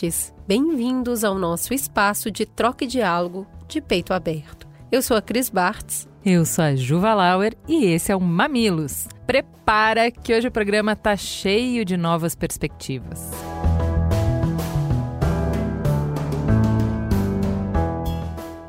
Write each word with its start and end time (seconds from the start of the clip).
mamiletes, 0.00 0.32
bem-vindos 0.46 1.24
ao 1.24 1.38
nosso 1.38 1.74
espaço 1.74 2.30
de 2.30 2.46
troca 2.46 2.84
e 2.84 2.86
diálogo 2.86 3.46
de 3.68 3.80
peito 3.80 4.14
aberto. 4.14 4.66
Eu 4.90 5.02
sou 5.02 5.16
a 5.16 5.22
Cris 5.22 5.50
Bartz. 5.50 6.08
Eu 6.24 6.44
sou 6.46 6.64
a 6.64 6.74
Juva 6.74 7.12
Lauer 7.12 7.54
e 7.68 7.86
esse 7.86 8.10
é 8.10 8.16
o 8.16 8.20
Mamilos. 8.20 9.06
Prepara 9.26 10.10
que 10.10 10.34
hoje 10.34 10.48
o 10.48 10.50
programa 10.50 10.96
tá 10.96 11.16
cheio 11.16 11.84
de 11.84 11.96
novas 11.96 12.34
perspectivas. 12.34 13.30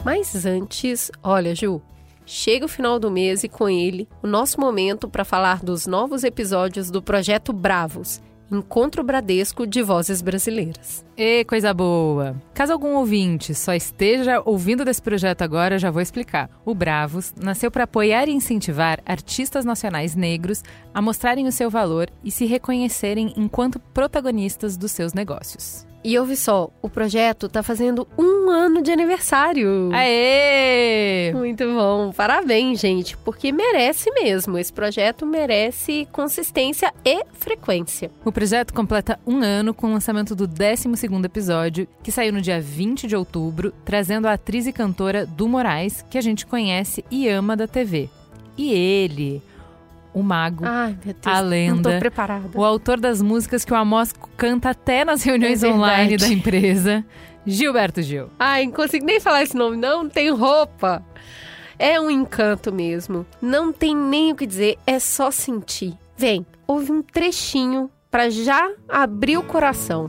Mas 0.03 0.45
antes, 0.45 1.11
olha, 1.23 1.55
Ju, 1.55 1.81
chega 2.25 2.65
o 2.65 2.69
final 2.69 2.99
do 2.99 3.09
mês 3.09 3.43
e 3.43 3.49
com 3.49 3.69
ele 3.69 4.07
o 4.21 4.27
nosso 4.27 4.59
momento 4.59 5.07
para 5.07 5.23
falar 5.23 5.63
dos 5.63 5.87
novos 5.87 6.23
episódios 6.23 6.91
do 6.91 7.01
projeto 7.01 7.53
Bravos 7.53 8.21
Encontro 8.51 9.01
Bradesco 9.01 9.65
de 9.65 9.81
Vozes 9.81 10.21
Brasileiras. 10.21 11.05
E 11.23 11.45
coisa 11.45 11.71
boa! 11.71 12.35
Caso 12.51 12.73
algum 12.73 12.95
ouvinte 12.95 13.53
só 13.53 13.75
esteja 13.75 14.41
ouvindo 14.43 14.83
desse 14.83 14.99
projeto 14.99 15.43
agora, 15.43 15.77
já 15.77 15.91
vou 15.91 16.01
explicar. 16.01 16.49
O 16.65 16.73
Bravos 16.73 17.31
nasceu 17.39 17.69
para 17.69 17.83
apoiar 17.83 18.27
e 18.27 18.31
incentivar 18.31 18.99
artistas 19.05 19.63
nacionais 19.63 20.15
negros 20.15 20.63
a 20.91 20.99
mostrarem 20.99 21.45
o 21.45 21.51
seu 21.51 21.69
valor 21.69 22.09
e 22.23 22.31
se 22.31 22.47
reconhecerem 22.47 23.35
enquanto 23.37 23.79
protagonistas 23.79 24.75
dos 24.75 24.91
seus 24.93 25.13
negócios. 25.13 25.85
E 26.03 26.17
ouve 26.17 26.35
só, 26.35 26.71
o 26.81 26.89
projeto 26.89 27.45
está 27.45 27.61
fazendo 27.61 28.07
um 28.17 28.49
ano 28.49 28.81
de 28.81 28.91
aniversário. 28.91 29.91
Aê! 29.93 31.31
Muito 31.31 31.63
bom, 31.63 32.11
parabéns, 32.11 32.79
gente, 32.79 33.15
porque 33.17 33.51
merece 33.51 34.09
mesmo. 34.11 34.57
Esse 34.57 34.73
projeto 34.73 35.27
merece 35.27 36.07
consistência 36.11 36.91
e 37.05 37.23
frequência. 37.33 38.09
O 38.25 38.31
projeto 38.31 38.73
completa 38.73 39.19
um 39.27 39.43
ano 39.43 39.75
com 39.75 39.87
o 39.87 39.93
lançamento 39.93 40.35
do 40.35 40.47
12 40.47 40.87
episódio, 41.25 41.87
que 42.03 42.11
saiu 42.11 42.31
no 42.31 42.41
dia 42.41 42.61
20 42.61 43.07
de 43.07 43.15
outubro, 43.15 43.73
trazendo 43.83 44.27
a 44.27 44.33
atriz 44.33 44.67
e 44.67 44.73
cantora 44.73 45.25
Du 45.25 45.47
Moraes, 45.47 46.03
que 46.09 46.17
a 46.17 46.21
gente 46.21 46.45
conhece 46.45 47.03
e 47.09 47.27
ama 47.27 47.55
da 47.55 47.67
TV. 47.67 48.09
E 48.57 48.71
ele, 48.71 49.41
o 50.13 50.21
mago, 50.21 50.63
Ai, 50.65 50.97
a 51.25 51.39
lenda, 51.39 51.99
o 52.53 52.63
autor 52.63 52.99
das 52.99 53.21
músicas 53.21 53.63
que 53.63 53.73
o 53.73 53.75
Amos 53.75 54.13
canta 54.35 54.69
até 54.69 55.05
nas 55.05 55.23
reuniões 55.23 55.63
É 55.63 55.67
online 55.67 56.17
da 56.17 56.27
empresa, 56.27 57.05
Gilberto 57.45 58.01
Gil. 58.01 58.29
Ai, 58.37 58.65
não 58.65 58.73
consigo 58.73 59.05
nem 59.05 59.19
falar 59.19 59.43
esse 59.43 59.55
nome, 59.55 59.77
não, 59.77 60.03
não 60.03 60.09
tenho 60.09 60.35
roupa. 60.35 61.03
É 61.79 61.99
um 61.99 62.11
encanto 62.11 62.71
mesmo. 62.71 63.25
Não 63.41 63.73
tem 63.73 63.95
nem 63.95 64.31
o 64.31 64.35
que 64.35 64.45
dizer, 64.45 64.77
é 64.85 64.99
só 64.99 65.31
sentir. 65.31 65.97
Vem, 66.15 66.45
ouve 66.67 66.91
um 66.91 67.01
trechinho 67.01 67.89
pra 68.11 68.29
já 68.29 68.69
abrir 68.87 69.37
o 69.37 69.43
coração. 69.43 70.07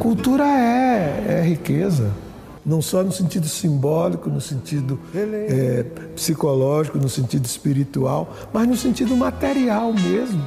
Cultura 0.00 0.44
é, 0.44 1.40
é 1.40 1.42
riqueza, 1.42 2.10
não 2.64 2.80
só 2.80 3.02
no 3.02 3.12
sentido 3.12 3.46
simbólico, 3.46 4.30
no 4.30 4.40
sentido 4.40 4.98
é, 5.14 5.84
psicológico, 6.14 6.96
no 6.96 7.06
sentido 7.06 7.44
espiritual, 7.44 8.34
mas 8.50 8.66
no 8.66 8.74
sentido 8.78 9.14
material 9.14 9.92
mesmo. 9.92 10.42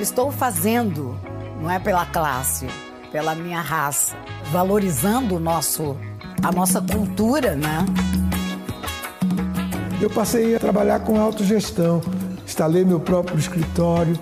Estou 0.00 0.32
fazendo, 0.32 1.14
não 1.60 1.70
é 1.70 1.78
pela 1.78 2.06
classe, 2.06 2.66
pela 3.12 3.34
minha 3.34 3.60
raça, 3.60 4.16
valorizando 4.50 5.36
o 5.36 5.38
nosso, 5.38 5.94
a 6.42 6.50
nossa 6.50 6.80
cultura, 6.80 7.54
né? 7.54 7.84
Eu 10.00 10.08
passei 10.08 10.56
a 10.56 10.58
trabalhar 10.58 11.00
com 11.00 11.20
autogestão, 11.20 12.00
instalei 12.42 12.86
meu 12.86 13.00
próprio 13.00 13.38
escritório 13.38 14.18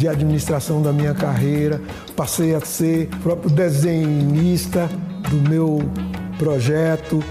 de 0.00 0.08
administração 0.08 0.80
da 0.80 0.94
minha 0.94 1.12
carreira, 1.12 1.78
passei 2.16 2.54
a 2.54 2.60
ser 2.60 3.06
próprio 3.22 3.50
desenhista 3.50 4.88
do 5.28 5.46
meu 5.46 5.80
projeto. 6.38 7.22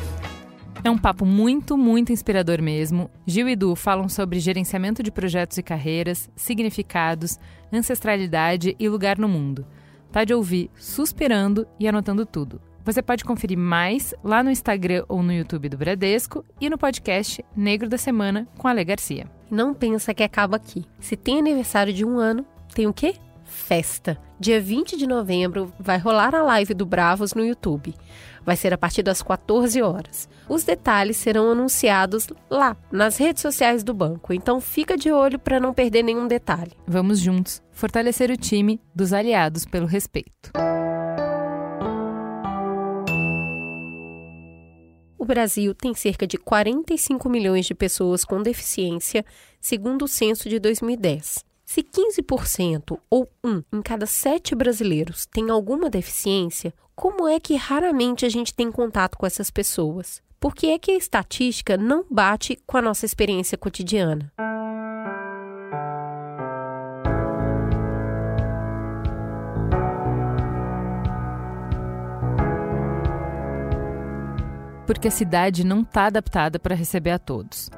É 0.84 0.92
um 0.92 0.98
papo 0.98 1.26
muito, 1.26 1.76
muito 1.76 2.14
inspirador 2.14 2.62
mesmo. 2.62 3.10
Gil 3.26 3.50
e 3.50 3.56
Du 3.56 3.76
falam 3.76 4.08
sobre 4.08 4.40
gerenciamento 4.40 5.02
de 5.02 5.12
projetos 5.12 5.58
e 5.58 5.64
carreiras, 5.64 6.30
significados, 6.36 7.40
ancestralidade 7.74 8.76
e 8.80 8.88
lugar 8.88 9.18
no 9.18 9.28
mundo. 9.28 9.66
Tá 10.12 10.24
de 10.24 10.36
ouvir 10.36 10.70
suspirando 10.76 11.66
e 11.80 11.88
anotando 11.88 12.24
tudo. 12.24 12.62
Você 12.86 13.02
pode 13.02 13.26
conferir 13.26 13.58
mais 13.58 14.14
lá 14.24 14.44
no 14.44 14.52
Instagram 14.52 15.06
ou 15.10 15.24
no 15.24 15.34
YouTube 15.34 15.70
do 15.70 15.78
Bradesco 15.78 16.46
e 16.62 16.70
no 16.70 16.78
podcast 16.78 17.44
Negro 17.56 17.90
da 17.90 17.98
Semana 17.98 18.48
com 18.60 18.68
a 18.68 18.72
Ale 18.72 18.86
Garcia. 18.86 19.26
Não 19.50 19.74
pensa 19.74 20.14
que 20.14 20.22
acaba 20.22 20.58
aqui. 20.58 20.86
Se 21.00 21.18
tem 21.18 21.40
aniversário 21.40 21.92
de 21.92 22.06
um 22.06 22.20
ano, 22.20 22.46
tem 22.80 22.88
o 22.88 22.94
quê? 22.94 23.16
Festa. 23.44 24.18
Dia 24.40 24.62
20 24.62 24.96
de 24.96 25.06
novembro 25.06 25.74
vai 25.78 25.98
rolar 25.98 26.34
a 26.34 26.42
live 26.42 26.74
do 26.74 26.86
Bravos 26.86 27.34
no 27.34 27.44
YouTube. 27.44 27.94
Vai 28.46 28.56
ser 28.56 28.74
a 28.74 28.78
partir 28.78 29.04
das 29.04 29.22
14 29.22 29.82
horas. 29.82 30.30
Os 30.48 30.64
detalhes 30.64 31.18
serão 31.18 31.52
anunciados 31.52 32.30
lá, 32.50 32.78
nas 32.90 33.18
redes 33.18 33.42
sociais 33.42 33.84
do 33.84 33.94
banco. 33.94 34.32
Então 34.32 34.62
fica 34.62 34.96
de 34.96 35.12
olho 35.12 35.38
para 35.38 35.60
não 35.60 35.74
perder 35.74 36.04
nenhum 36.04 36.26
detalhe. 36.26 36.72
Vamos 36.88 37.20
juntos 37.20 37.62
fortalecer 37.74 38.32
o 38.32 38.38
time 38.38 38.80
dos 38.96 39.12
aliados 39.12 39.66
pelo 39.66 39.86
respeito. 39.86 40.50
O 45.18 45.26
Brasil 45.26 45.76
tem 45.76 45.94
cerca 45.94 46.26
de 46.26 46.38
45 46.38 47.28
milhões 47.28 47.66
de 47.66 47.76
pessoas 47.76 48.24
com 48.24 48.42
deficiência, 48.42 49.26
segundo 49.60 50.06
o 50.06 50.08
censo 50.08 50.48
de 50.48 50.60
2010. 50.60 51.49
Se 51.72 51.84
15% 51.84 53.00
ou 53.12 53.30
um 53.44 53.62
em 53.72 53.80
cada 53.80 54.08
sete 54.08 54.56
brasileiros 54.56 55.28
tem 55.28 55.52
alguma 55.52 55.88
deficiência, 55.88 56.74
como 56.96 57.28
é 57.28 57.40
que 57.40 57.56
raramente 57.56 58.26
a 58.26 58.30
gente 58.30 58.52
tem 58.52 58.72
contato 58.72 59.16
com 59.16 59.24
essas 59.24 59.52
pessoas? 59.52 60.20
Por 60.40 60.56
que 60.56 60.72
é 60.72 60.80
que 60.80 60.90
a 60.90 60.98
estatística 60.98 61.78
não 61.78 62.04
bate 62.10 62.58
com 62.66 62.76
a 62.76 62.82
nossa 62.82 63.06
experiência 63.06 63.56
cotidiana? 63.56 64.34
Porque 74.88 75.08
a 75.08 75.12
cidade 75.12 75.64
não 75.64 75.82
está 75.82 76.08
adaptada 76.08 76.58
para 76.58 76.74
receber 76.74 77.12
a 77.12 77.20
todos. 77.20 77.70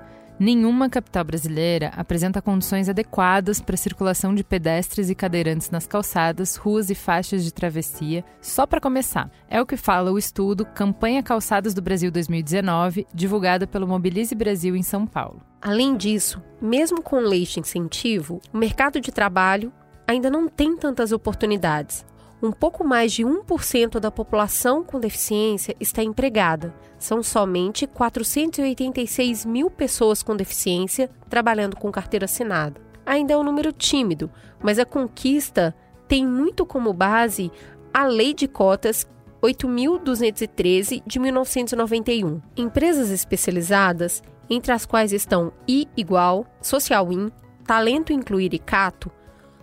Nenhuma 0.41 0.89
capital 0.89 1.23
brasileira 1.23 1.91
apresenta 1.95 2.41
condições 2.41 2.89
adequadas 2.89 3.61
para 3.61 3.75
a 3.75 3.77
circulação 3.77 4.33
de 4.33 4.43
pedestres 4.43 5.07
e 5.07 5.13
cadeirantes 5.13 5.69
nas 5.69 5.85
calçadas, 5.85 6.55
ruas 6.55 6.89
e 6.89 6.95
faixas 6.95 7.43
de 7.43 7.53
travessia, 7.53 8.25
só 8.41 8.65
para 8.65 8.81
começar. 8.81 9.29
É 9.47 9.61
o 9.61 9.67
que 9.67 9.77
fala 9.77 10.11
o 10.11 10.17
estudo 10.17 10.65
Campanha 10.65 11.21
Calçadas 11.21 11.75
do 11.75 11.81
Brasil 11.83 12.09
2019, 12.09 13.05
divulgada 13.13 13.67
pelo 13.67 13.87
Mobilize 13.87 14.33
Brasil 14.33 14.75
em 14.75 14.81
São 14.81 15.05
Paulo. 15.05 15.43
Além 15.61 15.95
disso, 15.95 16.41
mesmo 16.59 17.03
com 17.03 17.19
lei 17.19 17.43
de 17.43 17.59
incentivo, 17.59 18.41
o 18.51 18.57
mercado 18.57 18.99
de 18.99 19.11
trabalho 19.11 19.71
ainda 20.07 20.27
não 20.27 20.47
tem 20.47 20.75
tantas 20.75 21.11
oportunidades. 21.11 22.03
Um 22.41 22.51
pouco 22.51 22.83
mais 22.83 23.11
de 23.11 23.23
1% 23.23 23.99
da 23.99 24.09
população 24.09 24.83
com 24.83 24.99
deficiência 24.99 25.75
está 25.79 26.03
empregada. 26.03 26.73
São 26.97 27.21
somente 27.21 27.85
486 27.85 29.45
mil 29.45 29.69
pessoas 29.69 30.23
com 30.23 30.35
deficiência 30.35 31.07
trabalhando 31.29 31.75
com 31.75 31.91
carteira 31.91 32.25
assinada. 32.25 32.81
Ainda 33.05 33.33
é 33.33 33.37
um 33.37 33.43
número 33.43 33.71
tímido, 33.71 34.29
mas 34.59 34.79
a 34.79 34.85
conquista 34.85 35.75
tem 36.07 36.25
muito 36.25 36.65
como 36.65 36.93
base 36.93 37.51
a 37.93 38.05
Lei 38.05 38.33
de 38.33 38.47
Cotas 38.47 39.07
8.213 39.41 41.03
de 41.05 41.19
1991. 41.19 42.41
Empresas 42.57 43.09
especializadas, 43.09 44.23
entre 44.49 44.71
as 44.71 44.85
quais 44.85 45.13
estão 45.13 45.53
I 45.67 45.87
igual, 45.95 46.45
Social 46.61 47.11
In, 47.11 47.31
Talento 47.65 48.11
Incluir 48.11 48.53
e 48.53 48.59
Cato, 48.59 49.11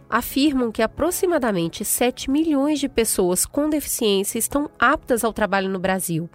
afirmam 0.09 0.73
que 0.73 0.83
aproximadamente 0.83 1.85
7 1.85 2.31
milhões 2.31 2.79
de 2.79 2.89
pessoas 2.89 3.45
com 3.45 3.69
deficiência 3.69 4.39
estão 4.39 4.71
aptas 4.79 5.25
ao 5.25 5.33
trabalho 5.33 5.69
no 5.69 5.79
Brasil. 5.79 6.29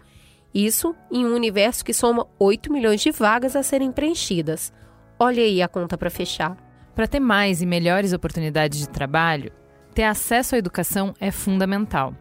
Isso 0.54 0.96
em 1.12 1.26
um 1.26 1.34
universo 1.34 1.84
que 1.84 1.94
soma 1.94 2.28
8 2.38 2.72
milhões 2.72 3.02
de 3.02 3.12
vagas 3.12 3.56
a 3.56 3.64
serem 3.64 3.92
preenchidas. 3.92 4.72
Olha 5.20 5.42
aí 5.42 5.62
a 5.62 5.68
conta 5.68 5.98
para 5.98 6.10
fechar. 6.10 6.56
Para 6.94 7.08
ter 7.08 7.20
mais 7.20 7.62
e 7.62 7.66
melhores 7.66 8.14
oportunidades 8.14 8.80
de 8.80 8.88
trabalho, 8.88 9.52
ter 9.96 10.04
acesso 10.04 10.54
à 10.54 10.58
educação 10.58 11.14
é 11.20 11.32
fundamental. 11.32 12.14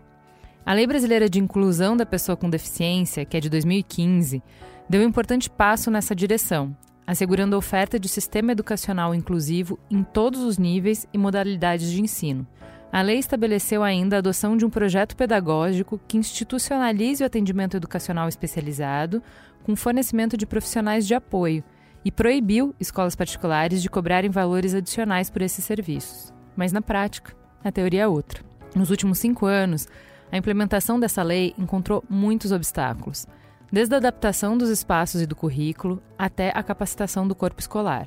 A 0.65 0.73
Lei 0.73 0.87
Brasileira 0.87 1.29
de 1.29 1.41
Inclusão 1.41 1.97
da 1.97 2.07
Pessoa 2.07 2.37
com 2.37 2.49
Deficiência, 2.49 3.25
que 3.25 3.37
é 3.37 3.41
de 3.41 3.51
2015, 3.51 4.43
deu 4.89 5.03
um 5.03 5.05
importante 5.05 5.51
passo 5.51 5.91
nessa 5.91 6.15
direção, 6.15 6.75
assegurando 7.07 7.55
a 7.55 7.59
oferta 7.59 7.99
de 7.99 8.09
sistema 8.09 8.53
educacional 8.53 9.15
inclusivo 9.15 9.79
em 9.91 10.03
todos 10.03 10.41
os 10.41 10.59
níveis 10.59 11.07
e 11.13 11.19
modalidades 11.19 11.91
de 11.91 12.01
ensino. 12.01 12.47
A 12.93 13.01
lei 13.01 13.19
estabeleceu 13.19 13.83
ainda 13.83 14.17
a 14.17 14.19
adoção 14.19 14.57
de 14.57 14.65
um 14.67 14.71
projeto 14.71 15.17
pedagógico 15.17 15.99
que 16.07 16.19
institucionalize 16.19 17.23
o 17.23 17.27
atendimento 17.27 17.77
educacional 17.77 18.29
especializado, 18.29 19.23
com 19.63 19.75
fornecimento 19.75 20.37
de 20.37 20.47
profissionais 20.47 21.07
de 21.07 21.15
apoio, 21.15 21.65
e 22.05 22.11
proibiu 22.11 22.75
escolas 22.81 23.15
particulares 23.15 23.81
de 23.81 23.89
cobrarem 23.89 24.31
valores 24.31 24.75
adicionais 24.75 25.31
por 25.31 25.41
esses 25.41 25.65
serviços. 25.65 26.33
Mas 26.57 26.73
na 26.73 26.83
prática, 26.83 27.35
a 27.65 27.71
teoria 27.73 28.03
é 28.03 28.09
outra. 28.09 28.43
Nos 28.75 28.91
últimos 28.91 29.19
cinco 29.19 29.47
anos, 29.47 29.87
a 30.31 30.37
implementação 30.37 30.99
dessa 30.99 31.23
lei 31.23 31.55
encontrou 31.57 32.05
muitos 32.11 32.53
obstáculos 32.53 33.27
desde 33.73 33.95
a 33.95 33.97
adaptação 33.97 34.59
dos 34.59 34.69
espaços 34.69 35.23
e 35.23 35.27
do 35.27 35.35
currículo 35.35 36.03
até 36.19 36.53
a 36.55 36.63
capacitação 36.63 37.27
do 37.27 37.35
corpo 37.35 37.59
escolar. 37.59 38.07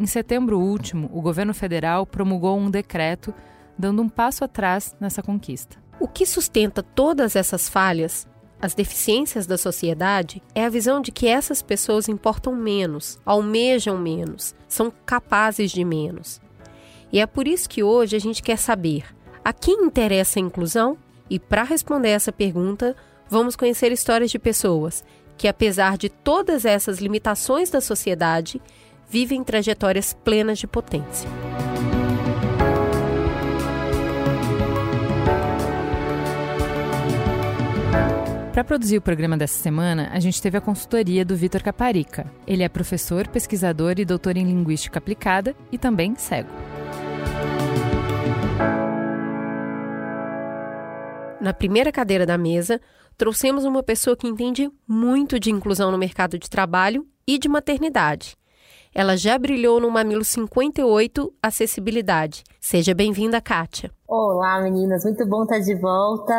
Em 0.00 0.06
setembro 0.06 0.58
último, 0.58 1.10
o 1.12 1.20
governo 1.20 1.52
federal 1.52 2.06
promulgou 2.06 2.58
um 2.58 2.70
decreto 2.70 3.34
dando 3.78 4.00
um 4.00 4.08
passo 4.08 4.42
atrás 4.42 4.96
nessa 4.98 5.22
conquista. 5.22 5.76
O 6.00 6.08
que 6.08 6.24
sustenta 6.24 6.82
todas 6.82 7.36
essas 7.36 7.68
falhas, 7.68 8.26
as 8.60 8.74
deficiências 8.74 9.46
da 9.46 9.58
sociedade, 9.58 10.42
é 10.54 10.64
a 10.64 10.70
visão 10.70 11.00
de 11.00 11.12
que 11.12 11.28
essas 11.28 11.60
pessoas 11.60 12.08
importam 12.08 12.56
menos, 12.56 13.18
almejam 13.26 13.98
menos, 13.98 14.54
são 14.66 14.92
capazes 15.04 15.70
de 15.70 15.84
menos. 15.84 16.40
E 17.12 17.20
é 17.20 17.26
por 17.26 17.46
isso 17.46 17.68
que 17.68 17.82
hoje 17.82 18.16
a 18.16 18.18
gente 18.18 18.42
quer 18.42 18.56
saber 18.56 19.04
a 19.44 19.52
quem 19.52 19.84
interessa 19.84 20.38
a 20.38 20.42
inclusão? 20.42 20.96
E 21.28 21.38
para 21.38 21.62
responder 21.62 22.08
essa 22.08 22.32
pergunta, 22.32 22.96
vamos 23.28 23.56
conhecer 23.56 23.92
histórias 23.92 24.30
de 24.30 24.38
pessoas 24.38 25.04
que, 25.36 25.48
apesar 25.48 25.96
de 25.96 26.08
todas 26.08 26.64
essas 26.64 26.98
limitações 26.98 27.70
da 27.70 27.80
sociedade, 27.80 28.60
vivem 29.08 29.42
trajetórias 29.42 30.12
plenas 30.24 30.58
de 30.58 30.66
potência. 30.66 31.28
Para 38.52 38.62
produzir 38.62 38.96
o 38.98 39.02
programa 39.02 39.36
dessa 39.36 39.58
semana, 39.58 40.10
a 40.12 40.20
gente 40.20 40.40
teve 40.40 40.56
a 40.56 40.60
consultoria 40.60 41.24
do 41.24 41.34
Vitor 41.34 41.60
Caparica. 41.60 42.30
Ele 42.46 42.62
é 42.62 42.68
professor, 42.68 43.26
pesquisador 43.26 43.96
e 43.98 44.04
doutor 44.04 44.36
em 44.36 44.44
linguística 44.44 44.96
aplicada 44.96 45.56
e 45.72 45.76
também 45.76 46.14
cego. 46.14 46.50
Na 51.40 51.52
primeira 51.52 51.90
cadeira 51.90 52.24
da 52.24 52.38
mesa, 52.38 52.80
trouxemos 53.16 53.64
uma 53.64 53.82
pessoa 53.82 54.16
que 54.16 54.26
entende 54.26 54.70
muito 54.86 55.38
de 55.38 55.50
inclusão 55.50 55.90
no 55.90 55.98
mercado 55.98 56.38
de 56.38 56.48
trabalho 56.48 57.06
e 57.26 57.38
de 57.38 57.48
maternidade. 57.48 58.36
Ela 58.94 59.16
já 59.16 59.36
brilhou 59.36 59.80
no 59.80 59.90
Mamilo 59.90 60.24
58 60.24 61.32
Acessibilidade. 61.42 62.44
Seja 62.60 62.94
bem-vinda, 62.94 63.40
Kátia. 63.40 63.90
Olá, 64.06 64.60
meninas. 64.62 65.04
Muito 65.04 65.26
bom 65.26 65.42
estar 65.42 65.58
de 65.58 65.74
volta. 65.74 66.32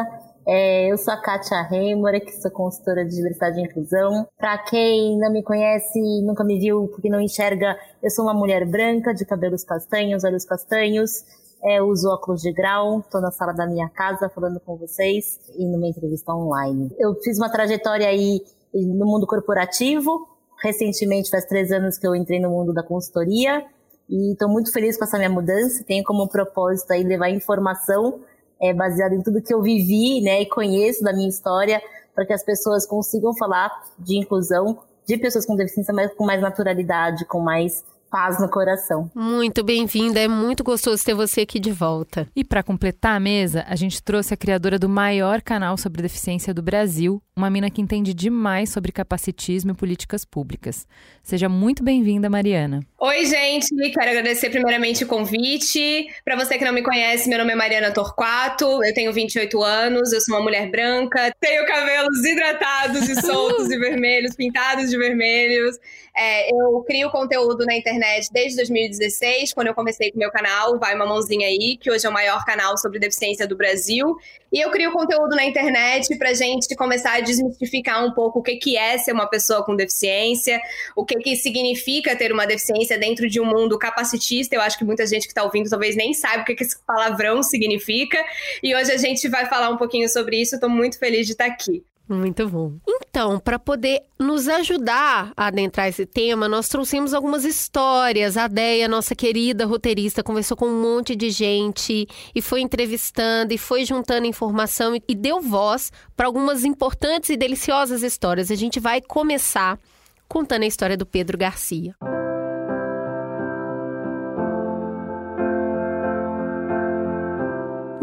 É, 0.48 0.92
eu 0.92 0.98
sou 0.98 1.14
a 1.14 1.18
Kátia 1.18 1.62
Reimora, 1.64 2.20
que 2.20 2.32
sou 2.32 2.52
consultora 2.52 3.04
de 3.04 3.16
diversidade 3.16 3.60
e 3.60 3.64
inclusão. 3.64 4.28
Para 4.38 4.58
quem 4.60 5.18
não 5.18 5.32
me 5.32 5.44
conhece, 5.44 6.00
nunca 6.22 6.44
me 6.44 6.60
viu 6.60 6.88
porque 6.88 7.10
não 7.10 7.20
enxerga, 7.20 7.76
eu 8.02 8.12
sou 8.12 8.24
uma 8.24 8.34
mulher 8.34 8.66
branca, 8.66 9.14
de 9.14 9.26
cabelos 9.26 9.64
castanhos, 9.64 10.24
olhos 10.24 10.46
castanhos, 10.46 11.26
é, 11.66 11.82
uso 11.82 12.08
óculos 12.10 12.42
de 12.42 12.54
grau, 12.54 13.00
estou 13.00 13.20
na 13.20 13.32
sala 13.32 13.52
da 13.52 13.66
minha 13.66 13.90
casa 13.90 14.30
falando 14.30 14.60
com 14.60 14.78
vocês 14.78 15.40
e 15.58 15.66
numa 15.66 15.88
entrevista 15.88 16.32
online. 16.34 16.92
Eu 17.00 17.16
fiz 17.24 17.38
uma 17.38 17.50
trajetória 17.50 18.08
aí 18.08 18.42
no 18.74 19.06
mundo 19.06 19.26
corporativo. 19.26 20.28
Recentemente, 20.62 21.30
faz 21.30 21.46
três 21.46 21.72
anos 21.72 21.98
que 21.98 22.08
eu 22.08 22.16
entrei 22.16 22.40
no 22.40 22.50
mundo 22.50 22.72
da 22.72 22.84
consultoria 22.84 23.66
e 24.08 24.34
estou 24.34 24.48
muito 24.48 24.72
feliz 24.72 24.96
com 24.98 25.06
essa 25.06 25.18
minha 25.18 25.30
mudança. 25.30 25.84
Tenho 25.84 26.04
como 26.04 26.30
propósito 26.30 26.92
aí 26.92 27.04
levar 27.04 27.30
informação 27.30 28.20
é, 28.62 28.74
baseada 28.74 29.16
em 29.16 29.22
tudo 29.22 29.42
que 29.42 29.54
eu 29.54 29.62
vivi, 29.62 30.22
né, 30.22 30.42
e 30.42 30.46
conheço 30.46 31.04
da 31.04 31.12
minha 31.12 31.28
história, 31.28 31.82
para 32.14 32.26
que 32.26 32.34
as 32.34 32.44
pessoas 32.44 32.86
consigam 32.86 33.36
falar 33.36 33.70
de 34.00 34.18
inclusão 34.18 34.80
de 35.06 35.18
pessoas 35.18 35.46
com 35.46 35.56
deficiência, 35.56 35.94
mas 35.94 36.14
com 36.14 36.26
mais 36.26 36.42
naturalidade, 36.42 37.26
com 37.26 37.40
mais 37.40 37.84
paz 38.16 38.40
no 38.40 38.50
coração. 38.50 39.12
Muito 39.14 39.62
bem-vinda, 39.62 40.22
é 40.22 40.28
muito 40.28 40.64
gostoso 40.64 41.04
ter 41.04 41.14
você 41.14 41.42
aqui 41.42 41.60
de 41.60 41.74
volta. 41.74 42.26
E 42.34 42.46
para 42.46 42.64
completar 42.64 43.18
a 43.18 43.20
mesa, 43.20 43.66
a 43.68 43.76
gente 43.76 44.02
trouxe 44.02 44.34
a 44.34 44.38
criadora 44.38 44.80
do 44.80 44.88
maior 44.88 45.42
canal 45.42 45.76
sobre 45.76 46.02
deficiência 46.02 46.54
do 46.54 46.62
Brasil, 46.62 47.22
uma 47.36 47.50
mina 47.50 47.70
que 47.70 47.82
entende 47.82 48.14
demais 48.14 48.70
sobre 48.70 48.94
capacitismo 48.94 49.72
e 49.72 49.76
políticas 49.76 50.24
públicas. 50.24 50.88
Seja 51.22 51.50
muito 51.50 51.84
bem-vinda, 51.84 52.30
Mariana. 52.30 52.80
Oi, 52.98 53.26
gente, 53.26 53.68
quero 53.92 54.10
agradecer 54.10 54.50
primeiramente 54.50 55.04
o 55.04 55.08
convite. 55.08 56.08
Para 56.24 56.38
você 56.38 56.58
que 56.58 56.64
não 56.64 56.72
me 56.72 56.82
conhece, 56.84 57.28
meu 57.28 57.38
nome 57.38 57.52
é 57.52 57.56
Mariana 57.56 57.92
Torquato, 57.92 58.82
eu 58.82 58.94
tenho 58.94 59.12
28 59.12 59.62
anos, 59.62 60.14
eu 60.14 60.22
sou 60.22 60.36
uma 60.36 60.42
mulher 60.42 60.72
branca, 60.72 61.36
tenho 61.42 61.66
cabelos 61.66 62.24
hidratados 62.24 63.10
e 63.10 63.20
soltos 63.20 63.70
e 63.70 63.78
vermelhos, 63.78 64.38
pintados 64.38 64.90
de 64.90 64.98
vermelhos. 64.98 65.78
É, 66.18 66.50
eu 66.50 66.82
crio 66.88 67.12
conteúdo 67.12 67.66
na 67.66 67.76
internet 67.76 68.05
desde 68.32 68.58
2016, 68.58 69.54
quando 69.54 69.68
eu 69.68 69.74
comecei 69.74 70.12
com 70.12 70.18
meu 70.20 70.32
canal, 70.32 70.78
Vai 70.80 70.96
Uma 70.96 71.06
Mãozinha 71.06 71.48
Aí, 71.48 71.78
que 71.78 71.92
hoje 71.92 72.06
é 72.06 72.10
o 72.10 72.14
maior 72.14 72.44
canal 72.46 72.78
sobre 72.78 73.00
deficiência 73.00 73.48
do 73.48 73.56
Brasil. 73.56 74.16
E 74.52 74.60
eu 74.60 74.72
crio 74.72 74.92
conteúdo 74.92 75.36
na 75.36 75.44
internet 75.44 76.18
pra 76.18 76.34
gente 76.34 76.74
começar 76.76 77.14
a 77.14 77.20
desmistificar 77.20 78.06
um 78.06 78.12
pouco 78.12 78.40
o 78.40 78.44
que, 78.44 78.56
que 78.56 78.78
é 78.78 78.98
ser 78.98 79.12
uma 79.12 79.28
pessoa 79.28 79.64
com 79.66 79.76
deficiência, 79.76 80.60
o 80.96 81.06
que, 81.06 81.16
que 81.16 81.36
significa 81.36 82.16
ter 82.16 82.32
uma 82.32 82.46
deficiência 82.46 82.98
dentro 82.98 83.28
de 83.28 83.40
um 83.40 83.46
mundo 83.46 83.78
capacitista. 83.78 84.56
Eu 84.56 84.62
acho 84.62 84.78
que 84.78 84.86
muita 84.86 85.06
gente 85.06 85.24
que 85.24 85.32
está 85.32 85.44
ouvindo 85.44 85.70
talvez 85.70 85.96
nem 85.96 86.14
saiba 86.14 86.44
o 86.44 86.46
que, 86.46 86.56
que 86.56 86.64
esse 86.64 86.78
palavrão 86.86 87.44
significa. 87.44 88.24
E 88.64 88.76
hoje 88.76 88.92
a 88.92 88.98
gente 88.98 89.28
vai 89.28 89.46
falar 89.46 89.70
um 89.70 89.78
pouquinho 89.78 90.08
sobre 90.08 90.42
isso. 90.42 90.56
Estou 90.56 90.70
muito 90.70 90.98
feliz 91.00 91.26
de 91.26 91.34
estar 91.34 91.46
aqui. 91.46 91.84
Muito 92.08 92.48
bom. 92.48 92.74
Então, 92.88 93.40
para 93.40 93.58
poder 93.58 94.04
nos 94.20 94.48
ajudar 94.48 95.32
a 95.36 95.48
adentrar 95.48 95.88
esse 95.88 96.06
tema, 96.06 96.48
nós 96.48 96.68
trouxemos 96.68 97.14
algumas 97.14 97.44
histórias. 97.44 98.38
A 98.38 98.48
Deia, 98.48 98.88
nossa 98.88 99.16
querida 99.16 99.66
roteirista, 99.66 100.22
conversou 100.22 100.56
com 100.56 100.68
um 100.68 100.82
monte 100.82 101.16
de 101.16 101.30
gente 101.30 102.08
e 102.36 102.42
foi 102.42 102.62
entrevistando 102.62 103.54
e 103.54 103.58
foi 103.58 103.86
juntando 103.86 104.28
informação 104.28 104.96
e 105.08 105.16
deu 105.16 105.42
voz 105.42 105.92
para 106.16 106.28
algumas 106.28 106.64
importantes 106.64 107.30
e 107.30 107.38
deliciosas 107.38 108.04
histórias. 108.04 108.52
A 108.52 108.56
gente 108.56 108.80
vai 108.80 109.02
começar 109.02 109.80
contando 110.28 110.64
a 110.64 110.68
história 110.68 110.98
do 110.98 111.06
Pedro 111.06 111.38
Garcia. 111.38 111.96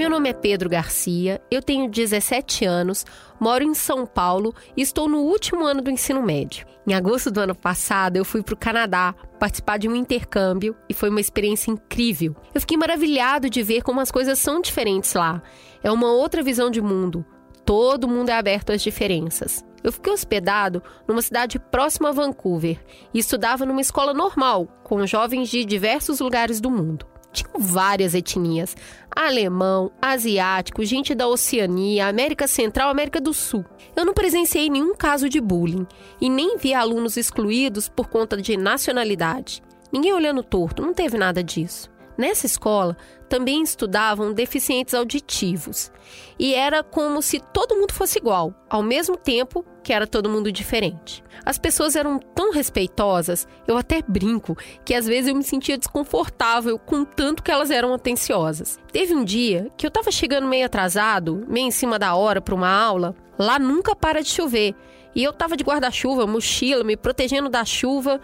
Meu 0.02 0.10
nome 0.10 0.30
é 0.30 0.32
Pedro 0.32 0.68
Garcia, 0.68 1.40
eu 1.48 1.62
tenho 1.62 1.88
17 1.88 2.64
anos, 2.64 3.06
moro 3.38 3.62
em 3.62 3.72
São 3.72 4.04
Paulo 4.04 4.52
e 4.76 4.82
estou 4.82 5.08
no 5.08 5.18
último 5.18 5.64
ano 5.64 5.80
do 5.80 5.92
ensino 5.92 6.20
médio. 6.20 6.66
Em 6.84 6.92
agosto 6.92 7.30
do 7.30 7.38
ano 7.38 7.54
passado, 7.54 8.16
eu 8.16 8.24
fui 8.24 8.42
para 8.42 8.54
o 8.54 8.58
Canadá 8.58 9.14
participar 9.38 9.78
de 9.78 9.88
um 9.88 9.94
intercâmbio 9.94 10.74
e 10.88 10.92
foi 10.92 11.08
uma 11.08 11.20
experiência 11.20 11.70
incrível. 11.70 12.34
Eu 12.52 12.60
fiquei 12.60 12.76
maravilhado 12.76 13.48
de 13.48 13.62
ver 13.62 13.82
como 13.82 14.00
as 14.00 14.10
coisas 14.10 14.40
são 14.40 14.60
diferentes 14.60 15.14
lá. 15.14 15.40
É 15.84 15.92
uma 15.92 16.10
outra 16.10 16.42
visão 16.42 16.68
de 16.68 16.80
mundo. 16.80 17.24
Todo 17.64 18.08
mundo 18.08 18.30
é 18.30 18.32
aberto 18.32 18.72
às 18.72 18.82
diferenças. 18.82 19.64
Eu 19.84 19.92
fiquei 19.92 20.12
hospedado 20.12 20.82
numa 21.06 21.22
cidade 21.22 21.60
próxima 21.60 22.08
a 22.08 22.12
Vancouver 22.12 22.84
e 23.14 23.20
estudava 23.20 23.64
numa 23.64 23.80
escola 23.80 24.12
normal, 24.12 24.66
com 24.82 25.06
jovens 25.06 25.48
de 25.48 25.64
diversos 25.64 26.18
lugares 26.18 26.60
do 26.60 26.72
mundo 26.72 27.11
tinham 27.32 27.58
várias 27.58 28.14
etnias: 28.14 28.76
alemão, 29.10 29.90
asiático, 30.00 30.84
gente 30.84 31.14
da 31.14 31.26
Oceania, 31.26 32.06
América 32.06 32.46
Central, 32.46 32.90
América 32.90 33.20
do 33.20 33.32
Sul. 33.34 33.64
Eu 33.96 34.04
não 34.04 34.14
presenciei 34.14 34.70
nenhum 34.70 34.94
caso 34.94 35.28
de 35.28 35.40
bullying 35.40 35.86
e 36.20 36.30
nem 36.30 36.56
vi 36.56 36.72
alunos 36.72 37.16
excluídos 37.16 37.88
por 37.88 38.08
conta 38.08 38.36
de 38.40 38.56
nacionalidade. 38.56 39.62
Ninguém 39.92 40.14
olhando 40.14 40.42
torto, 40.42 40.80
não 40.80 40.94
teve 40.94 41.18
nada 41.18 41.42
disso. 41.44 41.91
Nessa 42.16 42.46
escola 42.46 42.96
também 43.28 43.62
estudavam 43.62 44.32
deficientes 44.32 44.92
auditivos 44.92 45.90
e 46.38 46.54
era 46.54 46.82
como 46.82 47.22
se 47.22 47.40
todo 47.40 47.76
mundo 47.76 47.92
fosse 47.92 48.18
igual, 48.18 48.54
ao 48.68 48.82
mesmo 48.82 49.16
tempo 49.16 49.64
que 49.82 49.92
era 49.92 50.06
todo 50.06 50.28
mundo 50.28 50.52
diferente. 50.52 51.24
As 51.44 51.58
pessoas 51.58 51.96
eram 51.96 52.18
tão 52.18 52.52
respeitosas, 52.52 53.48
eu 53.66 53.76
até 53.76 54.02
brinco 54.06 54.56
que 54.84 54.94
às 54.94 55.06
vezes 55.06 55.28
eu 55.28 55.34
me 55.34 55.42
sentia 55.42 55.78
desconfortável 55.78 56.78
com 56.78 57.04
tanto 57.04 57.42
que 57.42 57.50
elas 57.50 57.70
eram 57.70 57.94
atenciosas. 57.94 58.78
Teve 58.92 59.14
um 59.14 59.24
dia 59.24 59.70
que 59.76 59.86
eu 59.86 59.88
estava 59.88 60.10
chegando 60.10 60.46
meio 60.46 60.66
atrasado, 60.66 61.44
meio 61.48 61.66
em 61.66 61.70
cima 61.70 61.98
da 61.98 62.14
hora 62.14 62.40
para 62.40 62.54
uma 62.54 62.70
aula, 62.70 63.14
lá 63.38 63.58
nunca 63.58 63.96
para 63.96 64.22
de 64.22 64.28
chover. 64.28 64.74
E 65.14 65.22
eu 65.22 65.30
estava 65.30 65.56
de 65.56 65.64
guarda-chuva, 65.64 66.26
mochila, 66.26 66.82
me 66.82 66.96
protegendo 66.96 67.48
da 67.48 67.64
chuva. 67.64 68.20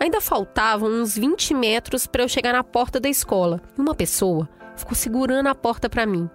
Ainda 0.00 0.18
faltavam 0.18 0.88
uns 0.88 1.14
20 1.14 1.52
metros 1.52 2.06
para 2.06 2.22
eu 2.22 2.28
chegar 2.28 2.54
na 2.54 2.64
porta 2.64 2.98
da 2.98 3.08
escola. 3.08 3.60
E 3.76 3.80
uma 3.80 3.94
pessoa 3.94 4.48
ficou 4.74 4.94
segurando 4.94 5.48
a 5.48 5.54
porta 5.54 5.90
para 5.90 6.06
mim. 6.06 6.28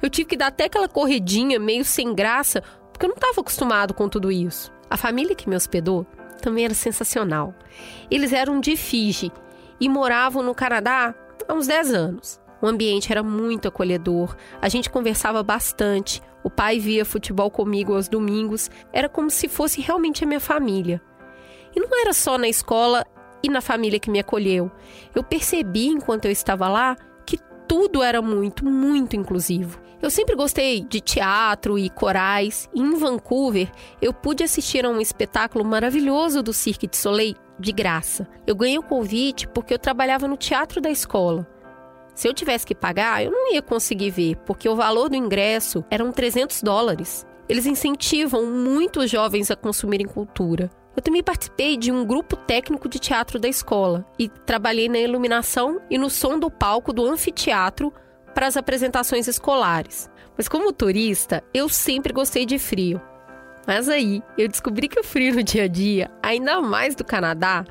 Eu 0.00 0.08
tive 0.08 0.30
que 0.30 0.36
dar 0.38 0.46
até 0.46 0.64
aquela 0.64 0.88
corredinha 0.88 1.60
meio 1.60 1.84
sem 1.84 2.14
graça, 2.14 2.62
porque 2.90 3.04
eu 3.04 3.10
não 3.10 3.16
estava 3.16 3.38
acostumado 3.38 3.92
com 3.92 4.08
tudo 4.08 4.32
isso. 4.32 4.72
A 4.88 4.96
família 4.96 5.36
que 5.36 5.50
me 5.50 5.54
hospedou 5.54 6.06
também 6.40 6.64
era 6.64 6.72
sensacional. 6.72 7.54
Eles 8.10 8.32
eram 8.32 8.58
de 8.58 8.74
Fiji 8.74 9.30
e 9.78 9.86
moravam 9.86 10.42
no 10.42 10.54
Canadá 10.54 11.14
há 11.46 11.52
uns 11.52 11.66
10 11.66 11.92
anos. 11.92 12.40
O 12.62 12.66
ambiente 12.66 13.12
era 13.12 13.22
muito 13.22 13.68
acolhedor, 13.68 14.34
a 14.60 14.68
gente 14.68 14.90
conversava 14.90 15.42
bastante, 15.42 16.22
o 16.42 16.50
pai 16.50 16.78
via 16.78 17.06
futebol 17.06 17.50
comigo 17.50 17.94
aos 17.94 18.08
domingos, 18.08 18.70
era 18.92 19.08
como 19.08 19.30
se 19.30 19.48
fosse 19.48 19.80
realmente 19.80 20.24
a 20.24 20.26
minha 20.26 20.40
família. 20.40 21.00
E 21.74 21.80
não 21.80 22.00
era 22.00 22.12
só 22.12 22.36
na 22.36 22.48
escola 22.48 23.04
e 23.42 23.48
na 23.48 23.60
família 23.60 23.98
que 23.98 24.10
me 24.10 24.18
acolheu. 24.18 24.70
Eu 25.14 25.22
percebi 25.22 25.86
enquanto 25.86 26.26
eu 26.26 26.30
estava 26.30 26.68
lá 26.68 26.96
que 27.24 27.38
tudo 27.66 28.02
era 28.02 28.20
muito, 28.20 28.64
muito 28.64 29.16
inclusivo. 29.16 29.80
Eu 30.02 30.10
sempre 30.10 30.34
gostei 30.34 30.80
de 30.80 31.00
teatro 31.00 31.78
e 31.78 31.90
corais, 31.90 32.70
e 32.74 32.80
em 32.80 32.94
Vancouver 32.94 33.70
eu 34.00 34.14
pude 34.14 34.42
assistir 34.42 34.84
a 34.86 34.88
um 34.88 35.00
espetáculo 35.00 35.62
maravilhoso 35.62 36.42
do 36.42 36.54
Cirque 36.54 36.86
de 36.86 36.96
Soleil 36.96 37.34
de 37.58 37.70
graça. 37.70 38.26
Eu 38.46 38.56
ganhei 38.56 38.78
o 38.78 38.82
convite 38.82 39.46
porque 39.46 39.74
eu 39.74 39.78
trabalhava 39.78 40.26
no 40.26 40.38
teatro 40.38 40.80
da 40.80 40.90
escola. 40.90 41.46
Se 42.14 42.26
eu 42.26 42.34
tivesse 42.34 42.66
que 42.66 42.74
pagar, 42.74 43.24
eu 43.24 43.30
não 43.30 43.52
ia 43.52 43.62
conseguir 43.62 44.10
ver, 44.10 44.36
porque 44.46 44.68
o 44.68 44.76
valor 44.76 45.08
do 45.08 45.16
ingresso 45.16 45.84
eram 45.90 46.10
300 46.10 46.62
dólares. 46.62 47.26
Eles 47.48 47.66
incentivam 47.66 48.46
muito 48.46 49.00
os 49.00 49.10
jovens 49.10 49.50
a 49.50 49.56
consumirem 49.56 50.06
cultura. 50.06 50.70
Eu 51.00 51.02
também 51.02 51.22
participei 51.22 51.78
de 51.78 51.90
um 51.90 52.04
grupo 52.04 52.36
técnico 52.36 52.86
de 52.86 52.98
teatro 52.98 53.38
da 53.38 53.48
escola 53.48 54.04
e 54.18 54.28
trabalhei 54.28 54.86
na 54.86 54.98
iluminação 54.98 55.80
e 55.88 55.96
no 55.96 56.10
som 56.10 56.38
do 56.38 56.50
palco 56.50 56.92
do 56.92 57.06
anfiteatro 57.06 57.90
para 58.34 58.46
as 58.46 58.54
apresentações 58.54 59.26
escolares. 59.26 60.10
Mas 60.36 60.46
como 60.46 60.74
turista, 60.74 61.42
eu 61.54 61.70
sempre 61.70 62.12
gostei 62.12 62.44
de 62.44 62.58
frio. 62.58 63.00
Mas 63.66 63.88
aí 63.88 64.22
eu 64.36 64.46
descobri 64.46 64.88
que 64.88 65.00
o 65.00 65.02
frio 65.02 65.36
no 65.36 65.42
dia 65.42 65.64
a 65.64 65.68
dia, 65.68 66.10
ainda 66.22 66.60
mais 66.60 66.94
do 66.94 67.02
Canadá, 67.02 67.64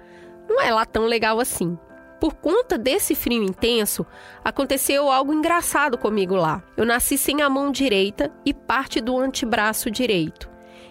não 0.49 0.59
é 0.59 0.73
lá 0.73 0.83
tão 0.83 1.05
legal 1.05 1.39
assim. 1.39 1.77
Por 2.19 2.33
conta 2.33 2.79
desse 2.79 3.13
frio 3.13 3.43
intenso, 3.43 4.07
aconteceu 4.43 5.11
algo 5.11 5.31
engraçado 5.31 5.99
comigo 5.99 6.35
lá. 6.35 6.63
Eu 6.75 6.83
nasci 6.83 7.15
sem 7.15 7.43
a 7.43 7.49
mão 7.49 7.71
direita 7.71 8.31
e 8.43 8.55
parte 8.55 8.99
do 8.99 9.19
antebraço 9.19 9.91
direito. 9.91 10.49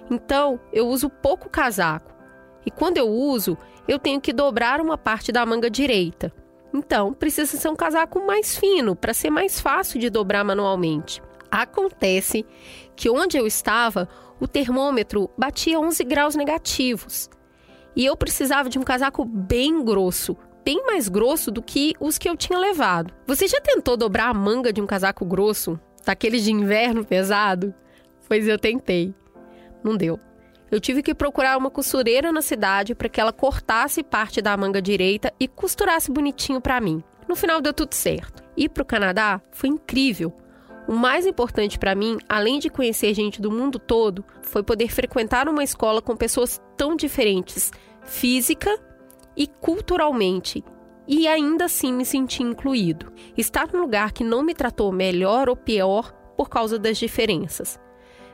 Então, 0.08 0.60
eu 0.72 0.86
uso 0.86 1.10
pouco 1.10 1.50
casaco. 1.50 2.16
E 2.68 2.70
quando 2.70 2.98
eu 2.98 3.08
uso, 3.08 3.56
eu 3.88 3.98
tenho 3.98 4.20
que 4.20 4.30
dobrar 4.30 4.78
uma 4.78 4.98
parte 4.98 5.32
da 5.32 5.46
manga 5.46 5.70
direita. 5.70 6.30
Então, 6.70 7.14
precisa 7.14 7.56
ser 7.56 7.70
um 7.70 7.74
casaco 7.74 8.20
mais 8.26 8.58
fino 8.58 8.94
para 8.94 9.14
ser 9.14 9.30
mais 9.30 9.58
fácil 9.58 9.98
de 9.98 10.10
dobrar 10.10 10.44
manualmente. 10.44 11.22
Acontece 11.50 12.44
que 12.94 13.08
onde 13.08 13.38
eu 13.38 13.46
estava, 13.46 14.06
o 14.38 14.46
termômetro 14.46 15.30
batia 15.38 15.80
11 15.80 16.04
graus 16.04 16.34
negativos. 16.34 17.30
E 17.96 18.04
eu 18.04 18.14
precisava 18.14 18.68
de 18.68 18.78
um 18.78 18.82
casaco 18.82 19.24
bem 19.24 19.82
grosso, 19.82 20.36
bem 20.62 20.84
mais 20.84 21.08
grosso 21.08 21.50
do 21.50 21.62
que 21.62 21.94
os 21.98 22.18
que 22.18 22.28
eu 22.28 22.36
tinha 22.36 22.58
levado. 22.58 23.14
Você 23.26 23.48
já 23.48 23.62
tentou 23.62 23.96
dobrar 23.96 24.28
a 24.28 24.34
manga 24.34 24.74
de 24.74 24.82
um 24.82 24.86
casaco 24.86 25.24
grosso, 25.24 25.80
daqueles 26.04 26.44
de 26.44 26.52
inverno 26.52 27.02
pesado? 27.02 27.74
Pois 28.28 28.46
eu 28.46 28.58
tentei. 28.58 29.14
Não 29.82 29.96
deu. 29.96 30.20
Eu 30.70 30.80
tive 30.80 31.02
que 31.02 31.14
procurar 31.14 31.56
uma 31.56 31.70
costureira 31.70 32.30
na 32.30 32.42
cidade 32.42 32.94
para 32.94 33.08
que 33.08 33.20
ela 33.20 33.32
cortasse 33.32 34.02
parte 34.02 34.42
da 34.42 34.56
manga 34.56 34.82
direita 34.82 35.32
e 35.40 35.48
costurasse 35.48 36.10
bonitinho 36.10 36.60
para 36.60 36.80
mim. 36.80 37.02
No 37.26 37.34
final 37.34 37.60
deu 37.60 37.72
tudo 37.72 37.94
certo. 37.94 38.42
Ir 38.56 38.68
para 38.68 38.82
o 38.82 38.86
Canadá 38.86 39.40
foi 39.50 39.68
incrível. 39.70 40.32
O 40.86 40.92
mais 40.92 41.26
importante 41.26 41.78
para 41.78 41.94
mim, 41.94 42.18
além 42.28 42.58
de 42.58 42.70
conhecer 42.70 43.12
gente 43.12 43.40
do 43.40 43.50
mundo 43.50 43.78
todo, 43.78 44.24
foi 44.42 44.62
poder 44.62 44.88
frequentar 44.88 45.48
uma 45.48 45.62
escola 45.62 46.00
com 46.00 46.16
pessoas 46.16 46.60
tão 46.76 46.96
diferentes, 46.96 47.70
física 48.02 48.78
e 49.36 49.46
culturalmente, 49.46 50.64
e 51.06 51.28
ainda 51.28 51.66
assim 51.66 51.92
me 51.92 52.04
sentir 52.04 52.42
incluído. 52.42 53.12
Estar 53.36 53.68
num 53.72 53.80
lugar 53.80 54.12
que 54.12 54.24
não 54.24 54.42
me 54.42 54.54
tratou 54.54 54.90
melhor 54.90 55.48
ou 55.48 55.56
pior 55.56 56.12
por 56.36 56.48
causa 56.48 56.78
das 56.78 56.96
diferenças. 56.96 57.78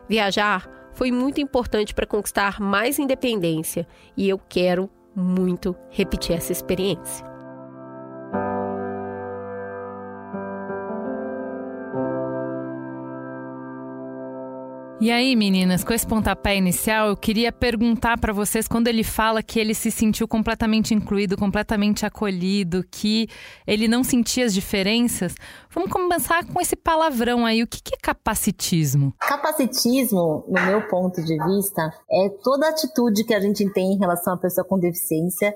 Viajar 0.09 0.69
foi 0.95 1.11
muito 1.11 1.41
importante 1.41 1.95
para 1.95 2.07
conquistar 2.07 2.61
mais 2.61 2.99
independência 2.99 3.87
e 4.17 4.29
eu 4.29 4.39
quero 4.49 4.89
muito 5.15 5.77
repetir 5.91 6.37
essa 6.37 6.53
experiência. 6.53 7.34
E 15.05 15.11
aí, 15.11 15.37
meninas, 15.37 15.85
com 15.85 15.93
esse 15.93 16.07
pontapé 16.07 16.57
inicial, 16.57 17.09
eu 17.09 17.17
queria 17.19 17.53
perguntar 17.53 18.19
para 18.19 18.33
vocês 18.33 18.67
quando 18.67 18.89
ele 18.89 19.05
fala 19.05 19.43
que 19.43 19.61
ele 19.61 19.75
se 19.75 19.91
sentiu 19.91 20.27
completamente 20.27 20.95
incluído, 20.95 21.37
completamente 21.37 22.07
acolhido, 22.07 22.83
que 22.91 23.29
ele 23.67 23.87
não 23.87 24.03
sentia 24.03 24.47
as 24.47 24.55
diferenças. 24.55 25.35
Vamos 25.69 25.93
começar 25.93 26.47
com 26.47 26.59
esse 26.59 26.75
palavrão 26.75 27.45
aí. 27.45 27.63
O 27.63 27.67
que 27.67 27.83
é 27.93 27.99
capacitismo? 28.01 29.13
Capacitismo, 29.21 30.43
no 30.49 30.63
meu 30.69 30.89
ponto 30.89 31.23
de 31.23 31.37
vista, 31.37 31.83
é 32.11 32.31
toda 32.43 32.71
atitude 32.71 33.25
que 33.25 33.35
a 33.35 33.41
gente 33.41 33.71
tem 33.75 33.93
em 33.93 33.99
relação 33.99 34.33
à 34.33 34.39
pessoa 34.39 34.67
com 34.67 34.79
deficiência, 34.79 35.55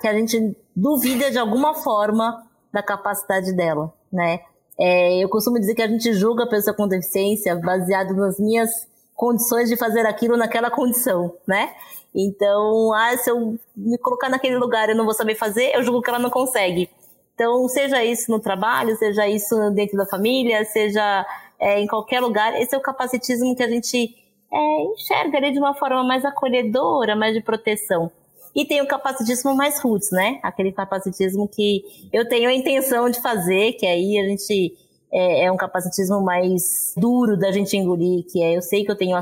que 0.00 0.08
a 0.08 0.12
gente 0.12 0.56
duvida 0.74 1.30
de 1.30 1.38
alguma 1.38 1.72
forma 1.72 2.44
da 2.72 2.82
capacidade 2.82 3.54
dela, 3.54 3.94
né? 4.12 4.40
É, 4.80 5.22
eu 5.22 5.28
costumo 5.28 5.58
dizer 5.58 5.74
que 5.74 5.82
a 5.82 5.88
gente 5.88 6.12
julga 6.12 6.44
a 6.44 6.48
pessoa 6.48 6.74
com 6.74 6.86
deficiência 6.86 7.56
baseado 7.56 8.14
nas 8.14 8.38
minhas 8.38 8.70
condições 9.14 9.68
de 9.68 9.76
fazer 9.76 10.06
aquilo 10.06 10.36
naquela 10.36 10.70
condição, 10.70 11.34
né? 11.46 11.74
Então, 12.14 12.92
ah, 12.94 13.16
se 13.16 13.30
eu 13.30 13.58
me 13.76 13.98
colocar 13.98 14.28
naquele 14.28 14.56
lugar 14.56 14.88
eu 14.88 14.96
não 14.96 15.04
vou 15.04 15.14
saber 15.14 15.34
fazer, 15.34 15.74
eu 15.74 15.82
julgo 15.82 16.00
que 16.00 16.08
ela 16.08 16.18
não 16.18 16.30
consegue. 16.30 16.88
Então, 17.34 17.68
seja 17.68 18.04
isso 18.04 18.30
no 18.30 18.40
trabalho, 18.40 18.96
seja 18.96 19.28
isso 19.28 19.54
dentro 19.72 19.96
da 19.96 20.06
família, 20.06 20.64
seja 20.64 21.26
é, 21.58 21.80
em 21.80 21.86
qualquer 21.86 22.20
lugar, 22.20 22.60
esse 22.60 22.74
é 22.74 22.78
o 22.78 22.82
capacitismo 22.82 23.54
que 23.56 23.62
a 23.62 23.68
gente 23.68 24.14
é, 24.52 24.82
enxerga 24.92 25.38
ali 25.38 25.52
de 25.52 25.58
uma 25.58 25.74
forma 25.74 26.02
mais 26.04 26.24
acolhedora, 26.24 27.16
mais 27.16 27.34
de 27.34 27.40
proteção. 27.40 28.10
E 28.58 28.64
tem 28.64 28.82
o 28.82 28.88
capacitismo 28.88 29.54
mais 29.54 29.80
roots, 29.80 30.10
né? 30.10 30.40
Aquele 30.42 30.72
capacitismo 30.72 31.46
que 31.46 32.08
eu 32.12 32.28
tenho 32.28 32.50
a 32.50 32.52
intenção 32.52 33.08
de 33.08 33.22
fazer, 33.22 33.74
que 33.74 33.86
aí 33.86 34.18
a 34.18 34.28
gente 34.28 34.76
é, 35.12 35.44
é 35.44 35.52
um 35.52 35.56
capacitismo 35.56 36.20
mais 36.20 36.92
duro 36.96 37.38
da 37.38 37.52
gente 37.52 37.76
engolir, 37.76 38.24
que 38.26 38.42
é 38.42 38.56
eu 38.56 38.60
sei 38.60 38.84
que 38.84 38.90
eu 38.90 38.96
tenho 38.96 39.16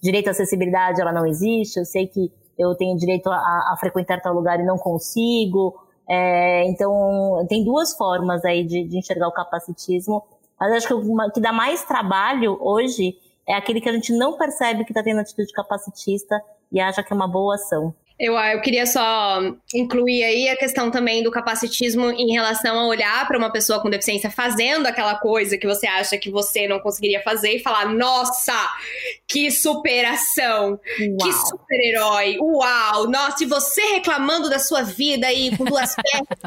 direito 0.00 0.28
à 0.28 0.30
acessibilidade, 0.30 1.00
ela 1.00 1.12
não 1.12 1.26
existe, 1.26 1.80
eu 1.80 1.84
sei 1.84 2.06
que 2.06 2.30
eu 2.56 2.72
tenho 2.76 2.96
direito 2.96 3.28
a, 3.28 3.34
a 3.34 3.76
frequentar 3.80 4.22
tal 4.22 4.32
lugar 4.32 4.60
e 4.60 4.64
não 4.64 4.78
consigo. 4.78 5.74
É, 6.08 6.64
então, 6.68 7.44
tem 7.48 7.64
duas 7.64 7.96
formas 7.96 8.44
aí 8.44 8.62
de, 8.62 8.84
de, 8.84 8.96
enxergar 8.96 9.26
o 9.26 9.32
capacitismo, 9.32 10.22
mas 10.56 10.70
acho 10.70 10.86
que 10.86 10.94
o 10.94 11.30
que 11.32 11.40
dá 11.40 11.52
mais 11.52 11.84
trabalho 11.84 12.56
hoje 12.60 13.16
é 13.44 13.54
aquele 13.54 13.80
que 13.80 13.88
a 13.88 13.92
gente 13.92 14.16
não 14.16 14.38
percebe 14.38 14.84
que 14.84 14.92
está 14.92 15.02
tendo 15.02 15.18
atitude 15.18 15.52
capacitista 15.52 16.40
e 16.70 16.78
acha 16.78 17.02
que 17.02 17.12
é 17.12 17.16
uma 17.16 17.26
boa 17.26 17.56
ação. 17.56 17.92
Eu, 18.18 18.36
ah, 18.36 18.52
eu 18.52 18.60
queria 18.60 18.84
só 18.84 19.40
incluir 19.72 20.24
aí 20.24 20.48
a 20.48 20.56
questão 20.56 20.90
também 20.90 21.22
do 21.22 21.30
capacitismo 21.30 22.10
em 22.10 22.32
relação 22.32 22.76
a 22.78 22.86
olhar 22.86 23.26
para 23.28 23.38
uma 23.38 23.52
pessoa 23.52 23.80
com 23.80 23.88
deficiência 23.88 24.28
fazendo 24.28 24.86
aquela 24.86 25.14
coisa 25.14 25.56
que 25.56 25.66
você 25.66 25.86
acha 25.86 26.18
que 26.18 26.28
você 26.28 26.66
não 26.66 26.80
conseguiria 26.80 27.22
fazer 27.22 27.52
e 27.52 27.58
falar: 27.60 27.86
nossa, 27.94 28.52
que 29.26 29.50
superação, 29.50 30.80
Uau. 31.00 31.18
que 31.20 31.32
super-herói, 31.32 32.38
uau, 32.40 33.08
nossa, 33.08 33.44
e 33.44 33.46
você 33.46 33.80
reclamando 33.94 34.50
da 34.50 34.58
sua 34.58 34.82
vida 34.82 35.28
aí 35.28 35.56
com 35.56 35.64
duas 35.64 35.94
pernas 36.02 36.38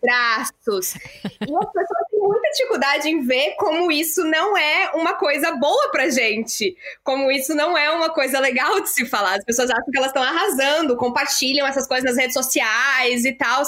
braços. 0.00 0.94
E 0.94 1.56
as 1.56 1.72
pessoas 1.72 2.08
têm 2.10 2.20
muita 2.20 2.50
dificuldade 2.50 3.08
em 3.08 3.24
ver 3.24 3.54
como 3.56 3.90
isso 3.90 4.24
não 4.24 4.56
é 4.56 4.90
uma 4.94 5.14
coisa 5.14 5.52
boa 5.52 5.90
pra 5.90 6.08
gente, 6.08 6.76
como 7.02 7.30
isso 7.30 7.54
não 7.54 7.76
é 7.76 7.90
uma 7.90 8.10
coisa 8.10 8.38
legal 8.40 8.80
de 8.80 8.90
se 8.90 9.06
falar. 9.06 9.36
As 9.36 9.44
pessoas 9.44 9.70
acham 9.70 9.90
que 9.90 9.98
elas 9.98 10.10
estão 10.10 10.22
arrasando, 10.22 10.96
compartilham 10.96 11.66
essas 11.66 11.86
coisas 11.86 12.04
nas 12.04 12.16
redes 12.16 12.34
sociais 12.34 13.24
e 13.24 13.32
tal. 13.32 13.62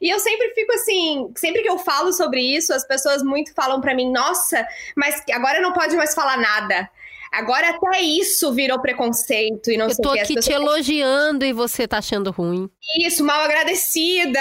E 0.00 0.08
eu 0.12 0.18
sempre 0.18 0.52
fico 0.54 0.72
assim, 0.72 1.32
sempre 1.36 1.62
que 1.62 1.68
eu 1.68 1.78
falo 1.78 2.12
sobre 2.12 2.40
isso, 2.40 2.72
as 2.72 2.86
pessoas 2.86 3.22
muito 3.22 3.54
falam 3.54 3.80
para 3.80 3.94
mim: 3.94 4.10
"Nossa, 4.10 4.66
mas 4.96 5.22
agora 5.32 5.60
não 5.60 5.72
pode 5.72 5.96
mais 5.96 6.14
falar 6.14 6.36
nada". 6.36 6.88
Agora 7.34 7.70
até 7.70 8.00
isso 8.00 8.52
virou 8.52 8.80
preconceito 8.80 9.70
e 9.70 9.76
não 9.76 9.86
eu 9.86 9.94
sei 9.94 10.04
o 10.04 10.12
que. 10.12 10.18
Eu 10.20 10.26
tô 10.26 10.32
aqui 10.32 10.40
te 10.40 10.52
elogiando 10.52 11.44
e 11.44 11.52
você 11.52 11.86
tá 11.86 11.98
achando 11.98 12.30
ruim. 12.30 12.68
Isso, 13.00 13.24
mal 13.24 13.40
agradecida. 13.40 14.40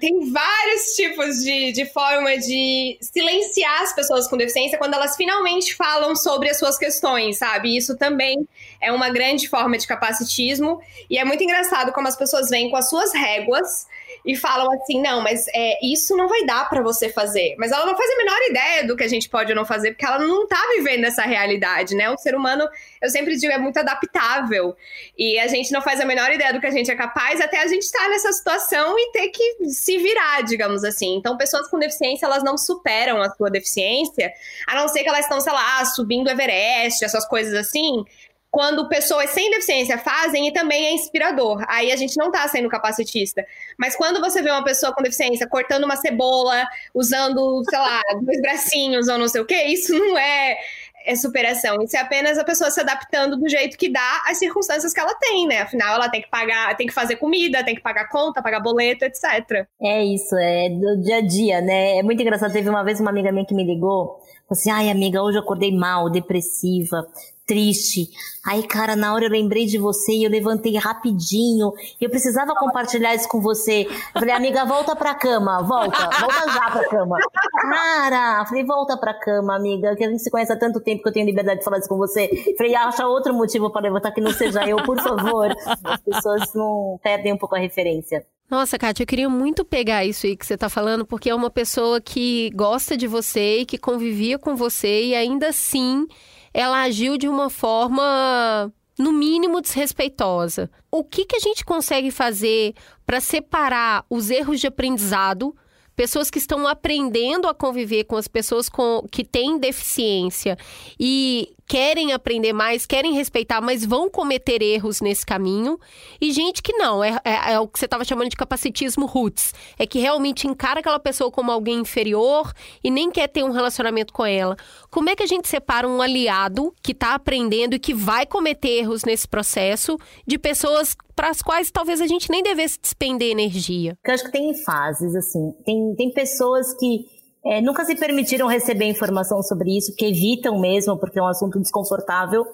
Tem 0.00 0.30
vários 0.30 0.94
tipos 0.96 1.36
de, 1.42 1.72
de 1.72 1.86
forma 1.86 2.36
de 2.38 2.98
silenciar 3.00 3.82
as 3.82 3.94
pessoas 3.94 4.28
com 4.28 4.36
deficiência 4.36 4.78
quando 4.78 4.94
elas 4.94 5.16
finalmente 5.16 5.74
falam 5.74 6.16
sobre 6.16 6.50
as 6.50 6.58
suas 6.58 6.76
questões, 6.76 7.38
sabe? 7.38 7.76
Isso 7.76 7.96
também 7.96 8.46
é 8.80 8.90
uma 8.90 9.10
grande 9.10 9.48
forma 9.48 9.78
de 9.78 9.86
capacitismo. 9.86 10.80
E 11.08 11.18
é 11.18 11.24
muito 11.24 11.44
engraçado 11.44 11.92
como 11.92 12.08
as 12.08 12.16
pessoas 12.16 12.48
vêm 12.50 12.70
com 12.70 12.76
as 12.76 12.88
suas 12.88 13.12
réguas 13.12 13.86
e 14.24 14.36
falam 14.36 14.72
assim: 14.72 15.00
não, 15.00 15.20
mas 15.20 15.46
é, 15.54 15.78
isso 15.84 16.16
não 16.16 16.28
vai 16.28 16.44
dar 16.44 16.68
para 16.68 16.82
você 16.82 17.08
fazer. 17.08 17.54
Mas 17.58 17.72
ela 17.72 17.84
não 17.84 17.96
faz 17.96 18.10
a 18.10 18.16
menor 18.16 18.38
ideia 18.48 18.86
do 18.86 18.96
que 18.96 19.02
a 19.02 19.08
gente 19.08 19.28
pode 19.28 19.50
ou 19.50 19.56
não 19.56 19.64
fazer, 19.64 19.92
porque 19.92 20.06
ela 20.06 20.18
não 20.18 20.46
tá 20.46 20.60
vivendo 20.76 21.04
essa 21.04 21.22
realidade, 21.22 21.94
né? 21.94 22.10
O 22.10 22.16
ser 22.16 22.34
humano, 22.34 22.68
eu 23.00 23.10
sempre 23.10 23.36
digo, 23.36 23.52
é 23.52 23.58
muito 23.58 23.78
adaptável. 23.78 24.76
E 25.18 25.38
a 25.38 25.48
gente 25.48 25.72
não 25.72 25.82
faz 25.82 26.00
a 26.00 26.04
menor 26.04 26.30
ideia 26.30 26.52
do 26.52 26.60
que 26.60 26.66
a 26.66 26.70
gente 26.70 26.90
é 26.90 26.94
capaz 26.94 27.40
até 27.40 27.62
a 27.62 27.66
gente 27.66 27.82
estar 27.82 28.04
tá 28.04 28.08
nessa 28.08 28.32
situação 28.32 28.98
e 28.98 29.12
ter 29.12 29.28
que 29.28 29.66
se 29.70 29.98
virar, 29.98 30.42
digamos 30.42 30.84
assim. 30.84 31.16
Então, 31.16 31.36
pessoas 31.36 31.68
com 31.68 31.78
deficiência, 31.78 32.26
elas 32.26 32.44
não 32.44 32.56
superam 32.56 33.20
a 33.20 33.30
sua 33.30 33.50
deficiência, 33.50 34.32
a 34.66 34.74
não 34.74 34.88
ser 34.88 35.02
que 35.02 35.08
elas 35.08 35.24
estão, 35.24 35.40
sei 35.40 35.52
lá, 35.52 35.84
subindo 35.84 36.30
Everest, 36.30 37.04
essas 37.04 37.26
coisas 37.26 37.54
assim 37.54 38.04
quando 38.52 38.86
pessoas 38.86 39.30
sem 39.30 39.50
deficiência 39.50 39.96
fazem 39.96 40.46
e 40.46 40.52
também 40.52 40.84
é 40.84 40.92
inspirador. 40.92 41.64
Aí 41.66 41.90
a 41.90 41.96
gente 41.96 42.18
não 42.18 42.26
está 42.26 42.46
sendo 42.46 42.68
capacitista. 42.68 43.46
Mas 43.78 43.96
quando 43.96 44.20
você 44.20 44.42
vê 44.42 44.50
uma 44.50 44.62
pessoa 44.62 44.92
com 44.92 45.02
deficiência 45.02 45.48
cortando 45.48 45.84
uma 45.84 45.96
cebola, 45.96 46.62
usando, 46.92 47.62
sei 47.64 47.78
lá, 47.78 48.02
dois 48.20 48.42
bracinhos 48.42 49.08
ou 49.08 49.16
não 49.16 49.26
sei 49.26 49.40
o 49.40 49.46
que, 49.46 49.56
isso 49.64 49.98
não 49.98 50.18
é, 50.18 50.58
é 51.06 51.16
superação. 51.16 51.80
Isso 51.82 51.96
é 51.96 52.00
apenas 52.00 52.36
a 52.36 52.44
pessoa 52.44 52.70
se 52.70 52.78
adaptando 52.78 53.38
do 53.38 53.48
jeito 53.48 53.78
que 53.78 53.90
dá 53.90 54.22
às 54.26 54.38
circunstâncias 54.38 54.92
que 54.92 55.00
ela 55.00 55.14
tem, 55.14 55.46
né? 55.46 55.62
Afinal, 55.62 55.94
ela 55.94 56.10
tem 56.10 56.20
que 56.20 56.28
pagar, 56.28 56.76
tem 56.76 56.86
que 56.86 56.92
fazer 56.92 57.16
comida, 57.16 57.64
tem 57.64 57.74
que 57.74 57.80
pagar 57.80 58.10
conta, 58.10 58.42
pagar 58.42 58.60
boleto, 58.60 59.06
etc. 59.06 59.66
É 59.80 60.04
isso, 60.04 60.36
é 60.36 60.68
do 60.68 61.00
dia 61.00 61.16
a 61.16 61.20
dia, 61.22 61.62
né? 61.62 61.96
É 61.96 62.02
muito 62.02 62.20
engraçado. 62.20 62.52
Teve 62.52 62.68
uma 62.68 62.84
vez 62.84 63.00
uma 63.00 63.10
amiga 63.10 63.32
minha 63.32 63.46
que 63.46 63.54
me 63.54 63.64
ligou, 63.64 64.20
falou 64.46 64.50
assim: 64.50 64.70
ai, 64.70 64.90
amiga, 64.90 65.22
hoje 65.22 65.38
eu 65.38 65.42
acordei 65.42 65.74
mal, 65.74 66.10
depressiva 66.10 67.06
triste. 67.52 68.08
Aí, 68.44 68.66
cara, 68.66 68.96
na 68.96 69.14
hora 69.14 69.26
eu 69.26 69.30
lembrei 69.30 69.66
de 69.66 69.78
você 69.78 70.12
e 70.12 70.24
eu 70.24 70.30
levantei 70.30 70.76
rapidinho. 70.76 71.72
Eu 72.00 72.08
precisava 72.08 72.54
compartilhar 72.54 73.14
isso 73.14 73.28
com 73.28 73.40
você. 73.40 73.86
Eu 74.14 74.20
falei, 74.20 74.34
amiga, 74.34 74.64
volta 74.64 74.96
pra 74.96 75.14
cama, 75.14 75.62
volta, 75.62 76.08
volta 76.18 76.52
já 76.52 76.70
pra 76.70 76.88
cama. 76.88 77.18
Cara, 77.60 78.46
falei, 78.46 78.64
volta 78.64 78.96
pra 78.96 79.14
cama, 79.14 79.54
amiga, 79.54 79.94
que 79.94 80.04
a 80.04 80.10
gente 80.10 80.22
se 80.22 80.30
conhece 80.30 80.52
há 80.52 80.58
tanto 80.58 80.80
tempo 80.80 81.02
que 81.02 81.08
eu 81.10 81.12
tenho 81.12 81.26
liberdade 81.26 81.60
de 81.60 81.64
falar 81.64 81.78
isso 81.78 81.88
com 81.88 81.98
você. 81.98 82.28
Falei, 82.56 82.74
acha 82.74 83.06
outro 83.06 83.34
motivo 83.34 83.70
para 83.70 83.82
levantar 83.82 84.10
que 84.12 84.20
não 84.20 84.32
seja 84.32 84.66
eu, 84.66 84.78
por 84.82 84.98
favor. 85.00 85.54
As 85.84 86.00
pessoas 86.00 86.54
não 86.54 86.98
perdem 87.02 87.34
um 87.34 87.38
pouco 87.38 87.54
a 87.54 87.58
referência. 87.58 88.26
Nossa, 88.50 88.78
Kátia, 88.78 89.04
eu 89.04 89.06
queria 89.06 89.28
muito 89.28 89.64
pegar 89.64 90.04
isso 90.04 90.26
aí 90.26 90.36
que 90.36 90.44
você 90.44 90.54
está 90.54 90.68
falando, 90.68 91.06
porque 91.06 91.30
é 91.30 91.34
uma 91.34 91.48
pessoa 91.48 92.00
que 92.00 92.50
gosta 92.54 92.96
de 92.96 93.06
você 93.06 93.60
e 93.60 93.66
que 93.66 93.78
convivia 93.78 94.38
com 94.38 94.56
você 94.56 95.04
e 95.04 95.14
ainda 95.14 95.48
assim 95.48 96.06
ela 96.52 96.82
agiu 96.82 97.16
de 97.16 97.28
uma 97.28 97.48
forma 97.48 98.72
no 98.98 99.12
mínimo 99.12 99.60
desrespeitosa. 99.60 100.70
O 100.90 101.02
que, 101.02 101.24
que 101.24 101.36
a 101.36 101.40
gente 101.40 101.64
consegue 101.64 102.10
fazer 102.10 102.74
para 103.06 103.20
separar 103.20 104.04
os 104.08 104.30
erros 104.30 104.60
de 104.60 104.66
aprendizado, 104.66 105.54
pessoas 105.96 106.30
que 106.30 106.38
estão 106.38 106.66
aprendendo 106.66 107.48
a 107.48 107.54
conviver 107.54 108.04
com 108.04 108.16
as 108.16 108.28
pessoas 108.28 108.68
com, 108.68 109.06
que 109.10 109.24
têm 109.24 109.58
deficiência 109.58 110.56
e 110.98 111.54
querem 111.66 112.12
aprender 112.12 112.52
mais, 112.52 112.86
querem 112.86 113.14
respeitar, 113.14 113.60
mas 113.60 113.84
vão 113.84 114.10
cometer 114.10 114.62
erros 114.62 115.00
nesse 115.00 115.24
caminho. 115.24 115.78
E 116.20 116.32
gente 116.32 116.62
que 116.62 116.72
não, 116.74 117.02
é, 117.02 117.18
é, 117.24 117.52
é 117.52 117.60
o 117.60 117.68
que 117.68 117.78
você 117.78 117.84
estava 117.84 118.04
chamando 118.04 118.28
de 118.28 118.36
capacitismo 118.36 119.06
roots. 119.06 119.54
É 119.78 119.86
que 119.86 119.98
realmente 119.98 120.46
encara 120.46 120.80
aquela 120.80 120.98
pessoa 120.98 121.30
como 121.30 121.50
alguém 121.50 121.80
inferior 121.80 122.52
e 122.82 122.90
nem 122.90 123.10
quer 123.10 123.28
ter 123.28 123.42
um 123.42 123.50
relacionamento 123.50 124.12
com 124.12 124.24
ela. 124.24 124.56
Como 124.90 125.08
é 125.08 125.16
que 125.16 125.22
a 125.22 125.26
gente 125.26 125.48
separa 125.48 125.88
um 125.88 126.02
aliado 126.02 126.74
que 126.82 126.92
está 126.92 127.14
aprendendo 127.14 127.74
e 127.74 127.78
que 127.78 127.94
vai 127.94 128.26
cometer 128.26 128.78
erros 128.78 129.04
nesse 129.04 129.26
processo 129.26 129.96
de 130.26 130.38
pessoas 130.38 130.96
para 131.14 131.30
as 131.30 131.42
quais 131.42 131.70
talvez 131.70 132.00
a 132.00 132.06
gente 132.06 132.30
nem 132.30 132.42
devesse 132.42 132.78
despender 132.80 133.30
energia? 133.30 133.96
Eu 134.04 134.14
acho 134.14 134.24
que 134.24 134.32
tem 134.32 134.54
fases, 134.64 135.14
assim. 135.14 135.52
Tem, 135.64 135.94
tem 135.96 136.12
pessoas 136.12 136.74
que 136.78 137.04
é, 137.44 137.60
nunca 137.60 137.84
se 137.84 137.96
permitiram 137.96 138.46
receber 138.46 138.84
informação 138.86 139.42
sobre 139.42 139.76
isso, 139.76 139.94
que 139.96 140.06
evitam 140.06 140.60
mesmo, 140.60 140.96
porque 140.96 141.18
é 141.18 141.22
um 141.22 141.26
assunto 141.26 141.58
desconfortável. 141.58 142.46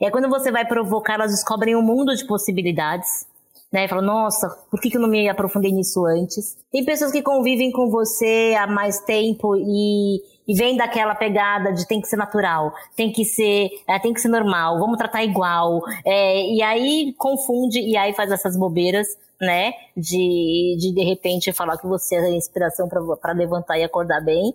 E 0.00 0.04
aí, 0.04 0.10
quando 0.10 0.28
você 0.28 0.50
vai 0.50 0.66
provocar, 0.66 1.14
elas 1.14 1.30
descobrem 1.30 1.76
um 1.76 1.82
mundo 1.82 2.14
de 2.14 2.26
possibilidades. 2.26 3.26
Né? 3.72 3.84
E 3.84 3.88
falam, 3.88 4.04
nossa, 4.04 4.48
por 4.70 4.80
que, 4.80 4.90
que 4.90 4.96
eu 4.96 5.00
não 5.00 5.08
me 5.08 5.28
aprofundei 5.28 5.72
nisso 5.72 6.04
antes? 6.04 6.58
Tem 6.70 6.84
pessoas 6.84 7.12
que 7.12 7.22
convivem 7.22 7.70
com 7.70 7.88
você 7.88 8.54
há 8.58 8.66
mais 8.66 9.00
tempo 9.00 9.56
e, 9.56 10.20
e 10.46 10.54
vem 10.54 10.76
daquela 10.76 11.14
pegada 11.14 11.72
de 11.72 11.86
tem 11.86 12.00
que 12.00 12.06
ser 12.06 12.16
natural, 12.16 12.72
tem 12.94 13.10
que 13.10 13.24
ser, 13.24 13.70
é, 13.88 13.98
tem 13.98 14.12
que 14.12 14.20
ser 14.20 14.28
normal, 14.28 14.78
vamos 14.78 14.98
tratar 14.98 15.24
igual. 15.24 15.80
É, 16.04 16.52
e 16.52 16.62
aí 16.62 17.14
confunde 17.16 17.80
e 17.80 17.96
aí 17.96 18.12
faz 18.12 18.30
essas 18.30 18.58
bobeiras 18.58 19.06
né? 19.42 19.72
De, 19.96 20.76
de 20.78 20.94
de 20.94 21.04
repente 21.04 21.52
falar 21.52 21.76
que 21.76 21.86
você 21.86 22.14
é 22.14 22.30
inspiração 22.30 22.88
para 22.88 23.32
levantar 23.32 23.76
e 23.76 23.82
acordar 23.82 24.20
bem, 24.20 24.54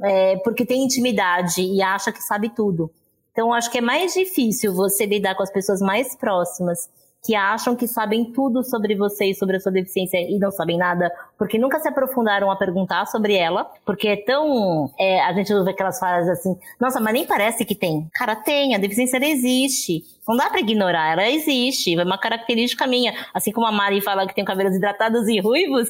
é, 0.00 0.36
porque 0.38 0.64
tem 0.64 0.84
intimidade 0.84 1.60
e 1.60 1.82
acha 1.82 2.12
que 2.12 2.22
sabe 2.22 2.48
tudo. 2.54 2.90
Então, 3.32 3.52
acho 3.52 3.70
que 3.70 3.78
é 3.78 3.80
mais 3.80 4.14
difícil 4.14 4.72
você 4.72 5.06
lidar 5.06 5.34
com 5.34 5.42
as 5.42 5.50
pessoas 5.50 5.80
mais 5.80 6.16
próximas 6.16 6.88
que 7.24 7.34
acham 7.34 7.74
que 7.74 7.86
sabem 7.86 8.32
tudo 8.32 8.62
sobre 8.62 8.94
você 8.94 9.26
e 9.26 9.34
sobre 9.34 9.56
a 9.56 9.60
sua 9.60 9.72
deficiência 9.72 10.18
e 10.18 10.38
não 10.38 10.50
sabem 10.50 10.78
nada, 10.78 11.10
porque 11.36 11.58
nunca 11.58 11.80
se 11.80 11.88
aprofundaram 11.88 12.50
a 12.50 12.56
perguntar 12.56 13.06
sobre 13.06 13.34
ela, 13.34 13.70
porque 13.84 14.08
é 14.08 14.16
tão. 14.16 14.90
É, 14.98 15.20
a 15.22 15.32
gente 15.32 15.52
ouve 15.52 15.70
aquelas 15.70 15.98
frases 15.98 16.30
assim, 16.30 16.56
nossa, 16.80 17.00
mas 17.00 17.12
nem 17.12 17.26
parece 17.26 17.64
que 17.64 17.74
tem. 17.74 18.08
Cara, 18.14 18.36
tem, 18.36 18.74
a 18.74 18.78
deficiência 18.78 19.16
ela 19.16 19.26
existe. 19.26 20.04
Não 20.26 20.36
dá 20.36 20.50
para 20.50 20.60
ignorar, 20.60 21.12
ela 21.12 21.28
existe, 21.28 21.98
é 21.98 22.04
uma 22.04 22.18
característica 22.18 22.86
minha. 22.86 23.14
Assim 23.32 23.50
como 23.50 23.66
a 23.66 23.72
Mari 23.72 24.00
fala 24.00 24.26
que 24.26 24.34
tem 24.34 24.44
cabelos 24.44 24.76
hidratados 24.76 25.26
e 25.26 25.40
ruivos, 25.40 25.88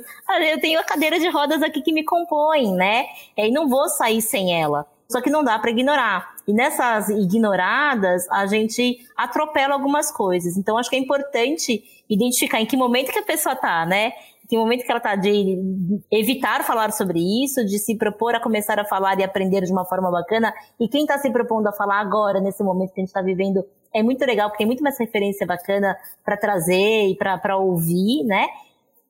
eu 0.50 0.60
tenho 0.60 0.80
a 0.80 0.84
cadeira 0.84 1.18
de 1.18 1.28
rodas 1.28 1.62
aqui 1.62 1.82
que 1.82 1.92
me 1.92 2.04
compõe, 2.04 2.72
né? 2.72 3.04
E 3.36 3.50
não 3.50 3.68
vou 3.68 3.88
sair 3.88 4.22
sem 4.22 4.60
ela. 4.60 4.86
Só 5.10 5.20
que 5.20 5.30
não 5.30 5.42
dá 5.42 5.58
para 5.58 5.70
ignorar. 5.70 6.38
E 6.48 6.52
nessas 6.54 7.11
ignoradas, 7.11 8.26
a 8.30 8.46
gente 8.46 9.06
atropela 9.14 9.74
algumas 9.74 10.11
coisas. 10.11 10.56
Então, 10.56 10.78
acho 10.78 10.88
que 10.88 10.96
é 10.96 10.98
importante 10.98 11.84
identificar 12.08 12.58
em 12.58 12.64
que 12.64 12.74
momento 12.74 13.12
que 13.12 13.18
a 13.18 13.22
pessoa 13.22 13.54
tá, 13.54 13.84
né? 13.84 14.12
Que 14.48 14.56
momento 14.56 14.82
que 14.82 14.90
ela 14.90 14.98
tá 14.98 15.14
de 15.14 15.58
evitar 16.11 16.64
falar 16.64 16.90
sobre 16.92 17.20
isso, 17.44 17.62
de 17.66 17.78
se 17.78 17.98
propor 17.98 18.34
a 18.34 18.40
começar 18.40 18.80
a 18.80 18.84
falar 18.87 19.20
e 19.20 19.22
aprender 19.22 19.61
de 19.61 19.70
uma 19.70 19.84
forma 19.84 20.11
bacana. 20.11 20.54
E 20.80 20.88
quem 20.88 21.02
está 21.02 21.18
se 21.18 21.30
propondo 21.30 21.66
a 21.66 21.72
falar 21.72 22.00
agora, 22.00 22.40
nesse 22.40 22.64
momento 22.64 22.94
que 22.94 23.00
a 23.00 23.02
gente 23.02 23.08
está 23.08 23.20
vivendo, 23.20 23.62
é 23.92 24.02
muito 24.02 24.24
legal, 24.24 24.48
porque 24.48 24.64
tem 24.64 24.66
muito 24.66 24.82
mais 24.82 24.98
referência 24.98 25.46
bacana 25.46 25.98
para 26.24 26.38
trazer 26.38 27.08
e 27.11 27.14
para 27.14 27.58
ouvir, 27.58 28.24
né? 28.24 28.46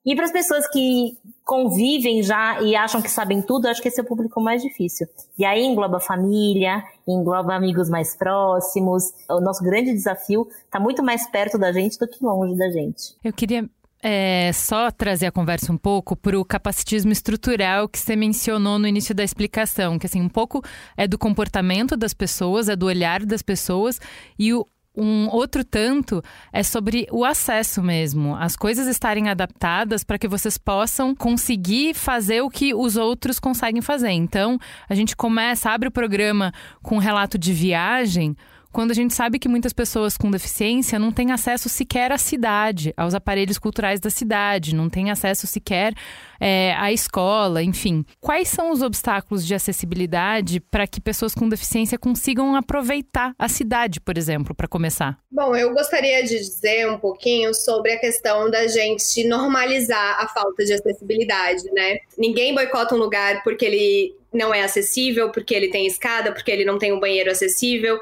E 0.08 0.16
para 0.16 0.24
as 0.24 0.32
pessoas 0.32 0.66
que 0.68 1.18
convivem 1.44 2.22
já 2.22 2.62
e 2.62 2.74
acham 2.74 3.02
que 3.02 3.10
sabem 3.10 3.42
tudo, 3.42 3.68
acho 3.68 3.82
que 3.82 3.88
esse 3.88 4.00
é 4.00 4.02
o 4.02 4.06
público 4.06 4.40
mais 4.40 4.62
difícil. 4.62 5.06
E 5.38 5.44
aí 5.44 5.62
engloba 5.62 6.00
família, 6.00 6.82
engloba 7.06 7.54
amigos 7.54 7.90
mais 7.90 8.16
próximos. 8.16 9.12
O 9.28 9.38
nosso 9.38 9.62
grande 9.62 9.92
desafio 9.92 10.48
está 10.64 10.80
muito 10.80 11.02
mais 11.02 11.30
perto 11.30 11.58
da 11.58 11.70
gente 11.72 11.98
do 11.98 12.08
que 12.08 12.24
longe 12.24 12.56
da 12.56 12.70
gente. 12.70 13.14
Eu 13.22 13.34
queria 13.34 13.68
é, 14.02 14.50
só 14.54 14.90
trazer 14.90 15.26
a 15.26 15.32
conversa 15.32 15.70
um 15.70 15.76
pouco 15.76 16.16
para 16.16 16.40
o 16.40 16.44
capacitismo 16.44 17.12
estrutural 17.12 17.86
que 17.86 17.98
você 17.98 18.16
mencionou 18.16 18.78
no 18.78 18.88
início 18.88 19.14
da 19.14 19.22
explicação, 19.22 19.98
que 19.98 20.06
assim, 20.06 20.22
um 20.22 20.28
pouco 20.30 20.62
é 20.96 21.06
do 21.06 21.18
comportamento 21.18 21.98
das 21.98 22.14
pessoas, 22.14 22.70
é 22.70 22.74
do 22.74 22.86
olhar 22.86 23.26
das 23.26 23.42
pessoas, 23.42 24.00
e 24.38 24.54
o, 24.54 24.64
um 24.98 25.28
outro 25.30 25.64
tanto 25.64 26.22
é 26.52 26.62
sobre 26.62 27.06
o 27.10 27.24
acesso 27.24 27.82
mesmo, 27.82 28.34
as 28.36 28.56
coisas 28.56 28.86
estarem 28.86 29.28
adaptadas 29.28 30.02
para 30.02 30.18
que 30.18 30.26
vocês 30.26 30.58
possam 30.58 31.14
conseguir 31.14 31.94
fazer 31.94 32.40
o 32.40 32.50
que 32.50 32.74
os 32.74 32.96
outros 32.96 33.38
conseguem 33.38 33.80
fazer. 33.80 34.10
Então, 34.10 34.58
a 34.88 34.94
gente 34.94 35.16
começa, 35.16 35.70
abre 35.70 35.88
o 35.88 35.92
programa 35.92 36.52
com 36.82 36.96
um 36.96 36.98
relato 36.98 37.38
de 37.38 37.52
viagem 37.52 38.36
quando 38.72 38.90
a 38.90 38.94
gente 38.94 39.14
sabe 39.14 39.38
que 39.38 39.48
muitas 39.48 39.72
pessoas 39.72 40.16
com 40.16 40.30
deficiência 40.30 40.98
não 40.98 41.10
têm 41.10 41.32
acesso 41.32 41.68
sequer 41.68 42.12
à 42.12 42.18
cidade, 42.18 42.92
aos 42.96 43.14
aparelhos 43.14 43.58
culturais 43.58 44.00
da 44.00 44.10
cidade, 44.10 44.74
não 44.74 44.88
têm 44.88 45.10
acesso 45.10 45.46
sequer 45.46 45.94
é, 46.40 46.74
à 46.76 46.92
escola, 46.92 47.62
enfim. 47.62 48.04
Quais 48.20 48.48
são 48.48 48.70
os 48.70 48.82
obstáculos 48.82 49.46
de 49.46 49.54
acessibilidade 49.54 50.60
para 50.60 50.86
que 50.86 51.00
pessoas 51.00 51.34
com 51.34 51.48
deficiência 51.48 51.98
consigam 51.98 52.54
aproveitar 52.54 53.34
a 53.38 53.48
cidade, 53.48 54.00
por 54.00 54.16
exemplo, 54.16 54.54
para 54.54 54.68
começar? 54.68 55.18
Bom, 55.30 55.56
eu 55.56 55.72
gostaria 55.72 56.22
de 56.22 56.38
dizer 56.38 56.88
um 56.88 56.98
pouquinho 56.98 57.52
sobre 57.54 57.92
a 57.92 57.98
questão 57.98 58.50
da 58.50 58.66
gente 58.66 59.26
normalizar 59.26 60.20
a 60.20 60.28
falta 60.28 60.64
de 60.64 60.72
acessibilidade, 60.72 61.64
né? 61.72 61.98
Ninguém 62.16 62.54
boicota 62.54 62.94
um 62.94 62.98
lugar 62.98 63.42
porque 63.42 63.64
ele 63.64 64.14
não 64.32 64.54
é 64.54 64.62
acessível, 64.62 65.30
porque 65.30 65.54
ele 65.54 65.68
tem 65.68 65.86
escada, 65.86 66.32
porque 66.32 66.50
ele 66.50 66.64
não 66.64 66.78
tem 66.78 66.92
um 66.92 67.00
banheiro 67.00 67.30
acessível. 67.30 67.98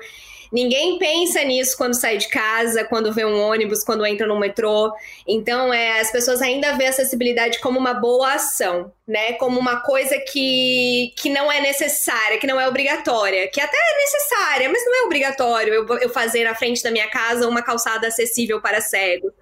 Ninguém 0.57 0.99
pensa 0.99 1.45
nisso 1.45 1.77
quando 1.77 1.93
sai 1.93 2.17
de 2.17 2.29
casa, 2.29 2.83
quando 2.83 3.13
vê 3.13 3.27
um 3.27 3.39
ônibus, 3.43 3.85
quando 3.85 4.07
entra 4.07 4.27
no 4.27 4.39
metrô. 4.39 4.91
Então, 5.29 5.71
é, 5.71 6.01
as 6.01 6.11
pessoas 6.11 6.41
ainda 6.41 6.73
veem 6.79 6.87
a 6.87 6.91
acessibilidade 6.93 7.59
como 7.61 7.79
uma 7.79 7.93
boa 7.93 8.33
ação, 8.33 8.91
né? 9.07 9.35
Como 9.35 9.61
uma 9.61 9.81
coisa 9.83 10.19
que, 10.19 11.13
que 11.15 11.29
não 11.29 11.53
é 11.53 11.61
necessária, 11.61 12.39
que 12.39 12.47
não 12.47 12.59
é 12.59 12.67
obrigatória. 12.67 13.47
Que 13.49 13.61
até 13.61 13.77
é 13.77 13.99
necessária, 13.99 14.71
mas 14.71 14.83
não 14.87 15.03
é 15.03 15.03
obrigatório 15.03 15.75
eu, 15.75 15.87
eu 15.99 16.09
fazer 16.09 16.45
na 16.45 16.55
frente 16.55 16.83
da 16.83 16.91
minha 16.91 17.11
casa 17.11 17.47
uma 17.47 17.61
calçada 17.61 18.07
acessível 18.07 18.59
para 18.59 18.81
cegos. 18.81 19.33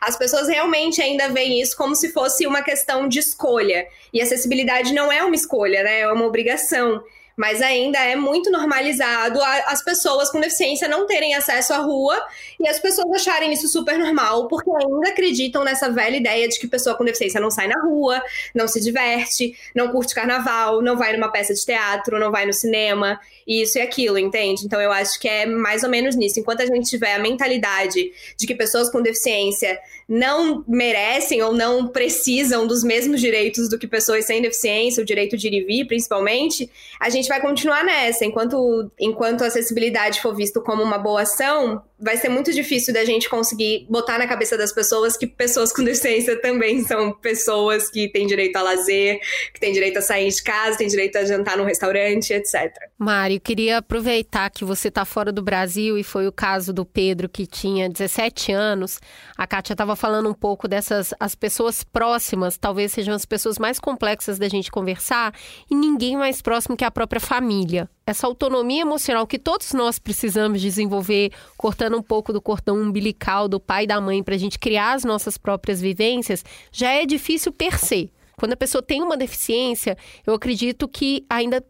As 0.00 0.16
pessoas 0.16 0.48
realmente 0.48 1.00
ainda 1.00 1.28
veem 1.28 1.60
isso 1.60 1.76
como 1.76 1.94
se 1.94 2.10
fosse 2.12 2.48
uma 2.48 2.62
questão 2.62 3.06
de 3.06 3.20
escolha. 3.20 3.86
E 4.12 4.20
acessibilidade 4.20 4.92
não 4.92 5.12
é 5.12 5.22
uma 5.22 5.36
escolha, 5.36 5.84
né? 5.84 6.00
É 6.00 6.12
uma 6.12 6.26
obrigação 6.26 7.00
mas 7.36 7.60
ainda 7.60 7.98
é 7.98 8.16
muito 8.16 8.50
normalizado 8.50 9.40
as 9.42 9.82
pessoas 9.82 10.30
com 10.30 10.40
deficiência 10.40 10.88
não 10.88 11.06
terem 11.06 11.34
acesso 11.34 11.72
à 11.72 11.78
rua 11.78 12.20
e 12.60 12.68
as 12.68 12.78
pessoas 12.78 13.10
acharem 13.20 13.52
isso 13.52 13.68
super 13.68 13.98
normal, 13.98 14.48
porque 14.48 14.70
ainda 14.70 15.08
acreditam 15.08 15.64
nessa 15.64 15.90
velha 15.90 16.16
ideia 16.16 16.48
de 16.48 16.58
que 16.58 16.66
pessoa 16.66 16.96
com 16.96 17.04
deficiência 17.04 17.40
não 17.40 17.50
sai 17.50 17.68
na 17.68 17.80
rua, 17.82 18.22
não 18.54 18.68
se 18.68 18.80
diverte, 18.80 19.56
não 19.74 19.88
curte 19.88 20.14
carnaval, 20.14 20.80
não 20.80 20.96
vai 20.96 21.12
numa 21.12 21.30
peça 21.30 21.52
de 21.52 21.64
teatro, 21.64 22.18
não 22.18 22.30
vai 22.30 22.46
no 22.46 22.52
cinema, 22.52 23.18
isso 23.46 23.78
e 23.78 23.82
aquilo, 23.82 24.18
entende? 24.18 24.64
Então 24.64 24.80
eu 24.80 24.92
acho 24.92 25.18
que 25.18 25.28
é 25.28 25.46
mais 25.46 25.82
ou 25.82 25.90
menos 25.90 26.16
nisso. 26.16 26.40
Enquanto 26.40 26.62
a 26.62 26.66
gente 26.66 26.88
tiver 26.88 27.14
a 27.14 27.18
mentalidade 27.18 28.12
de 28.36 28.46
que 28.46 28.54
pessoas 28.54 28.90
com 28.90 29.02
deficiência 29.02 29.78
não 30.08 30.64
merecem 30.66 31.42
ou 31.42 31.52
não 31.52 31.88
precisam 31.88 32.66
dos 32.66 32.84
mesmos 32.84 33.20
direitos 33.20 33.68
do 33.68 33.78
que 33.78 33.86
pessoas 33.86 34.24
sem 34.24 34.42
deficiência, 34.42 35.02
o 35.02 35.06
direito 35.06 35.36
de 35.36 35.48
ir 35.48 35.54
e 35.54 35.64
vir, 35.64 35.86
principalmente, 35.86 36.70
a 37.00 37.08
gente 37.08 37.28
vai 37.28 37.40
continuar 37.40 37.84
nessa. 37.84 38.24
Enquanto, 38.24 38.90
enquanto 38.98 39.42
a 39.42 39.46
acessibilidade 39.46 40.20
for 40.20 40.34
visto 40.34 40.60
como 40.60 40.82
uma 40.82 40.98
boa 40.98 41.22
ação, 41.22 41.82
vai 41.98 42.16
ser 42.18 42.28
muito 42.28 42.52
difícil 42.52 42.92
da 42.92 43.04
gente 43.04 43.30
conseguir 43.30 43.86
botar 43.88 44.18
na 44.18 44.26
cabeça 44.26 44.58
das 44.58 44.72
pessoas 44.72 45.16
que 45.16 45.26
pessoas 45.26 45.72
com 45.72 45.82
deficiência 45.84 46.40
também 46.40 46.84
são 46.84 47.12
pessoas 47.12 47.88
que 47.88 48.08
têm 48.08 48.26
direito 48.26 48.56
a 48.56 48.62
lazer, 48.62 49.20
que 49.52 49.60
têm 49.60 49.72
direito 49.72 49.98
a 49.98 50.02
sair 50.02 50.28
de 50.28 50.42
casa, 50.42 50.76
têm 50.76 50.88
direito 50.88 51.16
a 51.16 51.24
jantar 51.24 51.56
no 51.56 51.64
restaurante, 51.64 52.32
etc. 52.32 52.70
Mário, 52.98 53.40
queria 53.40 53.78
aproveitar 53.78 54.50
que 54.50 54.64
você 54.64 54.88
está 54.88 55.04
fora 55.04 55.32
do 55.32 55.42
Brasil 55.42 55.96
e 55.96 56.04
foi 56.04 56.26
o 56.26 56.32
caso 56.32 56.72
do 56.72 56.84
Pedro 56.84 57.28
que 57.28 57.46
tinha 57.46 57.88
17 57.88 58.52
anos. 58.52 59.00
A 59.36 59.46
Kátia 59.46 59.72
estava 59.72 59.93
falando 59.96 60.28
um 60.28 60.34
pouco 60.34 60.68
dessas 60.68 61.14
as 61.18 61.34
pessoas 61.34 61.84
próximas, 61.84 62.56
talvez 62.56 62.92
sejam 62.92 63.14
as 63.14 63.24
pessoas 63.24 63.58
mais 63.58 63.78
complexas 63.78 64.38
da 64.38 64.48
gente 64.48 64.70
conversar 64.70 65.34
e 65.70 65.74
ninguém 65.74 66.16
mais 66.16 66.42
próximo 66.42 66.76
que 66.76 66.84
a 66.84 66.90
própria 66.90 67.20
família 67.20 67.88
essa 68.06 68.26
autonomia 68.26 68.82
emocional 68.82 69.26
que 69.26 69.38
todos 69.38 69.72
nós 69.72 69.98
precisamos 69.98 70.60
desenvolver, 70.60 71.32
cortando 71.56 71.96
um 71.96 72.02
pouco 72.02 72.32
do 72.32 72.40
cordão 72.40 72.76
umbilical 72.76 73.48
do 73.48 73.58
pai 73.58 73.84
e 73.84 73.86
da 73.86 74.00
mãe 74.00 74.22
para 74.22 74.34
a 74.34 74.38
gente 74.38 74.58
criar 74.58 74.92
as 74.92 75.04
nossas 75.04 75.38
próprias 75.38 75.80
vivências, 75.80 76.44
já 76.70 76.90
é 76.90 77.06
difícil 77.06 77.50
per 77.50 77.78
se. 77.78 78.12
Quando 78.36 78.52
a 78.52 78.56
pessoa 78.56 78.82
tem 78.82 79.02
uma 79.02 79.16
deficiência, 79.16 79.96
eu 80.26 80.34
acredito 80.34 80.88
que 80.88 81.24
ainda 81.30 81.64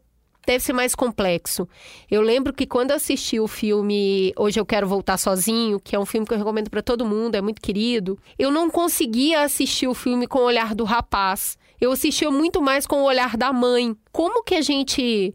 deve 0.47 0.63
ser 0.63 0.73
mais 0.73 0.95
complexo. 0.95 1.69
Eu 2.11 2.23
lembro 2.23 2.53
que 2.53 2.67
quando 2.67 2.91
eu 2.91 2.97
assisti 2.97 3.39
o 3.41 3.49
filme 3.49 4.33
Hoje 4.37 4.61
Eu 4.61 4.67
Quero 4.67 4.87
Voltar 4.87 5.17
Sozinho, 5.17 5.81
que 5.81 5.97
é 5.97 5.99
um 5.99 6.07
filme 6.07 6.27
que 6.27 6.35
eu 6.35 6.39
recomendo 6.39 6.71
para 6.71 6.83
todo 6.83 7.05
mundo, 7.05 7.35
é 7.35 7.41
muito 7.41 7.61
querido, 7.61 8.19
eu 8.39 8.51
não 8.51 8.71
conseguia 8.71 9.43
assistir 9.43 9.87
o 9.87 9.95
filme 9.95 10.27
com 10.27 10.41
o 10.41 10.45
olhar 10.45 10.75
do 10.75 10.85
rapaz. 10.85 11.57
Eu 11.81 11.93
assistia 11.93 12.31
muito 12.31 12.63
mais 12.63 12.87
com 12.87 13.03
o 13.03 13.05
olhar 13.05 13.37
da 13.37 13.53
mãe. 13.53 13.97
Como 14.13 14.43
que 14.43 14.55
a 14.55 14.63
gente 14.63 15.35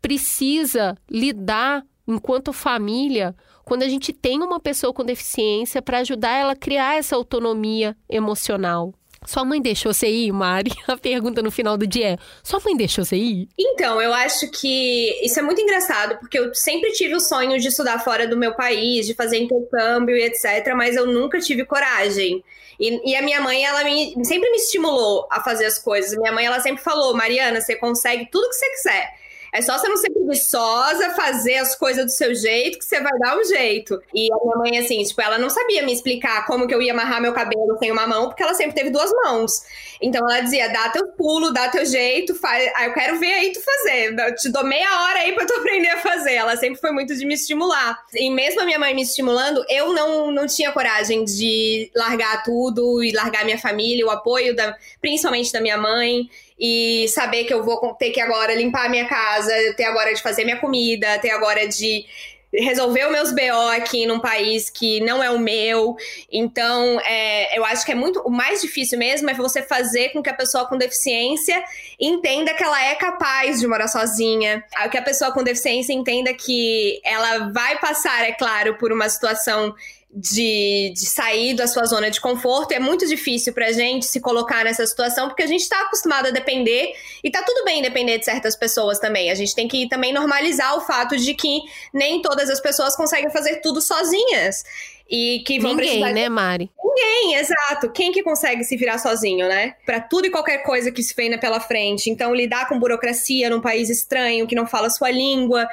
precisa 0.00 0.96
lidar 1.10 1.84
enquanto 2.06 2.52
família 2.52 3.34
quando 3.68 3.82
a 3.82 3.88
gente 3.88 4.14
tem 4.14 4.42
uma 4.42 4.58
pessoa 4.58 4.94
com 4.94 5.04
deficiência 5.04 5.82
para 5.82 5.98
ajudar 5.98 6.30
ela 6.30 6.52
a 6.52 6.56
criar 6.56 6.96
essa 6.96 7.14
autonomia 7.14 7.94
emocional. 8.08 8.94
Sua 9.28 9.44
mãe 9.44 9.60
deixou 9.60 9.92
você 9.92 10.08
ir, 10.08 10.32
Mari? 10.32 10.70
A 10.88 10.96
pergunta 10.96 11.42
no 11.42 11.50
final 11.50 11.76
do 11.76 11.86
dia 11.86 12.12
é: 12.12 12.16
sua 12.42 12.58
mãe 12.64 12.74
deixou 12.74 13.04
você 13.04 13.16
ir? 13.16 13.46
Então, 13.58 14.00
eu 14.00 14.14
acho 14.14 14.50
que 14.50 15.22
isso 15.22 15.38
é 15.38 15.42
muito 15.42 15.60
engraçado, 15.60 16.18
porque 16.18 16.38
eu 16.38 16.54
sempre 16.54 16.92
tive 16.92 17.14
o 17.14 17.20
sonho 17.20 17.60
de 17.60 17.68
estudar 17.68 17.98
fora 17.98 18.26
do 18.26 18.38
meu 18.38 18.54
país, 18.54 19.06
de 19.06 19.12
fazer 19.12 19.36
intercâmbio 19.36 20.16
e 20.16 20.22
etc., 20.22 20.72
mas 20.74 20.96
eu 20.96 21.06
nunca 21.06 21.38
tive 21.40 21.66
coragem. 21.66 22.42
E, 22.80 23.10
e, 23.10 23.16
a 23.16 23.20
minha 23.20 23.42
mãe, 23.42 23.62
ela 23.62 23.84
me, 23.84 24.14
sempre 24.24 24.50
me 24.50 24.56
estimulou 24.56 25.28
a 25.30 25.42
fazer 25.42 25.66
as 25.66 25.78
coisas. 25.78 26.16
Minha 26.16 26.32
mãe, 26.32 26.46
ela 26.46 26.60
sempre 26.60 26.82
falou: 26.82 27.14
Mariana, 27.14 27.60
você 27.60 27.76
consegue 27.76 28.30
tudo 28.30 28.48
que 28.48 28.54
você 28.54 28.70
quiser. 28.70 29.17
É 29.58 29.60
só 29.60 29.76
você 29.76 29.88
não 29.88 29.96
ser 29.96 30.10
preguiçosa, 30.10 31.10
fazer 31.10 31.56
as 31.56 31.74
coisas 31.74 32.04
do 32.04 32.12
seu 32.12 32.32
jeito, 32.32 32.78
que 32.78 32.84
você 32.84 33.00
vai 33.00 33.18
dar 33.18 33.36
um 33.36 33.42
jeito. 33.42 34.00
E 34.14 34.32
a 34.32 34.36
minha 34.36 34.56
mãe, 34.56 34.78
assim, 34.78 35.02
tipo, 35.02 35.20
ela 35.20 35.36
não 35.36 35.50
sabia 35.50 35.82
me 35.82 35.92
explicar 35.92 36.46
como 36.46 36.68
que 36.68 36.72
eu 36.72 36.80
ia 36.80 36.92
amarrar 36.92 37.20
meu 37.20 37.32
cabelo 37.32 37.76
sem 37.76 37.90
uma 37.90 38.06
mão, 38.06 38.28
porque 38.28 38.40
ela 38.40 38.54
sempre 38.54 38.74
teve 38.74 38.90
duas 38.90 39.10
mãos. 39.10 39.62
Então 40.00 40.20
ela 40.30 40.40
dizia: 40.42 40.68
dá 40.68 40.90
teu 40.90 41.08
pulo, 41.08 41.52
dá 41.52 41.68
teu 41.68 41.84
jeito, 41.84 42.36
faz. 42.36 42.70
Ah, 42.76 42.86
eu 42.86 42.94
quero 42.94 43.18
ver 43.18 43.32
aí 43.32 43.52
tu 43.52 43.60
fazer. 43.60 44.16
Eu 44.16 44.34
te 44.36 44.48
dou 44.48 44.62
meia 44.62 45.02
hora 45.02 45.18
aí 45.18 45.32
pra 45.32 45.44
tu 45.44 45.54
aprender 45.58 45.88
a 45.88 45.98
fazer. 45.98 46.34
Ela 46.34 46.56
sempre 46.56 46.80
foi 46.80 46.92
muito 46.92 47.16
de 47.16 47.26
me 47.26 47.34
estimular. 47.34 47.98
E 48.14 48.30
mesmo 48.30 48.60
a 48.60 48.64
minha 48.64 48.78
mãe 48.78 48.94
me 48.94 49.02
estimulando, 49.02 49.64
eu 49.68 49.92
não, 49.92 50.30
não 50.30 50.46
tinha 50.46 50.70
coragem 50.70 51.24
de 51.24 51.90
largar 51.96 52.44
tudo 52.44 53.02
e 53.02 53.10
largar 53.10 53.44
minha 53.44 53.58
família, 53.58 54.06
o 54.06 54.10
apoio 54.10 54.54
da, 54.54 54.76
principalmente 55.00 55.52
da 55.52 55.60
minha 55.60 55.76
mãe 55.76 56.30
e 56.58 57.06
saber 57.08 57.44
que 57.44 57.54
eu 57.54 57.62
vou 57.62 57.94
ter 57.94 58.10
que 58.10 58.20
agora 58.20 58.54
limpar 58.54 58.86
a 58.86 58.88
minha 58.88 59.06
casa, 59.06 59.52
ter 59.76 59.84
agora 59.84 60.12
de 60.12 60.22
fazer 60.22 60.44
minha 60.44 60.58
comida, 60.58 61.18
ter 61.18 61.30
agora 61.30 61.68
de 61.68 62.04
resolver 62.52 63.04
os 63.04 63.12
meus 63.12 63.32
BO 63.32 63.68
aqui 63.76 64.06
num 64.06 64.20
país 64.20 64.70
que 64.70 65.00
não 65.00 65.22
é 65.22 65.30
o 65.30 65.38
meu. 65.38 65.96
Então, 66.32 66.98
é, 67.00 67.58
eu 67.58 67.64
acho 67.64 67.84
que 67.84 67.92
é 67.92 67.94
muito. 67.94 68.20
O 68.20 68.30
mais 68.30 68.60
difícil 68.60 68.98
mesmo 68.98 69.28
é 69.28 69.34
você 69.34 69.62
fazer 69.62 70.10
com 70.10 70.22
que 70.22 70.30
a 70.30 70.34
pessoa 70.34 70.66
com 70.66 70.76
deficiência 70.76 71.62
entenda 72.00 72.54
que 72.54 72.62
ela 72.62 72.82
é 72.82 72.94
capaz 72.94 73.60
de 73.60 73.66
morar 73.66 73.88
sozinha. 73.88 74.64
Que 74.90 74.98
a 74.98 75.02
pessoa 75.02 75.32
com 75.32 75.42
deficiência 75.42 75.92
entenda 75.92 76.32
que 76.32 77.00
ela 77.04 77.50
vai 77.50 77.78
passar, 77.78 78.24
é 78.24 78.32
claro, 78.32 78.76
por 78.78 78.92
uma 78.92 79.08
situação 79.08 79.74
de, 80.10 80.92
de 80.94 81.06
sair 81.06 81.54
da 81.54 81.66
sua 81.66 81.84
zona 81.84 82.10
de 82.10 82.20
conforto. 82.20 82.72
É 82.72 82.78
muito 82.78 83.06
difícil 83.06 83.52
pra 83.52 83.70
gente 83.72 84.06
se 84.06 84.20
colocar 84.20 84.64
nessa 84.64 84.86
situação, 84.86 85.28
porque 85.28 85.42
a 85.42 85.46
gente 85.46 85.68
tá 85.68 85.82
acostumado 85.82 86.26
a 86.26 86.30
depender, 86.30 86.92
e 87.22 87.30
tá 87.30 87.42
tudo 87.42 87.64
bem 87.64 87.82
depender 87.82 88.18
de 88.18 88.24
certas 88.24 88.56
pessoas 88.56 88.98
também. 88.98 89.30
A 89.30 89.34
gente 89.34 89.54
tem 89.54 89.68
que 89.68 89.88
também 89.88 90.12
normalizar 90.12 90.76
o 90.76 90.80
fato 90.80 91.16
de 91.16 91.34
que 91.34 91.60
nem 91.92 92.22
todas 92.22 92.48
as 92.48 92.60
pessoas 92.60 92.96
conseguem 92.96 93.30
fazer 93.30 93.60
tudo 93.60 93.80
sozinhas. 93.80 94.64
E 95.10 95.42
que 95.46 95.58
vão 95.58 95.70
Ninguém, 95.70 96.00
precisar... 96.00 96.12
né, 96.12 96.28
Mari? 96.28 96.70
Ninguém, 96.84 97.36
exato. 97.36 97.90
Quem 97.90 98.12
que 98.12 98.22
consegue 98.22 98.62
se 98.62 98.76
virar 98.76 98.98
sozinho, 98.98 99.48
né? 99.48 99.74
Para 99.86 100.00
tudo 100.00 100.26
e 100.26 100.30
qualquer 100.30 100.58
coisa 100.58 100.92
que 100.92 101.02
se 101.02 101.14
venha 101.14 101.38
pela 101.38 101.60
frente. 101.60 102.10
Então, 102.10 102.34
lidar 102.34 102.68
com 102.68 102.78
burocracia 102.78 103.48
num 103.48 103.60
país 103.60 103.88
estranho, 103.88 104.46
que 104.46 104.54
não 104.54 104.66
fala 104.66 104.90
sua 104.90 105.10
língua. 105.10 105.66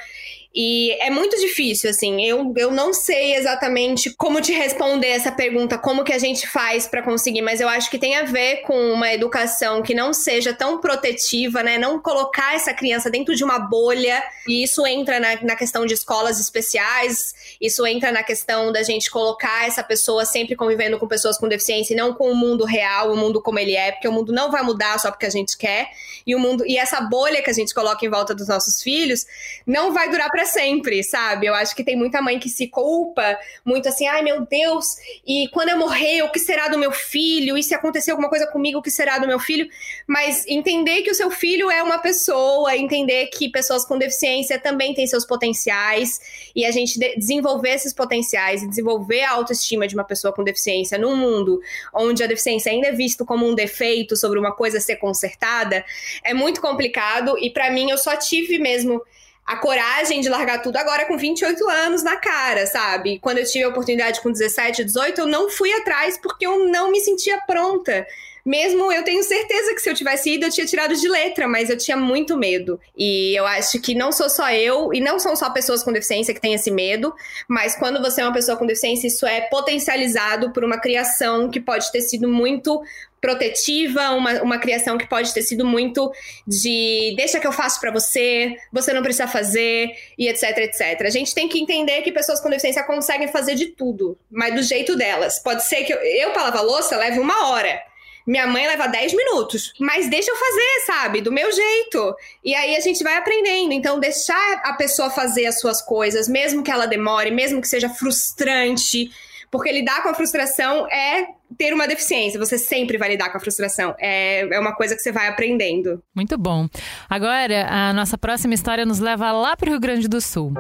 E 0.56 0.94
é 1.02 1.10
muito 1.10 1.38
difícil, 1.38 1.90
assim. 1.90 2.26
Eu, 2.26 2.54
eu 2.56 2.72
não 2.72 2.94
sei 2.94 3.36
exatamente 3.36 4.12
como 4.12 4.40
te 4.40 4.54
responder 4.54 5.10
essa 5.10 5.30
pergunta, 5.30 5.78
como 5.78 6.02
que 6.06 6.14
a 6.14 6.18
gente 6.18 6.48
faz 6.48 6.88
para 6.88 7.04
conseguir, 7.04 7.42
mas 7.42 7.60
eu 7.60 7.68
acho 7.68 7.92
que 7.92 7.98
tem 7.98 8.16
a 8.16 8.24
ver 8.24 8.62
com 8.62 8.94
uma 8.94 9.12
educação 9.12 9.82
que 9.82 9.94
não 9.94 10.14
seja 10.14 10.54
tão 10.54 10.80
protetiva, 10.80 11.62
né? 11.62 11.78
Não 11.78 12.00
colocar 12.00 12.56
essa 12.56 12.74
criança 12.74 13.10
dentro 13.10 13.36
de 13.36 13.44
uma 13.44 13.60
bolha. 13.60 14.24
E 14.48 14.64
isso 14.64 14.88
entra 14.88 15.20
na, 15.20 15.36
na 15.42 15.56
questão 15.58 15.86
de 15.86 15.94
escolas 15.94 16.40
especiais, 16.40 17.34
isso 17.60 17.86
entra 17.86 18.10
na 18.10 18.24
questão 18.24 18.72
da 18.72 18.82
gente 18.82 19.12
colocar 19.12 19.68
essa 19.68 19.84
pessoa 19.84 20.24
sempre 20.24 20.56
convivendo 20.56 20.98
com 20.98 21.06
pessoas 21.06 21.38
com 21.38 21.50
deficiência 21.50 21.94
e 21.94 21.98
não 21.98 22.14
com 22.14 22.32
o 22.32 22.36
mundo 22.36 22.64
real, 22.64 23.12
o 23.12 23.18
mundo 23.18 23.42
como 23.42 23.60
ele 23.60 23.76
é, 23.76 23.92
porque 23.92 24.08
o 24.08 24.12
mundo 24.12 24.32
não 24.32 24.50
vai 24.50 24.64
mudar 24.64 24.98
só 25.00 25.12
porque 25.12 25.26
a 25.26 25.30
gente 25.30 25.58
quer. 25.58 25.90
E 26.26 26.34
o 26.34 26.40
mundo 26.40 26.66
e 26.66 26.78
essa 26.78 27.02
bolha 27.02 27.42
que 27.42 27.50
a 27.50 27.54
gente 27.54 27.74
coloca 27.74 28.06
em 28.06 28.10
volta 28.10 28.34
dos 28.34 28.48
nossos 28.48 28.82
filhos 28.82 29.26
não 29.68 29.92
vai 29.92 30.10
durar 30.10 30.32
para 30.32 30.45
sempre, 30.46 31.04
sabe? 31.04 31.48
Eu 31.48 31.54
acho 31.54 31.76
que 31.76 31.84
tem 31.84 31.96
muita 31.96 32.22
mãe 32.22 32.40
que 32.40 32.50
se 32.50 32.68
culpa 32.68 33.38
muito 33.64 33.90
assim, 33.90 34.08
ai 34.08 34.22
meu 34.22 34.46
Deus, 34.46 34.96
e 35.26 35.48
quando 35.50 35.70
eu 35.70 35.78
morrer, 35.78 36.22
o 36.24 36.32
que 36.32 36.40
será 36.40 36.68
do 36.68 36.78
meu 36.78 36.92
filho? 36.92 37.58
E 37.58 37.64
se 37.64 37.74
acontecer 37.74 38.12
alguma 38.12 38.30
coisa 38.30 38.48
comigo, 38.48 38.80
o 38.80 38.82
que 38.82 38.92
será 38.92 39.18
do 39.18 39.28
meu 39.28 39.40
filho? 39.40 39.68
Mas 40.08 40.46
entender 40.48 41.02
que 41.02 41.12
o 41.12 41.16
seu 41.16 41.32
filho 41.32 41.70
é 41.70 41.82
uma 41.82 42.00
pessoa, 42.00 42.76
entender 42.76 43.28
que 43.28 43.50
pessoas 43.50 43.86
com 43.86 43.98
deficiência 43.98 44.60
também 44.60 44.94
têm 44.94 45.08
seus 45.08 45.26
potenciais 45.26 46.20
e 46.56 46.66
a 46.66 46.72
gente 46.72 47.00
de 47.00 47.16
desenvolver 47.16 47.72
esses 47.72 47.94
potenciais 47.94 48.64
e 48.64 48.68
desenvolver 48.70 49.22
a 49.22 49.32
autoestima 49.32 49.88
de 49.88 49.96
uma 49.96 50.04
pessoa 50.04 50.34
com 50.34 50.44
deficiência 50.44 50.98
num 50.98 51.16
mundo 51.16 51.60
onde 51.94 52.24
a 52.24 52.28
deficiência 52.28 52.72
ainda 52.72 52.88
é 52.88 52.92
visto 52.92 53.26
como 53.26 53.48
um 53.48 53.56
defeito 53.56 54.16
sobre 54.16 54.40
uma 54.40 54.52
coisa 54.54 54.80
ser 54.80 54.98
consertada, 54.98 55.86
é 56.24 56.34
muito 56.34 56.62
complicado 56.62 57.38
e 57.40 57.50
para 57.50 57.70
mim 57.72 57.90
eu 57.90 57.98
só 57.98 58.16
tive 58.16 58.58
mesmo 58.58 59.02
a 59.46 59.58
coragem 59.58 60.22
de 60.22 60.30
largar 60.30 60.62
tudo 60.62 60.78
agora 60.78 61.06
com 61.06 61.18
28 61.18 61.70
anos 61.70 62.02
na 62.02 62.16
cara, 62.18 62.66
sabe? 62.66 63.20
Quando 63.20 63.38
eu 63.38 63.46
tive 63.46 63.64
a 63.64 63.70
oportunidade 63.70 64.22
com 64.22 64.32
17, 64.32 64.84
18, 64.84 65.22
eu 65.22 65.28
não 65.28 65.50
fui 65.50 65.72
atrás 65.72 66.18
porque 66.18 66.48
eu 66.48 66.68
não 66.68 66.92
me 66.92 67.00
sentia 67.00 67.40
pronta. 67.46 68.08
Mesmo 68.46 68.92
eu 68.92 69.04
tenho 69.04 69.24
certeza 69.24 69.74
que 69.74 69.80
se 69.80 69.90
eu 69.90 69.96
tivesse 69.96 70.34
ido, 70.34 70.46
eu 70.46 70.52
tinha 70.52 70.68
tirado 70.68 70.96
de 70.96 71.08
letra, 71.08 71.48
mas 71.48 71.70
eu 71.70 71.78
tinha 71.78 71.98
muito 71.98 72.38
medo. 72.38 72.80
E 72.96 73.36
eu 73.36 73.46
acho 73.46 73.80
que 73.82 73.96
não 73.96 74.12
sou 74.12 74.30
só 74.30 74.52
eu, 74.52 74.94
e 74.94 75.02
não 75.02 75.18
são 75.18 75.36
só 75.36 75.50
pessoas 75.50 75.84
com 75.84 75.92
deficiência 75.92 76.34
que 76.34 76.40
têm 76.40 76.54
esse 76.54 76.70
medo, 76.70 77.14
mas 77.48 77.76
quando 77.76 78.00
você 78.00 78.22
é 78.22 78.24
uma 78.24 78.34
pessoa 78.34 78.56
com 78.56 78.66
deficiência, 78.66 79.08
isso 79.08 79.26
é 79.26 79.42
potencializado 79.42 80.52
por 80.52 80.64
uma 80.64 80.80
criação 80.80 81.50
que 81.50 81.60
pode 81.60 81.92
ter 81.92 82.02
sido 82.02 82.28
muito 82.28 82.84
protetiva, 83.20 84.12
uma, 84.12 84.44
uma 84.44 84.60
criação 84.60 85.00
que 85.00 85.08
pode 85.08 85.34
ter 85.34 85.42
sido 85.42 85.66
muito 85.66 86.12
de 86.46 87.16
deixa 87.18 87.40
que 87.40 87.48
eu 87.48 87.52
faço 87.52 87.80
para 87.80 87.90
você, 87.90 88.56
você 88.72 88.94
não 88.94 89.02
precisa 89.02 89.28
fazer, 89.28 89.90
e 90.16 90.28
etc, 90.28 90.56
etc. 90.60 91.02
A 91.02 91.10
gente 91.10 91.34
tem 91.34 91.50
que 91.50 91.60
entender 91.60 92.04
que 92.04 92.12
pessoas 92.12 92.40
com 92.40 92.50
deficiência 92.52 92.84
conseguem 92.84 93.28
fazer 93.28 93.56
de 93.56 93.68
tudo, 93.70 94.16
mas 94.30 94.54
do 94.54 94.62
jeito 94.62 94.96
delas. 94.96 95.40
Pode 95.40 95.64
ser 95.64 95.84
que 95.86 95.94
eu, 95.94 95.98
eu 95.98 96.32
para 96.34 96.44
lavar 96.44 96.64
louça, 96.64 96.96
leve 96.96 97.18
uma 97.18 97.48
hora. 97.48 97.82
Minha 98.26 98.48
mãe 98.48 98.66
leva 98.66 98.88
10 98.88 99.14
minutos, 99.14 99.74
mas 99.80 100.10
deixa 100.10 100.32
eu 100.32 100.36
fazer, 100.36 100.86
sabe? 100.86 101.22
Do 101.22 101.32
meu 101.32 101.52
jeito. 101.52 102.16
E 102.44 102.56
aí 102.56 102.76
a 102.76 102.80
gente 102.80 103.04
vai 103.04 103.18
aprendendo. 103.18 103.72
Então, 103.72 104.00
deixar 104.00 104.62
a 104.64 104.74
pessoa 104.74 105.10
fazer 105.10 105.46
as 105.46 105.60
suas 105.60 105.82
coisas, 105.82 106.28
mesmo 106.28 106.64
que 106.64 106.72
ela 106.72 106.86
demore, 106.86 107.30
mesmo 107.32 107.62
que 107.62 107.68
seja 107.68 107.90
frustrante, 107.90 109.12
porque 109.52 109.72
lidar 109.72 110.02
com 110.04 110.10
a 110.10 110.14
frustração 110.14 110.88
é 110.88 111.28
ter 111.58 111.74
uma 111.74 111.88
deficiência. 111.88 112.40
Você 112.40 112.58
sempre 112.58 112.98
vai 112.98 113.10
lidar 113.10 113.30
com 113.30 113.38
a 113.38 113.40
frustração. 113.40 113.96
É, 114.00 114.42
é 114.42 114.60
uma 114.60 114.76
coisa 114.76 114.96
que 114.96 115.02
você 115.02 115.12
vai 115.12 115.28
aprendendo. 115.28 116.04
Muito 116.14 116.38
bom. 116.38 116.68
Agora, 117.10 117.68
a 117.70 117.94
nossa 117.94 118.18
próxima 118.18 118.54
história 118.54 118.86
nos 118.86 119.00
leva 119.00 119.32
lá 119.32 119.56
para 119.56 119.68
o 119.68 119.72
Rio 119.72 119.80
Grande 119.80 120.08
do 120.08 120.20
Sul. 120.20 120.54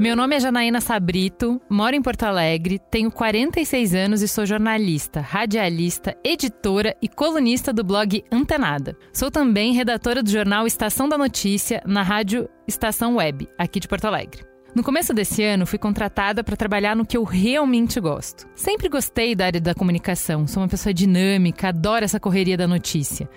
Meu 0.00 0.14
nome 0.14 0.36
é 0.36 0.40
Janaína 0.40 0.80
Sabrito, 0.80 1.60
moro 1.68 1.96
em 1.96 2.00
Porto 2.00 2.22
Alegre, 2.22 2.78
tenho 2.78 3.10
46 3.10 3.94
anos 3.96 4.22
e 4.22 4.28
sou 4.28 4.46
jornalista, 4.46 5.20
radialista, 5.20 6.16
editora 6.22 6.96
e 7.02 7.08
colunista 7.08 7.72
do 7.72 7.82
blog 7.82 8.22
Antenada. 8.30 8.96
Sou 9.12 9.28
também 9.28 9.72
redatora 9.72 10.22
do 10.22 10.30
jornal 10.30 10.68
Estação 10.68 11.08
da 11.08 11.18
Notícia 11.18 11.82
na 11.84 12.02
rádio 12.02 12.48
Estação 12.64 13.16
Web, 13.16 13.48
aqui 13.58 13.80
de 13.80 13.88
Porto 13.88 14.04
Alegre. 14.04 14.44
No 14.72 14.84
começo 14.84 15.12
desse 15.12 15.42
ano, 15.42 15.66
fui 15.66 15.80
contratada 15.80 16.44
para 16.44 16.54
trabalhar 16.54 16.94
no 16.94 17.04
que 17.04 17.16
eu 17.16 17.24
realmente 17.24 17.98
gosto. 17.98 18.46
Sempre 18.54 18.88
gostei 18.88 19.34
da 19.34 19.46
área 19.46 19.60
da 19.60 19.74
comunicação, 19.74 20.46
sou 20.46 20.62
uma 20.62 20.68
pessoa 20.68 20.94
dinâmica, 20.94 21.70
adoro 21.70 22.04
essa 22.04 22.20
correria 22.20 22.56
da 22.56 22.68
notícia. 22.68 23.28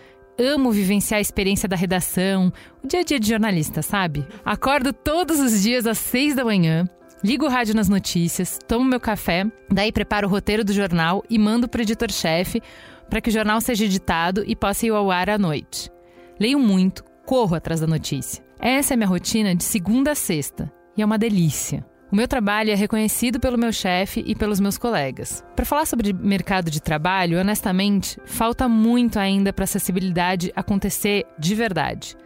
Amo 0.42 0.72
vivenciar 0.72 1.20
a 1.20 1.22
experiência 1.22 1.70
da 1.70 1.76
redação, 1.76 2.52
o 2.84 2.88
dia 2.88 3.02
a 3.02 3.04
dia 3.04 3.20
de 3.20 3.30
jornalista, 3.30 3.84
sabe? 3.84 4.26
Acordo 4.44 4.92
todos 4.92 5.40
os 5.40 5.62
dias 5.62 5.86
às 5.86 6.00
seis 6.00 6.34
da 6.34 6.44
manhã, 6.44 6.90
ligo 7.24 7.46
o 7.46 7.48
rádio 7.48 7.76
nas 7.76 7.88
notícias, 7.88 8.58
tomo 8.68 8.84
meu 8.84 9.00
café, 9.00 9.46
daí 9.70 9.92
preparo 9.92 10.28
o 10.28 10.32
roteiro 10.32 10.66
do 10.66 10.74
jornal 10.74 11.24
e 11.30 11.38
mando 11.38 11.68
para 11.68 11.78
o 11.78 11.82
editor-chefe 11.84 12.60
para 13.08 13.22
que 13.22 13.30
o 13.30 13.32
jornal 13.32 13.62
seja 13.62 13.86
editado 13.86 14.44
e 14.48 14.56
possa 14.56 14.88
ir 14.88 14.90
ao 14.90 15.12
ar 15.12 15.30
à 15.30 15.38
noite. 15.38 15.92
Leio 16.40 16.58
muito, 16.58 17.04
corro 17.24 17.54
atrás 17.54 17.80
da 17.80 17.86
notícia. 17.86 18.44
Essa 18.60 18.96
é 18.96 18.98
minha 18.98 19.08
rotina 19.08 19.54
de 19.54 19.64
segunda 19.64 20.14
a 20.14 20.16
sexta 20.16 20.74
e 20.98 21.04
é 21.04 21.06
uma 21.06 21.20
delícia. 21.20 21.86
O 22.12 22.15
meu 22.15 22.28
trabalho 22.28 22.71
é 22.71 22.76
reconhecido 22.76 23.39
pelo 23.39 23.58
meu 23.58 23.71
chefe 23.71 24.21
e 24.28 24.36
pelos 24.36 24.60
meus 24.60 24.78
colegas. 24.78 25.45
Para 25.56 25.63
falar 25.63 25.86
sobre 25.86 26.12
mercado 26.12 26.69
de 26.69 26.82
trabalho, 26.82 27.39
honestamente, 27.39 28.19
falta 28.26 28.67
muito 28.67 29.17
ainda 29.17 29.54
para 29.54 29.63
acessibilidade 29.63 30.52
acontecer 30.54 31.26
de 31.39 31.56
verdade. 31.56 32.17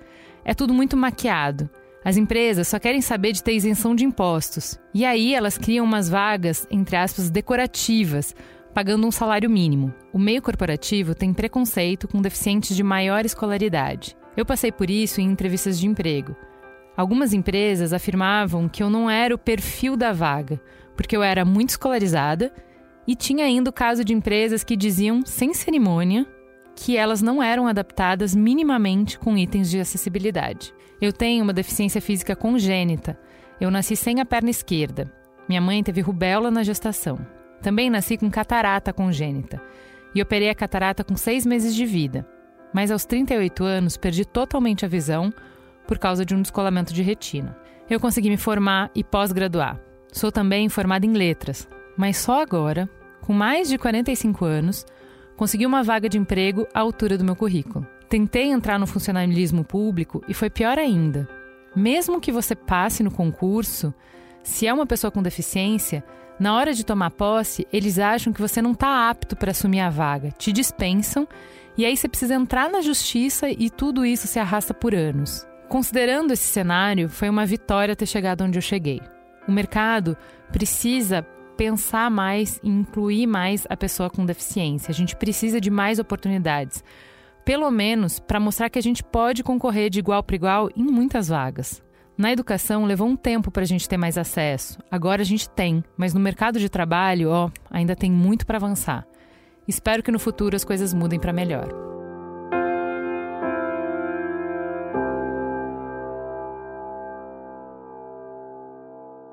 É 0.44 0.56
tudo 0.56 0.74
muito 0.74 0.98
maquiado. 0.98 1.70
As 2.04 2.18
empresas 2.18 2.68
só 2.68 2.80
querem 2.80 3.00
saber 3.00 3.32
de 3.32 3.44
ter 3.44 3.54
isenção 3.54 3.94
de 3.94 4.04
impostos. 4.04 4.80
E 4.92 5.06
aí 5.06 5.36
elas 5.36 5.56
criam 5.56 5.86
umas 5.86 6.10
vagas, 6.10 6.68
entre 6.72 6.96
aspas, 6.96 7.30
decorativas, 7.30 8.36
pagando 8.74 9.06
um 9.06 9.12
salário 9.12 9.52
mínimo. 9.52 9.94
O 10.12 10.18
meio 10.18 10.42
corporativo 10.42 11.14
tem 11.14 11.32
preconceito 11.32 12.08
com 12.08 12.24
deficientes 12.24 12.76
de 12.76 12.82
maior 12.82 13.24
escolaridade. 13.24 14.18
Eu 14.36 14.48
passei 14.48 14.72
por 14.72 14.90
isso 14.90 15.22
em 15.22 15.30
entrevistas 15.30 15.80
de 15.80 15.86
emprego. 15.86 16.36
Algumas 16.96 17.34
empresas 17.34 17.92
afirmavam 17.92 18.70
que 18.70 18.82
eu 18.82 18.90
não 18.90 19.10
era 19.10 19.36
o 19.36 19.38
perfil 19.38 19.98
da 19.98 20.14
vaga, 20.14 20.62
porque 20.96 21.16
eu 21.16 21.22
era 21.22 21.44
muito 21.44 21.70
escolarizada 21.70 22.54
e 23.08 23.16
tinha 23.16 23.46
ainda 23.46 23.70
o 23.70 23.74
caso 23.74 24.04
de 24.04 24.14
empresas 24.14 24.64
que 24.64 24.76
diziam, 24.76 25.26
sem 25.26 25.54
cerimônia, 25.54 26.26
que 26.76 26.98
elas 26.98 27.22
não 27.22 27.42
eram 27.42 27.68
adaptadas 27.68 28.34
minimamente 28.36 29.20
com 29.20 29.38
itens 29.38 29.70
de 29.70 29.80
acessibilidade. 29.80 30.74
Eu 31.02 31.14
tenho 31.14 31.44
uma 31.44 31.54
deficiência 31.54 32.02
física 32.02 32.36
congênita. 32.36 33.20
Eu 33.60 33.70
nasci 33.70 33.96
sem 33.96 34.20
a 34.20 34.26
perna 34.26 34.50
esquerda. 34.50 35.12
Minha 35.48 35.62
mãe 35.62 35.84
teve 35.84 36.02
rubéola 36.02 36.50
na 36.50 36.64
gestação. 36.64 37.20
Também 37.62 37.90
nasci 37.90 38.18
com 38.18 38.30
catarata 38.30 38.92
congênita 38.94 39.62
e 40.14 40.22
operei 40.22 40.50
a 40.50 40.56
catarata 40.56 41.04
com 41.04 41.16
seis 41.16 41.46
meses 41.46 41.76
de 41.76 41.86
vida. 41.86 42.28
Mas 42.74 42.92
aos 42.92 43.06
38 43.06 43.64
anos 43.64 43.98
perdi 43.98 44.26
totalmente 44.26 44.86
a 44.86 44.88
visão 44.88 45.34
por 45.88 45.98
causa 45.98 46.26
de 46.26 46.36
um 46.36 46.42
descolamento 46.42 46.94
de 46.94 47.02
retina. 47.02 47.58
Eu 47.90 48.00
consegui 48.00 48.30
me 48.30 48.38
formar 48.38 48.90
e 48.96 49.04
pós-graduar. 49.04 49.80
Sou 50.12 50.32
também 50.32 50.70
formada 50.70 51.06
em 51.06 51.14
letras, 51.14 51.68
mas 51.98 52.18
só 52.18 52.42
agora, 52.42 52.90
com 53.22 53.34
mais 53.34 53.70
de 53.70 53.78
45 53.78 54.46
anos, 54.46 54.86
consegui 55.36 55.66
uma 55.66 55.84
vaga 55.84 56.08
de 56.10 56.18
emprego 56.18 56.68
à 56.74 56.80
altura 56.80 57.18
do 57.18 57.24
meu 57.24 57.36
currículo. 57.36 57.86
Tentei 58.10 58.52
entrar 58.52 58.80
no 58.80 58.88
funcionalismo 58.88 59.64
público 59.64 60.24
e 60.28 60.34
foi 60.34 60.50
pior 60.50 60.78
ainda. 60.78 61.28
Mesmo 61.76 62.22
que 62.22 62.32
você 62.32 62.56
passe 62.56 63.04
no 63.04 63.12
concurso, 63.12 63.94
se 64.44 64.66
é 64.66 64.74
uma 64.74 64.86
pessoa 64.86 65.12
com 65.12 65.22
deficiência, 65.22 66.04
na 66.40 66.54
hora 66.56 66.74
de 66.74 66.86
tomar 66.86 67.12
posse, 67.12 67.68
eles 67.72 67.98
acham 67.98 68.32
que 68.32 68.42
você 68.42 68.62
não 68.62 68.72
está 68.72 69.10
apto 69.10 69.36
para 69.36 69.52
assumir 69.52 69.80
a 69.80 69.90
vaga, 69.90 70.32
te 70.32 70.52
dispensam 70.52 71.28
e 71.78 71.86
aí 71.86 71.96
você 71.96 72.08
precisa 72.08 72.36
entrar 72.36 72.70
na 72.70 72.82
justiça 72.82 73.50
e 73.50 73.70
tudo 73.70 74.06
isso 74.06 74.28
se 74.28 74.40
arrasta 74.40 74.74
por 74.74 74.94
anos. 74.94 75.46
Considerando 75.68 76.32
esse 76.32 76.44
cenário, 76.44 77.10
foi 77.10 77.30
uma 77.30 77.46
vitória 77.46 77.96
ter 77.96 78.06
chegado 78.06 78.44
onde 78.44 78.58
eu 78.58 78.62
cheguei. 78.62 79.02
O 79.48 79.52
mercado 79.52 80.16
precisa 80.52 81.24
pensar 81.58 82.12
mais 82.12 82.60
e 82.64 82.70
incluir 82.70 83.28
mais 83.28 83.66
a 83.70 83.76
pessoa 83.76 84.10
com 84.10 84.26
deficiência. 84.26 84.92
A 84.92 84.94
gente 84.94 85.16
precisa 85.16 85.60
de 85.60 85.70
mais 85.70 86.00
oportunidades. 86.00 86.84
Pelo 87.44 87.70
menos 87.72 88.20
para 88.20 88.40
mostrar 88.40 88.70
que 88.70 88.80
a 88.80 88.82
gente 88.82 89.04
pode 89.04 89.44
concorrer 89.44 89.90
de 89.90 90.00
igual 90.00 90.24
para 90.24 90.36
igual 90.36 90.70
em 90.76 90.84
muitas 90.84 91.30
vagas. 91.30 91.82
Na 92.18 92.32
educação 92.32 92.86
levou 92.86 93.08
um 93.08 93.16
tempo 93.16 93.52
para 93.52 93.64
a 93.64 93.68
gente 93.68 93.90
ter 93.90 93.98
mais 93.98 94.18
acesso. 94.18 94.80
Agora 94.90 95.22
a 95.22 95.26
gente 95.26 95.50
tem, 95.50 95.84
mas 95.98 96.14
no 96.14 96.20
mercado 96.20 96.60
de 96.60 96.70
trabalho, 96.70 97.30
ó, 97.30 97.50
ainda 97.70 97.96
tem 97.96 98.12
muito 98.12 98.46
para 98.46 98.58
avançar. 98.58 99.06
Espero 99.68 100.02
que 100.02 100.12
no 100.12 100.20
futuro 100.20 100.56
as 100.56 100.64
coisas 100.64 100.94
mudem 100.94 101.20
para 101.20 101.34
melhor. 101.34 101.95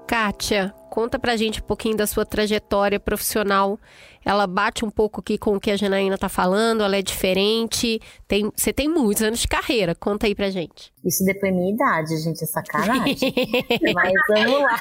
Kátia, 0.06 0.74
conta 0.90 1.18
pra 1.18 1.36
gente 1.36 1.60
um 1.60 1.64
pouquinho 1.64 1.96
da 1.96 2.06
sua 2.06 2.26
trajetória 2.26 3.00
profissional. 3.00 3.78
Ela 4.24 4.46
bate 4.46 4.84
um 4.84 4.90
pouco 4.90 5.20
aqui 5.20 5.38
com 5.38 5.56
o 5.56 5.60
que 5.60 5.70
a 5.70 5.76
Janaína 5.76 6.18
tá 6.18 6.28
falando, 6.28 6.82
ela 6.82 6.96
é 6.96 7.02
diferente. 7.02 8.00
Tem, 8.28 8.50
você 8.54 8.72
tem 8.72 8.88
muitos 8.88 9.22
anos 9.22 9.40
de 9.40 9.48
carreira, 9.48 9.94
conta 9.94 10.26
aí 10.26 10.34
pra 10.34 10.50
gente. 10.50 10.92
Isso 11.04 11.24
depois 11.24 11.52
minha 11.52 11.72
idade, 11.72 12.16
gente, 12.18 12.42
é 12.42 12.46
sacanagem. 12.46 13.16
Mas 13.94 14.12
vamos 14.28 14.60
lá. 14.60 14.76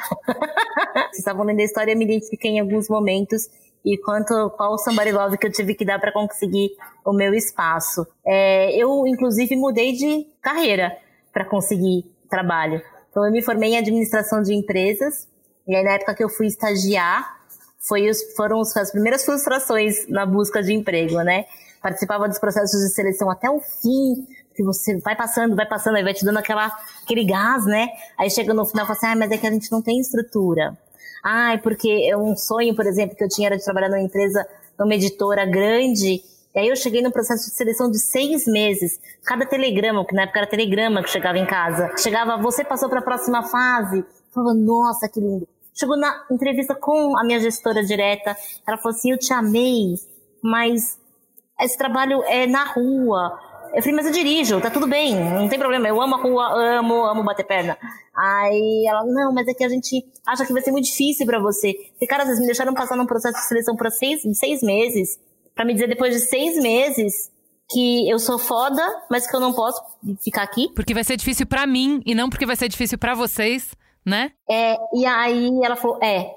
Vocês 0.95 1.19
estavam 1.19 1.45
lendo 1.45 1.59
a 1.59 1.63
história, 1.63 1.93
eu 1.93 1.97
me 1.97 2.05
identifiquei 2.05 2.51
em 2.51 2.59
alguns 2.59 2.89
momentos 2.89 3.47
e 3.85 3.97
quanto 3.97 4.49
qual 4.51 4.73
o 4.73 4.77
somebody 4.77 5.11
love 5.11 5.37
que 5.37 5.47
eu 5.47 5.51
tive 5.51 5.73
que 5.73 5.85
dar 5.85 5.99
para 5.99 6.11
conseguir 6.11 6.71
o 7.05 7.13
meu 7.13 7.33
espaço. 7.33 8.05
É, 8.25 8.75
eu, 8.77 9.07
inclusive, 9.07 9.55
mudei 9.55 9.93
de 9.93 10.27
carreira 10.41 10.95
para 11.33 11.45
conseguir 11.45 12.05
trabalho. 12.29 12.81
Então, 13.11 13.25
eu 13.25 13.31
me 13.31 13.41
formei 13.41 13.73
em 13.73 13.77
administração 13.77 14.41
de 14.41 14.55
empresas, 14.55 15.27
e 15.67 15.75
aí 15.75 15.83
na 15.83 15.91
época 15.91 16.15
que 16.15 16.23
eu 16.23 16.29
fui 16.29 16.47
estagiar, 16.47 17.39
foi 17.77 18.09
os, 18.09 18.33
foram 18.35 18.61
as 18.61 18.91
primeiras 18.91 19.23
frustrações 19.25 20.07
na 20.07 20.25
busca 20.25 20.63
de 20.63 20.73
emprego, 20.73 21.21
né? 21.21 21.45
Participava 21.81 22.27
dos 22.27 22.39
processos 22.39 22.79
de 22.79 22.89
seleção 22.89 23.29
até 23.29 23.49
o 23.49 23.59
fim, 23.59 24.25
que 24.55 24.63
você 24.63 24.97
vai 24.99 25.15
passando, 25.15 25.55
vai 25.55 25.67
passando, 25.67 25.97
aí 25.97 26.03
vai 26.03 26.13
te 26.13 26.23
dando 26.23 26.37
aquela, 26.37 26.71
aquele 27.03 27.25
gás, 27.25 27.65
né? 27.65 27.89
Aí 28.17 28.29
chega 28.29 28.53
no 28.53 28.65
final 28.65 28.85
e 28.85 28.87
fala 28.87 28.97
assim, 28.97 29.07
ah, 29.07 29.15
mas 29.15 29.31
é 29.31 29.37
que 29.37 29.47
a 29.47 29.51
gente 29.51 29.71
não 29.71 29.81
tem 29.81 29.99
estrutura. 29.99 30.77
Ah, 31.23 31.59
porque 31.61 32.07
é 32.09 32.15
um 32.15 32.35
sonho, 32.35 32.75
por 32.75 32.85
exemplo, 32.85 33.15
que 33.15 33.23
eu 33.23 33.29
tinha 33.29 33.47
era 33.47 33.57
de 33.57 33.63
trabalhar 33.63 33.89
numa 33.89 34.01
empresa, 34.01 34.47
numa 34.79 34.95
editora 34.95 35.45
grande, 35.45 36.23
e 36.53 36.59
aí 36.59 36.67
eu 36.67 36.75
cheguei 36.75 37.01
no 37.01 37.11
processo 37.11 37.49
de 37.49 37.55
seleção 37.55 37.89
de 37.89 37.99
seis 37.99 38.45
meses. 38.45 38.99
Cada 39.23 39.45
telegrama, 39.45 40.05
que 40.05 40.13
na 40.13 40.23
época 40.23 40.39
era 40.39 40.49
telegrama 40.49 41.01
que 41.01 41.09
chegava 41.09 41.37
em 41.37 41.45
casa, 41.45 41.95
chegava, 41.97 42.37
você 42.37 42.63
passou 42.63 42.89
para 42.89 42.99
a 42.99 43.03
próxima 43.03 43.43
fase. 43.43 43.99
Eu 43.99 44.33
falava, 44.33 44.53
nossa, 44.53 45.07
que 45.07 45.19
lindo. 45.19 45.47
Chegou 45.73 45.97
na 45.97 46.25
entrevista 46.29 46.75
com 46.75 47.17
a 47.17 47.23
minha 47.23 47.39
gestora 47.39 47.81
direta, 47.83 48.35
ela 48.67 48.77
falou 48.77 48.95
assim, 48.95 49.11
eu 49.11 49.17
te 49.17 49.31
amei, 49.31 49.95
mas 50.43 50.99
esse 51.61 51.77
trabalho 51.77 52.21
é 52.25 52.45
na 52.45 52.65
rua, 52.65 53.39
Eu 53.73 53.81
falei, 53.81 53.95
mas 53.95 54.05
eu 54.05 54.11
dirijo, 54.11 54.59
tá 54.59 54.69
tudo 54.69 54.85
bem, 54.85 55.15
não 55.15 55.47
tem 55.47 55.57
problema, 55.57 55.87
eu 55.87 56.01
amo 56.01 56.15
a 56.15 56.17
rua, 56.17 56.79
amo, 56.79 57.05
amo 57.05 57.23
bater 57.23 57.45
perna. 57.45 57.77
Aí 58.13 58.85
ela, 58.85 59.05
não, 59.05 59.33
mas 59.33 59.47
é 59.47 59.53
que 59.53 59.63
a 59.63 59.69
gente 59.69 60.05
acha 60.27 60.45
que 60.45 60.51
vai 60.51 60.61
ser 60.61 60.71
muito 60.71 60.85
difícil 60.85 61.25
para 61.25 61.39
você. 61.39 61.73
E, 61.99 62.05
cara, 62.05 62.25
vocês 62.25 62.39
me 62.39 62.47
deixaram 62.47 62.73
passar 62.73 62.97
num 62.97 63.05
processo 63.05 63.35
de 63.35 63.47
seleção 63.47 63.77
por 63.77 63.89
seis, 63.89 64.21
seis 64.37 64.61
meses, 64.61 65.17
para 65.61 65.65
me 65.67 65.73
dizer 65.73 65.87
depois 65.87 66.11
de 66.11 66.21
seis 66.21 66.55
meses 66.57 67.31
que 67.69 68.09
eu 68.09 68.17
sou 68.17 68.39
foda, 68.39 68.81
mas 69.11 69.29
que 69.29 69.35
eu 69.35 69.39
não 69.39 69.53
posso 69.53 69.79
ficar 70.19 70.41
aqui. 70.41 70.67
Porque 70.73 70.91
vai 70.93 71.03
ser 71.03 71.15
difícil 71.17 71.45
para 71.45 71.67
mim 71.67 72.01
e 72.03 72.15
não 72.15 72.31
porque 72.31 72.47
vai 72.47 72.55
ser 72.55 72.67
difícil 72.67 72.97
para 72.97 73.13
vocês, 73.13 73.75
né? 74.03 74.31
É, 74.49 74.75
e 74.91 75.05
aí 75.05 75.51
ela 75.63 75.75
falou, 75.75 75.99
é, 76.01 76.33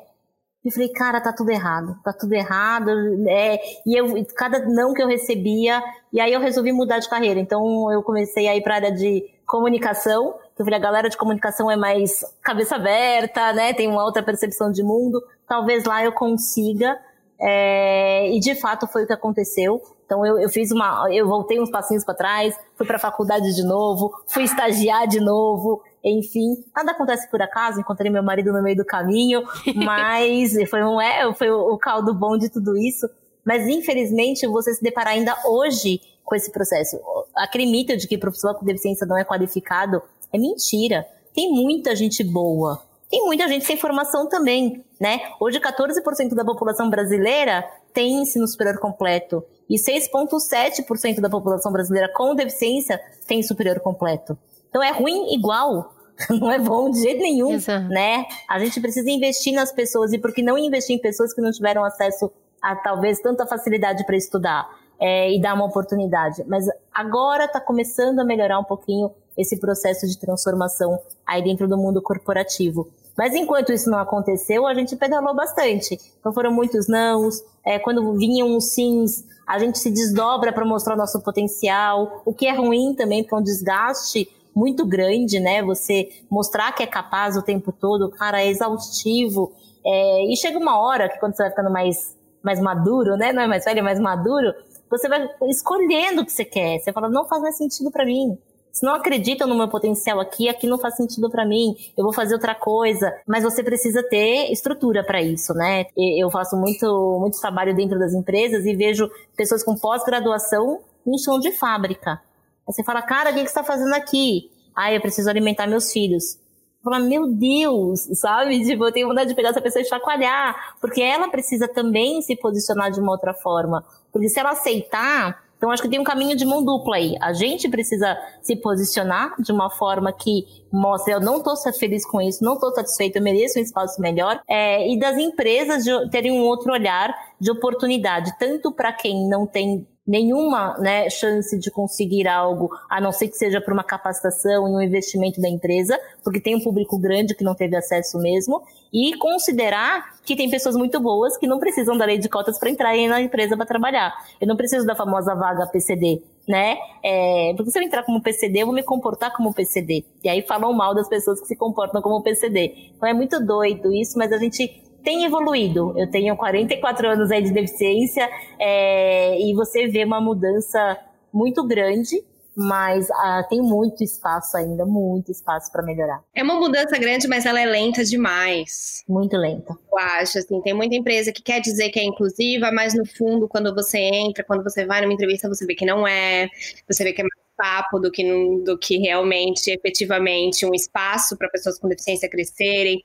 e 0.62 0.70
falei, 0.70 0.90
cara, 0.90 1.22
tá 1.22 1.32
tudo 1.32 1.50
errado, 1.50 1.98
tá 2.04 2.12
tudo 2.12 2.34
errado. 2.34 2.90
É, 3.26 3.58
e 3.86 3.98
eu, 3.98 4.26
cada 4.36 4.58
não 4.66 4.92
que 4.92 5.02
eu 5.02 5.08
recebia, 5.08 5.82
e 6.12 6.20
aí 6.20 6.30
eu 6.30 6.40
resolvi 6.40 6.70
mudar 6.70 6.98
de 6.98 7.08
carreira. 7.08 7.40
Então 7.40 7.90
eu 7.90 8.02
comecei 8.02 8.46
a 8.46 8.54
ir 8.54 8.62
pra 8.62 8.74
área 8.74 8.92
de 8.92 9.24
comunicação. 9.46 10.34
Eu 10.58 10.64
falei, 10.66 10.78
a 10.78 10.82
galera 10.82 11.08
de 11.08 11.16
comunicação 11.16 11.70
é 11.70 11.76
mais 11.76 12.20
cabeça 12.42 12.76
aberta, 12.76 13.54
né? 13.54 13.72
Tem 13.72 13.88
uma 13.88 14.04
outra 14.04 14.22
percepção 14.22 14.70
de 14.70 14.82
mundo. 14.82 15.22
Talvez 15.48 15.84
lá 15.84 16.04
eu 16.04 16.12
consiga. 16.12 17.00
É, 17.46 18.34
e 18.34 18.40
de 18.40 18.54
fato 18.54 18.86
foi 18.86 19.04
o 19.04 19.06
que 19.06 19.12
aconteceu. 19.12 19.82
Então 20.06 20.24
eu, 20.24 20.38
eu 20.38 20.48
fiz 20.48 20.70
uma, 20.70 21.06
eu 21.12 21.28
voltei 21.28 21.60
uns 21.60 21.70
passinhos 21.70 22.02
para 22.02 22.14
trás, 22.14 22.58
fui 22.74 22.86
para 22.86 22.96
a 22.96 23.00
faculdade 23.00 23.54
de 23.54 23.62
novo, 23.62 24.10
fui 24.26 24.44
estagiar 24.44 25.06
de 25.06 25.20
novo, 25.20 25.82
enfim, 26.02 26.56
nada 26.74 26.92
acontece 26.92 27.30
por 27.30 27.42
acaso, 27.42 27.80
encontrei 27.80 28.10
meu 28.10 28.22
marido 28.22 28.50
no 28.50 28.62
meio 28.62 28.76
do 28.76 28.84
caminho, 28.84 29.42
mas 29.76 30.54
foi 30.70 30.82
um 30.82 30.98
é, 30.98 31.34
foi 31.34 31.50
o 31.50 31.76
caldo 31.76 32.14
bom 32.14 32.38
de 32.38 32.48
tudo 32.48 32.76
isso. 32.78 33.06
Mas 33.44 33.68
infelizmente 33.68 34.46
você 34.46 34.72
se 34.72 34.82
deparar 34.82 35.12
ainda 35.12 35.36
hoje 35.44 36.00
com 36.24 36.34
esse 36.34 36.50
processo. 36.50 36.98
Aquele 37.36 37.66
mito 37.66 37.94
de 37.94 38.08
que 38.08 38.16
profissional 38.16 38.58
com 38.58 38.64
deficiência 38.64 39.06
não 39.06 39.18
é 39.18 39.24
qualificado 39.24 40.00
é 40.32 40.38
mentira. 40.38 41.04
Tem 41.34 41.50
muita 41.50 41.94
gente 41.94 42.24
boa. 42.24 42.80
Tem 43.10 43.24
muita 43.24 43.46
gente 43.48 43.64
sem 43.64 43.76
formação 43.76 44.28
também, 44.28 44.84
né? 45.00 45.20
Hoje 45.38 45.60
14% 45.60 46.34
da 46.34 46.44
população 46.44 46.90
brasileira 46.90 47.64
tem 47.92 48.22
ensino 48.22 48.46
superior 48.48 48.78
completo 48.78 49.44
e 49.68 49.76
6,7% 49.76 51.20
da 51.20 51.30
população 51.30 51.70
brasileira 51.70 52.10
com 52.12 52.34
deficiência 52.34 53.00
tem 53.26 53.42
superior 53.42 53.80
completo. 53.80 54.36
Então 54.68 54.82
é 54.82 54.90
ruim 54.90 55.34
igual. 55.34 55.94
Não 56.30 56.50
é 56.50 56.60
bom 56.60 56.88
de 56.90 57.00
jeito 57.00 57.20
nenhum, 57.20 57.54
Exato. 57.54 57.88
né? 57.88 58.24
A 58.48 58.58
gente 58.60 58.80
precisa 58.80 59.10
investir 59.10 59.52
nas 59.52 59.72
pessoas 59.72 60.12
e 60.12 60.18
por 60.18 60.32
que 60.32 60.42
não 60.42 60.56
investir 60.56 60.94
em 60.94 61.00
pessoas 61.00 61.34
que 61.34 61.40
não 61.40 61.50
tiveram 61.50 61.84
acesso 61.84 62.30
a 62.62 62.76
talvez 62.76 63.20
tanta 63.20 63.44
facilidade 63.46 64.06
para 64.06 64.16
estudar 64.16 64.68
é, 65.00 65.34
e 65.34 65.40
dar 65.40 65.54
uma 65.54 65.64
oportunidade. 65.64 66.44
Mas 66.46 66.66
agora 66.92 67.46
está 67.46 67.60
começando 67.60 68.20
a 68.20 68.24
melhorar 68.24 68.60
um 68.60 68.64
pouquinho 68.64 69.10
esse 69.36 69.58
processo 69.58 70.06
de 70.06 70.18
transformação 70.18 70.98
aí 71.26 71.42
dentro 71.42 71.68
do 71.68 71.76
mundo 71.76 72.00
corporativo. 72.00 72.88
Mas 73.16 73.34
enquanto 73.34 73.72
isso 73.72 73.88
não 73.90 73.98
aconteceu, 73.98 74.66
a 74.66 74.74
gente 74.74 74.96
pedalou 74.96 75.34
bastante. 75.34 75.98
Então 76.18 76.32
foram 76.32 76.52
muitos 76.52 76.88
nãos. 76.88 77.42
É, 77.64 77.78
quando 77.78 78.12
vinham 78.14 78.56
os 78.56 78.72
sims, 78.72 79.24
a 79.46 79.58
gente 79.58 79.78
se 79.78 79.90
desdobra 79.90 80.52
para 80.52 80.64
mostrar 80.64 80.94
o 80.94 80.98
nosso 80.98 81.20
potencial. 81.22 82.22
O 82.24 82.34
que 82.34 82.46
é 82.46 82.52
ruim 82.52 82.94
também, 82.94 83.22
porque 83.22 83.34
é 83.34 83.38
um 83.38 83.42
desgaste 83.42 84.28
muito 84.54 84.84
grande, 84.84 85.38
né? 85.38 85.62
Você 85.62 86.08
mostrar 86.28 86.72
que 86.72 86.82
é 86.82 86.86
capaz 86.86 87.36
o 87.36 87.42
tempo 87.42 87.72
todo, 87.72 88.10
cara, 88.10 88.42
é 88.42 88.48
exaustivo. 88.48 89.52
É, 89.86 90.32
e 90.32 90.36
chega 90.36 90.58
uma 90.58 90.78
hora 90.78 91.08
que 91.08 91.18
quando 91.18 91.36
você 91.36 91.44
vai 91.44 91.50
ficando 91.50 91.70
mais, 91.70 92.16
mais 92.42 92.60
maduro, 92.60 93.16
né? 93.16 93.32
Não 93.32 93.42
é 93.42 93.46
mais 93.46 93.64
velho, 93.64 93.78
é 93.78 93.82
mais 93.82 94.00
maduro, 94.00 94.52
você 94.90 95.08
vai 95.08 95.28
escolhendo 95.48 96.22
o 96.22 96.26
que 96.26 96.32
você 96.32 96.44
quer. 96.44 96.80
Você 96.80 96.92
fala, 96.92 97.08
não 97.08 97.24
faz 97.26 97.42
mais 97.42 97.56
sentido 97.56 97.92
para 97.92 98.04
mim 98.04 98.36
se 98.74 98.84
não 98.84 98.92
acreditam 98.92 99.46
no 99.46 99.54
meu 99.54 99.68
potencial 99.68 100.18
aqui, 100.18 100.48
aqui 100.48 100.66
não 100.66 100.80
faz 100.80 100.96
sentido 100.96 101.30
para 101.30 101.46
mim, 101.46 101.76
eu 101.96 102.02
vou 102.02 102.12
fazer 102.12 102.34
outra 102.34 102.56
coisa. 102.56 103.14
Mas 103.24 103.44
você 103.44 103.62
precisa 103.62 104.02
ter 104.02 104.50
estrutura 104.50 105.04
para 105.04 105.22
isso, 105.22 105.54
né? 105.54 105.86
Eu 105.96 106.28
faço 106.28 106.56
muito, 106.56 107.18
muito 107.20 107.40
trabalho 107.40 107.72
dentro 107.72 108.00
das 108.00 108.12
empresas 108.12 108.66
e 108.66 108.74
vejo 108.74 109.08
pessoas 109.36 109.62
com 109.62 109.76
pós-graduação 109.76 110.80
em 111.06 111.16
chão 111.18 111.38
de 111.38 111.52
fábrica. 111.52 112.20
Você 112.66 112.82
fala, 112.82 113.00
cara, 113.00 113.30
o 113.30 113.34
que, 113.34 113.38
você 113.38 113.46
está 113.46 113.62
fazendo 113.62 113.94
aqui? 113.94 114.50
Ah, 114.74 114.92
eu 114.92 115.00
preciso 115.00 115.30
alimentar 115.30 115.68
meus 115.68 115.92
filhos. 115.92 116.36
Fala, 116.82 116.98
meu 116.98 117.28
Deus, 117.28 118.00
sabe? 118.18 118.60
Tipo, 118.64 118.86
eu 118.86 118.92
tenho 118.92 119.06
vontade 119.06 119.28
de 119.28 119.36
pegar 119.36 119.50
essa 119.50 119.62
pessoa 119.62 119.82
e 119.82 119.84
chacoalhar, 119.86 120.76
porque 120.80 121.00
ela 121.00 121.28
precisa 121.28 121.68
também 121.68 122.20
se 122.22 122.34
posicionar 122.34 122.90
de 122.90 122.98
uma 122.98 123.12
outra 123.12 123.34
forma. 123.34 123.84
Porque 124.12 124.28
se 124.28 124.40
ela 124.40 124.50
aceitar, 124.50 125.43
então, 125.56 125.70
acho 125.70 125.82
que 125.82 125.88
tem 125.88 125.98
um 125.98 126.04
caminho 126.04 126.36
de 126.36 126.44
mão 126.44 126.64
dupla 126.64 126.96
aí. 126.96 127.14
A 127.20 127.32
gente 127.32 127.68
precisa 127.68 128.18
se 128.42 128.54
posicionar 128.56 129.34
de 129.40 129.50
uma 129.50 129.70
forma 129.70 130.12
que 130.12 130.44
mostre, 130.70 131.14
eu 131.14 131.20
não 131.20 131.38
estou 131.38 131.56
feliz 131.72 132.04
com 132.04 132.20
isso, 132.20 132.44
não 132.44 132.54
estou 132.54 132.74
satisfeito, 132.74 133.16
eu 133.16 133.22
mereço 133.22 133.58
um 133.58 133.62
espaço 133.62 134.00
melhor. 134.00 134.40
É, 134.48 134.86
e 134.92 134.98
das 134.98 135.16
empresas 135.16 135.84
terem 136.10 136.32
um 136.32 136.42
outro 136.42 136.72
olhar 136.72 137.14
de 137.40 137.50
oportunidade, 137.50 138.34
tanto 138.38 138.72
para 138.72 138.92
quem 138.92 139.28
não 139.28 139.46
tem 139.46 139.86
nenhuma 140.06 140.76
né, 140.78 141.08
chance 141.08 141.58
de 141.58 141.70
conseguir 141.70 142.28
algo, 142.28 142.68
a 142.90 143.00
não 143.00 143.10
ser 143.10 143.28
que 143.28 143.36
seja 143.36 143.60
por 143.60 143.72
uma 143.72 143.82
capacitação 143.82 144.68
e 144.68 144.70
um 144.70 144.82
investimento 144.82 145.40
da 145.40 145.48
empresa, 145.48 145.98
porque 146.22 146.40
tem 146.40 146.54
um 146.54 146.60
público 146.60 146.98
grande 146.98 147.34
que 147.34 147.42
não 147.42 147.54
teve 147.54 147.74
acesso 147.74 148.18
mesmo, 148.18 148.62
e 148.94 149.16
considerar 149.16 150.14
que 150.24 150.36
tem 150.36 150.48
pessoas 150.48 150.76
muito 150.76 151.00
boas 151.00 151.36
que 151.36 151.48
não 151.48 151.58
precisam 151.58 151.98
da 151.98 152.04
lei 152.04 152.16
de 152.16 152.28
cotas 152.28 152.60
para 152.60 152.70
entrar 152.70 152.96
na 153.08 153.20
empresa 153.20 153.56
para 153.56 153.66
trabalhar. 153.66 154.14
Eu 154.40 154.46
não 154.46 154.56
preciso 154.56 154.86
da 154.86 154.94
famosa 154.94 155.34
vaga 155.34 155.66
PCD, 155.66 156.22
né? 156.48 156.76
É, 157.02 157.52
porque 157.56 157.72
se 157.72 157.78
eu 157.78 157.82
entrar 157.82 158.04
como 158.04 158.22
PCD, 158.22 158.60
eu 158.60 158.66
vou 158.66 158.74
me 158.74 158.84
comportar 158.84 159.34
como 159.36 159.52
PCD. 159.52 160.04
E 160.22 160.28
aí 160.28 160.42
falam 160.42 160.72
mal 160.72 160.94
das 160.94 161.08
pessoas 161.08 161.40
que 161.40 161.48
se 161.48 161.56
comportam 161.56 162.00
como 162.00 162.22
PCD. 162.22 162.92
Então 162.96 163.08
é 163.08 163.12
muito 163.12 163.44
doido 163.44 163.92
isso, 163.92 164.16
mas 164.16 164.32
a 164.32 164.38
gente 164.38 164.68
tem 165.02 165.24
evoluído. 165.24 165.92
Eu 165.98 166.08
tenho 166.08 166.36
44 166.36 167.08
anos 167.08 167.32
aí 167.32 167.42
de 167.42 167.52
deficiência 167.52 168.30
é, 168.60 169.40
e 169.40 169.52
você 169.54 169.88
vê 169.88 170.04
uma 170.04 170.20
mudança 170.20 170.96
muito 171.32 171.66
grande 171.66 172.22
mas 172.56 173.10
ah, 173.10 173.44
tem 173.48 173.60
muito 173.60 174.02
espaço 174.02 174.56
ainda, 174.56 174.84
muito 174.84 175.30
espaço 175.30 175.70
para 175.72 175.82
melhorar. 175.82 176.22
É 176.34 176.42
uma 176.42 176.54
mudança 176.54 176.96
grande, 176.98 177.26
mas 177.26 177.46
ela 177.46 177.60
é 177.60 177.66
lenta 177.66 178.04
demais. 178.04 179.02
Muito 179.08 179.36
lenta. 179.36 179.76
Eu 179.90 179.98
acho, 179.98 180.38
assim, 180.38 180.60
tem 180.62 180.74
muita 180.74 180.94
empresa 180.94 181.32
que 181.32 181.42
quer 181.42 181.60
dizer 181.60 181.90
que 181.90 181.98
é 181.98 182.04
inclusiva, 182.04 182.70
mas 182.72 182.94
no 182.94 183.04
fundo, 183.06 183.48
quando 183.48 183.74
você 183.74 183.98
entra, 183.98 184.44
quando 184.44 184.62
você 184.62 184.86
vai 184.86 185.00
numa 185.00 185.12
entrevista, 185.12 185.48
você 185.48 185.66
vê 185.66 185.74
que 185.74 185.86
não 185.86 186.06
é, 186.06 186.48
você 186.88 187.04
vê 187.04 187.12
que 187.12 187.20
é 187.20 187.24
mais 187.24 187.44
papo 187.56 187.98
do 187.98 188.10
que, 188.10 188.24
do 188.64 188.76
que 188.78 188.98
realmente, 188.98 189.70
efetivamente, 189.70 190.66
um 190.66 190.74
espaço 190.74 191.36
para 191.36 191.48
pessoas 191.48 191.78
com 191.78 191.88
deficiência 191.88 192.28
crescerem. 192.28 193.02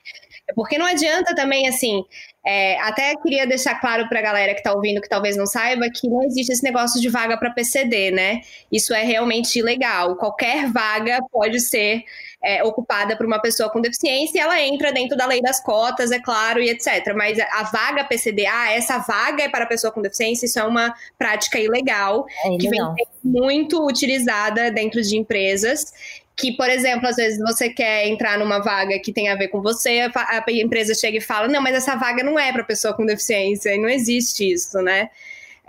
Porque 0.55 0.77
não 0.77 0.85
adianta 0.85 1.35
também, 1.35 1.67
assim, 1.67 2.03
é, 2.45 2.79
até 2.79 3.15
queria 3.15 3.45
deixar 3.45 3.79
claro 3.79 4.07
para 4.07 4.19
a 4.19 4.21
galera 4.21 4.53
que 4.53 4.59
está 4.59 4.73
ouvindo, 4.73 5.01
que 5.01 5.09
talvez 5.09 5.35
não 5.35 5.45
saiba, 5.45 5.89
que 5.93 6.07
não 6.09 6.23
existe 6.23 6.53
esse 6.53 6.63
negócio 6.63 6.99
de 6.99 7.09
vaga 7.09 7.37
para 7.37 7.51
PCD, 7.51 8.11
né? 8.11 8.41
Isso 8.71 8.93
é 8.93 9.03
realmente 9.03 9.59
ilegal. 9.59 10.15
Qualquer 10.15 10.71
vaga 10.71 11.19
pode 11.31 11.59
ser 11.59 12.03
é, 12.41 12.63
ocupada 12.63 13.17
por 13.17 13.25
uma 13.25 13.41
pessoa 13.41 13.69
com 13.69 13.81
deficiência 13.81 14.37
e 14.37 14.41
ela 14.41 14.61
entra 14.61 14.93
dentro 14.93 15.17
da 15.17 15.25
lei 15.25 15.41
das 15.41 15.61
cotas, 15.61 16.11
é 16.11 16.19
claro, 16.19 16.61
e 16.61 16.69
etc. 16.69 17.13
Mas 17.15 17.37
a 17.39 17.63
vaga 17.63 18.05
PCD, 18.05 18.45
ah, 18.45 18.71
essa 18.71 18.99
vaga 18.99 19.43
é 19.43 19.49
para 19.49 19.65
pessoa 19.65 19.91
com 19.91 20.01
deficiência, 20.01 20.45
isso 20.45 20.59
é 20.59 20.63
uma 20.63 20.93
prática 21.17 21.59
ilegal, 21.59 22.25
é 22.45 22.57
que 22.57 22.69
vem 22.69 22.79
muito 23.23 23.85
utilizada 23.85 24.71
dentro 24.71 25.01
de 25.01 25.17
empresas 25.17 25.91
que, 26.39 26.53
por 26.53 26.69
exemplo, 26.69 27.05
às 27.05 27.17
vezes 27.17 27.37
você 27.37 27.69
quer 27.69 28.07
entrar 28.07 28.39
numa 28.39 28.59
vaga 28.59 28.97
que 28.99 29.11
tem 29.11 29.27
a 29.27 29.35
ver 29.35 29.49
com 29.49 29.61
você, 29.61 30.09
a 30.15 30.43
empresa 30.47 30.95
chega 30.95 31.17
e 31.17 31.21
fala: 31.21 31.49
não, 31.49 31.61
mas 31.61 31.75
essa 31.75 31.97
vaga 31.97 32.23
não 32.23 32.39
é 32.39 32.53
para 32.53 32.63
pessoa 32.63 32.93
com 32.93 33.05
deficiência, 33.05 33.75
e 33.75 33.77
não 33.77 33.89
existe 33.89 34.49
isso, 34.49 34.81
né? 34.81 35.09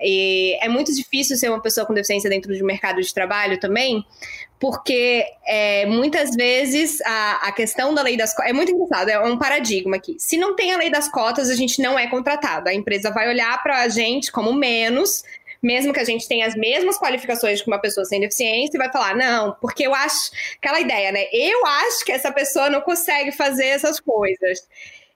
E 0.01 0.57
é 0.63 0.69
muito 0.69 0.95
difícil 0.95 1.37
ser 1.37 1.49
uma 1.51 1.61
pessoa 1.61 1.85
com 1.85 1.93
deficiência 1.93 2.31
dentro 2.31 2.57
do 2.57 2.65
mercado 2.65 3.03
de 3.03 3.13
trabalho 3.13 3.59
também, 3.59 4.07
porque 4.61 5.27
é, 5.45 5.85
muitas 5.87 6.31
vezes 6.37 7.01
a, 7.03 7.49
a, 7.49 7.53
questão 7.53 7.93
da 7.93 8.01
lei 8.01 8.17
das 8.17 8.33
cotas 8.33 8.51
é 8.51 8.55
muito 8.55 8.71
engraçado, 8.73 9.09
é 9.09 9.19
um 9.19 9.37
paradigma 9.37 9.97
aqui. 9.97 10.17
Se 10.19 10.39
não 10.39 10.55
tem 10.55 10.73
a 10.73 10.79
lei 10.79 10.91
das 10.91 11.11
cotas, 11.11 11.51
a 11.51 11.57
gente 11.57 11.83
não 11.83 11.99
é 11.99 12.07
contratado. 12.07 12.69
A 12.69 12.75
empresa 12.75 13.11
vai 13.11 13.29
olhar 13.29 13.61
para 13.63 13.83
a 13.83 13.89
gente 13.89 14.31
como 14.31 14.55
menos, 14.55 15.25
mesmo 15.63 15.93
que 15.93 16.01
a 16.01 16.05
gente 16.05 16.27
tenha 16.27 16.47
as 16.47 16.55
mesmas 16.55 16.99
qualificações 16.99 17.61
que 17.61 17.69
uma 17.69 17.81
pessoa 17.81 18.05
sem 18.05 18.21
deficiência, 18.21 18.77
e 18.77 18.79
vai 18.79 18.91
falar, 18.91 19.15
não, 19.15 19.57
porque 19.61 19.87
eu 19.87 19.95
acho 19.95 20.31
aquela 20.57 20.81
ideia, 20.81 21.13
né? 21.13 21.27
Eu 21.33 21.67
acho 21.67 22.05
que 22.05 22.13
essa 22.13 22.33
pessoa 22.33 22.71
não 22.71 22.81
consegue 22.81 23.33
fazer 23.33 23.67
essas 23.67 24.01
coisas. 24.01 24.67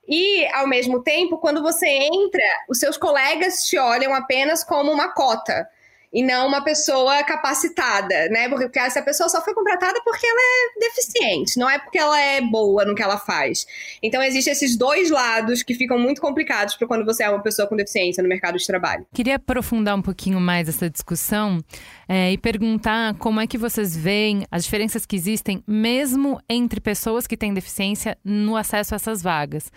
E, 0.06 0.46
ao 0.52 0.66
mesmo 0.66 1.02
tempo, 1.02 1.38
quando 1.38 1.62
você 1.62 1.88
entra, 1.88 2.42
os 2.68 2.78
seus 2.78 2.96
colegas 2.98 3.64
te 3.64 3.78
olham 3.78 4.14
apenas 4.14 4.62
como 4.62 4.92
uma 4.92 5.14
cota. 5.14 5.66
E 6.14 6.22
não 6.22 6.46
uma 6.46 6.62
pessoa 6.62 7.24
capacitada, 7.24 8.28
né? 8.28 8.48
Porque 8.48 8.78
essa 8.78 9.02
pessoa 9.02 9.28
só 9.28 9.42
foi 9.42 9.52
contratada 9.52 10.00
porque 10.04 10.24
ela 10.24 10.40
é 10.40 10.88
deficiente, 10.88 11.58
não 11.58 11.68
é 11.68 11.76
porque 11.76 11.98
ela 11.98 12.18
é 12.18 12.40
boa 12.40 12.84
no 12.84 12.94
que 12.94 13.02
ela 13.02 13.18
faz. 13.18 13.66
Então 14.00 14.22
existem 14.22 14.52
esses 14.52 14.76
dois 14.76 15.10
lados 15.10 15.64
que 15.64 15.74
ficam 15.74 15.98
muito 15.98 16.20
complicados 16.20 16.76
para 16.76 16.86
quando 16.86 17.04
você 17.04 17.24
é 17.24 17.28
uma 17.28 17.42
pessoa 17.42 17.66
com 17.66 17.74
deficiência 17.74 18.22
no 18.22 18.28
mercado 18.28 18.56
de 18.56 18.64
trabalho. 18.64 19.04
Queria 19.12 19.34
aprofundar 19.34 19.96
um 19.96 20.02
pouquinho 20.02 20.40
mais 20.40 20.68
essa 20.68 20.88
discussão 20.88 21.62
é, 22.08 22.30
e 22.30 22.38
perguntar 22.38 23.14
como 23.14 23.40
é 23.40 23.46
que 23.46 23.58
vocês 23.58 23.96
veem 23.96 24.46
as 24.52 24.62
diferenças 24.64 25.04
que 25.04 25.16
existem 25.16 25.64
mesmo 25.66 26.40
entre 26.48 26.80
pessoas 26.80 27.26
que 27.26 27.36
têm 27.36 27.52
deficiência 27.52 28.16
no 28.24 28.56
acesso 28.56 28.94
a 28.94 28.96
essas 28.96 29.20
vagas. 29.20 29.72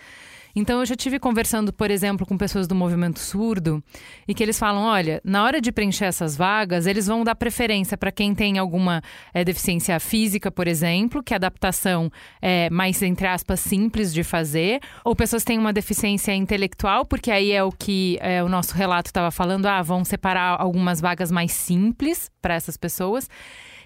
Então 0.58 0.80
eu 0.80 0.86
já 0.86 0.96
tive 0.96 1.20
conversando, 1.20 1.72
por 1.72 1.88
exemplo, 1.88 2.26
com 2.26 2.36
pessoas 2.36 2.66
do 2.66 2.74
movimento 2.74 3.20
surdo 3.20 3.80
e 4.26 4.34
que 4.34 4.42
eles 4.42 4.58
falam, 4.58 4.82
olha, 4.82 5.20
na 5.24 5.44
hora 5.44 5.60
de 5.60 5.70
preencher 5.70 6.06
essas 6.06 6.36
vagas, 6.36 6.84
eles 6.84 7.06
vão 7.06 7.22
dar 7.22 7.36
preferência 7.36 7.96
para 7.96 8.10
quem 8.10 8.34
tem 8.34 8.58
alguma 8.58 9.00
é, 9.32 9.44
deficiência 9.44 10.00
física, 10.00 10.50
por 10.50 10.66
exemplo, 10.66 11.22
que 11.22 11.32
a 11.32 11.36
adaptação 11.36 12.10
é 12.42 12.68
mais 12.70 13.00
entre 13.02 13.28
aspas 13.28 13.60
simples 13.60 14.12
de 14.12 14.24
fazer, 14.24 14.80
ou 15.04 15.14
pessoas 15.14 15.44
que 15.44 15.46
têm 15.46 15.58
uma 15.58 15.72
deficiência 15.72 16.34
intelectual, 16.34 17.06
porque 17.06 17.30
aí 17.30 17.52
é 17.52 17.62
o 17.62 17.70
que 17.70 18.18
é, 18.20 18.42
o 18.42 18.48
nosso 18.48 18.74
relato 18.74 19.10
estava 19.10 19.30
falando, 19.30 19.66
ah, 19.66 19.80
vão 19.80 20.04
separar 20.04 20.60
algumas 20.60 21.00
vagas 21.00 21.30
mais 21.30 21.52
simples 21.52 22.32
para 22.42 22.54
essas 22.54 22.76
pessoas. 22.76 23.28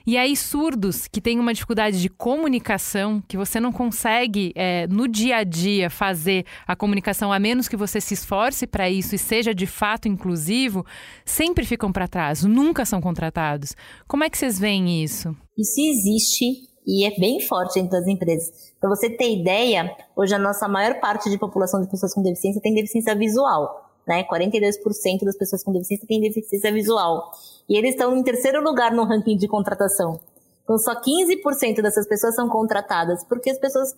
E 0.07 0.17
aí, 0.17 0.37
surdos 0.37 1.07
que 1.07 1.21
têm 1.21 1.39
uma 1.39 1.55
dificuldade 1.55 2.01
de 2.01 2.09
comunicação, 2.09 3.23
que 3.29 3.37
você 3.37 3.61
não 3.61 3.73
consegue 3.73 4.53
é, 4.55 4.87
no 4.89 5.07
dia 5.07 5.37
a 5.37 5.45
dia 5.45 5.89
fazer 5.89 6.45
a 6.67 6.75
comunicação, 6.75 7.33
a 7.33 7.39
menos 7.39 7.69
que 7.69 7.77
você 7.77 8.01
se 8.01 8.15
esforce 8.15 8.67
para 8.67 8.91
isso 8.91 9.15
e 9.15 9.19
seja 9.19 9.55
de 9.55 9.67
fato 9.67 10.09
inclusivo, 10.09 10.85
sempre 11.25 11.65
ficam 11.65 11.93
para 11.93 12.09
trás, 12.09 12.45
nunca 12.45 12.85
são 12.85 13.01
contratados. 13.01 13.75
Como 14.09 14.25
é 14.25 14.31
que 14.31 14.39
vocês 14.39 14.59
veem 14.59 15.03
isso? 15.03 15.37
Isso 15.57 15.81
existe 15.81 16.69
e 16.87 17.07
é 17.07 17.19
bem 17.19 17.41
forte 17.41 17.75
dentro 17.75 17.93
das 17.93 18.07
empresas. 18.07 18.73
Para 18.81 18.91
você 18.91 19.09
ter 19.09 19.33
ideia, 19.33 19.95
hoje 20.17 20.35
a 20.35 20.39
nossa 20.39 20.67
maior 20.67 20.99
parte 21.01 21.31
de 21.31 21.39
população 21.39 21.81
de 21.81 21.89
pessoas 21.89 22.13
com 22.13 22.23
deficiência 22.23 22.61
tem 22.61 22.75
deficiência 22.75 23.15
visual 23.15 23.93
né? 24.07 24.25
42% 24.25 25.25
das 25.25 25.37
pessoas 25.37 25.63
com 25.63 25.73
deficiência 25.73 26.07
têm 26.07 26.21
deficiência 26.21 26.73
visual. 26.73 27.31
E 27.69 27.77
eles 27.77 27.93
estão 27.93 28.17
em 28.17 28.23
terceiro 28.23 28.63
lugar 28.63 28.93
no 28.93 29.05
ranking 29.05 29.37
de 29.37 29.49
contratação. 29.49 30.21
Então, 30.63 30.79
só 30.79 30.95
15% 30.95 31.83
dessas 31.83 32.07
pessoas 32.07 32.35
são 32.35 32.49
contratadas, 32.49 33.25
porque 33.25 33.51
as 33.51 33.59
pessoas 33.59 33.95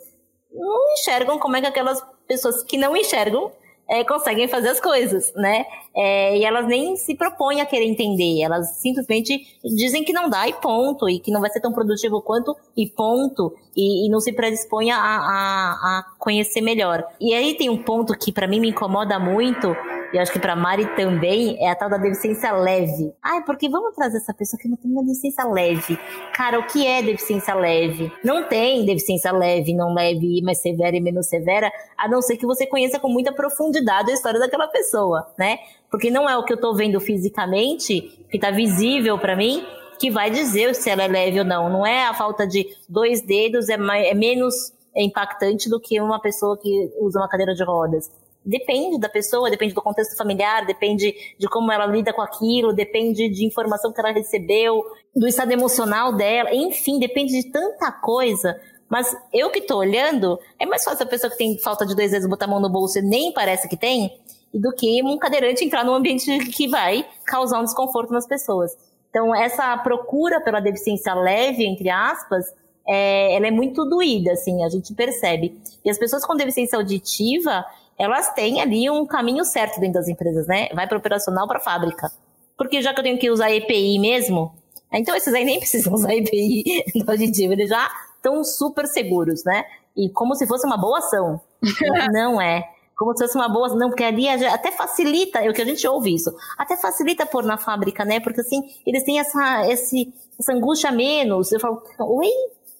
não 0.52 0.92
enxergam 0.92 1.38
como 1.38 1.56
é 1.56 1.60
que 1.60 1.66
aquelas 1.66 2.02
pessoas 2.26 2.62
que 2.62 2.78
não 2.78 2.96
enxergam 2.96 3.52
é, 3.88 4.02
conseguem 4.02 4.48
fazer 4.48 4.68
as 4.68 4.80
coisas, 4.80 5.32
né? 5.34 5.64
É, 5.94 6.38
e 6.38 6.44
elas 6.44 6.66
nem 6.66 6.96
se 6.96 7.14
propõem 7.14 7.60
a 7.60 7.66
querer 7.66 7.84
entender, 7.84 8.42
elas 8.42 8.78
simplesmente 8.78 9.38
dizem 9.76 10.02
que 10.02 10.12
não 10.12 10.28
dá 10.28 10.48
e 10.48 10.54
ponto, 10.54 11.08
e 11.08 11.20
que 11.20 11.30
não 11.30 11.40
vai 11.40 11.50
ser 11.50 11.60
tão 11.60 11.72
produtivo 11.72 12.22
quanto 12.22 12.56
e 12.76 12.88
ponto, 12.88 13.54
e, 13.76 14.06
e 14.06 14.10
não 14.10 14.20
se 14.20 14.32
predispõe 14.32 14.90
a, 14.90 14.96
a, 14.96 15.72
a, 15.72 16.04
conhecer 16.18 16.62
melhor. 16.62 17.04
E 17.20 17.34
aí 17.34 17.54
tem 17.54 17.68
um 17.68 17.82
ponto 17.82 18.16
que 18.16 18.32
para 18.32 18.48
mim 18.48 18.58
me 18.58 18.70
incomoda 18.70 19.18
muito, 19.18 19.76
e 20.14 20.18
acho 20.18 20.32
que 20.32 20.38
para 20.38 20.54
Mari 20.54 20.86
também, 20.94 21.56
é 21.58 21.68
a 21.68 21.74
tal 21.74 21.90
da 21.90 21.96
deficiência 21.96 22.52
leve. 22.52 23.12
Ai, 23.20 23.42
porque 23.42 23.68
vamos 23.68 23.96
trazer 23.96 24.18
essa 24.18 24.32
pessoa 24.32 24.60
que 24.62 24.68
não 24.68 24.76
tem 24.76 24.88
uma 24.88 25.02
deficiência 25.02 25.44
leve. 25.44 25.98
Cara, 26.32 26.60
o 26.60 26.66
que 26.68 26.86
é 26.86 27.02
deficiência 27.02 27.52
leve? 27.52 28.12
Não 28.22 28.48
tem 28.48 28.86
deficiência 28.86 29.32
leve, 29.32 29.74
não 29.74 29.92
leve, 29.92 30.40
mais 30.40 30.62
severa 30.62 30.94
e 30.94 31.00
menos 31.00 31.26
severa, 31.26 31.68
a 31.98 32.06
não 32.06 32.22
ser 32.22 32.36
que 32.36 32.46
você 32.46 32.64
conheça 32.64 33.00
com 33.00 33.08
muita 33.08 33.32
profundidade 33.32 34.12
a 34.12 34.14
história 34.14 34.38
daquela 34.38 34.68
pessoa, 34.68 35.26
né? 35.36 35.58
Porque 35.90 36.12
não 36.12 36.30
é 36.30 36.38
o 36.38 36.44
que 36.44 36.52
eu 36.52 36.60
tô 36.60 36.72
vendo 36.76 37.00
fisicamente, 37.00 38.24
que 38.30 38.38
tá 38.38 38.52
visível 38.52 39.18
para 39.18 39.34
mim, 39.34 39.66
que 39.98 40.12
vai 40.12 40.30
dizer 40.30 40.76
se 40.76 40.90
ela 40.90 41.02
é 41.02 41.08
leve 41.08 41.40
ou 41.40 41.44
não. 41.44 41.68
Não 41.68 41.84
é 41.84 42.06
a 42.06 42.14
falta 42.14 42.46
de 42.46 42.64
dois 42.88 43.20
dedos, 43.20 43.68
é, 43.68 43.76
mais, 43.76 44.06
é 44.06 44.14
menos 44.14 44.54
impactante 44.96 45.68
do 45.68 45.80
que 45.80 46.00
uma 46.00 46.20
pessoa 46.20 46.56
que 46.56 46.92
usa 47.00 47.18
uma 47.18 47.28
cadeira 47.28 47.52
de 47.52 47.64
rodas 47.64 48.08
depende 48.44 48.98
da 48.98 49.08
pessoa, 49.08 49.50
depende 49.50 49.74
do 49.74 49.82
contexto 49.82 50.16
familiar, 50.16 50.66
depende 50.66 51.14
de 51.38 51.48
como 51.48 51.72
ela 51.72 51.86
lida 51.86 52.12
com 52.12 52.20
aquilo, 52.20 52.72
depende 52.72 53.28
de 53.28 53.46
informação 53.46 53.92
que 53.92 54.00
ela 54.00 54.12
recebeu, 54.12 54.82
do 55.14 55.26
estado 55.26 55.52
emocional 55.52 56.12
dela, 56.14 56.54
enfim, 56.54 56.98
depende 56.98 57.32
de 57.32 57.50
tanta 57.50 57.90
coisa. 57.90 58.60
Mas 58.88 59.16
eu 59.32 59.50
que 59.50 59.62
tô 59.62 59.78
olhando, 59.78 60.38
é 60.58 60.66
mais 60.66 60.84
fácil 60.84 61.04
a 61.04 61.08
pessoa 61.08 61.30
que 61.30 61.38
tem 61.38 61.58
falta 61.58 61.86
de 61.86 61.96
dois 61.96 62.10
dedos 62.10 62.28
botar 62.28 62.44
a 62.44 62.48
mão 62.48 62.60
no 62.60 62.70
bolso 62.70 62.98
e 62.98 63.02
nem 63.02 63.32
parece 63.32 63.68
que 63.68 63.76
tem, 63.76 64.20
do 64.52 64.72
que 64.72 65.02
um 65.02 65.18
cadeirante 65.18 65.64
entrar 65.64 65.84
num 65.84 65.94
ambiente 65.94 66.38
que 66.50 66.68
vai 66.68 67.04
causar 67.26 67.60
um 67.60 67.64
desconforto 67.64 68.12
nas 68.12 68.26
pessoas. 68.26 68.72
Então, 69.10 69.34
essa 69.34 69.76
procura 69.78 70.40
pela 70.40 70.60
deficiência 70.60 71.14
leve, 71.14 71.64
entre 71.64 71.88
aspas, 71.88 72.44
é, 72.86 73.34
ela 73.34 73.46
é 73.46 73.50
muito 73.50 73.84
doída, 73.84 74.32
assim, 74.32 74.62
a 74.64 74.68
gente 74.68 74.94
percebe. 74.94 75.56
E 75.84 75.90
as 75.90 75.98
pessoas 75.98 76.24
com 76.24 76.36
deficiência 76.36 76.76
auditiva, 76.76 77.64
elas 77.98 78.32
têm 78.34 78.60
ali 78.60 78.90
um 78.90 79.06
caminho 79.06 79.44
certo 79.44 79.80
dentro 79.80 79.94
das 79.94 80.08
empresas, 80.08 80.46
né? 80.46 80.68
Vai 80.74 80.86
para 80.86 80.98
operacional 80.98 81.46
para 81.46 81.60
fábrica. 81.60 82.10
Porque 82.56 82.82
já 82.82 82.92
que 82.92 83.00
eu 83.00 83.04
tenho 83.04 83.18
que 83.18 83.30
usar 83.30 83.50
EPI 83.50 83.98
mesmo, 83.98 84.54
então 84.92 85.14
esses 85.16 85.32
aí 85.32 85.44
nem 85.44 85.58
precisam 85.60 85.92
usar 85.92 86.14
EPI 86.14 86.84
no 86.94 87.10
auditivo, 87.10 87.52
eles 87.52 87.68
já 87.68 87.88
estão 88.16 88.42
super 88.44 88.86
seguros, 88.86 89.44
né? 89.44 89.64
E 89.96 90.10
como 90.10 90.34
se 90.34 90.46
fosse 90.46 90.66
uma 90.66 90.76
boa 90.76 90.98
ação. 90.98 91.40
não 92.12 92.40
é. 92.40 92.64
Como 92.96 93.16
se 93.16 93.24
fosse 93.24 93.36
uma 93.36 93.48
boa, 93.48 93.74
não, 93.74 93.88
porque 93.88 94.04
ali 94.04 94.28
até 94.28 94.70
facilita, 94.70 95.40
é 95.40 95.50
o 95.50 95.52
que 95.52 95.62
a 95.62 95.64
gente 95.64 95.86
ouve 95.86 96.14
isso, 96.14 96.32
até 96.56 96.76
facilita 96.76 97.26
pôr 97.26 97.42
na 97.42 97.58
fábrica, 97.58 98.04
né? 98.04 98.20
Porque 98.20 98.40
assim, 98.40 98.62
eles 98.86 99.02
têm 99.02 99.18
essa, 99.18 99.68
esse, 99.68 100.14
essa 100.38 100.52
angústia 100.52 100.92
menos. 100.92 101.50
Eu 101.50 101.58
falo, 101.58 101.82
oi, 101.98 102.28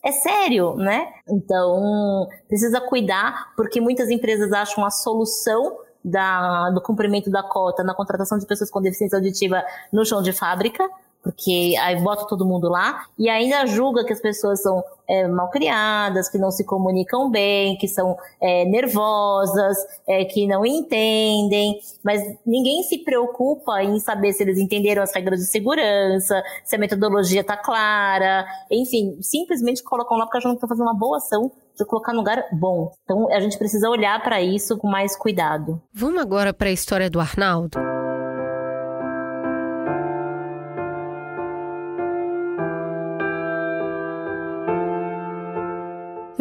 é 0.05 0.13
sério, 0.13 0.75
né? 0.77 1.09
Então, 1.29 2.29
precisa 2.47 2.81
cuidar, 2.81 3.55
porque 3.57 3.81
muitas 3.81 4.11
empresas 4.11 4.53
acham 4.53 4.85
a 4.85 4.91
solução 4.91 5.79
da, 6.05 6.71
do 6.71 6.83
cumprimento 6.83 7.31
da 7.31 7.43
cota 7.43 7.83
na 7.83 7.95
contratação 7.95 8.39
de 8.39 8.47
pessoas 8.47 8.71
com 8.71 8.83
deficiência 8.83 9.17
auditiva 9.17 9.65
no 9.91 10.05
chão 10.05 10.21
de 10.21 10.33
fábrica, 10.33 10.87
porque 11.23 11.75
aí 11.81 11.99
bota 12.03 12.27
todo 12.27 12.45
mundo 12.45 12.69
lá 12.69 13.07
e 13.19 13.31
ainda 13.31 13.65
julga 13.65 14.05
que 14.05 14.13
as 14.13 14.21
pessoas 14.21 14.61
são 14.61 14.85
é, 15.09 15.27
mal 15.29 15.51
criadas, 15.51 16.29
que 16.29 16.39
não 16.39 16.51
se 16.51 16.65
comunicam 16.65 17.31
bem, 17.31 17.77
que 17.77 17.89
são 17.89 18.17
é, 18.41 18.65
nervosas, 18.65 19.77
é, 20.09 20.25
que 20.25 20.47
não 20.47 20.65
entendem, 20.65 21.79
mas 22.03 22.23
ninguém 22.47 22.83
se 22.83 22.99
preocupa 22.99 23.83
em 23.83 23.99
saber 23.99 24.33
se 24.33 24.43
eles 24.43 24.59
entenderam 24.59 25.03
as 25.03 25.15
regras 25.15 25.41
de 25.41 25.47
segurança, 25.47 26.43
se 26.65 26.77
a 26.77 26.79
metodologia 26.79 27.41
está 27.41 27.57
clara, 27.57 28.47
enfim, 28.71 29.19
simplesmente 29.21 29.83
colocam 29.83 30.17
lá 30.17 30.25
porque 30.25 30.39
acham 30.39 30.53
que 30.53 30.57
estão 30.57 30.69
fazendo 30.69 30.87
uma 30.87 30.99
boa 30.99 31.19
ação 31.19 31.51
de 31.77 31.85
colocar 31.85 32.13
no 32.13 32.19
lugar 32.19 32.45
bom. 32.53 32.93
Então 33.03 33.31
a 33.33 33.41
gente 33.41 33.59
precisa 33.59 33.89
olhar 33.89 34.23
para 34.23 34.41
isso 34.41 34.79
com 34.79 34.89
mais 34.89 35.17
cuidado. 35.17 35.83
Vamos 35.93 36.21
agora 36.21 36.55
para 36.55 36.69
a 36.69 36.73
história 36.73 37.11
do 37.11 37.21
Arnaldo. 37.21 37.94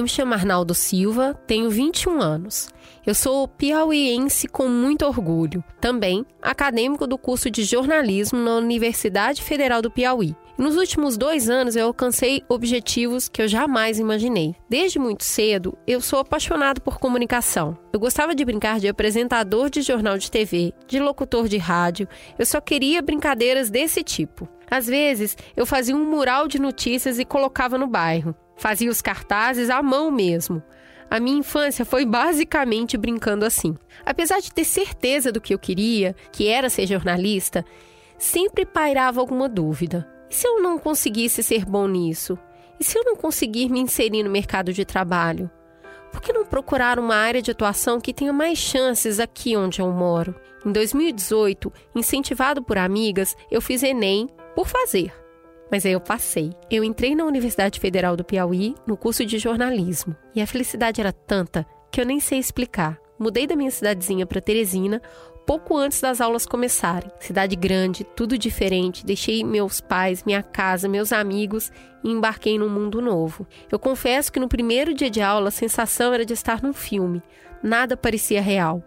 Eu 0.03 0.05
me 0.05 0.09
chamo 0.09 0.33
Arnaldo 0.33 0.75
Silva, 0.75 1.33
tenho 1.47 1.69
21 1.69 2.19
anos. 2.19 2.67
Eu 3.05 3.15
sou 3.15 3.47
piauiense 3.47 4.49
com 4.49 4.67
muito 4.67 5.05
orgulho, 5.05 5.63
também 5.79 6.25
acadêmico 6.41 7.07
do 7.07 7.17
curso 7.17 7.49
de 7.49 7.63
jornalismo 7.63 8.37
na 8.37 8.55
Universidade 8.55 9.41
Federal 9.41 9.81
do 9.81 9.89
Piauí. 9.89 10.35
Nos 10.57 10.75
últimos 10.75 11.15
dois 11.15 11.49
anos 11.49 11.77
eu 11.77 11.87
alcancei 11.87 12.43
objetivos 12.49 13.29
que 13.29 13.41
eu 13.41 13.47
jamais 13.47 13.97
imaginei. 13.97 14.53
Desde 14.69 14.99
muito 14.99 15.23
cedo, 15.23 15.77
eu 15.87 16.01
sou 16.01 16.19
apaixonado 16.19 16.81
por 16.81 16.99
comunicação. 16.99 17.77
Eu 17.93 17.99
gostava 17.99 18.35
de 18.35 18.43
brincar 18.43 18.81
de 18.81 18.89
apresentador 18.89 19.69
de 19.69 19.81
jornal 19.81 20.17
de 20.17 20.29
TV, 20.29 20.73
de 20.85 20.99
locutor 20.99 21.47
de 21.47 21.57
rádio. 21.57 22.09
Eu 22.37 22.45
só 22.45 22.59
queria 22.59 23.01
brincadeiras 23.01 23.69
desse 23.69 24.03
tipo. 24.03 24.49
Às 24.69 24.87
vezes, 24.87 25.37
eu 25.55 25.65
fazia 25.65 25.95
um 25.95 26.03
mural 26.03 26.47
de 26.47 26.59
notícias 26.59 27.19
e 27.19 27.25
colocava 27.25 27.77
no 27.77 27.87
bairro. 27.87 28.35
Fazia 28.55 28.89
os 28.89 29.01
cartazes 29.01 29.69
à 29.69 29.81
mão 29.81 30.11
mesmo. 30.11 30.61
A 31.09 31.19
minha 31.19 31.37
infância 31.37 31.85
foi 31.85 32.05
basicamente 32.05 32.97
brincando 32.97 33.45
assim. 33.45 33.77
Apesar 34.05 34.39
de 34.39 34.51
ter 34.51 34.63
certeza 34.63 35.31
do 35.31 35.39
que 35.39 35.53
eu 35.53 35.59
queria, 35.59 36.15
que 36.31 36.47
era 36.47 36.69
ser 36.69 36.87
jornalista, 36.87 37.63
sempre 38.17 38.65
pairava 38.65 39.19
alguma 39.19 39.47
dúvida. 39.47 40.07
E 40.29 40.35
se 40.35 40.47
eu 40.47 40.61
não 40.61 40.79
conseguisse 40.79 41.43
ser 41.43 41.65
bom 41.65 41.87
nisso? 41.87 42.37
E 42.79 42.83
se 42.83 42.97
eu 42.97 43.03
não 43.03 43.15
conseguir 43.15 43.69
me 43.69 43.79
inserir 43.79 44.23
no 44.23 44.29
mercado 44.29 44.73
de 44.73 44.83
trabalho? 44.83 45.51
Por 46.11 46.21
que 46.21 46.33
não 46.33 46.45
procurar 46.45 46.99
uma 46.99 47.15
área 47.15 47.41
de 47.41 47.51
atuação 47.51 47.99
que 47.99 48.13
tenha 48.13 48.33
mais 48.33 48.57
chances 48.57 49.19
aqui 49.19 49.55
onde 49.55 49.81
eu 49.81 49.91
moro? 49.91 50.35
Em 50.65 50.71
2018, 50.71 51.71
incentivado 51.95 52.63
por 52.63 52.77
amigas, 52.77 53.35
eu 53.51 53.61
fiz 53.61 53.83
Enem 53.83 54.29
por 54.55 54.67
fazer. 54.67 55.22
Mas 55.71 55.85
aí 55.85 55.91
eu 55.91 55.99
passei. 55.99 56.51
Eu 56.69 56.83
entrei 56.83 57.15
na 57.15 57.25
Universidade 57.25 57.79
Federal 57.79 58.15
do 58.15 58.23
Piauí 58.23 58.75
no 58.85 58.95
curso 58.95 59.25
de 59.25 59.39
jornalismo. 59.39 60.15
E 60.35 60.41
a 60.41 60.47
felicidade 60.47 61.01
era 61.01 61.11
tanta 61.11 61.65
que 61.91 62.01
eu 62.01 62.05
nem 62.05 62.19
sei 62.19 62.39
explicar. 62.39 62.99
Mudei 63.19 63.45
da 63.45 63.55
minha 63.55 63.71
cidadezinha 63.71 64.25
para 64.25 64.41
Teresina 64.41 65.01
pouco 65.45 65.77
antes 65.77 66.01
das 66.01 66.21
aulas 66.21 66.45
começarem. 66.45 67.11
Cidade 67.19 67.55
grande, 67.55 68.03
tudo 68.03 68.37
diferente. 68.37 69.05
Deixei 69.05 69.43
meus 69.43 69.81
pais, 69.81 70.23
minha 70.23 70.41
casa, 70.41 70.87
meus 70.87 71.11
amigos 71.11 71.71
e 72.03 72.09
embarquei 72.09 72.57
num 72.57 72.69
mundo 72.69 73.01
novo. 73.01 73.45
Eu 73.71 73.79
confesso 73.79 74.31
que 74.31 74.39
no 74.39 74.47
primeiro 74.47 74.93
dia 74.93 75.09
de 75.09 75.21
aula 75.21 75.49
a 75.49 75.51
sensação 75.51 76.13
era 76.13 76.25
de 76.25 76.33
estar 76.33 76.61
num 76.61 76.73
filme. 76.73 77.21
Nada 77.61 77.95
parecia 77.95 78.41
real. 78.41 78.83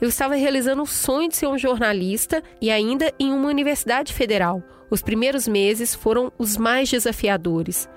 Eu 0.00 0.08
estava 0.08 0.34
realizando 0.34 0.82
o 0.82 0.86
sonho 0.86 1.28
de 1.28 1.36
ser 1.36 1.46
um 1.46 1.58
jornalista 1.58 2.42
e 2.60 2.70
ainda 2.70 3.12
em 3.18 3.32
uma 3.32 3.48
universidade 3.48 4.14
federal. 4.14 4.62
Os 4.90 5.02
primeiros 5.02 5.46
meses 5.46 5.94
foram 5.94 6.32
os 6.36 6.56
mais 6.56 6.90
desafiadores. 6.90 7.88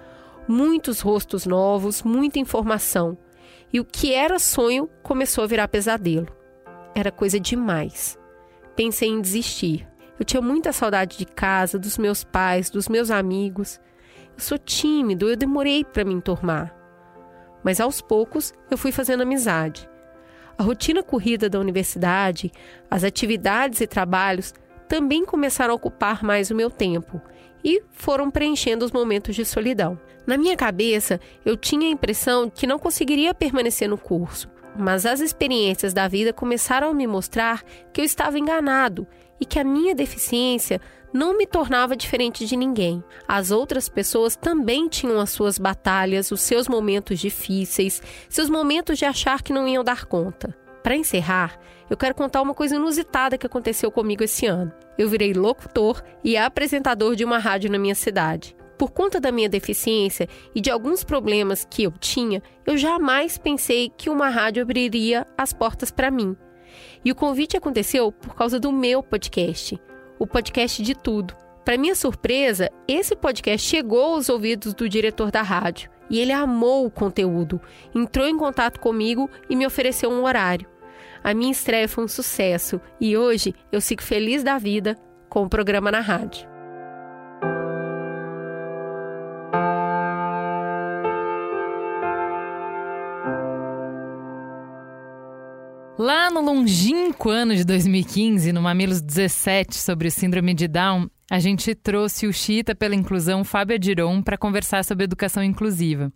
Muitos 0.47 0.99
rostos 0.99 1.45
novos, 1.45 2.03
muita 2.03 2.37
informação. 2.37 3.17
E 3.71 3.79
o 3.79 3.85
que 3.85 4.13
era 4.13 4.37
sonho 4.37 4.87
começou 5.01 5.43
a 5.43 5.47
virar 5.47 5.67
pesadelo. 5.67 6.27
Era 6.93 7.11
coisa 7.11 7.39
demais. 7.39 8.17
Pensei 8.75 9.09
em 9.09 9.19
desistir. 9.19 9.87
Eu 10.19 10.23
tinha 10.23 10.41
muita 10.41 10.71
saudade 10.71 11.17
de 11.17 11.25
casa, 11.25 11.79
dos 11.79 11.97
meus 11.97 12.23
pais, 12.23 12.69
dos 12.69 12.87
meus 12.87 13.09
amigos. 13.09 13.81
Eu 14.35 14.39
sou 14.39 14.59
tímido, 14.59 15.27
eu 15.27 15.35
demorei 15.35 15.83
para 15.83 16.05
me 16.05 16.13
enturmar. 16.13 16.75
Mas 17.63 17.79
aos 17.79 18.01
poucos 18.01 18.53
eu 18.69 18.77
fui 18.77 18.91
fazendo 18.91 19.23
amizade. 19.23 19.89
A 20.55 20.61
rotina 20.61 21.01
corrida 21.01 21.49
da 21.49 21.59
universidade, 21.59 22.51
as 22.91 23.03
atividades 23.03 23.81
e 23.81 23.87
trabalhos 23.87 24.53
também 24.87 25.25
começaram 25.25 25.73
a 25.73 25.75
ocupar 25.75 26.23
mais 26.23 26.51
o 26.51 26.55
meu 26.55 26.69
tempo 26.69 27.21
e 27.63 27.81
foram 27.91 28.29
preenchendo 28.29 28.83
os 28.83 28.91
momentos 28.91 29.35
de 29.35 29.45
solidão. 29.45 29.99
Na 30.25 30.37
minha 30.37 30.55
cabeça, 30.55 31.19
eu 31.45 31.55
tinha 31.57 31.87
a 31.87 31.91
impressão 31.91 32.49
que 32.49 32.67
não 32.67 32.79
conseguiria 32.79 33.33
permanecer 33.33 33.89
no 33.89 33.97
curso, 33.97 34.49
mas 34.77 35.05
as 35.05 35.19
experiências 35.19 35.93
da 35.93 36.07
vida 36.07 36.33
começaram 36.33 36.89
a 36.89 36.93
me 36.93 37.07
mostrar 37.07 37.63
que 37.91 38.01
eu 38.01 38.05
estava 38.05 38.39
enganado 38.39 39.07
e 39.39 39.45
que 39.45 39.59
a 39.59 39.63
minha 39.63 39.93
deficiência 39.93 40.79
não 41.13 41.37
me 41.37 41.45
tornava 41.45 41.95
diferente 41.95 42.45
de 42.45 42.57
ninguém. 42.57 43.03
As 43.27 43.51
outras 43.51 43.87
pessoas 43.87 44.35
também 44.35 44.89
tinham 44.89 45.19
as 45.19 45.29
suas 45.29 45.59
batalhas, 45.59 46.31
os 46.31 46.41
seus 46.41 46.67
momentos 46.67 47.19
difíceis, 47.19 48.01
seus 48.27 48.49
momentos 48.49 48.97
de 48.97 49.05
achar 49.05 49.43
que 49.43 49.53
não 49.53 49.67
iam 49.67 49.83
dar 49.83 50.05
conta. 50.05 50.57
Para 50.81 50.95
encerrar, 50.95 51.57
eu 51.93 51.97
quero 51.97 52.15
contar 52.15 52.41
uma 52.41 52.53
coisa 52.53 52.75
inusitada 52.75 53.37
que 53.37 53.45
aconteceu 53.45 53.91
comigo 53.91 54.23
esse 54.23 54.45
ano. 54.45 54.71
Eu 54.97 55.07
virei 55.07 55.33
locutor 55.33 56.01
e 56.23 56.35
apresentador 56.35 57.15
de 57.15 57.23
uma 57.23 57.37
rádio 57.37 57.71
na 57.71 57.77
minha 57.77 57.95
cidade. 57.95 58.55
Por 58.77 58.91
conta 58.91 59.19
da 59.19 59.31
minha 59.31 59.47
deficiência 59.47 60.27
e 60.55 60.59
de 60.59 60.71
alguns 60.71 61.03
problemas 61.03 61.65
que 61.69 61.83
eu 61.83 61.91
tinha, 61.91 62.41
eu 62.65 62.77
jamais 62.77 63.37
pensei 63.37 63.91
que 63.95 64.09
uma 64.09 64.27
rádio 64.29 64.63
abriria 64.63 65.27
as 65.37 65.53
portas 65.53 65.91
para 65.91 66.09
mim. 66.09 66.35
E 67.05 67.11
o 67.11 67.15
convite 67.15 67.55
aconteceu 67.55 68.11
por 68.11 68.33
causa 68.33 68.59
do 68.59 68.71
meu 68.71 69.03
podcast 69.03 69.79
o 70.23 70.27
podcast 70.27 70.81
de 70.81 70.95
tudo. 70.95 71.35
Para 71.65 71.77
minha 71.77 71.95
surpresa, 71.95 72.69
esse 72.87 73.15
podcast 73.15 73.67
chegou 73.67 74.15
aos 74.15 74.29
ouvidos 74.29 74.73
do 74.73 74.87
diretor 74.87 75.29
da 75.31 75.41
rádio 75.41 75.89
e 76.09 76.19
ele 76.19 76.31
amou 76.31 76.85
o 76.85 76.91
conteúdo, 76.91 77.59
entrou 77.93 78.27
em 78.27 78.37
contato 78.37 78.79
comigo 78.79 79.29
e 79.49 79.55
me 79.55 79.65
ofereceu 79.65 80.09
um 80.09 80.23
horário. 80.23 80.72
A 81.23 81.33
minha 81.33 81.51
estreia 81.51 81.87
foi 81.87 82.03
um 82.03 82.07
sucesso 82.07 82.81
e 82.99 83.15
hoje 83.15 83.55
eu 83.71 83.81
fico 83.81 84.03
feliz 84.03 84.43
da 84.43 84.57
vida 84.57 84.97
com 85.29 85.43
o 85.43 85.49
programa 85.49 85.89
na 85.89 86.01
rádio. 86.01 86.51
Lá 95.97 96.29
no 96.29 96.41
longínquo 96.41 97.29
ano 97.29 97.55
de 97.55 97.63
2015, 97.63 98.51
no 98.51 98.61
Mamilos 98.61 99.01
17, 99.01 99.75
sobre 99.75 100.09
o 100.09 100.11
síndrome 100.11 100.53
de 100.53 100.67
Down, 100.67 101.09
a 101.31 101.39
gente 101.39 101.73
trouxe 101.73 102.27
o 102.27 102.33
Chita 102.33 102.75
pela 102.75 102.95
Inclusão, 102.95 103.45
Fábio 103.45 103.75
Adiron, 103.75 104.21
para 104.21 104.37
conversar 104.37 104.83
sobre 104.83 105.05
educação 105.05 105.41
inclusiva. 105.41 106.11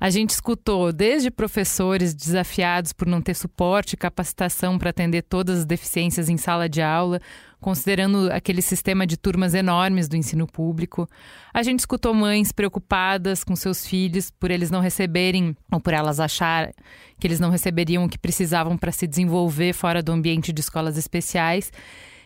A 0.00 0.08
gente 0.08 0.30
escutou 0.30 0.94
desde 0.94 1.30
professores 1.30 2.14
desafiados 2.14 2.90
por 2.90 3.06
não 3.06 3.20
ter 3.20 3.34
suporte 3.34 3.92
e 3.92 3.96
capacitação 3.98 4.78
para 4.78 4.88
atender 4.88 5.20
todas 5.20 5.58
as 5.58 5.64
deficiências 5.66 6.30
em 6.30 6.38
sala 6.38 6.70
de 6.70 6.80
aula, 6.80 7.20
considerando 7.60 8.32
aquele 8.32 8.62
sistema 8.62 9.06
de 9.06 9.18
turmas 9.18 9.52
enormes 9.52 10.08
do 10.08 10.16
ensino 10.16 10.46
público. 10.46 11.06
A 11.52 11.62
gente 11.62 11.80
escutou 11.80 12.14
mães 12.14 12.50
preocupadas 12.50 13.44
com 13.44 13.54
seus 13.54 13.86
filhos 13.86 14.30
por 14.30 14.50
eles 14.50 14.70
não 14.70 14.80
receberem, 14.80 15.54
ou 15.70 15.78
por 15.78 15.92
elas 15.92 16.18
achar 16.18 16.72
que 17.18 17.26
eles 17.26 17.38
não 17.38 17.50
receberiam 17.50 18.02
o 18.02 18.08
que 18.08 18.18
precisavam 18.18 18.78
para 18.78 18.92
se 18.92 19.06
desenvolver 19.06 19.74
fora 19.74 20.02
do 20.02 20.12
ambiente 20.12 20.50
de 20.50 20.62
escolas 20.62 20.96
especiais. 20.96 21.70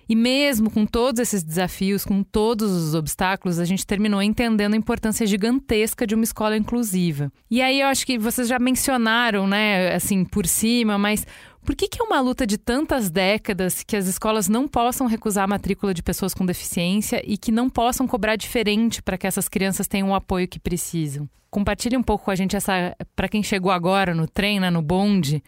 E 0.09 0.15
mesmo 0.15 0.71
com 0.71 0.85
todos 0.85 1.21
esses 1.21 1.43
desafios, 1.43 2.05
com 2.05 2.23
todos 2.23 2.71
os 2.71 2.95
obstáculos, 2.95 3.59
a 3.59 3.65
gente 3.65 3.87
terminou 3.87 4.23
entendendo 4.23 4.75
a 4.75 4.77
importância 4.77 5.27
gigantesca 5.27 6.07
de 6.07 6.15
uma 6.15 6.25
escola 6.25 6.57
inclusiva. 6.57 7.33
E 7.51 7.63
aí 7.63 7.81
eu 7.81 7.87
acho 7.87 8.07
que 8.07 8.19
vocês 8.19 8.49
já 8.49 8.59
mencionaram, 8.59 9.47
né, 9.47 9.95
assim, 9.95 10.25
por 10.25 10.47
cima, 10.47 10.99
mas 10.99 11.27
por 11.65 11.75
que, 11.75 11.89
que 11.89 12.01
é 12.01 12.05
uma 12.05 12.21
luta 12.21 12.47
de 12.47 12.59
tantas 12.59 13.11
décadas 13.11 13.83
que 13.83 13.97
as 13.97 14.07
escolas 14.07 14.49
não 14.49 14.69
possam 14.69 15.07
recusar 15.07 15.45
a 15.45 15.49
matrícula 15.49 15.95
de 15.95 16.03
pessoas 16.03 16.35
com 16.35 16.45
deficiência 16.45 17.23
e 17.25 17.39
que 17.39 17.51
não 17.51 17.71
possam 17.71 18.07
cobrar 18.07 18.37
diferente 18.37 19.03
para 19.03 19.17
que 19.17 19.27
essas 19.27 19.49
crianças 19.49 19.89
tenham 19.89 20.11
o 20.11 20.15
apoio 20.15 20.47
que 20.47 20.61
precisam? 20.61 21.27
Compartilhe 21.51 21.97
um 21.97 22.03
pouco 22.03 22.27
com 22.27 22.31
a 22.31 22.35
gente 22.35 22.55
essa, 22.55 22.95
para 23.17 23.29
quem 23.29 23.43
chegou 23.43 23.71
agora 23.71 24.15
no 24.15 24.29
trem, 24.29 24.61
né, 24.61 24.69
no 24.71 24.83
bonde, 24.83 25.43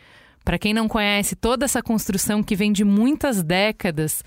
para 0.47 0.61
quem 0.61 0.72
não 0.72 0.86
conhece 0.86 1.34
toda 1.34 1.64
essa 1.64 1.82
construção 1.82 2.40
que 2.40 2.55
vem 2.55 2.70
de 2.70 2.84
muitas 2.84 3.42
décadas, 3.42 4.22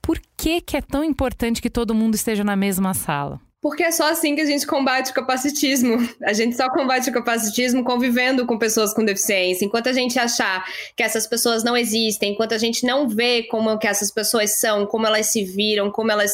por 0.00 0.16
que, 0.36 0.60
que 0.60 0.76
é 0.76 0.80
tão 0.80 1.02
importante 1.02 1.60
que 1.60 1.68
todo 1.68 1.92
mundo 1.92 2.14
esteja 2.14 2.44
na 2.44 2.54
mesma 2.54 2.94
sala? 2.94 3.40
Porque 3.60 3.82
é 3.82 3.90
só 3.90 4.10
assim 4.10 4.34
que 4.34 4.40
a 4.40 4.46
gente 4.46 4.66
combate 4.66 5.10
o 5.10 5.14
capacitismo. 5.14 5.98
A 6.24 6.32
gente 6.32 6.56
só 6.56 6.70
combate 6.70 7.10
o 7.10 7.12
capacitismo 7.12 7.84
convivendo 7.84 8.46
com 8.46 8.56
pessoas 8.56 8.94
com 8.94 9.04
deficiência. 9.04 9.66
Enquanto 9.66 9.88
a 9.88 9.92
gente 9.92 10.18
achar 10.18 10.64
que 10.96 11.02
essas 11.02 11.26
pessoas 11.26 11.62
não 11.62 11.76
existem, 11.76 12.32
enquanto 12.32 12.54
a 12.54 12.58
gente 12.58 12.86
não 12.86 13.06
vê 13.06 13.42
como 13.42 13.76
que 13.76 13.86
essas 13.86 14.10
pessoas 14.10 14.58
são, 14.58 14.86
como 14.86 15.06
elas 15.06 15.26
se 15.26 15.44
viram, 15.44 15.90
como 15.90 16.10
elas 16.10 16.32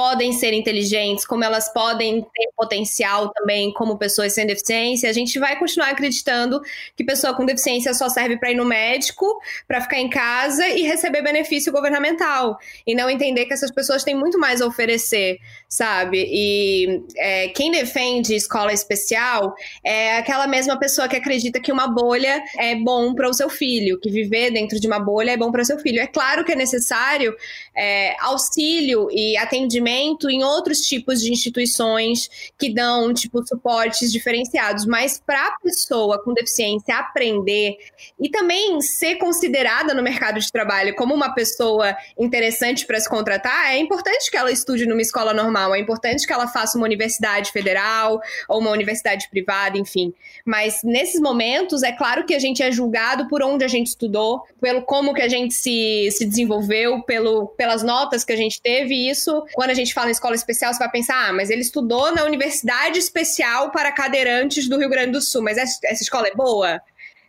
podem 0.00 0.32
ser 0.32 0.54
inteligentes, 0.54 1.26
como 1.26 1.44
elas 1.44 1.70
podem 1.70 2.22
ter 2.22 2.48
potencial 2.56 3.28
também 3.34 3.70
como 3.70 3.98
pessoas 3.98 4.32
sem 4.32 4.46
deficiência, 4.46 5.10
a 5.10 5.12
gente 5.12 5.38
vai 5.38 5.58
continuar 5.58 5.90
acreditando 5.90 6.58
que 6.96 7.04
pessoa 7.04 7.34
com 7.34 7.44
deficiência 7.44 7.92
só 7.92 8.08
serve 8.08 8.38
para 8.38 8.50
ir 8.50 8.54
no 8.54 8.64
médico, 8.64 9.26
para 9.68 9.78
ficar 9.78 9.98
em 9.98 10.08
casa 10.08 10.66
e 10.68 10.84
receber 10.84 11.20
benefício 11.20 11.70
governamental. 11.70 12.58
E 12.86 12.94
não 12.94 13.10
entender 13.10 13.44
que 13.44 13.52
essas 13.52 13.70
pessoas 13.70 14.02
têm 14.02 14.14
muito 14.14 14.38
mais 14.38 14.62
a 14.62 14.66
oferecer, 14.66 15.38
sabe? 15.68 16.26
E 16.30 17.02
é, 17.18 17.48
quem 17.48 17.70
defende 17.70 18.34
escola 18.34 18.72
especial 18.72 19.54
é 19.84 20.16
aquela 20.16 20.46
mesma 20.46 20.78
pessoa 20.78 21.08
que 21.08 21.16
acredita 21.16 21.60
que 21.60 21.70
uma 21.70 21.86
bolha 21.86 22.42
é 22.56 22.74
bom 22.74 23.14
para 23.14 23.28
o 23.28 23.34
seu 23.34 23.50
filho, 23.50 24.00
que 24.00 24.10
viver 24.10 24.50
dentro 24.50 24.80
de 24.80 24.86
uma 24.86 24.98
bolha 24.98 25.32
é 25.32 25.36
bom 25.36 25.52
para 25.52 25.60
o 25.60 25.64
seu 25.64 25.78
filho. 25.78 26.00
É 26.00 26.06
claro 26.06 26.42
que 26.42 26.52
é 26.52 26.56
necessário 26.56 27.36
é, 27.76 28.16
auxílio 28.20 29.08
e 29.10 29.36
atendimento 29.36 29.89
em 29.90 30.42
outros 30.44 30.80
tipos 30.80 31.20
de 31.20 31.32
instituições 31.32 32.28
que 32.58 32.72
dão 32.72 33.12
tipo 33.12 33.46
suportes 33.46 34.12
diferenciados, 34.12 34.86
mas 34.86 35.20
para 35.24 35.48
a 35.48 35.56
pessoa 35.62 36.22
com 36.22 36.32
deficiência 36.32 36.96
aprender 36.96 37.76
e 38.20 38.28
também 38.28 38.80
ser 38.80 39.16
considerada 39.16 39.94
no 39.94 40.02
mercado 40.02 40.38
de 40.38 40.50
trabalho 40.50 40.94
como 40.94 41.14
uma 41.14 41.34
pessoa 41.34 41.96
interessante 42.18 42.86
para 42.86 43.00
se 43.00 43.08
contratar, 43.08 43.72
é 43.72 43.78
importante 43.78 44.30
que 44.30 44.36
ela 44.36 44.50
estude 44.50 44.86
numa 44.86 45.02
escola 45.02 45.32
normal, 45.32 45.74
é 45.74 45.78
importante 45.78 46.26
que 46.26 46.32
ela 46.32 46.46
faça 46.46 46.76
uma 46.76 46.86
universidade 46.86 47.50
federal 47.50 48.20
ou 48.48 48.60
uma 48.60 48.70
universidade 48.70 49.28
privada, 49.30 49.78
enfim. 49.78 50.12
Mas 50.44 50.80
nesses 50.84 51.20
momentos, 51.20 51.82
é 51.82 51.92
claro 51.92 52.24
que 52.24 52.34
a 52.34 52.38
gente 52.38 52.62
é 52.62 52.70
julgado 52.70 53.28
por 53.28 53.42
onde 53.42 53.64
a 53.64 53.68
gente 53.68 53.88
estudou, 53.88 54.42
pelo 54.60 54.82
como 54.82 55.14
que 55.14 55.22
a 55.22 55.28
gente 55.28 55.54
se, 55.54 56.08
se 56.12 56.24
desenvolveu, 56.24 57.02
pelo, 57.02 57.48
pelas 57.48 57.82
notas 57.82 58.24
que 58.24 58.32
a 58.32 58.36
gente 58.36 58.60
teve. 58.60 58.94
E 58.94 59.10
isso, 59.10 59.44
quando 59.54 59.70
a 59.70 59.74
gente 59.74 59.79
fala 59.92 60.08
em 60.08 60.12
escola 60.12 60.34
especial, 60.34 60.72
você 60.72 60.78
vai 60.78 60.90
pensar, 60.90 61.28
ah, 61.28 61.32
mas 61.32 61.50
ele 61.50 61.62
estudou 61.62 62.12
na 62.14 62.24
Universidade 62.24 62.98
Especial 62.98 63.70
para 63.70 63.92
Cadeirantes 63.92 64.68
do 64.68 64.78
Rio 64.78 64.88
Grande 64.88 65.12
do 65.12 65.20
Sul, 65.20 65.42
mas 65.42 65.56
essa, 65.56 65.78
essa 65.84 66.02
escola 66.02 66.28
é 66.28 66.34
boa? 66.34 66.80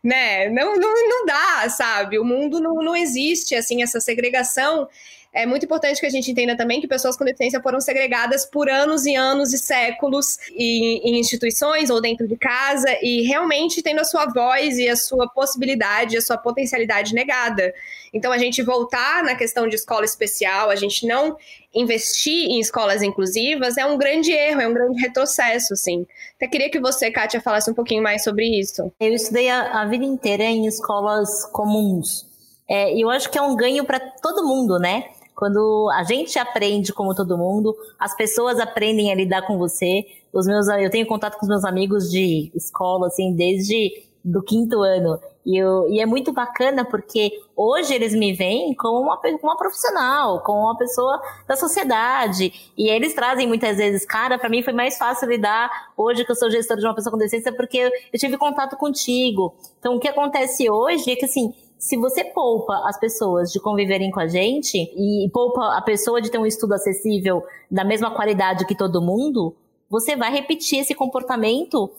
Né? 0.03 0.49
Não, 0.49 0.75
não, 0.75 1.09
não 1.09 1.25
dá, 1.25 1.69
sabe? 1.69 2.17
O 2.19 2.25
mundo 2.25 2.59
não, 2.59 2.75
não 2.75 2.95
existe, 2.95 3.55
assim, 3.55 3.83
essa 3.83 3.99
segregação 3.99 4.87
é 5.33 5.45
muito 5.45 5.65
importante 5.65 5.99
que 5.99 6.05
a 6.05 6.09
gente 6.09 6.29
entenda 6.29 6.57
também 6.57 6.81
que 6.81 6.87
pessoas 6.87 7.15
com 7.15 7.23
deficiência 7.23 7.61
foram 7.61 7.79
segregadas 7.79 8.45
por 8.45 8.69
anos 8.69 9.05
e 9.05 9.15
anos 9.15 9.53
e 9.53 9.57
séculos 9.57 10.37
em, 10.51 10.97
em 11.03 11.19
instituições 11.19 11.89
ou 11.89 12.01
dentro 12.01 12.27
de 12.27 12.35
casa 12.35 12.89
e 13.01 13.21
realmente 13.21 13.81
tendo 13.81 14.01
a 14.01 14.03
sua 14.03 14.25
voz 14.25 14.77
e 14.77 14.89
a 14.89 14.95
sua 14.95 15.29
possibilidade, 15.29 16.17
a 16.17 16.21
sua 16.21 16.37
potencialidade 16.37 17.13
negada. 17.13 17.73
Então, 18.13 18.29
a 18.33 18.37
gente 18.37 18.61
voltar 18.61 19.23
na 19.23 19.33
questão 19.33 19.69
de 19.69 19.75
escola 19.75 20.03
especial, 20.03 20.69
a 20.69 20.75
gente 20.75 21.07
não 21.07 21.37
investir 21.73 22.49
em 22.49 22.59
escolas 22.59 23.01
inclusivas 23.01 23.77
é 23.77 23.85
um 23.85 23.97
grande 23.97 24.33
erro, 24.33 24.59
é 24.59 24.67
um 24.67 24.73
grande 24.73 25.01
retrocesso, 25.01 25.73
assim. 25.73 26.05
Até 26.35 26.47
queria 26.47 26.69
que 26.69 26.81
você, 26.81 27.09
Kátia, 27.09 27.39
falasse 27.39 27.71
um 27.71 27.73
pouquinho 27.73 28.03
mais 28.03 28.21
sobre 28.21 28.45
isso. 28.59 28.91
Eu 28.99 29.13
estudei 29.13 29.49
a, 29.49 29.81
a 29.81 29.85
vida 29.85 30.03
inteira 30.03 30.43
em 30.43 30.67
escolas 30.67 31.45
comuns, 31.53 32.29
É, 32.67 32.93
eu 32.97 33.09
acho 33.09 33.29
que 33.29 33.37
é 33.37 33.41
um 33.41 33.55
ganho 33.55 33.85
para 33.85 33.99
todo 33.99 34.45
mundo, 34.45 34.77
né? 34.77 35.05
Quando 35.41 35.89
a 35.95 36.03
gente 36.03 36.37
aprende 36.37 36.93
como 36.93 37.15
todo 37.15 37.35
mundo, 37.35 37.75
as 37.97 38.15
pessoas 38.15 38.59
aprendem 38.59 39.11
a 39.11 39.15
lidar 39.15 39.41
com 39.41 39.57
você. 39.57 40.05
Os 40.31 40.45
meus, 40.45 40.67
eu 40.67 40.91
tenho 40.91 41.07
contato 41.07 41.35
com 41.39 41.41
os 41.41 41.49
meus 41.49 41.65
amigos 41.65 42.11
de 42.11 42.51
escola, 42.53 43.07
assim, 43.07 43.33
desde 43.33 44.03
do 44.23 44.43
quinto 44.43 44.83
ano. 44.83 45.19
E, 45.43 45.57
eu, 45.57 45.89
e 45.89 45.99
é 45.99 46.05
muito 46.05 46.31
bacana 46.31 46.85
porque 46.85 47.31
hoje 47.55 47.91
eles 47.91 48.13
me 48.13 48.33
veem 48.33 48.75
como 48.75 48.99
uma, 48.99 49.19
uma 49.41 49.57
profissional, 49.57 50.41
como 50.41 50.59
uma 50.59 50.77
pessoa 50.77 51.19
da 51.47 51.55
sociedade. 51.55 52.71
E 52.77 52.87
eles 52.87 53.15
trazem 53.15 53.47
muitas 53.47 53.77
vezes, 53.77 54.05
cara, 54.05 54.37
para 54.37 54.47
mim 54.47 54.61
foi 54.61 54.73
mais 54.73 54.95
fácil 54.95 55.27
lidar 55.27 55.71
hoje 55.97 56.23
que 56.23 56.31
eu 56.31 56.35
sou 56.35 56.51
gestor 56.51 56.77
de 56.77 56.85
uma 56.85 56.93
pessoa 56.93 57.09
com 57.09 57.17
deficiência 57.17 57.51
porque 57.51 57.91
eu 58.13 58.19
tive 58.19 58.37
contato 58.37 58.77
contigo. 58.77 59.55
Então 59.79 59.95
o 59.95 59.99
que 59.99 60.07
acontece 60.07 60.69
hoje 60.69 61.09
é 61.09 61.15
que 61.15 61.25
assim, 61.25 61.51
se 61.81 61.97
você 61.97 62.23
poupa 62.23 62.75
as 62.85 62.99
pessoas 62.99 63.51
de 63.51 63.59
conviverem 63.59 64.11
com 64.11 64.19
a 64.19 64.27
gente 64.27 64.77
e 64.77 65.27
poupa 65.33 65.75
a 65.75 65.81
pessoa 65.81 66.21
de 66.21 66.29
ter 66.29 66.37
um 66.37 66.45
estudo 66.45 66.75
acessível 66.75 67.43
da 67.71 67.83
mesma 67.83 68.11
qualidade 68.11 68.67
que 68.67 68.75
todo 68.75 69.01
mundo, 69.01 69.55
você 69.89 70.15
vai 70.15 70.31
repetir 70.31 70.77
esse 70.77 70.93
comportamento 70.93 71.89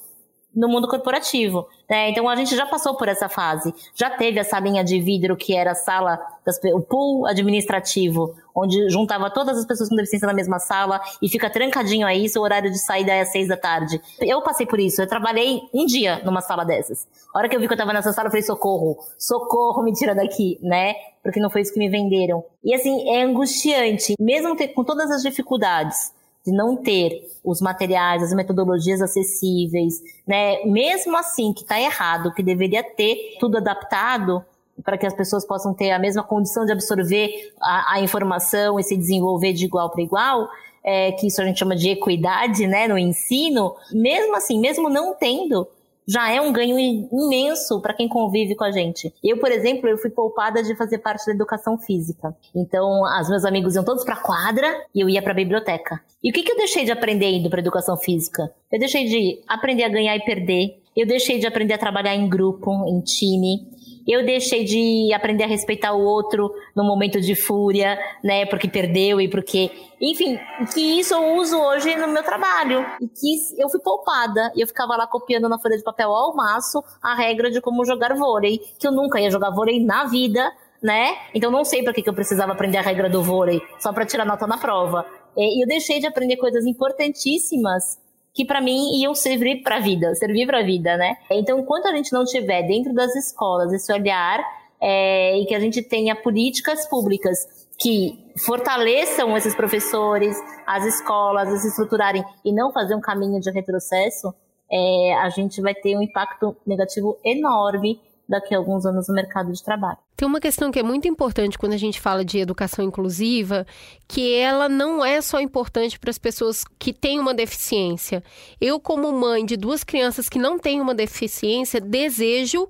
no 0.54 0.68
mundo 0.68 0.88
corporativo. 0.88 1.66
Né? 1.88 2.10
Então 2.10 2.28
a 2.28 2.36
gente 2.36 2.54
já 2.54 2.66
passou 2.66 2.96
por 2.96 3.08
essa 3.08 3.28
fase. 3.28 3.74
Já 3.94 4.10
teve 4.10 4.38
essa 4.38 4.58
linha 4.58 4.84
de 4.84 5.00
vidro 5.00 5.36
que 5.36 5.54
era 5.54 5.72
a 5.72 5.74
sala, 5.74 6.20
das, 6.44 6.58
o 6.74 6.80
pool 6.80 7.26
administrativo, 7.26 8.34
onde 8.54 8.88
juntava 8.90 9.30
todas 9.30 9.58
as 9.58 9.66
pessoas 9.66 9.88
com 9.88 9.96
deficiência 9.96 10.26
na 10.26 10.34
mesma 10.34 10.58
sala 10.58 11.00
e 11.20 11.28
fica 11.28 11.48
trancadinho 11.48 12.06
aí, 12.06 12.28
seu 12.28 12.42
horário 12.42 12.70
de 12.70 12.78
saída 12.78 13.12
é 13.12 13.22
às 13.22 13.32
seis 13.32 13.48
da 13.48 13.56
tarde. 13.56 14.00
Eu 14.20 14.42
passei 14.42 14.66
por 14.66 14.78
isso. 14.78 15.00
Eu 15.00 15.06
trabalhei 15.06 15.60
um 15.72 15.86
dia 15.86 16.20
numa 16.24 16.40
sala 16.40 16.64
dessas. 16.64 17.06
A 17.34 17.38
hora 17.38 17.48
que 17.48 17.56
eu 17.56 17.60
vi 17.60 17.66
que 17.66 17.72
eu 17.72 17.78
tava 17.78 17.92
nessa 17.92 18.12
sala, 18.12 18.28
eu 18.28 18.30
falei, 18.30 18.42
socorro, 18.42 18.98
socorro, 19.18 19.82
me 19.82 19.92
tira 19.92 20.14
daqui, 20.14 20.58
né? 20.62 20.94
Porque 21.22 21.40
não 21.40 21.50
foi 21.50 21.62
isso 21.62 21.72
que 21.72 21.78
me 21.78 21.88
venderam. 21.88 22.44
E 22.64 22.74
assim, 22.74 23.10
é 23.10 23.22
angustiante, 23.22 24.14
mesmo 24.18 24.56
com 24.74 24.84
todas 24.84 25.10
as 25.10 25.22
dificuldades 25.22 26.12
de 26.44 26.52
não 26.52 26.76
ter 26.76 27.28
os 27.44 27.60
materiais, 27.60 28.22
as 28.22 28.32
metodologias 28.32 29.00
acessíveis, 29.00 29.94
né? 30.26 30.64
Mesmo 30.64 31.16
assim 31.16 31.52
que 31.52 31.62
está 31.62 31.80
errado, 31.80 32.32
que 32.34 32.42
deveria 32.42 32.82
ter 32.82 33.36
tudo 33.38 33.58
adaptado 33.58 34.44
para 34.84 34.96
que 34.96 35.06
as 35.06 35.14
pessoas 35.14 35.46
possam 35.46 35.74
ter 35.74 35.90
a 35.90 35.98
mesma 35.98 36.22
condição 36.22 36.64
de 36.64 36.72
absorver 36.72 37.52
a, 37.60 37.94
a 37.94 38.00
informação 38.00 38.78
e 38.78 38.82
se 38.82 38.96
desenvolver 38.96 39.52
de 39.52 39.64
igual 39.64 39.90
para 39.90 40.02
igual, 40.02 40.48
é, 40.82 41.12
que 41.12 41.26
isso 41.26 41.40
a 41.40 41.44
gente 41.44 41.58
chama 41.58 41.76
de 41.76 41.90
equidade, 41.90 42.66
né, 42.66 42.88
no 42.88 42.98
ensino. 42.98 43.74
Mesmo 43.92 44.34
assim, 44.36 44.58
mesmo 44.58 44.88
não 44.88 45.14
tendo, 45.14 45.68
já 46.06 46.30
é 46.30 46.40
um 46.40 46.52
ganho 46.52 46.78
imenso 46.78 47.80
para 47.80 47.94
quem 47.94 48.08
convive 48.08 48.54
com 48.54 48.64
a 48.64 48.70
gente. 48.70 49.12
Eu, 49.22 49.38
por 49.38 49.50
exemplo, 49.50 49.88
eu 49.88 49.98
fui 49.98 50.10
poupada 50.10 50.62
de 50.62 50.76
fazer 50.76 50.98
parte 50.98 51.26
da 51.26 51.32
educação 51.32 51.78
física. 51.78 52.34
Então, 52.54 53.02
os 53.20 53.28
meus 53.28 53.44
amigos 53.44 53.74
iam 53.74 53.84
todos 53.84 54.04
para 54.04 54.16
quadra 54.16 54.68
e 54.94 55.00
eu 55.00 55.08
ia 55.08 55.22
para 55.22 55.34
biblioteca. 55.34 56.00
E 56.22 56.30
o 56.30 56.32
que, 56.32 56.42
que 56.42 56.52
eu 56.52 56.56
deixei 56.56 56.84
de 56.84 56.92
aprender 56.92 57.30
indo 57.30 57.50
para 57.50 57.60
educação 57.60 57.96
física? 57.96 58.52
Eu 58.70 58.78
deixei 58.78 59.06
de 59.06 59.40
aprender 59.48 59.84
a 59.84 59.88
ganhar 59.88 60.16
e 60.16 60.24
perder. 60.24 60.78
Eu 60.96 61.06
deixei 61.06 61.38
de 61.38 61.46
aprender 61.46 61.74
a 61.74 61.78
trabalhar 61.78 62.14
em 62.14 62.28
grupo, 62.28 62.70
em 62.86 63.00
time 63.00 63.66
eu 64.06 64.24
deixei 64.24 64.64
de 64.64 65.12
aprender 65.12 65.44
a 65.44 65.46
respeitar 65.46 65.92
o 65.92 66.02
outro 66.02 66.52
no 66.74 66.84
momento 66.84 67.20
de 67.20 67.34
fúria, 67.34 67.98
né, 68.22 68.46
porque 68.46 68.68
perdeu 68.68 69.20
e 69.20 69.28
porque, 69.28 69.70
enfim, 70.00 70.38
que 70.72 70.80
isso 71.00 71.14
eu 71.14 71.36
uso 71.36 71.58
hoje 71.58 71.94
no 71.96 72.08
meu 72.08 72.22
trabalho. 72.22 72.84
E 73.00 73.08
que 73.08 73.62
eu 73.62 73.68
fui 73.68 73.80
poupada 73.80 74.52
e 74.56 74.60
eu 74.60 74.66
ficava 74.66 74.96
lá 74.96 75.06
copiando 75.06 75.48
na 75.48 75.58
folha 75.58 75.76
de 75.76 75.82
papel 75.82 76.10
ao 76.10 76.34
maço 76.34 76.82
a 77.02 77.14
regra 77.14 77.50
de 77.50 77.60
como 77.60 77.84
jogar 77.84 78.14
vôlei, 78.14 78.60
que 78.78 78.86
eu 78.86 78.92
nunca 78.92 79.20
ia 79.20 79.30
jogar 79.30 79.50
vôlei 79.50 79.84
na 79.84 80.04
vida, 80.04 80.52
né? 80.82 81.16
Então 81.34 81.50
não 81.50 81.64
sei 81.64 81.82
para 81.82 81.92
que, 81.92 82.02
que 82.02 82.08
eu 82.08 82.14
precisava 82.14 82.52
aprender 82.52 82.78
a 82.78 82.82
regra 82.82 83.08
do 83.08 83.22
vôlei, 83.22 83.60
só 83.78 83.92
para 83.92 84.04
tirar 84.04 84.24
nota 84.24 84.46
na 84.46 84.58
prova. 84.58 85.06
E 85.36 85.62
eu 85.62 85.66
deixei 85.66 86.00
de 86.00 86.06
aprender 86.06 86.36
coisas 86.36 86.66
importantíssimas 86.66 87.98
que 88.34 88.44
para 88.44 88.60
mim 88.60 89.00
iam 89.00 89.14
servir 89.14 89.62
para 89.62 89.76
a 89.76 89.80
vida, 89.80 90.14
servir 90.14 90.46
para 90.46 90.60
a 90.60 90.62
vida, 90.62 90.96
né? 90.96 91.16
Então, 91.30 91.58
enquanto 91.58 91.86
a 91.86 91.94
gente 91.94 92.12
não 92.12 92.24
tiver 92.24 92.62
dentro 92.62 92.94
das 92.94 93.14
escolas 93.14 93.72
esse 93.72 93.92
olhar 93.92 94.40
é, 94.80 95.38
e 95.38 95.46
que 95.46 95.54
a 95.54 95.60
gente 95.60 95.82
tenha 95.82 96.16
políticas 96.16 96.88
públicas 96.88 97.38
que 97.78 98.18
fortaleçam 98.46 99.36
esses 99.36 99.54
professores, 99.54 100.36
as 100.66 100.84
escolas, 100.86 101.48
a 101.48 101.56
se 101.58 101.68
estruturarem 101.68 102.24
e 102.44 102.52
não 102.52 102.72
fazer 102.72 102.94
um 102.94 103.00
caminho 103.00 103.40
de 103.40 103.50
retrocesso, 103.50 104.34
é, 104.70 105.14
a 105.20 105.28
gente 105.28 105.60
vai 105.60 105.74
ter 105.74 105.96
um 105.96 106.02
impacto 106.02 106.56
negativo 106.66 107.18
enorme 107.24 108.00
daqui 108.32 108.54
a 108.54 108.58
alguns 108.58 108.86
anos 108.86 109.08
no 109.08 109.14
mercado 109.14 109.52
de 109.52 109.62
trabalho. 109.62 109.98
Tem 110.16 110.26
uma 110.26 110.40
questão 110.40 110.72
que 110.72 110.78
é 110.78 110.82
muito 110.82 111.06
importante 111.06 111.58
quando 111.58 111.74
a 111.74 111.76
gente 111.76 112.00
fala 112.00 112.24
de 112.24 112.38
educação 112.38 112.82
inclusiva, 112.82 113.66
que 114.08 114.34
ela 114.34 114.70
não 114.70 115.04
é 115.04 115.20
só 115.20 115.38
importante 115.38 115.98
para 115.98 116.08
as 116.08 116.16
pessoas 116.16 116.64
que 116.78 116.94
têm 116.94 117.20
uma 117.20 117.34
deficiência. 117.34 118.24
Eu, 118.58 118.80
como 118.80 119.12
mãe 119.12 119.44
de 119.44 119.54
duas 119.54 119.84
crianças 119.84 120.30
que 120.30 120.38
não 120.38 120.58
têm 120.58 120.80
uma 120.80 120.94
deficiência, 120.94 121.78
desejo 121.78 122.66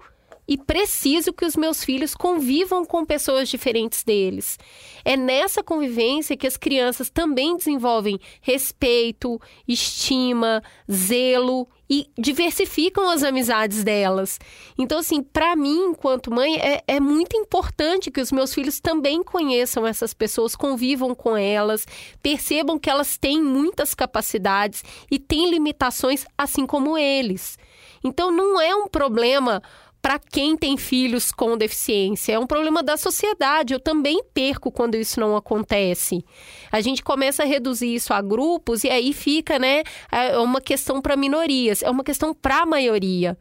e 0.49 0.59
preciso 0.59 1.33
que 1.33 1.45
os 1.45 1.55
meus 1.55 1.85
filhos 1.85 2.15
convivam 2.17 2.85
com 2.85 3.05
pessoas 3.05 3.49
diferentes 3.49 4.03
deles. 4.03 4.59
É 5.05 5.17
nessa 5.17 5.63
convivência 5.63 6.37
que 6.37 6.47
as 6.47 6.57
crianças 6.57 7.09
também 7.09 7.57
desenvolvem 7.57 8.19
respeito, 8.41 9.41
estima, 9.69 10.61
zelo 10.91 11.69
e 11.93 12.09
diversificam 12.17 13.11
as 13.11 13.23
amizades 13.23 13.85
delas. 13.85 14.41
Então, 14.79 15.01
assim, 15.01 15.23
para 15.23 15.55
mim, 15.55 15.89
enquanto 15.91 16.33
mãe, 16.33 16.57
é, 16.57 16.83
é, 16.89 16.99
muito 16.99 17.37
importante 17.37 18.11
que 18.11 18.19
os 18.19 18.33
meus 18.33 18.55
filhos 18.55 18.81
também 18.81 19.23
conheçam 19.23 19.87
essas 19.87 20.15
pessoas, 20.15 20.57
convivam 20.57 21.15
com 21.15 21.37
elas, 21.37 21.87
percebam 22.23 22.79
que 22.79 22.89
elas 22.89 23.19
têm 23.19 23.43
muitas 23.43 23.95
capacidades 23.95 24.83
e 25.11 25.19
têm 25.19 25.51
limitações, 25.51 26.25
assim 26.39 26.65
como 26.67 26.97
eles. 26.97 27.59
Então, 28.03 28.31
não 28.31 28.59
é 28.59 28.75
um 28.75 28.89
problema 28.89 29.63
para 30.03 30.19
quem 30.19 30.57
tem 30.57 30.77
filhos 30.77 31.31
com 31.31 31.57
deficiência. 31.57 32.33
É 32.33 32.39
um 32.39 32.47
problema 32.47 32.83
da 32.83 32.97
sociedade. 32.97 33.73
Eu 33.73 33.79
também 33.79 34.21
perco 34.35 34.73
quando 34.73 34.97
isso 34.97 35.21
não 35.21 35.37
acontece. 35.37 36.25
A 36.73 36.81
gente 36.81 37.05
começa 37.05 37.45
a 37.45 37.47
reduzir 37.47 37.95
isso 37.95 38.13
a 38.13 38.21
grupos 38.21 38.83
e 38.83 38.91
aí 38.91 39.13
fica, 39.13 39.61
né, 39.61 39.85
é 40.11 40.37
uma 40.39 40.61
questão 40.61 41.01
para 41.01 41.17
minorias, 41.17 41.83
é 41.83 41.89
uma 41.89 42.03
questão 42.03 42.35
para 42.35 42.63
a 42.63 42.67
maioria. 42.67 43.39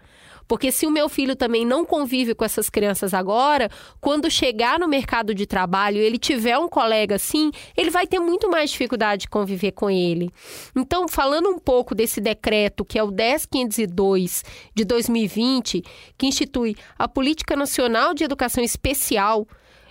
Porque 0.52 0.70
se 0.70 0.86
o 0.86 0.92
meu 0.92 1.08
filho 1.08 1.34
também 1.34 1.66
não 1.66 1.86
convive 1.86 2.36
com 2.36 2.44
essas 2.44 2.70
crianças 2.70 3.14
agora, 3.14 3.70
quando 4.02 4.30
chegar 4.30 4.78
no 4.78 4.86
mercado 4.86 5.34
de 5.34 5.46
trabalho, 5.46 5.96
ele 5.96 6.18
tiver 6.18 6.58
um 6.58 6.68
colega 6.68 7.16
assim, 7.16 7.52
ele 7.78 7.90
vai 7.90 8.06
ter 8.06 8.20
muito 8.20 8.50
mais 8.50 8.70
dificuldade 8.70 9.22
de 9.22 9.30
conviver 9.30 9.72
com 9.72 9.90
ele. 9.90 10.30
Então, 10.76 11.08
falando 11.08 11.48
um 11.48 11.58
pouco 11.58 11.96
desse 11.96 12.20
decreto, 12.20 12.84
que 12.84 13.00
é 13.00 13.04
o 13.04 13.10
10502 13.10 14.44
de 14.76 14.84
2020, 14.84 15.86
que 16.18 16.28
institui 16.28 16.76
a 17.00 17.08
Política 17.08 17.56
Nacional 17.56 18.14
de 18.14 18.26
Educação 18.26 18.62
Especial, 18.62 19.48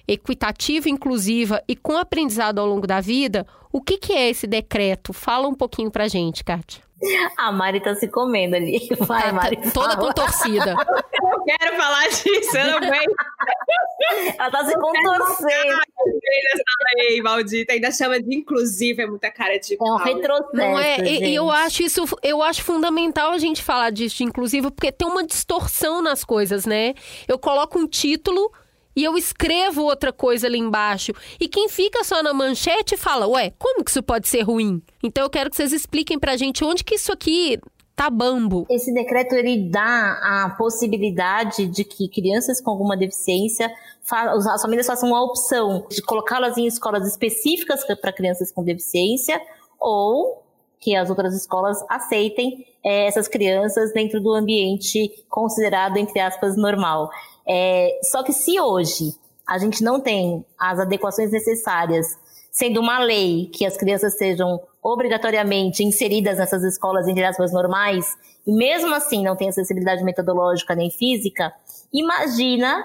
equitativa, 0.06 0.90
inclusiva 0.90 1.62
e 1.66 1.74
com 1.74 1.96
aprendizado 1.96 2.58
ao 2.58 2.66
longo 2.66 2.86
da 2.86 3.00
vida, 3.00 3.46
o 3.72 3.80
que, 3.80 3.96
que 3.96 4.12
é 4.12 4.28
esse 4.28 4.46
decreto? 4.46 5.14
Fala 5.14 5.48
um 5.48 5.54
pouquinho 5.54 5.90
pra 5.90 6.06
gente, 6.06 6.44
Kátia. 6.44 6.89
A 7.36 7.50
Mari 7.50 7.80
tá 7.80 7.94
se 7.94 8.08
comendo 8.08 8.56
ali. 8.56 8.88
Vai, 9.00 9.22
tá, 9.22 9.32
Mari. 9.32 9.56
Tá 9.56 9.70
toda 9.70 9.96
contorcida. 9.96 10.74
Eu 11.32 11.44
quero 11.44 11.76
falar 11.76 12.08
disso, 12.08 12.56
eu 12.56 12.66
não 12.66 12.76
aguento. 12.76 13.14
Ela 14.38 14.50
tá 14.50 14.64
se 14.64 14.74
contorcendo. 14.74 15.80
lei, 16.96 17.22
maldita. 17.22 17.72
Ainda 17.72 17.90
chama 17.90 18.20
de 18.20 18.34
inclusive, 18.34 19.02
é 19.02 19.06
muita 19.06 19.30
cara 19.30 19.58
de. 19.58 19.74
É 19.74 19.82
um 19.82 19.96
retrocesso. 19.96 20.56
Não 20.56 20.78
é? 20.78 20.98
E, 20.98 21.34
eu 21.34 21.50
acho 21.50 21.82
isso, 21.82 22.04
eu 22.22 22.42
acho 22.42 22.62
fundamental 22.62 23.32
a 23.32 23.38
gente 23.38 23.62
falar 23.62 23.90
disso 23.90 24.18
de 24.18 24.24
inclusive, 24.24 24.70
porque 24.70 24.92
tem 24.92 25.08
uma 25.08 25.24
distorção 25.24 26.02
nas 26.02 26.24
coisas, 26.24 26.66
né? 26.66 26.94
Eu 27.26 27.38
coloco 27.38 27.78
um 27.78 27.86
título 27.86 28.52
e 28.94 29.04
eu 29.04 29.16
escrevo 29.16 29.82
outra 29.82 30.12
coisa 30.12 30.46
ali 30.46 30.58
embaixo. 30.58 31.12
E 31.40 31.48
quem 31.48 31.68
fica 31.68 32.04
só 32.04 32.22
na 32.22 32.32
manchete 32.32 32.96
fala, 32.96 33.26
ué, 33.26 33.52
como 33.58 33.84
que 33.84 33.90
isso 33.90 34.02
pode 34.02 34.28
ser 34.28 34.42
ruim? 34.42 34.82
Então 35.02 35.24
eu 35.24 35.30
quero 35.30 35.50
que 35.50 35.56
vocês 35.56 35.72
expliquem 35.72 36.18
pra 36.18 36.36
gente 36.36 36.64
onde 36.64 36.84
que 36.84 36.94
isso 36.94 37.12
aqui 37.12 37.58
tá 37.94 38.08
bambo. 38.08 38.66
Esse 38.70 38.92
decreto 38.94 39.34
ele 39.34 39.70
dá 39.70 40.18
a 40.22 40.54
possibilidade 40.56 41.66
de 41.66 41.84
que 41.84 42.08
crianças 42.08 42.60
com 42.60 42.70
alguma 42.70 42.96
deficiência 42.96 43.70
as 44.10 44.62
famílias 44.62 44.86
façam 44.86 45.10
uma 45.10 45.22
opção 45.22 45.86
de 45.88 46.02
colocá-las 46.02 46.56
em 46.56 46.66
escolas 46.66 47.06
específicas 47.06 47.84
para 47.84 48.12
crianças 48.12 48.50
com 48.50 48.64
deficiência 48.64 49.40
ou 49.78 50.42
que 50.80 50.96
as 50.96 51.10
outras 51.10 51.34
escolas 51.34 51.78
aceitem 51.88 52.66
é, 52.82 53.06
essas 53.06 53.28
crianças 53.28 53.92
dentro 53.92 54.20
do 54.20 54.32
ambiente 54.32 55.24
considerado, 55.28 55.98
entre 55.98 56.18
aspas, 56.18 56.56
normal. 56.56 57.10
É, 57.46 57.98
só 58.04 58.22
que 58.22 58.32
se 58.32 58.60
hoje 58.60 59.14
a 59.48 59.58
gente 59.58 59.82
não 59.82 60.00
tem 60.00 60.44
as 60.58 60.78
adequações 60.78 61.32
necessárias, 61.32 62.06
sendo 62.50 62.80
uma 62.80 62.98
lei 62.98 63.50
que 63.52 63.66
as 63.66 63.76
crianças 63.76 64.16
sejam 64.16 64.60
obrigatoriamente 64.82 65.84
inseridas 65.84 66.38
nessas 66.38 66.62
escolas, 66.62 67.06
entre 67.06 67.24
aspas, 67.24 67.52
normais, 67.52 68.06
e 68.46 68.52
mesmo 68.52 68.94
assim 68.94 69.22
não 69.22 69.36
tem 69.36 69.48
acessibilidade 69.48 70.02
metodológica 70.04 70.74
nem 70.74 70.90
física, 70.90 71.52
imagina 71.92 72.84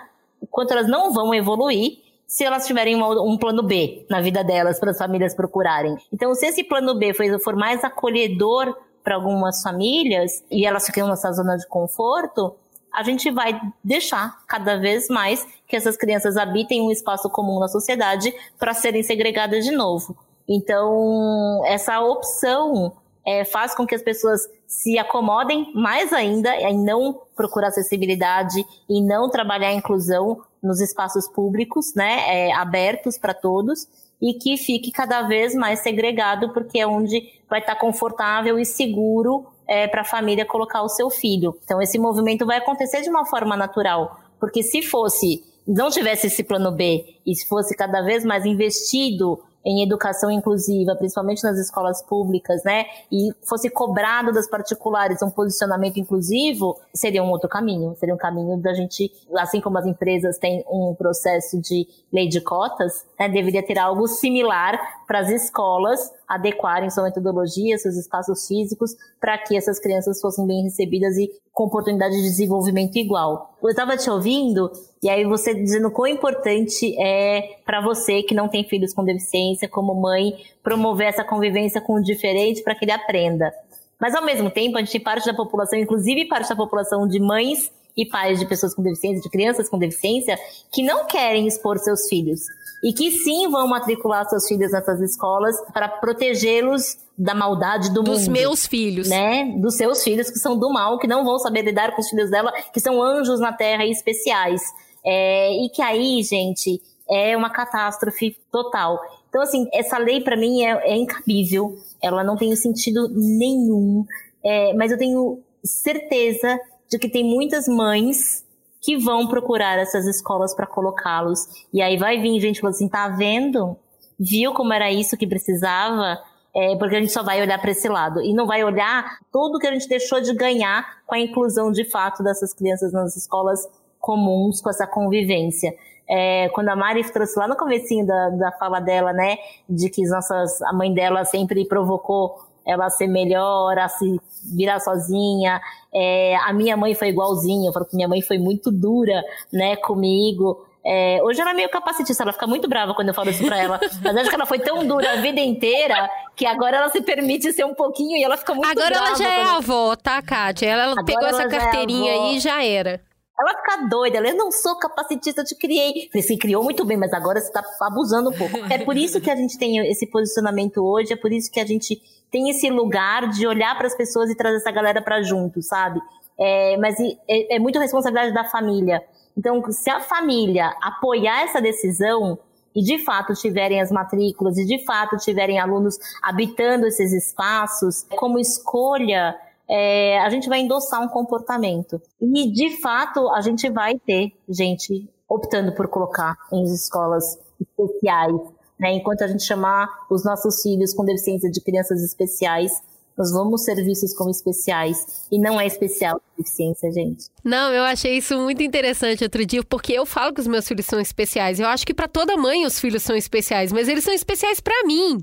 quanto 0.49 0.71
elas 0.71 0.87
não 0.87 1.13
vão 1.13 1.33
evoluir 1.33 2.03
se 2.27 2.43
elas 2.43 2.65
tiverem 2.65 3.01
um 3.01 3.37
plano 3.37 3.63
B 3.63 4.05
na 4.09 4.19
vida 4.19 4.43
delas 4.43 4.79
para 4.79 4.91
as 4.91 4.97
famílias 4.97 5.35
procurarem. 5.35 5.95
Então, 6.11 6.33
se 6.33 6.47
esse 6.47 6.63
plano 6.63 6.95
B 6.95 7.13
for 7.39 7.55
mais 7.55 7.83
acolhedor 7.83 8.75
para 9.03 9.15
algumas 9.15 9.61
famílias 9.61 10.43
e 10.49 10.65
elas 10.65 10.85
ficam 10.85 11.07
nessa 11.07 11.31
zona 11.31 11.55
de 11.55 11.67
conforto, 11.67 12.55
a 12.95 13.03
gente 13.03 13.29
vai 13.29 13.59
deixar 13.83 14.43
cada 14.47 14.77
vez 14.77 15.07
mais 15.09 15.45
que 15.67 15.75
essas 15.75 15.97
crianças 15.97 16.37
habitem 16.37 16.81
um 16.81 16.91
espaço 16.91 17.29
comum 17.29 17.59
na 17.59 17.67
sociedade 17.67 18.33
para 18.57 18.73
serem 18.73 19.03
segregadas 19.03 19.65
de 19.65 19.71
novo. 19.71 20.17
Então, 20.47 21.61
essa 21.65 21.99
opção 21.99 22.93
é, 23.25 23.43
faz 23.43 23.75
com 23.75 23.85
que 23.85 23.95
as 23.95 24.03
pessoas 24.03 24.41
se 24.67 24.97
acomodem 24.97 25.71
mais 25.73 26.13
ainda 26.13 26.55
em 26.55 26.77
não 26.77 27.21
procurar 27.35 27.67
acessibilidade 27.67 28.63
e 28.89 29.01
não 29.01 29.29
trabalhar 29.29 29.69
a 29.69 29.73
inclusão 29.73 30.41
nos 30.61 30.79
espaços 30.79 31.27
públicos, 31.27 31.93
né, 31.95 32.23
é, 32.27 32.53
abertos 32.53 33.17
para 33.17 33.33
todos, 33.33 33.87
e 34.21 34.33
que 34.33 34.57
fique 34.57 34.91
cada 34.91 35.23
vez 35.23 35.53
mais 35.53 35.79
segregado, 35.79 36.53
porque 36.53 36.79
é 36.79 36.87
onde 36.87 37.21
vai 37.49 37.59
estar 37.59 37.75
confortável 37.75 38.57
e 38.57 38.65
seguro 38.65 39.45
é, 39.67 39.87
para 39.87 40.01
a 40.01 40.05
família 40.05 40.45
colocar 40.45 40.81
o 40.81 40.89
seu 40.89 41.09
filho. 41.09 41.57
Então, 41.63 41.81
esse 41.81 41.97
movimento 41.97 42.45
vai 42.45 42.57
acontecer 42.57 43.01
de 43.01 43.09
uma 43.09 43.25
forma 43.25 43.55
natural, 43.55 44.19
porque 44.39 44.63
se 44.63 44.81
fosse, 44.81 45.43
não 45.67 45.89
tivesse 45.89 46.27
esse 46.27 46.43
plano 46.43 46.71
B, 46.71 47.03
e 47.25 47.35
se 47.35 47.47
fosse 47.47 47.75
cada 47.75 48.01
vez 48.01 48.23
mais 48.23 48.45
investido 48.45 49.39
em 49.65 49.81
educação 49.81 50.29
inclusiva, 50.29 50.95
principalmente 50.95 51.43
nas 51.43 51.57
escolas 51.57 52.01
públicas, 52.03 52.63
né, 52.63 52.85
e 53.11 53.31
fosse 53.49 53.69
cobrado 53.69 54.31
das 54.31 54.47
particulares 54.47 55.21
um 55.23 55.31
posicionamento 55.31 55.97
inclusivo, 55.97 56.79
seria 56.93 57.23
um 57.23 57.31
outro 57.31 57.49
caminho. 57.49 57.95
Seria 57.95 58.13
um 58.13 58.17
caminho 58.17 58.57
da 58.57 58.73
gente, 58.75 59.11
assim 59.37 59.59
como 59.59 59.79
as 59.79 59.87
empresas 59.87 60.37
têm 60.37 60.63
um 60.69 60.93
processo 60.93 61.59
de 61.59 61.87
lei 62.13 62.27
de 62.27 62.39
cotas, 62.41 63.05
né, 63.19 63.27
deveria 63.27 63.65
ter 63.65 63.79
algo 63.79 64.07
similar 64.07 64.79
para 65.07 65.19
as 65.19 65.29
escolas 65.29 66.13
adequarem 66.27 66.89
sua 66.89 67.03
metodologia, 67.03 67.77
seus 67.77 67.95
espaços 67.95 68.47
físicos, 68.47 68.95
para 69.19 69.37
que 69.37 69.55
essas 69.55 69.79
crianças 69.79 70.19
fossem 70.19 70.45
bem 70.45 70.63
recebidas 70.63 71.15
e 71.17 71.29
com 71.53 71.65
oportunidade 71.65 72.15
de 72.15 72.23
desenvolvimento 72.23 72.95
igual. 72.97 73.55
Eu 73.61 73.69
estava 73.69 73.95
te 73.95 74.09
ouvindo 74.09 74.71
e 75.01 75.09
aí 75.09 75.23
você 75.25 75.53
dizendo 75.53 75.91
quão 75.91 76.07
importante 76.07 76.95
é 77.01 77.59
para 77.65 77.81
você 77.81 78.23
que 78.23 78.35
não 78.35 78.47
tem 78.47 78.63
filhos 78.63 78.93
com 78.93 79.03
deficiência, 79.03 79.69
como 79.69 79.93
mãe, 79.93 80.35
promover 80.63 81.07
essa 81.07 81.23
convivência 81.23 81.79
com 81.79 81.95
o 81.95 82.03
diferente 82.03 82.61
para 82.61 82.75
que 82.75 82.85
ele 82.85 82.91
aprenda. 82.91 83.53
Mas 83.99 84.13
ao 84.13 84.25
mesmo 84.25 84.49
tempo, 84.49 84.77
a 84.77 84.81
gente 84.81 84.91
tem 84.91 85.01
parte 85.01 85.25
da 85.25 85.33
população, 85.33 85.79
inclusive 85.79 86.27
parte 86.27 86.49
da 86.49 86.55
população 86.55 87.07
de 87.07 87.19
mães 87.19 87.71
e 87.95 88.05
pais 88.05 88.39
de 88.39 88.45
pessoas 88.45 88.75
com 88.75 88.81
deficiência, 88.81 89.21
de 89.21 89.29
crianças 89.29 89.69
com 89.69 89.79
deficiência, 89.79 90.37
que 90.71 90.83
não 90.83 91.05
querem 91.05 91.47
expor 91.47 91.77
seus 91.77 92.09
filhos 92.09 92.41
e 92.83 92.93
que 92.93 93.11
sim 93.11 93.49
vão 93.49 93.67
matricular 93.67 94.27
seus 94.29 94.47
filhos 94.47 94.71
nessas 94.71 95.01
escolas 95.01 95.55
para 95.73 95.87
protegê-los 95.87 96.97
da 97.17 97.33
maldade 97.33 97.89
do 97.93 98.03
Dos 98.03 98.09
mundo. 98.09 98.17
Dos 98.17 98.27
meus 98.27 98.67
filhos. 98.67 99.09
Né? 99.09 99.55
Dos 99.57 99.75
seus 99.75 100.03
filhos 100.03 100.29
que 100.29 100.37
são 100.39 100.57
do 100.57 100.71
mal, 100.71 100.99
que 100.99 101.07
não 101.07 101.23
vão 101.23 101.39
saber 101.39 101.63
lidar 101.63 101.95
com 101.95 102.01
os 102.01 102.09
filhos 102.09 102.29
dela, 102.29 102.51
que 102.73 102.79
são 102.79 103.01
anjos 103.01 103.39
na 103.39 103.53
terra 103.53 103.85
e 103.85 103.91
especiais. 103.91 104.61
É, 105.05 105.51
e 105.65 105.69
que 105.69 105.81
aí, 105.81 106.21
gente, 106.23 106.81
é 107.09 107.35
uma 107.37 107.49
catástrofe 107.49 108.37
total. 108.51 108.99
Então, 109.29 109.41
assim, 109.41 109.67
essa 109.73 109.97
lei 109.97 110.21
para 110.21 110.37
mim 110.37 110.63
é, 110.63 110.93
é, 110.93 110.95
incabível, 110.95 111.77
ela 112.01 112.23
não 112.23 112.37
tem 112.37 112.55
sentido 112.55 113.09
nenhum, 113.09 114.05
é, 114.43 114.73
mas 114.73 114.91
eu 114.91 114.97
tenho 114.97 115.39
certeza 115.63 116.59
de 116.89 116.97
que 116.97 117.09
tem 117.09 117.23
muitas 117.23 117.67
mães 117.67 118.44
que 118.85 118.95
vão 118.95 119.27
procurar 119.27 119.79
essas 119.79 120.05
escolas 120.05 120.53
para 120.53 120.67
colocá-los. 120.67 121.47
E 121.73 121.81
aí 121.81 121.97
vai 121.97 122.21
vir 122.21 122.39
gente 122.39 122.61
falando 122.61 122.75
assim, 122.75 122.87
tá 122.87 123.09
vendo? 123.09 123.75
Viu 124.19 124.53
como 124.53 124.71
era 124.71 124.91
isso 124.91 125.17
que 125.17 125.25
precisava? 125.25 126.21
É, 126.55 126.75
porque 126.77 126.95
a 126.95 126.99
gente 127.01 127.11
só 127.11 127.23
vai 127.23 127.41
olhar 127.41 127.59
para 127.59 127.71
esse 127.71 127.89
lado 127.89 128.21
e 128.21 128.31
não 128.31 128.45
vai 128.45 128.63
olhar 128.63 129.17
tudo 129.31 129.57
que 129.57 129.65
a 129.65 129.73
gente 129.73 129.89
deixou 129.89 130.21
de 130.21 130.33
ganhar 130.35 130.85
com 131.07 131.15
a 131.15 131.19
inclusão 131.19 131.71
de 131.71 131.83
fato 131.83 132.23
dessas 132.23 132.53
crianças 132.53 132.93
nas 132.93 133.17
escolas 133.17 133.67
comuns, 133.99 134.61
com 134.61 134.69
essa 134.69 134.85
convivência. 134.85 135.75
É, 136.07 136.47
quando 136.49 136.69
a 136.69 136.75
Mari 136.75 137.03
trouxe 137.11 137.39
lá 137.39 137.47
no 137.47 137.55
comecinho 137.55 138.05
da, 138.05 138.29
da 138.29 138.51
fala 138.51 138.79
dela, 138.79 139.11
né, 139.11 139.37
de 139.67 139.89
que 139.89 140.07
nossas, 140.07 140.61
a 140.61 140.71
mãe 140.71 140.93
dela 140.93 141.25
sempre 141.25 141.65
provocou 141.65 142.39
ela 142.65 142.89
ser 142.89 143.07
melhor, 143.07 143.77
a 143.77 143.87
se 143.87 144.19
virar 144.53 144.79
sozinha. 144.79 145.61
É, 145.93 146.35
a 146.37 146.53
minha 146.53 146.75
mãe 146.75 146.93
foi 146.95 147.09
igualzinha, 147.09 147.69
eu 147.69 147.73
falo 147.73 147.85
que 147.85 147.95
minha 147.95 148.07
mãe 148.07 148.21
foi 148.21 148.37
muito 148.37 148.71
dura, 148.71 149.23
né, 149.51 149.75
comigo. 149.75 150.65
É, 150.87 151.19
hoje 151.23 151.41
ela 151.41 151.49
é 151.49 151.53
meio 151.55 151.69
capacitista, 151.69 152.21
ela 152.21 152.31
fica 152.31 152.45
muito 152.45 152.67
brava 152.67 152.93
quando 152.93 153.07
eu 153.07 153.13
falo 153.13 153.31
isso 153.31 153.43
pra 153.43 153.57
ela. 153.57 153.79
Mas 154.03 154.17
acho 154.17 154.29
que 154.29 154.35
ela 154.35 154.45
foi 154.45 154.59
tão 154.59 154.85
dura 154.85 155.13
a 155.13 155.15
vida 155.15 155.39
inteira 155.39 156.07
que 156.35 156.45
agora 156.45 156.77
ela 156.77 156.89
se 156.89 157.01
permite 157.01 157.51
ser 157.53 157.65
um 157.65 157.73
pouquinho 157.73 158.15
e 158.17 158.23
ela 158.23 158.37
fica 158.37 158.53
muito 158.53 158.69
agora 158.69 158.89
brava. 158.89 159.05
Agora 159.05 159.23
ela 159.23 159.31
já 159.31 159.33
é 159.33 159.57
avó, 159.57 159.95
tá, 159.95 160.21
Kátia? 160.21 160.67
Ela, 160.67 160.83
ela 160.83 161.03
pegou 161.03 161.25
essa 161.25 161.43
é 161.43 161.49
carteirinha 161.49 162.11
é 162.11 162.15
aí 162.15 162.35
e 162.35 162.39
já 162.39 162.63
era. 162.63 163.01
Ela 163.37 163.53
fica 163.57 163.87
doida, 163.89 164.17
ela, 164.17 164.29
eu 164.29 164.37
não 164.37 164.49
sou 164.49 164.77
capacitista, 164.77 165.41
eu 165.41 165.45
te 165.45 165.55
criei. 165.55 166.07
Falei, 166.09 166.23
você 166.23 166.37
criou 166.37 166.63
muito 166.63 166.85
bem, 166.85 166.95
mas 166.95 167.11
agora 167.11 167.39
você 167.39 167.51
tá 167.51 167.63
abusando 167.81 168.29
um 168.29 168.33
pouco. 168.33 168.55
É 168.71 168.77
por 168.77 168.95
isso 168.95 169.19
que 169.19 169.29
a 169.29 169.35
gente 169.35 169.57
tem 169.57 169.77
esse 169.89 170.07
posicionamento 170.07 170.77
hoje, 170.77 171.11
é 171.11 171.17
por 171.17 171.31
isso 171.33 171.51
que 171.51 171.59
a 171.59 171.65
gente 171.65 172.01
tem 172.31 172.49
esse 172.49 172.69
lugar 172.69 173.29
de 173.29 173.45
olhar 173.45 173.77
para 173.77 173.87
as 173.87 173.95
pessoas 173.95 174.29
e 174.29 174.35
trazer 174.35 174.57
essa 174.57 174.71
galera 174.71 175.01
para 175.01 175.21
junto, 175.21 175.61
sabe? 175.61 175.99
É, 176.39 176.77
mas 176.77 176.95
é, 176.99 177.55
é 177.55 177.59
muito 177.59 177.79
responsabilidade 177.79 178.33
da 178.33 178.45
família. 178.45 179.03
Então, 179.37 179.61
se 179.69 179.89
a 179.89 179.99
família 179.99 180.73
apoiar 180.81 181.43
essa 181.43 181.61
decisão 181.61 182.39
e 182.75 182.81
de 182.81 182.99
fato 182.99 183.33
tiverem 183.33 183.81
as 183.81 183.91
matrículas 183.91 184.57
e 184.57 184.65
de 184.65 184.83
fato 184.85 185.17
tiverem 185.17 185.59
alunos 185.59 185.97
habitando 186.21 186.85
esses 186.85 187.13
espaços 187.13 188.05
como 188.17 188.39
escolha 188.39 189.35
é, 189.69 190.19
a 190.19 190.29
gente 190.29 190.47
vai 190.47 190.59
endossar 190.59 191.01
um 191.01 191.07
comportamento. 191.07 192.01
E, 192.21 192.51
de 192.51 192.81
fato, 192.81 193.29
a 193.29 193.41
gente 193.41 193.69
vai 193.69 193.97
ter 193.99 194.31
gente 194.47 195.09
optando 195.27 195.73
por 195.73 195.87
colocar 195.87 196.35
em 196.51 196.63
escolas 196.63 197.39
especiais. 197.59 198.35
Né? 198.79 198.93
Enquanto 198.93 199.23
a 199.23 199.27
gente 199.27 199.43
chamar 199.43 199.89
os 200.09 200.23
nossos 200.23 200.61
filhos 200.61 200.93
com 200.93 201.03
deficiência 201.03 201.49
de 201.49 201.61
crianças 201.61 202.03
especiais, 202.03 202.71
nós 203.17 203.31
vamos 203.31 203.63
ser 203.63 203.75
vistos 203.75 204.13
como 204.13 204.29
especiais. 204.29 205.27
E 205.31 205.39
não 205.39 205.59
é 205.59 205.65
especial 205.65 206.21
deficiência, 206.37 206.91
gente. 206.91 207.27
Não, 207.43 207.71
eu 207.73 207.83
achei 207.83 208.17
isso 208.17 208.37
muito 208.37 208.61
interessante 208.61 209.23
outro 209.23 209.45
dia, 209.45 209.63
porque 209.63 209.93
eu 209.93 210.05
falo 210.05 210.33
que 210.33 210.41
os 210.41 210.47
meus 210.47 210.67
filhos 210.67 210.85
são 210.85 210.99
especiais. 210.99 211.59
Eu 211.59 211.67
acho 211.67 211.85
que 211.85 211.93
para 211.93 212.07
toda 212.07 212.37
mãe 212.37 212.65
os 212.65 212.79
filhos 212.79 213.03
são 213.03 213.15
especiais, 213.15 213.71
mas 213.71 213.87
eles 213.87 214.03
são 214.03 214.13
especiais 214.13 214.59
para 214.59 214.85
mim. 214.85 215.21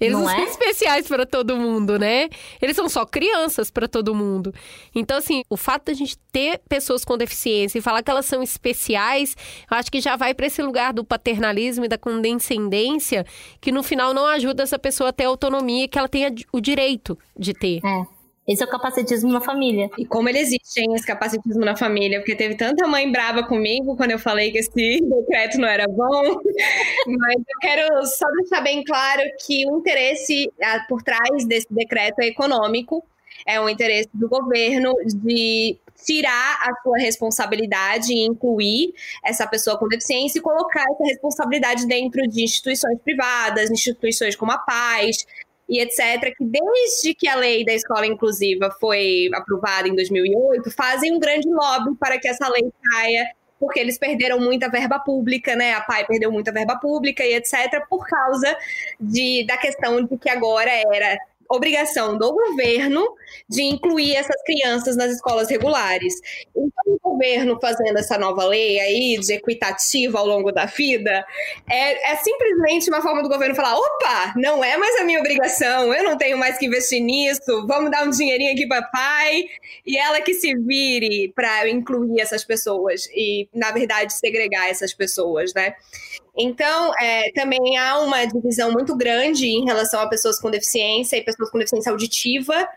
Eles 0.00 0.14
não, 0.14 0.22
não 0.22 0.30
é? 0.30 0.36
são 0.36 0.44
especiais 0.44 1.08
para 1.08 1.26
todo 1.26 1.56
mundo, 1.56 1.98
né? 1.98 2.28
Eles 2.60 2.76
são 2.76 2.88
só 2.88 3.04
crianças 3.04 3.70
para 3.70 3.88
todo 3.88 4.14
mundo. 4.14 4.54
Então, 4.94 5.16
assim, 5.16 5.42
o 5.50 5.56
fato 5.56 5.86
da 5.86 5.92
gente 5.92 6.16
ter 6.30 6.60
pessoas 6.68 7.04
com 7.04 7.16
deficiência 7.16 7.78
e 7.78 7.82
falar 7.82 8.02
que 8.02 8.10
elas 8.10 8.26
são 8.26 8.42
especiais, 8.42 9.36
eu 9.70 9.76
acho 9.76 9.90
que 9.90 10.00
já 10.00 10.16
vai 10.16 10.34
para 10.34 10.46
esse 10.46 10.62
lugar 10.62 10.92
do 10.92 11.04
paternalismo 11.04 11.84
e 11.84 11.88
da 11.88 11.98
condescendência, 11.98 13.26
que 13.60 13.72
no 13.72 13.82
final 13.82 14.14
não 14.14 14.26
ajuda 14.26 14.62
essa 14.62 14.78
pessoa 14.78 15.10
a 15.10 15.12
ter 15.12 15.24
autonomia 15.24 15.88
que 15.88 15.98
ela 15.98 16.08
tenha 16.08 16.32
o 16.52 16.60
direito 16.60 17.18
de 17.36 17.52
ter. 17.52 17.80
É. 17.84 18.17
Esse 18.48 18.62
é 18.62 18.66
o 18.66 18.70
capacitismo 18.70 19.30
na 19.30 19.42
família. 19.42 19.90
E 19.98 20.06
como 20.06 20.26
ele 20.26 20.38
existe, 20.38 20.80
hein, 20.80 20.94
esse 20.94 21.06
capacitismo 21.06 21.66
na 21.66 21.76
família? 21.76 22.18
Porque 22.18 22.34
teve 22.34 22.54
tanta 22.54 22.88
mãe 22.88 23.10
brava 23.12 23.42
comigo 23.42 23.94
quando 23.94 24.12
eu 24.12 24.18
falei 24.18 24.50
que 24.50 24.58
esse 24.58 24.70
decreto 25.02 25.58
não 25.58 25.68
era 25.68 25.86
bom. 25.86 26.40
Mas 27.06 27.36
eu 27.36 27.58
quero 27.60 28.06
só 28.06 28.26
deixar 28.40 28.62
bem 28.62 28.82
claro 28.82 29.20
que 29.44 29.68
o 29.68 29.78
interesse 29.78 30.50
ah, 30.62 30.82
por 30.88 31.02
trás 31.02 31.44
desse 31.44 31.66
decreto 31.70 32.20
é 32.20 32.28
econômico. 32.28 33.04
É 33.46 33.60
um 33.60 33.68
interesse 33.68 34.08
do 34.14 34.28
governo 34.28 34.94
de 35.04 35.78
tirar 36.04 36.58
a 36.62 36.82
sua 36.82 36.96
responsabilidade 36.98 38.12
e 38.12 38.26
incluir 38.26 38.94
essa 39.24 39.46
pessoa 39.46 39.78
com 39.78 39.88
deficiência 39.88 40.38
e 40.38 40.42
colocar 40.42 40.84
essa 40.90 41.04
responsabilidade 41.04 41.86
dentro 41.86 42.26
de 42.26 42.42
instituições 42.42 42.98
privadas, 43.02 43.70
instituições 43.70 44.36
como 44.36 44.52
a 44.52 44.58
Paz, 44.58 45.26
e 45.68 45.80
etc., 45.80 46.34
que 46.36 46.44
desde 46.44 47.14
que 47.14 47.28
a 47.28 47.36
lei 47.36 47.64
da 47.64 47.74
escola 47.74 48.06
inclusiva 48.06 48.70
foi 48.80 49.28
aprovada 49.34 49.86
em 49.86 49.94
2008, 49.94 50.70
fazem 50.70 51.14
um 51.14 51.18
grande 51.18 51.48
lobby 51.48 51.94
para 51.98 52.18
que 52.18 52.26
essa 52.26 52.48
lei 52.48 52.70
caia, 52.90 53.30
porque 53.60 53.78
eles 53.78 53.98
perderam 53.98 54.40
muita 54.40 54.70
verba 54.70 54.98
pública, 54.98 55.54
né? 55.54 55.74
A 55.74 55.80
PAI 55.80 56.06
perdeu 56.06 56.32
muita 56.32 56.52
verba 56.52 56.76
pública 56.76 57.24
e 57.24 57.34
etc., 57.34 57.84
por 57.88 58.06
causa 58.06 58.56
de, 59.00 59.44
da 59.46 59.56
questão 59.56 60.02
de 60.04 60.16
que 60.16 60.30
agora 60.30 60.70
era 60.70 61.18
obrigação 61.48 62.18
do 62.18 62.32
governo 62.32 63.04
de 63.48 63.62
incluir 63.62 64.16
essas 64.16 64.42
crianças 64.44 64.96
nas 64.96 65.12
escolas 65.12 65.48
regulares. 65.48 66.14
Então, 66.54 66.84
o 66.86 66.98
governo 67.02 67.58
fazendo 67.60 67.98
essa 67.98 68.18
nova 68.18 68.44
lei 68.44 68.78
aí 68.78 69.18
de 69.18 69.32
equitativa 69.32 70.18
ao 70.18 70.26
longo 70.26 70.52
da 70.52 70.66
vida 70.66 71.24
é, 71.68 72.12
é 72.12 72.16
simplesmente 72.16 72.88
uma 72.90 73.00
forma 73.00 73.22
do 73.22 73.28
governo 73.28 73.54
falar: 73.54 73.76
opa, 73.76 74.34
não 74.36 74.62
é 74.62 74.76
mais 74.76 75.00
a 75.00 75.04
minha 75.04 75.20
obrigação, 75.20 75.92
eu 75.92 76.04
não 76.04 76.16
tenho 76.18 76.36
mais 76.36 76.58
que 76.58 76.66
investir 76.66 77.00
nisso, 77.02 77.66
vamos 77.66 77.90
dar 77.90 78.06
um 78.06 78.10
dinheirinho 78.10 78.52
aqui 78.52 78.66
para 78.66 78.82
pai 78.82 79.44
e 79.86 79.96
ela 79.96 80.20
que 80.20 80.34
se 80.34 80.54
vire 80.54 81.32
para 81.34 81.68
incluir 81.68 82.20
essas 82.20 82.44
pessoas 82.44 83.06
e, 83.14 83.48
na 83.54 83.70
verdade, 83.70 84.12
segregar 84.12 84.68
essas 84.68 84.92
pessoas, 84.92 85.54
né? 85.54 85.74
Então, 86.38 86.92
é, 87.00 87.32
também 87.32 87.76
há 87.76 87.98
uma 87.98 88.24
divisão 88.24 88.70
muito 88.70 88.96
grande 88.96 89.46
em 89.46 89.64
relação 89.64 90.00
a 90.00 90.08
pessoas 90.08 90.38
com 90.40 90.50
deficiência 90.50 91.16
e 91.16 91.24
pessoas 91.24 91.50
com 91.50 91.58
deficiência 91.58 91.90
auditiva 91.90 92.68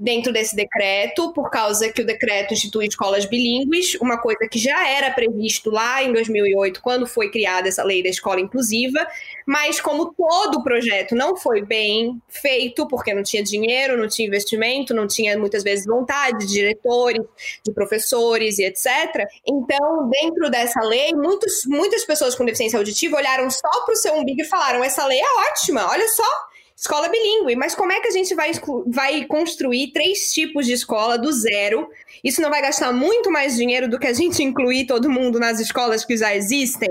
dentro 0.00 0.32
desse 0.32 0.56
decreto, 0.56 1.30
por 1.34 1.50
causa 1.50 1.92
que 1.92 2.00
o 2.00 2.06
decreto 2.06 2.54
institui 2.54 2.86
escolas 2.86 3.26
bilíngues, 3.26 3.96
uma 4.00 4.16
coisa 4.16 4.48
que 4.50 4.58
já 4.58 4.88
era 4.88 5.10
previsto 5.10 5.70
lá 5.70 6.02
em 6.02 6.10
2008, 6.10 6.80
quando 6.80 7.06
foi 7.06 7.30
criada 7.30 7.68
essa 7.68 7.84
lei 7.84 8.02
da 8.02 8.08
escola 8.08 8.40
inclusiva, 8.40 9.06
mas 9.46 9.78
como 9.78 10.14
todo 10.14 10.58
o 10.58 10.64
projeto 10.64 11.14
não 11.14 11.36
foi 11.36 11.62
bem 11.62 12.20
feito, 12.28 12.88
porque 12.88 13.12
não 13.12 13.22
tinha 13.22 13.42
dinheiro, 13.42 13.98
não 13.98 14.08
tinha 14.08 14.26
investimento, 14.26 14.94
não 14.94 15.06
tinha 15.06 15.38
muitas 15.38 15.62
vezes 15.62 15.84
vontade 15.84 16.46
de 16.46 16.46
diretores, 16.46 17.22
de 17.62 17.72
professores 17.72 18.58
e 18.58 18.64
etc. 18.64 19.28
Então, 19.46 20.08
dentro 20.08 20.50
dessa 20.50 20.80
lei, 20.80 21.12
muitos, 21.12 21.66
muitas 21.66 22.04
pessoas 22.04 22.34
com 22.34 22.46
deficiência 22.46 22.78
auditiva 22.78 23.18
olharam 23.18 23.50
só 23.50 23.84
para 23.84 23.92
o 23.92 23.96
seu 23.96 24.14
umbigo 24.14 24.40
e 24.40 24.46
falaram: 24.46 24.82
essa 24.82 25.04
lei 25.04 25.20
é 25.20 25.50
ótima, 25.50 25.90
olha 25.90 26.08
só 26.08 26.49
Escola 26.80 27.10
bilíngue, 27.10 27.54
mas 27.56 27.74
como 27.74 27.92
é 27.92 28.00
que 28.00 28.08
a 28.08 28.10
gente 28.10 28.34
vai, 28.34 28.52
vai 28.86 29.26
construir 29.26 29.92
três 29.92 30.32
tipos 30.32 30.64
de 30.64 30.72
escola 30.72 31.18
do 31.18 31.30
zero? 31.30 31.90
Isso 32.24 32.40
não 32.40 32.48
vai 32.48 32.62
gastar 32.62 32.90
muito 32.90 33.30
mais 33.30 33.54
dinheiro 33.54 33.86
do 33.86 33.98
que 33.98 34.06
a 34.06 34.14
gente 34.14 34.40
incluir 34.42 34.86
todo 34.86 35.10
mundo 35.10 35.38
nas 35.38 35.60
escolas 35.60 36.06
que 36.06 36.16
já 36.16 36.34
existem? 36.34 36.88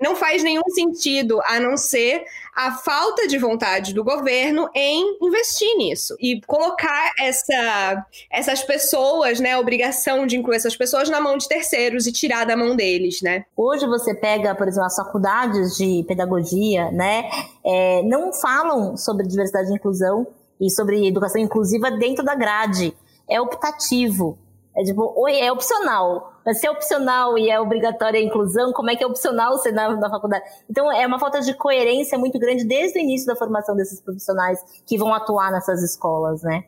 Não 0.00 0.16
faz 0.16 0.42
nenhum 0.42 0.66
sentido, 0.70 1.42
a 1.44 1.60
não 1.60 1.76
ser 1.76 2.24
a 2.58 2.72
falta 2.72 3.28
de 3.28 3.38
vontade 3.38 3.94
do 3.94 4.02
governo 4.02 4.68
em 4.74 5.16
investir 5.22 5.76
nisso 5.76 6.16
e 6.18 6.40
colocar 6.44 7.12
essa, 7.16 8.04
essas 8.28 8.64
pessoas, 8.64 9.38
né, 9.38 9.52
a 9.52 9.60
obrigação 9.60 10.26
de 10.26 10.36
incluir 10.36 10.56
essas 10.56 10.74
pessoas 10.74 11.08
na 11.08 11.20
mão 11.20 11.38
de 11.38 11.46
terceiros 11.46 12.08
e 12.08 12.12
tirar 12.12 12.44
da 12.44 12.56
mão 12.56 12.74
deles, 12.74 13.22
né? 13.22 13.44
Hoje 13.56 13.86
você 13.86 14.12
pega, 14.12 14.56
por 14.56 14.66
exemplo, 14.66 14.86
as 14.86 14.96
faculdades 14.96 15.76
de 15.76 16.04
pedagogia, 16.08 16.90
né, 16.90 17.30
é, 17.64 18.02
não 18.02 18.32
falam 18.32 18.96
sobre 18.96 19.24
diversidade 19.24 19.70
e 19.70 19.74
inclusão 19.74 20.26
e 20.60 20.68
sobre 20.68 21.06
educação 21.06 21.40
inclusiva 21.40 21.92
dentro 21.92 22.24
da 22.24 22.34
grade. 22.34 22.92
É 23.30 23.40
optativo. 23.40 24.36
É 24.76 24.82
tipo, 24.82 25.28
é 25.28 25.52
opcional. 25.52 26.37
Mas 26.48 26.60
se 26.60 26.66
é 26.66 26.70
opcional 26.70 27.36
e 27.36 27.50
é 27.50 27.60
obrigatória 27.60 28.18
a 28.18 28.22
inclusão, 28.22 28.72
como 28.72 28.90
é 28.90 28.96
que 28.96 29.04
é 29.04 29.06
opcional 29.06 29.58
ser 29.58 29.70
na, 29.70 29.94
na 29.94 30.08
faculdade? 30.08 30.46
Então, 30.70 30.90
é 30.90 31.06
uma 31.06 31.18
falta 31.18 31.42
de 31.42 31.52
coerência 31.52 32.18
muito 32.18 32.38
grande 32.38 32.64
desde 32.64 32.98
o 32.98 33.02
início 33.02 33.26
da 33.26 33.36
formação 33.36 33.76
desses 33.76 34.00
profissionais 34.00 34.58
que 34.86 34.96
vão 34.96 35.12
atuar 35.12 35.52
nessas 35.52 35.82
escolas, 35.82 36.42
né? 36.42 36.64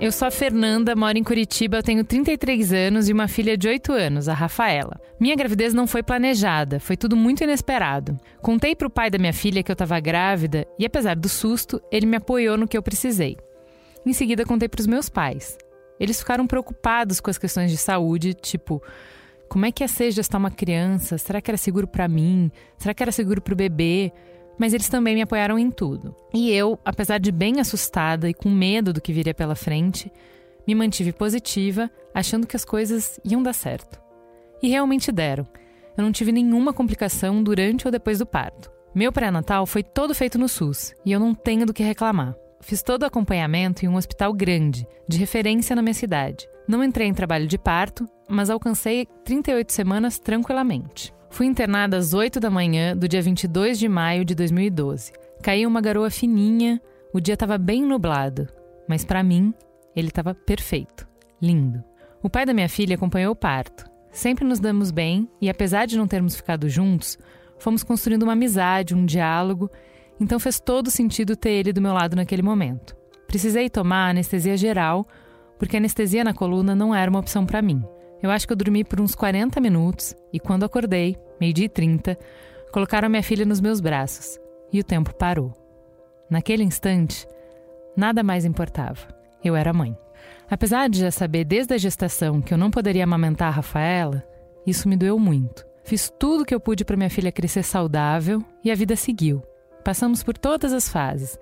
Eu 0.00 0.10
sou 0.10 0.26
a 0.26 0.30
Fernanda, 0.30 0.96
moro 0.96 1.16
em 1.16 1.22
Curitiba, 1.22 1.82
tenho 1.82 2.04
33 2.04 2.72
anos 2.72 3.08
e 3.08 3.12
uma 3.12 3.28
filha 3.28 3.56
de 3.56 3.68
8 3.68 3.92
anos, 3.92 4.28
a 4.28 4.34
Rafaela. 4.34 5.00
Minha 5.20 5.36
gravidez 5.36 5.72
não 5.72 5.86
foi 5.86 6.02
planejada, 6.02 6.80
foi 6.80 6.96
tudo 6.96 7.16
muito 7.16 7.44
inesperado. 7.44 8.18
Contei 8.42 8.74
pro 8.74 8.90
pai 8.90 9.08
da 9.08 9.18
minha 9.18 9.32
filha 9.32 9.62
que 9.62 9.70
eu 9.70 9.74
estava 9.74 9.98
grávida 10.00 10.66
e, 10.78 10.84
apesar 10.84 11.14
do 11.14 11.28
susto, 11.28 11.80
ele 11.92 12.06
me 12.06 12.16
apoiou 12.16 12.56
no 12.58 12.66
que 12.66 12.76
eu 12.76 12.82
precisei. 12.82 13.36
Em 14.04 14.12
seguida, 14.12 14.44
contei 14.44 14.68
pros 14.68 14.86
meus 14.86 15.08
pais. 15.08 15.56
Eles 15.98 16.18
ficaram 16.18 16.46
preocupados 16.46 17.20
com 17.20 17.30
as 17.30 17.38
questões 17.38 17.70
de 17.70 17.76
saúde, 17.76 18.34
tipo, 18.34 18.82
como 19.48 19.64
é 19.64 19.70
que 19.70 19.84
ia 19.84 19.88
ser 19.88 20.10
gestar 20.10 20.38
uma 20.38 20.50
criança? 20.50 21.16
Será 21.16 21.40
que 21.40 21.50
era 21.50 21.56
seguro 21.56 21.86
para 21.86 22.08
mim? 22.08 22.50
Será 22.76 22.92
que 22.92 23.02
era 23.02 23.12
seguro 23.12 23.40
pro 23.40 23.54
bebê? 23.54 24.12
Mas 24.58 24.72
eles 24.72 24.88
também 24.88 25.14
me 25.14 25.22
apoiaram 25.22 25.58
em 25.58 25.70
tudo. 25.70 26.14
E 26.32 26.50
eu, 26.50 26.78
apesar 26.84 27.18
de 27.18 27.32
bem 27.32 27.60
assustada 27.60 28.28
e 28.28 28.34
com 28.34 28.50
medo 28.50 28.92
do 28.92 29.00
que 29.00 29.12
viria 29.12 29.34
pela 29.34 29.54
frente, 29.54 30.10
me 30.66 30.74
mantive 30.74 31.12
positiva, 31.12 31.90
achando 32.14 32.46
que 32.46 32.56
as 32.56 32.64
coisas 32.64 33.20
iam 33.24 33.42
dar 33.42 33.52
certo. 33.52 34.00
E 34.62 34.68
realmente 34.68 35.12
deram. 35.12 35.46
Eu 35.96 36.02
não 36.02 36.12
tive 36.12 36.32
nenhuma 36.32 36.72
complicação 36.72 37.42
durante 37.42 37.86
ou 37.86 37.92
depois 37.92 38.18
do 38.18 38.26
parto. 38.26 38.70
Meu 38.94 39.12
pré-natal 39.12 39.66
foi 39.66 39.82
todo 39.82 40.14
feito 40.14 40.38
no 40.38 40.48
SUS 40.48 40.94
e 41.04 41.12
eu 41.12 41.20
não 41.20 41.34
tenho 41.34 41.66
do 41.66 41.74
que 41.74 41.82
reclamar. 41.82 42.34
Fiz 42.60 42.82
todo 42.82 43.02
o 43.02 43.06
acompanhamento 43.06 43.84
em 43.84 43.88
um 43.88 43.96
hospital 43.96 44.32
grande, 44.32 44.86
de 45.06 45.18
referência 45.18 45.76
na 45.76 45.82
minha 45.82 45.94
cidade. 45.94 46.48
Não 46.66 46.82
entrei 46.82 47.06
em 47.06 47.12
trabalho 47.12 47.46
de 47.46 47.58
parto, 47.58 48.08
mas 48.28 48.48
alcancei 48.48 49.06
38 49.24 49.70
semanas 49.70 50.18
tranquilamente. 50.18 51.13
Fui 51.34 51.46
internada 51.46 51.96
às 51.96 52.14
8 52.14 52.38
da 52.38 52.48
manhã 52.48 52.96
do 52.96 53.08
dia 53.08 53.20
22 53.20 53.76
de 53.76 53.88
maio 53.88 54.24
de 54.24 54.36
2012. 54.36 55.10
Caiu 55.42 55.68
uma 55.68 55.80
garoa 55.80 56.08
fininha, 56.08 56.80
o 57.12 57.18
dia 57.18 57.34
estava 57.34 57.58
bem 57.58 57.84
nublado, 57.84 58.46
mas 58.88 59.04
para 59.04 59.20
mim 59.20 59.52
ele 59.96 60.06
estava 60.06 60.32
perfeito, 60.32 61.08
lindo. 61.42 61.82
O 62.22 62.30
pai 62.30 62.46
da 62.46 62.54
minha 62.54 62.68
filha 62.68 62.94
acompanhou 62.94 63.32
o 63.32 63.36
parto. 63.36 63.84
Sempre 64.12 64.44
nos 64.44 64.60
damos 64.60 64.92
bem 64.92 65.28
e, 65.40 65.50
apesar 65.50 65.86
de 65.86 65.98
não 65.98 66.06
termos 66.06 66.36
ficado 66.36 66.68
juntos, 66.68 67.18
fomos 67.58 67.82
construindo 67.82 68.22
uma 68.22 68.34
amizade, 68.34 68.94
um 68.94 69.04
diálogo, 69.04 69.68
então 70.20 70.38
fez 70.38 70.60
todo 70.60 70.88
sentido 70.88 71.34
ter 71.34 71.50
ele 71.50 71.72
do 71.72 71.82
meu 71.82 71.94
lado 71.94 72.14
naquele 72.14 72.42
momento. 72.42 72.94
Precisei 73.26 73.68
tomar 73.68 74.10
anestesia 74.10 74.56
geral, 74.56 75.04
porque 75.58 75.78
anestesia 75.78 76.22
na 76.22 76.32
coluna 76.32 76.76
não 76.76 76.94
era 76.94 77.10
uma 77.10 77.18
opção 77.18 77.44
para 77.44 77.60
mim. 77.60 77.82
Eu 78.24 78.30
acho 78.30 78.46
que 78.46 78.54
eu 78.54 78.56
dormi 78.56 78.82
por 78.82 79.02
uns 79.02 79.14
40 79.14 79.60
minutos 79.60 80.16
e 80.32 80.40
quando 80.40 80.64
acordei, 80.64 81.14
meio-dia 81.38 81.66
e 81.66 81.68
30, 81.68 82.18
colocaram 82.72 83.06
minha 83.10 83.22
filha 83.22 83.44
nos 83.44 83.60
meus 83.60 83.80
braços 83.82 84.40
e 84.72 84.80
o 84.80 84.82
tempo 84.82 85.14
parou. 85.14 85.52
Naquele 86.30 86.62
instante, 86.62 87.28
nada 87.94 88.22
mais 88.22 88.46
importava. 88.46 89.06
Eu 89.44 89.54
era 89.54 89.74
mãe. 89.74 89.94
Apesar 90.50 90.88
de 90.88 91.00
já 91.00 91.10
saber 91.10 91.44
desde 91.44 91.74
a 91.74 91.76
gestação 91.76 92.40
que 92.40 92.54
eu 92.54 92.56
não 92.56 92.70
poderia 92.70 93.04
amamentar 93.04 93.48
a 93.48 93.56
Rafaela, 93.56 94.24
isso 94.66 94.88
me 94.88 94.96
doeu 94.96 95.18
muito. 95.18 95.66
Fiz 95.84 96.10
tudo 96.18 96.44
o 96.44 96.46
que 96.46 96.54
eu 96.54 96.60
pude 96.60 96.82
para 96.82 96.96
minha 96.96 97.10
filha 97.10 97.30
crescer 97.30 97.62
saudável 97.62 98.42
e 98.64 98.70
a 98.70 98.74
vida 98.74 98.96
seguiu. 98.96 99.42
Passamos 99.84 100.22
por 100.22 100.38
todas 100.38 100.72
as 100.72 100.88
fases. 100.88 101.38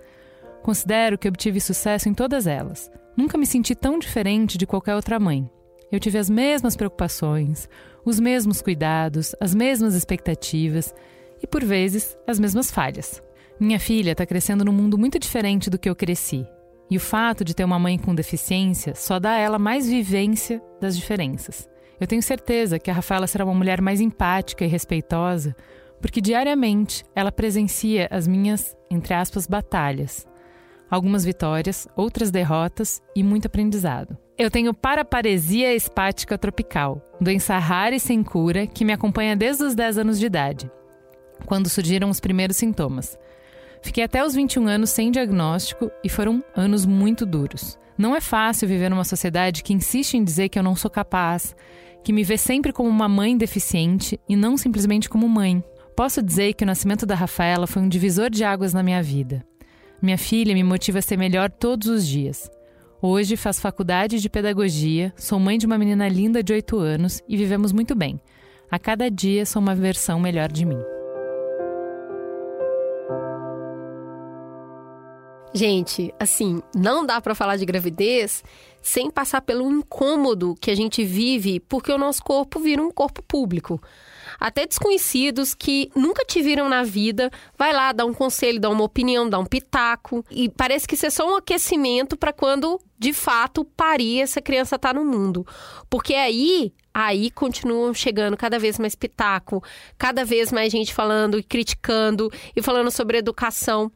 Considero 0.64 1.16
que 1.16 1.28
obtive 1.28 1.61
sucesso 1.61 2.09
em 2.09 2.12
todas 2.12 2.49
elas. 2.49 2.91
Nunca 3.16 3.39
me 3.39 3.47
senti 3.47 3.72
tão 3.72 4.01
diferente 4.01 4.59
de 4.59 4.66
qualquer 4.66 4.97
outra 4.97 5.20
mãe. 5.20 5.49
Eu 5.93 6.01
tive 6.01 6.16
as 6.16 6.30
mesmas 6.30 6.74
preocupações, 6.74 7.68
os 8.03 8.18
mesmos 8.18 8.62
cuidados, 8.62 9.36
as 9.38 9.55
mesmas 9.55 9.95
expectativas 9.95 10.95
e, 11.43 11.47
por 11.47 11.62
vezes, 11.62 12.16
as 12.26 12.40
mesmas 12.40 12.70
falhas. 12.70 13.22
Minha 13.61 13.78
filha 13.78 14.12
está 14.12 14.24
crescendo 14.24 14.64
num 14.64 14.72
mundo 14.72 14.97
muito 14.97 15.18
diferente 15.18 15.68
do 15.68 15.78
que 15.78 15.90
eu 15.90 15.95
cresci. 15.95 16.47
E 16.90 16.97
o 16.97 17.01
fato 17.01 17.45
de 17.45 17.55
ter 17.55 17.64
uma 17.64 17.78
mãe 17.78 17.99
com 17.99 18.14
deficiência 18.14 18.95
só 18.95 19.20
dá 19.20 19.32
a 19.32 19.38
ela 19.38 19.59
mais 19.59 19.86
vivência 19.86 20.62
das 20.80 20.97
diferenças. 20.97 21.68
Eu 22.01 22.07
tenho 22.07 22.22
certeza 22.22 22.78
que 22.78 22.90
a 22.90 22.95
Rafaela 22.95 23.26
será 23.26 23.45
uma 23.45 23.55
mulher 23.55 23.82
mais 23.82 24.01
empática 24.01 24.64
e 24.64 24.68
respeitosa, 24.68 25.55
porque 26.01 26.22
diariamente 26.22 27.05
ela 27.14 27.30
presencia 27.30 28.09
as 28.11 28.26
minhas, 28.26 28.74
entre 28.90 29.12
aspas, 29.12 29.47
batalhas. 29.47 30.26
Algumas 30.90 31.24
vitórias, 31.24 31.86
outras 31.95 32.30
derrotas 32.30 33.03
e 33.14 33.22
muito 33.22 33.47
aprendizado. 33.47 34.18
Eu 34.43 34.51
tenho 34.51 34.74
paraparesia 34.74 35.72
espática 35.72 36.36
tropical, 36.36 37.01
doença 37.20 37.57
rara 37.59 37.95
e 37.95 38.01
sem 38.01 38.24
cura 38.24 38.66
que 38.66 38.84
me 38.84 38.93
acompanha 38.93 39.36
desde 39.36 39.62
os 39.62 39.72
10 39.72 39.99
anos 39.99 40.18
de 40.18 40.26
idade, 40.26 40.68
quando 41.47 41.68
surgiram 41.68 42.11
os 42.11 42.18
primeiros 42.18 42.57
sintomas. 42.57 43.16
Fiquei 43.82 44.03
até 44.03 44.26
os 44.26 44.34
21 44.34 44.66
anos 44.66 44.90
sem 44.90 45.12
diagnóstico 45.12 45.93
e 46.03 46.09
foram 46.09 46.43
anos 46.57 46.84
muito 46.84 47.24
duros. 47.24 47.78
Não 47.97 48.16
é 48.16 48.20
fácil 48.20 48.66
viver 48.66 48.88
numa 48.88 49.05
sociedade 49.05 49.62
que 49.62 49.72
insiste 49.72 50.14
em 50.14 50.24
dizer 50.24 50.49
que 50.49 50.59
eu 50.59 50.62
não 50.64 50.74
sou 50.74 50.90
capaz, 50.90 51.55
que 52.03 52.12
me 52.12 52.24
vê 52.24 52.36
sempre 52.36 52.72
como 52.72 52.88
uma 52.88 53.09
mãe 53.09 53.36
deficiente 53.36 54.18
e 54.28 54.34
não 54.34 54.57
simplesmente 54.57 55.09
como 55.09 55.28
mãe. 55.28 55.62
Posso 55.97 56.20
dizer 56.20 56.55
que 56.55 56.64
o 56.64 56.66
nascimento 56.66 57.07
da 57.07 57.14
Rafaela 57.14 57.68
foi 57.68 57.80
um 57.80 57.88
divisor 57.88 58.28
de 58.28 58.43
águas 58.43 58.74
na 58.74 58.82
minha 58.82 59.05
vida. 59.05 59.47
Minha 60.03 60.18
filha 60.18 60.53
me 60.53 60.64
motiva 60.64 60.99
a 60.99 61.03
ser 61.03 61.16
melhor 61.16 61.49
todos 61.49 61.86
os 61.86 62.05
dias. 62.05 62.51
Hoje 63.05 63.36
faço 63.36 63.61
faculdade 63.61 64.20
de 64.20 64.30
pedagogia, 64.30 65.12
sou 65.16 65.36
mãe 65.36 65.59
de 65.59 65.66
uma 65.66 65.76
menina 65.76 66.07
linda 66.07 66.40
de 66.40 66.53
8 66.53 66.78
anos 66.78 67.20
e 67.28 67.36
vivemos 67.36 67.72
muito 67.72 67.96
bem. 67.96 68.20
A 68.70 68.78
cada 68.78 69.11
dia 69.11 69.44
sou 69.44 69.61
uma 69.61 69.74
versão 69.74 70.20
melhor 70.20 70.53
de 70.53 70.64
mim. 70.64 70.78
Gente, 75.53 76.14
assim, 76.18 76.62
não 76.72 77.05
dá 77.05 77.20
para 77.20 77.34
falar 77.34 77.57
de 77.57 77.66
gravidez 77.66 78.44
sem 78.80 79.11
passar 79.11 79.42
pelo 79.42 79.70
incômodo 79.70 80.55
que 80.61 80.70
a 80.70 80.74
gente 80.74 81.05
vive 81.05 81.59
porque 81.59 81.92
o 81.92 81.98
nosso 81.98 82.22
corpo 82.22 82.61
vira 82.61 82.80
um 82.80 82.90
corpo 82.90 83.20
público. 83.20 83.82
até 84.40 84.66
desconhecidos 84.66 85.55
que 85.55 85.90
nunca 85.94 86.24
te 86.24 86.40
viram 86.40 86.68
na 86.68 86.82
vida, 86.82 87.30
vai 87.59 87.72
lá 87.72 87.92
dar 87.92 88.07
um 88.07 88.14
conselho, 88.14 88.61
dar 88.61 88.70
uma 88.70 88.84
opinião, 88.84 89.28
dar 89.28 89.38
um 89.38 89.44
pitaco. 89.44 90.24
E 90.30 90.48
parece 90.48 90.86
que 90.86 90.94
isso 90.94 91.07
é 91.07 91.11
só 91.11 91.30
um 91.30 91.36
aquecimento 91.36 92.16
para 92.16 92.32
quando 92.32 92.80
de 93.03 93.12
fato 93.12 93.64
parir 93.64 94.20
essa 94.20 94.40
criança 94.40 94.78
tá 94.78 94.94
no 94.94 95.05
mundo. 95.05 95.44
Porque 95.90 96.14
aí 96.14 96.72
aí 96.94 97.32
continuam 97.32 97.92
chegando 97.92 98.36
cada 98.36 98.61
vez 98.61 98.78
mais 98.78 98.94
pitaco, 98.94 99.61
cada 99.98 100.24
vez 100.24 100.53
mais 100.53 100.70
gente 100.70 100.94
falando 100.94 101.36
e 101.36 101.42
criticando 101.42 102.30
e 102.55 102.62
falando 102.62 102.92
sobre 102.92 103.18
educação. 103.18 103.90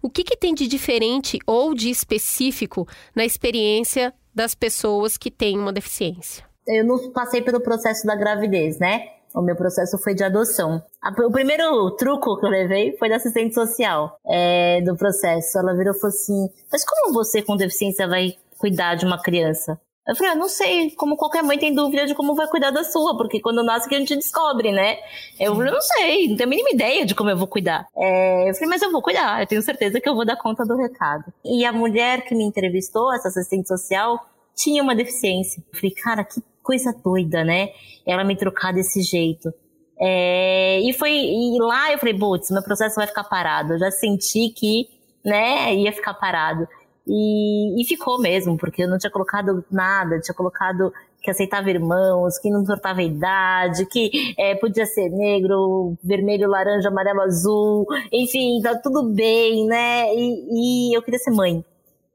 O 0.00 0.08
que, 0.08 0.24
que 0.24 0.36
tem 0.36 0.54
de 0.54 0.66
diferente 0.66 1.38
ou 1.46 1.74
de 1.74 1.90
específico 1.90 2.88
na 3.14 3.24
experiência 3.24 4.14
das 4.34 4.54
pessoas 4.54 5.18
que 5.18 5.30
têm 5.30 5.58
uma 5.58 5.72
deficiência? 5.72 6.42
Eu 6.66 6.86
não 6.86 7.12
passei 7.12 7.42
pelo 7.42 7.60
processo 7.60 8.06
da 8.06 8.16
gravidez, 8.16 8.78
né? 8.78 9.17
O 9.34 9.42
meu 9.42 9.56
processo 9.56 9.98
foi 9.98 10.14
de 10.14 10.24
adoção. 10.24 10.82
O 11.24 11.30
primeiro 11.30 11.90
truco 11.96 12.38
que 12.38 12.46
eu 12.46 12.50
levei 12.50 12.96
foi 12.96 13.08
da 13.08 13.16
assistente 13.16 13.54
social 13.54 14.18
é, 14.26 14.80
do 14.82 14.96
processo. 14.96 15.58
Ela 15.58 15.76
virou 15.76 15.94
e 15.94 15.98
falou 15.98 16.14
assim: 16.14 16.48
Mas 16.72 16.84
como 16.84 17.12
você 17.12 17.42
com 17.42 17.56
deficiência 17.56 18.08
vai 18.08 18.34
cuidar 18.58 18.94
de 18.94 19.04
uma 19.04 19.20
criança? 19.20 19.78
Eu 20.08 20.16
falei, 20.16 20.32
ah, 20.32 20.34
não 20.34 20.48
sei, 20.48 20.90
como 20.92 21.18
qualquer 21.18 21.42
mãe 21.42 21.58
tem 21.58 21.74
dúvida 21.74 22.06
de 22.06 22.14
como 22.14 22.34
vai 22.34 22.48
cuidar 22.48 22.70
da 22.70 22.82
sua, 22.82 23.14
porque 23.14 23.40
quando 23.40 23.62
nasce 23.62 23.86
que 23.86 23.94
a 23.94 23.98
gente 23.98 24.16
descobre, 24.16 24.72
né? 24.72 24.96
Eu 25.38 25.54
falei, 25.54 25.70
não 25.70 25.82
sei, 25.82 26.28
não 26.28 26.36
tenho 26.38 26.48
a 26.48 26.50
mínima 26.50 26.70
ideia 26.70 27.04
de 27.04 27.14
como 27.14 27.28
eu 27.28 27.36
vou 27.36 27.46
cuidar. 27.46 27.86
É, 27.94 28.48
eu 28.48 28.54
falei, 28.54 28.70
mas 28.70 28.80
eu 28.80 28.90
vou 28.90 29.02
cuidar, 29.02 29.42
eu 29.42 29.46
tenho 29.46 29.60
certeza 29.60 30.00
que 30.00 30.08
eu 30.08 30.14
vou 30.14 30.24
dar 30.24 30.36
conta 30.36 30.64
do 30.64 30.78
recado. 30.78 31.24
E 31.44 31.62
a 31.62 31.74
mulher 31.74 32.24
que 32.24 32.34
me 32.34 32.42
entrevistou, 32.42 33.12
essa 33.12 33.28
assistente 33.28 33.68
social, 33.68 34.18
tinha 34.56 34.82
uma 34.82 34.94
deficiência. 34.94 35.62
Eu 35.70 35.78
falei, 35.78 35.94
cara, 35.94 36.24
que 36.24 36.42
coisa 36.68 36.94
doida, 37.02 37.42
né? 37.42 37.70
Ela 38.06 38.22
me 38.24 38.36
trocar 38.36 38.74
desse 38.74 39.00
jeito. 39.00 39.50
É, 39.98 40.78
e 40.80 40.92
foi 40.92 41.10
e 41.10 41.56
lá 41.58 41.90
eu 41.90 41.98
falei, 41.98 42.12
putz, 42.16 42.50
meu 42.50 42.62
processo 42.62 42.96
vai 42.96 43.06
ficar 43.06 43.24
parado. 43.24 43.72
Eu 43.72 43.78
já 43.78 43.90
senti 43.90 44.50
que, 44.50 44.86
né, 45.24 45.74
ia 45.74 45.90
ficar 45.92 46.12
parado. 46.12 46.68
E, 47.06 47.80
e 47.80 47.86
ficou 47.86 48.20
mesmo, 48.20 48.58
porque 48.58 48.82
eu 48.82 48.88
não 48.88 48.98
tinha 48.98 49.10
colocado 49.10 49.64
nada, 49.70 50.20
tinha 50.20 50.34
colocado 50.34 50.92
que 51.22 51.30
aceitava 51.30 51.70
irmãos, 51.70 52.38
que 52.38 52.50
não 52.50 52.60
importava 52.60 53.00
a 53.00 53.02
idade, 53.02 53.86
que 53.86 54.10
é, 54.38 54.54
podia 54.54 54.84
ser 54.84 55.08
negro, 55.08 55.96
vermelho, 56.04 56.50
laranja, 56.50 56.90
amarelo, 56.90 57.22
azul, 57.22 57.86
enfim, 58.12 58.60
tá 58.62 58.78
tudo 58.78 59.10
bem, 59.14 59.66
né? 59.66 60.14
E, 60.14 60.90
e 60.90 60.96
eu 60.96 61.02
queria 61.02 61.18
ser 61.18 61.30
mãe. 61.30 61.64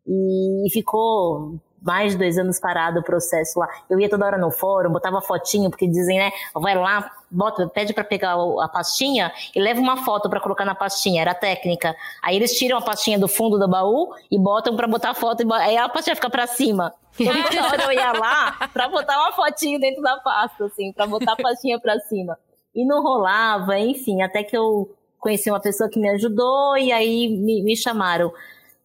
E, 0.07 0.69
ficou 0.71 1.59
mais 1.83 2.13
de 2.13 2.17
dois 2.17 2.37
anos 2.37 2.59
parado 2.59 3.01
o 3.01 3.03
processo 3.03 3.59
lá. 3.59 3.67
Eu 3.89 3.99
ia 3.99 4.09
toda 4.09 4.25
hora 4.25 4.37
no 4.37 4.49
fórum, 4.49 4.91
botava 4.91 5.21
fotinho, 5.21 5.69
porque 5.69 5.87
dizem, 5.87 6.17
né, 6.17 6.31
vai 6.55 6.75
lá, 6.75 7.11
bota, 7.29 7.67
pede 7.67 7.93
para 7.93 8.03
pegar 8.03 8.35
a 8.61 8.67
pastinha 8.67 9.31
e 9.53 9.59
leva 9.59 9.79
uma 9.81 9.97
foto 9.97 10.29
para 10.29 10.39
colocar 10.39 10.65
na 10.65 10.73
pastinha, 10.73 11.21
era 11.21 11.35
técnica. 11.35 11.95
Aí 12.21 12.35
eles 12.35 12.57
tiram 12.57 12.77
a 12.77 12.81
pastinha 12.81 13.19
do 13.19 13.27
fundo 13.27 13.59
do 13.59 13.67
baú 13.67 14.13
e 14.31 14.39
botam 14.39 14.75
para 14.75 14.87
botar 14.87 15.11
a 15.11 15.13
foto, 15.13 15.43
e 15.43 15.53
aí 15.53 15.77
a 15.77 15.89
pastinha 15.89 16.15
fica 16.15 16.29
para 16.29 16.47
cima. 16.47 16.93
Toda 17.17 17.29
hora 17.67 17.83
eu 17.83 17.91
ia 17.91 18.11
lá 18.13 18.69
pra 18.71 18.87
botar 18.87 19.19
uma 19.19 19.33
fotinho 19.33 19.79
dentro 19.79 20.01
da 20.01 20.17
pasta, 20.17 20.65
assim, 20.65 20.93
pra 20.93 21.05
botar 21.05 21.33
a 21.33 21.35
pastinha 21.35 21.79
pra 21.79 21.99
cima. 21.99 22.37
E 22.73 22.85
não 22.85 23.03
rolava, 23.03 23.77
enfim, 23.77 24.23
até 24.23 24.41
que 24.43 24.57
eu 24.57 24.89
conheci 25.19 25.49
uma 25.49 25.59
pessoa 25.59 25.89
que 25.89 25.99
me 25.99 26.09
ajudou 26.09 26.77
e 26.77 26.91
aí 26.91 27.29
me, 27.29 27.61
me 27.63 27.77
chamaram. 27.77 28.31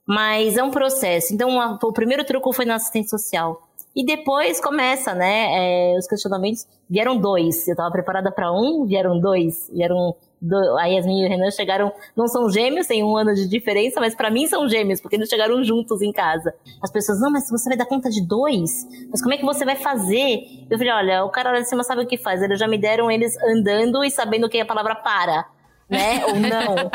Mas 0.08 0.56
é 0.56 0.62
um 0.62 0.70
processo. 0.70 1.34
Então, 1.34 1.60
a, 1.60 1.78
o 1.82 1.92
primeiro 1.92 2.24
truque 2.24 2.50
foi 2.54 2.64
na 2.64 2.76
assistente 2.76 3.10
social. 3.10 3.68
E 3.94 4.06
depois 4.06 4.58
começa, 4.58 5.12
né? 5.14 5.48
É, 5.92 5.98
os 5.98 6.06
questionamentos. 6.06 6.66
Vieram 6.88 7.18
dois. 7.18 7.68
Eu 7.68 7.72
estava 7.72 7.90
preparada 7.90 8.32
para 8.32 8.50
um, 8.50 8.86
vieram 8.86 9.20
dois. 9.20 9.70
Vieram. 9.70 10.14
Do, 10.40 10.56
a 10.78 10.86
Yasmin 10.86 11.22
e 11.22 11.26
o 11.26 11.28
Renan 11.28 11.50
chegaram. 11.50 11.92
Não 12.16 12.28
são 12.28 12.48
gêmeos, 12.48 12.86
tem 12.86 13.02
um 13.02 13.16
ano 13.16 13.34
de 13.34 13.48
diferença, 13.48 14.00
mas 14.00 14.14
para 14.14 14.30
mim 14.30 14.46
são 14.46 14.68
gêmeos, 14.68 15.00
porque 15.00 15.16
eles 15.16 15.28
chegaram 15.28 15.62
juntos 15.64 16.00
em 16.00 16.12
casa. 16.12 16.54
As 16.80 16.92
pessoas, 16.92 17.20
não, 17.20 17.28
mas 17.28 17.50
você 17.50 17.68
vai 17.68 17.76
dar 17.76 17.86
conta 17.86 18.08
de 18.08 18.24
dois? 18.24 18.86
Mas 19.10 19.20
como 19.20 19.34
é 19.34 19.36
que 19.36 19.44
você 19.44 19.64
vai 19.64 19.74
fazer? 19.74 20.44
Eu 20.70 20.78
falei, 20.78 20.92
olha, 20.92 21.24
o 21.24 21.30
cara 21.30 21.50
lá 21.50 21.58
de 21.58 21.68
cima 21.68 21.82
sabe 21.82 22.02
o 22.02 22.06
que 22.06 22.16
faz. 22.16 22.40
Eles 22.40 22.58
já 22.58 22.68
me 22.68 22.78
deram 22.78 23.10
eles 23.10 23.36
andando 23.42 24.04
e 24.04 24.10
sabendo 24.12 24.48
que 24.48 24.58
é 24.58 24.60
a 24.60 24.66
palavra 24.66 24.94
para 24.94 25.57
né? 25.88 26.24
Ou 26.26 26.36
não. 26.36 26.90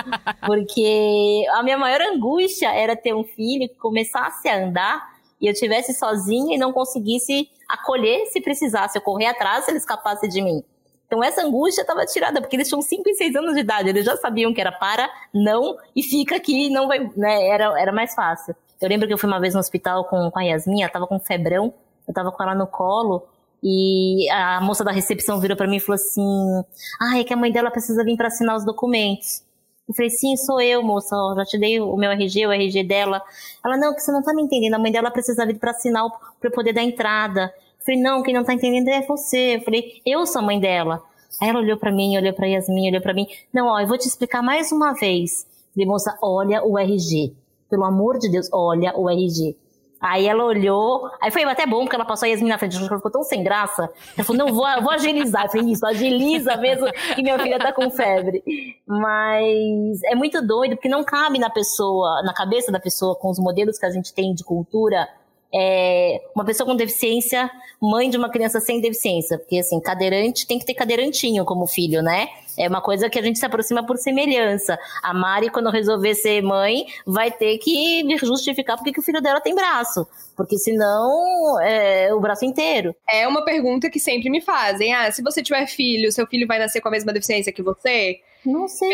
Porque 0.46 1.46
a 1.54 1.64
minha 1.64 1.78
maior 1.78 2.02
angústia 2.02 2.70
era 2.74 2.96
ter 2.96 3.14
um 3.14 3.24
filho 3.24 3.68
que 3.68 3.76
começasse 3.76 4.48
a 4.48 4.64
andar 4.64 5.14
e 5.42 5.48
eu 5.48 5.54
tivesse 5.54 5.94
sozinha 5.94 6.56
e 6.56 6.60
não 6.60 6.72
conseguisse 6.72 7.50
acolher 7.68 8.26
se 8.28 8.40
precisasse, 8.40 8.98
eu 8.98 9.02
correr 9.02 9.26
atrás 9.26 9.66
se 9.66 9.72
ele 9.72 9.78
escapasse 9.78 10.28
de 10.28 10.42
mim. 10.42 10.64
Então 11.06 11.24
essa 11.24 11.46
angústia 11.46 11.82
estava 11.82 12.06
tirada, 12.06 12.40
porque 12.40 12.56
eles 12.56 12.68
tinham 12.68 12.82
5 12.82 13.04
e 13.08 13.14
6 13.14 13.36
anos 13.36 13.54
de 13.54 13.60
idade, 13.60 13.90
eles 13.90 14.06
já 14.06 14.16
sabiam 14.18 14.54
que 14.54 14.62
era 14.62 14.72
para, 14.72 15.10
não, 15.34 15.78
e 15.96 16.02
fica 16.02 16.38
aqui, 16.38 16.70
não 16.70 16.88
vai, 16.88 17.00
né, 17.16 17.48
era, 17.50 17.80
era 17.80 17.92
mais 17.92 18.16
fácil. 18.16 18.56
Eu 18.82 18.90
lembro 18.90 19.08
que 19.08 19.14
eu 19.14 19.18
fui 19.18 19.28
uma 19.30 19.40
vez 19.40 19.54
no 19.54 19.60
hospital 19.60 20.06
com, 20.06 20.32
com 20.32 20.40
a 20.40 20.44
Yasmin, 20.44 20.82
ela 20.82 20.92
tava 20.92 21.06
com 21.06 21.20
febrão, 21.20 21.74
eu 22.08 22.14
tava 22.14 22.32
com 22.32 22.42
ela 22.42 22.56
no 22.56 22.66
colo, 22.66 23.28
e 23.64 24.30
a 24.30 24.60
moça 24.62 24.84
da 24.84 24.92
recepção 24.92 25.40
virou 25.40 25.56
para 25.56 25.68
mim 25.68 25.78
e 25.78 25.80
falou 25.80 25.96
assim: 25.96 26.64
Ah, 27.02 27.20
é 27.20 27.24
que 27.24 27.34
a 27.34 27.38
mãe 27.38 27.52
dela 27.52 27.72
precisa 27.72 28.04
vir 28.04 28.18
para 28.18 28.28
assinar 28.28 28.58
os 28.58 28.66
documentos. 28.66 29.42
Eu 29.88 29.94
falei, 29.94 30.10
sim, 30.10 30.36
sou 30.38 30.62
eu, 30.62 30.82
moça, 30.82 31.14
ó, 31.14 31.36
já 31.36 31.44
te 31.44 31.58
dei 31.60 31.80
o 31.80 31.96
meu 31.98 32.10
RG, 32.12 32.48
o 32.48 32.52
RG 32.52 32.84
dela. 32.84 33.22
Ela, 33.64 33.78
não, 33.78 33.94
que 33.94 34.02
você 34.02 34.12
não 34.14 34.24
tá 34.24 34.34
me 34.34 34.42
entendendo, 34.42 34.76
a 34.76 34.80
mãe 34.80 34.92
dela 34.92 35.12
precisa 35.12 35.46
vir 35.46 35.60
para 35.60 35.72
assinar 35.72 36.10
para 36.40 36.50
eu 36.50 36.52
poder 36.52 36.72
dar 36.72 36.84
entrada. 36.84 37.54
Eu 37.80 37.86
falei, 37.86 38.02
não, 38.02 38.24
quem 38.24 38.34
não 38.34 38.46
tá 38.46 38.54
entendendo 38.54 38.88
é 38.88 39.02
você. 39.02 39.58
Eu 39.58 39.62
falei, 39.62 40.02
eu 40.06 40.26
sou 40.26 40.42
a 40.42 40.46
mãe 40.46 40.58
dela. 40.58 41.04
Aí 41.42 41.50
ela 41.50 41.60
olhou 41.60 41.78
para 41.78 41.92
mim, 41.92 42.16
olhou 42.16 42.34
para 42.34 42.48
Yasmin, 42.48 42.90
olhou 42.90 43.02
para 43.02 43.14
mim. 43.14 43.28
Não, 43.52 43.68
ó, 43.68 43.80
eu 43.80 43.88
vou 43.88 43.98
te 43.98 44.08
explicar 44.08 44.42
mais 44.42 44.72
uma 44.72 44.94
vez. 44.94 45.42
Eu 45.42 45.74
falei, 45.74 45.88
moça, 45.88 46.18
olha 46.22 46.64
o 46.64 46.80
RG. 46.80 47.34
Pelo 47.70 47.84
amor 47.84 48.20
de 48.20 48.32
Deus, 48.32 48.48
olha 48.54 48.98
o 48.98 49.10
RG. 49.10 49.58
Aí 50.04 50.28
ela 50.28 50.44
olhou, 50.44 51.10
aí 51.22 51.32
foi 51.32 51.46
até 51.46 51.66
bom, 51.66 51.84
porque 51.84 51.96
ela 51.96 52.04
passou 52.04 52.26
a 52.26 52.30
Yasmin 52.30 52.50
na 52.50 52.58
frente, 52.58 52.76
ela 52.76 52.98
ficou 52.98 53.10
tão 53.10 53.24
sem 53.24 53.42
graça. 53.42 53.90
Ela 54.18 54.26
falou, 54.26 54.46
não, 54.46 54.54
vou, 54.54 54.66
vou 54.82 54.92
agilizar. 54.92 55.46
Eu 55.46 55.50
falei, 55.50 55.72
isso, 55.72 55.86
agiliza 55.86 56.58
mesmo 56.58 56.92
que 57.16 57.24
minha 57.24 57.40
filha 57.40 57.58
tá 57.58 57.72
com 57.72 57.90
febre. 57.90 58.44
Mas 58.86 60.04
é 60.04 60.14
muito 60.14 60.46
doido, 60.46 60.76
porque 60.76 60.90
não 60.90 61.06
cabe 61.06 61.40
na 61.40 61.50
pessoa, 61.50 62.22
na 62.26 62.34
cabeça 62.34 62.70
da 62.70 62.82
pessoa, 62.82 63.16
com 63.16 63.30
os 63.30 63.40
modelos 63.40 63.80
que 63.80 63.86
a 63.86 63.92
gente 63.92 64.14
tem 64.14 64.34
de 64.34 64.44
cultura, 64.44 65.08
é, 65.56 66.22
uma 66.36 66.44
pessoa 66.44 66.68
com 66.68 66.76
deficiência, 66.76 67.50
mãe 67.82 68.10
de 68.10 68.18
uma 68.18 68.30
criança 68.30 68.60
sem 68.60 68.82
deficiência. 68.82 69.38
Porque, 69.38 69.60
assim, 69.60 69.80
cadeirante 69.80 70.46
tem 70.46 70.60
que 70.60 70.66
ter 70.66 70.74
cadeirantinho 70.74 71.46
como 71.46 71.66
filho, 71.66 72.02
né? 72.02 72.28
É 72.58 72.68
uma 72.68 72.82
coisa 72.82 73.10
que 73.10 73.18
a 73.18 73.22
gente 73.22 73.40
se 73.40 73.46
aproxima 73.46 73.86
por 73.86 73.98
semelhança. 73.98 74.78
A 75.02 75.14
Mari, 75.14 75.50
quando 75.50 75.70
resolver 75.70 76.14
ser 76.16 76.42
mãe, 76.42 76.86
vai 77.06 77.32
ter 77.32 77.58
que 77.58 78.06
justificar 78.18 78.78
porque 78.78 78.92
que 78.92 79.00
o 79.00 79.04
filho 79.04 79.22
dela 79.22 79.42
tem 79.42 79.56
braço. 79.56 80.08
Porque 80.36 80.58
senão, 80.58 81.60
é 81.62 82.14
o 82.14 82.20
braço 82.20 82.46
inteiro. 82.46 82.96
É 83.10 83.28
uma 83.28 83.44
pergunta 83.44 83.90
que 83.90 84.00
sempre 84.00 84.30
me 84.30 84.42
fazem. 84.42 84.94
Ah, 84.94 85.12
se 85.12 85.22
você 85.22 85.42
tiver 85.42 85.66
filho, 85.68 86.12
seu 86.12 86.28
filho 86.28 86.48
vai 86.48 86.60
nascer 86.60 86.82
com 86.82 86.88
a 86.88 86.92
mesma 86.92 87.14
deficiência 87.14 87.54
que 87.54 87.62
você? 87.62 88.20
Não 88.46 88.68
sei. 88.68 88.94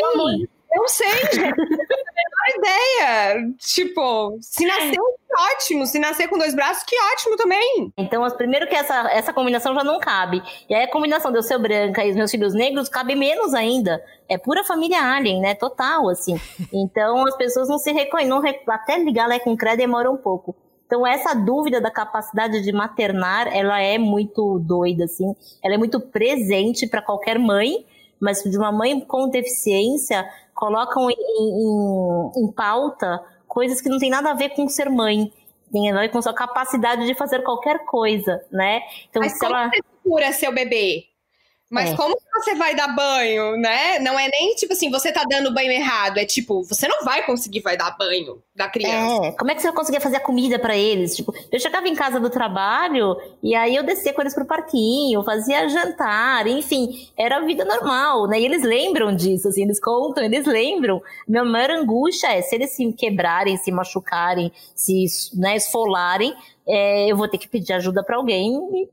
Eu 0.71 0.87
sei, 0.87 1.09
gente. 1.09 1.39
menor 1.39 2.57
ideia. 2.57 3.53
Tipo, 3.57 4.37
se 4.41 4.65
nascer, 4.65 4.99
ótimo. 5.37 5.85
Se 5.85 5.99
nascer 5.99 6.27
com 6.27 6.37
dois 6.37 6.53
braços, 6.53 6.83
que 6.83 6.95
ótimo 7.13 7.35
também. 7.35 7.91
Então, 7.97 8.27
primeiro 8.31 8.67
que 8.67 8.75
essa, 8.75 9.09
essa 9.11 9.33
combinação 9.33 9.73
já 9.73 9.83
não 9.83 9.99
cabe. 9.99 10.41
E 10.69 10.75
aí 10.75 10.83
a 10.83 10.91
combinação 10.91 11.31
de 11.31 11.37
eu 11.37 11.43
ser 11.43 11.57
branca 11.57 12.05
e 12.05 12.11
os 12.11 12.15
meus 12.15 12.31
filhos 12.31 12.53
negros 12.53 12.87
cabe 12.87 13.15
menos 13.15 13.53
ainda. 13.53 14.03
É 14.27 14.37
pura 14.37 14.63
família 14.63 15.01
alien, 15.01 15.41
né? 15.41 15.55
Total, 15.55 16.07
assim. 16.09 16.39
Então, 16.71 17.25
as 17.25 17.35
pessoas 17.35 17.67
não 17.67 17.79
se 17.79 17.91
reconhecem. 17.91 18.29
Não, 18.29 18.43
até 18.67 18.97
ligar 18.97 19.27
lá 19.27 19.39
com 19.39 19.57
credo 19.57 19.79
demora 19.79 20.11
um 20.11 20.17
pouco. 20.17 20.55
Então, 20.85 21.05
essa 21.05 21.35
dúvida 21.35 21.79
da 21.79 21.91
capacidade 21.91 22.61
de 22.63 22.71
maternar, 22.71 23.47
ela 23.55 23.79
é 23.79 23.99
muito 23.99 24.57
doida, 24.59 25.05
assim. 25.05 25.35
Ela 25.63 25.75
é 25.75 25.77
muito 25.77 25.99
presente 25.99 26.87
para 26.87 26.99
qualquer 26.99 27.37
mãe, 27.37 27.85
mas 28.19 28.41
de 28.43 28.57
uma 28.57 28.71
mãe 28.71 28.99
com 28.99 29.29
deficiência, 29.29 30.27
colocam 30.59 31.09
em, 31.09 31.15
em, 31.15 32.43
em 32.43 32.51
pauta 32.51 33.23
coisas 33.47 33.79
que 33.79 33.87
não 33.87 33.97
tem 33.97 34.09
nada 34.09 34.31
a 34.31 34.33
ver 34.33 34.49
com 34.49 34.67
ser 34.67 34.89
mãe. 34.89 35.31
Tem 35.71 35.89
a 35.89 36.01
ver 36.01 36.09
com 36.09 36.21
sua 36.21 36.33
capacidade 36.33 37.05
de 37.05 37.15
fazer 37.15 37.43
qualquer 37.43 37.85
coisa, 37.85 38.43
né? 38.51 38.81
Então, 39.09 39.21
Mas 39.21 39.33
se 39.33 39.39
como 39.39 39.55
ela... 39.55 39.69
você 39.69 39.81
cura 40.03 40.33
seu 40.33 40.51
bebê? 40.51 41.05
Mas 41.69 41.91
é. 41.91 41.95
como 41.95 42.17
você 42.33 42.55
vai 42.55 42.73
dar 42.75 42.87
banho, 42.95 43.57
né? 43.57 43.99
Não 43.99 44.17
é 44.17 44.27
nem 44.27 44.55
tipo 44.55 44.73
assim, 44.73 44.89
você 44.89 45.11
tá 45.11 45.23
dando 45.29 45.53
banho 45.53 45.71
errado. 45.71 46.17
É 46.17 46.25
tipo, 46.25 46.63
você 46.63 46.87
não 46.87 47.03
vai 47.03 47.25
conseguir 47.25 47.61
vai 47.61 47.77
dar 47.77 47.95
banho 47.97 48.41
da 48.55 48.67
criança. 48.67 49.27
É, 49.27 49.31
como 49.33 49.51
é 49.51 49.55
que 49.55 49.61
você 49.61 49.67
vai 49.67 49.75
conseguir 49.75 49.99
fazer 49.99 50.17
a 50.17 50.21
comida 50.21 50.57
para 50.57 50.75
eles? 50.75 51.15
Tipo, 51.15 51.33
eu 51.51 51.59
chegava 51.59 51.87
em 51.87 51.95
casa 51.95 52.19
do 52.19 52.29
trabalho 52.29 53.15
e 53.43 53.53
aí 53.53 53.75
eu 53.75 53.83
descia 53.83 54.13
com 54.13 54.21
eles 54.21 54.33
pro 54.33 54.45
parquinho, 54.45 55.23
fazia 55.23 55.69
jantar, 55.69 56.47
enfim, 56.47 57.07
era 57.17 57.37
a 57.37 57.41
vida 57.41 57.63
normal, 57.63 58.27
né? 58.27 58.39
E 58.39 58.45
eles 58.45 58.63
lembram 58.63 59.15
disso, 59.15 59.47
assim, 59.47 59.63
eles 59.63 59.79
contam, 59.79 60.23
eles 60.23 60.45
lembram. 60.45 61.01
Minha 61.27 61.45
maior 61.45 61.71
angústia 61.71 62.33
é 62.35 62.41
se 62.41 62.55
eles 62.55 62.71
se 62.71 62.91
quebrarem, 62.93 63.57
se 63.57 63.71
machucarem, 63.71 64.51
se 64.73 65.05
né, 65.35 65.55
esfolarem, 65.55 66.33
é, 66.69 67.11
eu 67.11 67.17
vou 67.17 67.27
ter 67.27 67.39
que 67.39 67.47
pedir 67.47 67.73
ajuda 67.73 68.03
para 68.03 68.15
alguém 68.15 68.53
e 68.71 68.89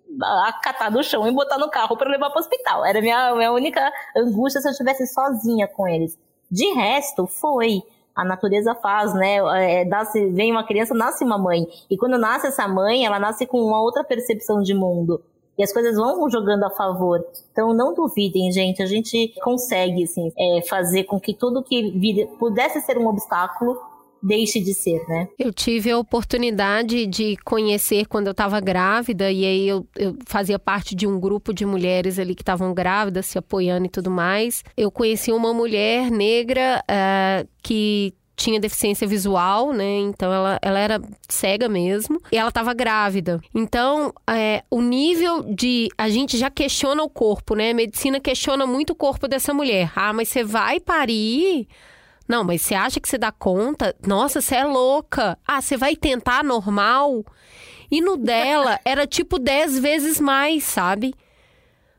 acatar 0.46 0.90
do 0.90 1.02
chão 1.04 1.28
e 1.28 1.30
botar 1.30 1.58
no 1.58 1.68
carro 1.68 1.96
para 1.96 2.10
levar 2.10 2.30
para 2.30 2.38
o 2.38 2.40
hospital. 2.40 2.84
Era 2.86 2.98
a 2.98 3.02
minha, 3.02 3.34
minha 3.34 3.52
única 3.52 3.92
angústia 4.16 4.62
se 4.62 4.68
eu 4.68 4.72
estivesse 4.72 5.06
sozinha 5.06 5.68
com 5.68 5.86
eles. 5.86 6.18
De 6.50 6.72
resto, 6.72 7.26
foi 7.26 7.82
a 8.14 8.24
natureza 8.24 8.74
faz, 8.74 9.12
né? 9.12 9.36
É, 9.62 9.84
nasce, 9.84 10.30
vem 10.30 10.50
uma 10.50 10.66
criança, 10.66 10.94
nasce 10.94 11.22
uma 11.22 11.36
mãe. 11.36 11.66
E 11.90 11.98
quando 11.98 12.16
nasce 12.16 12.46
essa 12.46 12.66
mãe, 12.66 13.04
ela 13.04 13.18
nasce 13.18 13.46
com 13.46 13.60
uma 13.62 13.82
outra 13.82 14.02
percepção 14.02 14.62
de 14.62 14.72
mundo. 14.72 15.22
E 15.58 15.62
as 15.62 15.70
coisas 15.70 15.96
vão 15.96 16.28
jogando 16.30 16.64
a 16.64 16.70
favor. 16.70 17.22
Então 17.52 17.74
não 17.74 17.92
duvidem, 17.92 18.50
gente. 18.50 18.82
A 18.82 18.86
gente 18.86 19.34
consegue 19.42 20.04
assim, 20.04 20.32
é, 20.38 20.62
fazer 20.66 21.04
com 21.04 21.20
que 21.20 21.34
tudo 21.34 21.62
que 21.62 22.26
pudesse 22.38 22.80
ser 22.80 22.96
um 22.96 23.06
obstáculo 23.06 23.78
deixe 24.26 24.60
de 24.60 24.74
ser, 24.74 25.00
né? 25.08 25.28
Eu 25.38 25.52
tive 25.52 25.90
a 25.90 25.98
oportunidade 25.98 27.06
de 27.06 27.36
conhecer 27.44 28.06
quando 28.06 28.26
eu 28.26 28.32
estava 28.32 28.60
grávida, 28.60 29.30
e 29.30 29.44
aí 29.44 29.68
eu, 29.68 29.86
eu, 29.96 30.16
fazia 30.26 30.58
parte 30.58 30.94
de 30.94 31.06
um 31.06 31.18
grupo 31.18 31.52
de 31.54 31.64
mulheres 31.64 32.18
ali 32.18 32.34
que 32.34 32.42
estavam 32.42 32.74
grávidas, 32.74 33.26
se 33.26 33.38
apoiando 33.38 33.86
e 33.86 33.90
tudo 33.90 34.10
mais. 34.10 34.64
Eu 34.76 34.90
conheci 34.90 35.32
uma 35.32 35.54
mulher 35.54 36.10
negra 36.10 36.82
uh, 36.82 37.48
que 37.62 38.12
tinha 38.36 38.60
deficiência 38.60 39.06
visual, 39.06 39.72
né? 39.72 39.98
Então 40.00 40.32
ela, 40.32 40.58
ela 40.60 40.78
era 40.78 41.00
cega 41.28 41.68
mesmo. 41.68 42.20
E 42.30 42.36
ela 42.36 42.50
estava 42.50 42.74
grávida. 42.74 43.40
Então, 43.54 44.12
é, 44.28 44.62
o 44.70 44.82
nível 44.82 45.42
de. 45.42 45.88
A 45.96 46.08
gente 46.10 46.36
já 46.36 46.50
questiona 46.50 47.02
o 47.02 47.08
corpo, 47.08 47.54
né? 47.54 47.70
A 47.70 47.74
medicina 47.74 48.20
questiona 48.20 48.66
muito 48.66 48.90
o 48.90 48.94
corpo 48.94 49.26
dessa 49.26 49.54
mulher. 49.54 49.90
Ah, 49.96 50.12
mas 50.12 50.28
você 50.28 50.44
vai 50.44 50.78
parir? 50.78 51.66
Não, 52.28 52.42
mas 52.42 52.62
você 52.62 52.74
acha 52.74 53.00
que 53.00 53.08
você 53.08 53.16
dá 53.18 53.30
conta? 53.30 53.94
Nossa, 54.06 54.40
você 54.40 54.56
é 54.56 54.64
louca. 54.64 55.38
Ah, 55.46 55.60
você 55.60 55.76
vai 55.76 55.94
tentar 55.94 56.42
normal? 56.42 57.24
E 57.90 58.00
no 58.00 58.16
dela 58.16 58.80
era 58.84 59.06
tipo 59.06 59.38
10 59.38 59.78
vezes 59.78 60.20
mais, 60.20 60.64
sabe? 60.64 61.14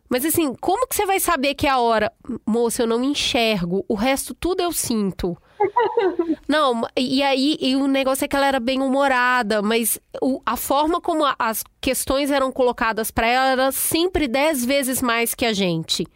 Mas 0.09 0.25
assim, 0.25 0.53
como 0.55 0.87
que 0.87 0.95
você 0.95 1.05
vai 1.05 1.19
saber 1.19 1.53
que 1.53 1.67
é 1.67 1.69
a 1.69 1.79
hora? 1.79 2.11
Moça, 2.45 2.83
eu 2.83 2.87
não 2.87 3.03
enxergo. 3.03 3.85
O 3.87 3.95
resto 3.95 4.33
tudo 4.33 4.61
eu 4.61 4.71
sinto. 4.71 5.37
Não, 6.47 6.87
e 6.95 7.21
aí 7.23 7.57
e 7.59 7.75
o 7.75 7.87
negócio 7.87 8.25
é 8.25 8.27
que 8.27 8.35
ela 8.35 8.45
era 8.45 8.59
bem 8.59 8.81
humorada, 8.81 9.61
mas 9.61 9.99
o, 10.21 10.41
a 10.45 10.55
forma 10.55 11.01
como 11.01 11.25
a, 11.25 11.35
as 11.37 11.63
questões 11.81 12.31
eram 12.31 12.51
colocadas 12.51 13.11
para 13.11 13.27
ela 13.27 13.47
era 13.47 13.71
sempre 13.71 14.27
dez 14.27 14.63
vezes 14.63 15.01
mais 15.01 15.35
que 15.35 15.45
a 15.45 15.53
gente. 15.53 16.07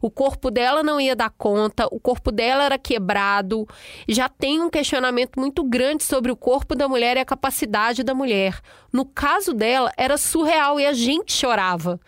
O 0.00 0.10
corpo 0.10 0.50
dela 0.50 0.82
não 0.82 1.00
ia 1.00 1.14
dar 1.14 1.30
conta, 1.30 1.86
o 1.90 2.00
corpo 2.00 2.32
dela 2.32 2.64
era 2.64 2.78
quebrado. 2.78 3.66
Já 4.08 4.28
tem 4.28 4.60
um 4.60 4.70
questionamento 4.70 5.38
muito 5.38 5.62
grande 5.62 6.04
sobre 6.04 6.32
o 6.32 6.36
corpo 6.36 6.74
da 6.74 6.88
mulher 6.88 7.16
e 7.16 7.20
a 7.20 7.24
capacidade 7.24 8.02
da 8.02 8.14
mulher. 8.14 8.60
No 8.92 9.04
caso 9.04 9.52
dela, 9.52 9.92
era 9.96 10.16
surreal 10.16 10.80
e 10.80 10.86
a 10.86 10.92
gente 10.92 11.32
chorava. 11.32 12.00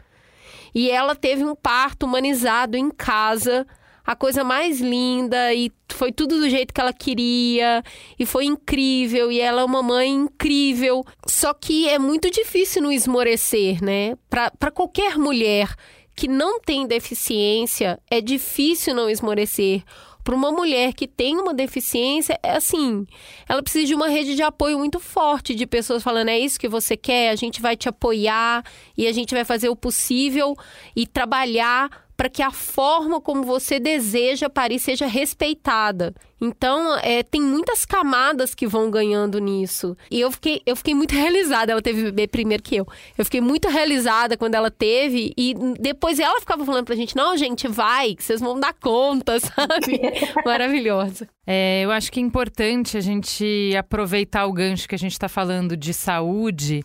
E 0.74 0.90
ela 0.90 1.14
teve 1.14 1.45
um 1.45 1.55
parto 1.55 2.07
humanizado 2.07 2.76
em 2.76 2.90
casa 2.90 3.66
a 4.05 4.16
coisa 4.16 4.42
mais 4.42 4.80
linda 4.80 5.55
e 5.55 5.70
foi 5.90 6.11
tudo 6.11 6.40
do 6.40 6.48
jeito 6.48 6.74
que 6.74 6.80
ela 6.80 6.92
queria 6.92 7.82
e 8.18 8.26
foi 8.26 8.44
incrível 8.44 9.30
e 9.30 9.40
ela 9.40 9.62
é 9.62 9.64
uma 9.64 9.82
mãe 9.82 10.11
incrível. 10.11 11.05
Só 11.26 11.55
que 11.55 11.88
é 11.88 11.98
muito 11.98 12.30
difícil 12.30 12.82
não 12.82 12.90
esmorecer, 12.90 13.82
né? 13.82 14.16
Para 14.28 14.70
qualquer 14.70 15.16
mulher 15.16 15.74
que 16.14 16.28
não 16.28 16.61
tem 16.61 16.86
deficiência, 16.86 17.98
é 18.11 18.20
difícil 18.20 18.94
não 18.94 19.09
esmorecer. 19.09 19.82
Para 20.24 20.36
uma 20.36 20.53
mulher 20.53 20.92
que 20.92 21.09
tem 21.09 21.36
uma 21.36 21.53
deficiência, 21.53 22.38
é 22.44 22.53
assim, 22.53 23.05
ela 23.48 23.61
precisa 23.61 23.86
de 23.86 23.94
uma 23.94 24.09
rede 24.09 24.36
de 24.36 24.42
apoio 24.42 24.78
muito 24.78 25.00
forte 25.00 25.53
de 25.53 25.66
pessoas 25.66 26.00
falando: 26.03 26.28
é 26.28 26.38
isso 26.38 26.61
que 26.61 26.68
você 26.68 26.96
quer, 26.96 27.30
a 27.30 27.34
gente 27.34 27.61
vai 27.61 27.76
te 27.76 27.88
apoiar 27.88 28.64
e 28.96 29.09
a 29.09 29.12
gente 29.12 29.34
vai 29.34 29.44
fazer 29.44 29.68
o 29.68 29.74
possível 29.74 30.57
e 30.94 31.09
trabalhar 31.09 31.90
para 32.23 32.31
que 32.31 32.41
a 32.41 32.53
forma 32.53 33.20
como 33.20 33.43
você 33.43 33.81
deseja 33.81 34.49
parir 34.49 34.79
seja 34.79 35.07
respeitada. 35.07 36.14
Então, 36.41 36.97
é, 36.99 37.25
tem 37.25 37.41
muitas 37.43 37.85
camadas 37.85 38.55
que 38.55 38.64
vão 38.64 38.93
ganhando 38.93 39.41
nisso. 39.41 39.97
E 40.09 40.20
eu 40.20 40.31
fiquei, 40.31 40.62
eu 40.64 40.77
fiquei 40.77 40.95
muito 40.95 41.14
realizada. 41.18 41.73
Ela 41.73 41.83
teve 41.83 42.03
bebê 42.05 42.29
primeiro 42.29 42.62
que 42.62 42.77
eu. 42.77 42.87
Eu 43.18 43.25
fiquei 43.25 43.41
muito 43.41 43.68
realizada 43.68 44.37
quando 44.37 44.55
ela 44.55 44.70
teve. 44.70 45.33
E 45.37 45.53
depois 45.81 46.20
ela 46.20 46.39
ficava 46.39 46.64
falando 46.64 46.85
pra 46.85 46.95
gente: 46.95 47.16
não, 47.16 47.37
gente, 47.37 47.66
vai, 47.66 48.14
que 48.14 48.23
vocês 48.23 48.41
vão 48.41 48.59
dar 48.59 48.73
conta, 48.73 49.39
sabe? 49.43 50.01
Maravilhosa. 50.45 51.29
É, 51.45 51.83
eu 51.83 51.91
acho 51.91 52.11
que 52.11 52.20
é 52.20 52.23
importante 52.23 52.97
a 52.97 53.01
gente 53.01 53.75
aproveitar 53.77 54.47
o 54.47 54.53
gancho 54.53 54.89
que 54.89 54.95
a 54.95 54.99
gente 54.99 55.12
está 55.12 55.29
falando 55.29 55.77
de 55.77 55.93
saúde 55.93 56.85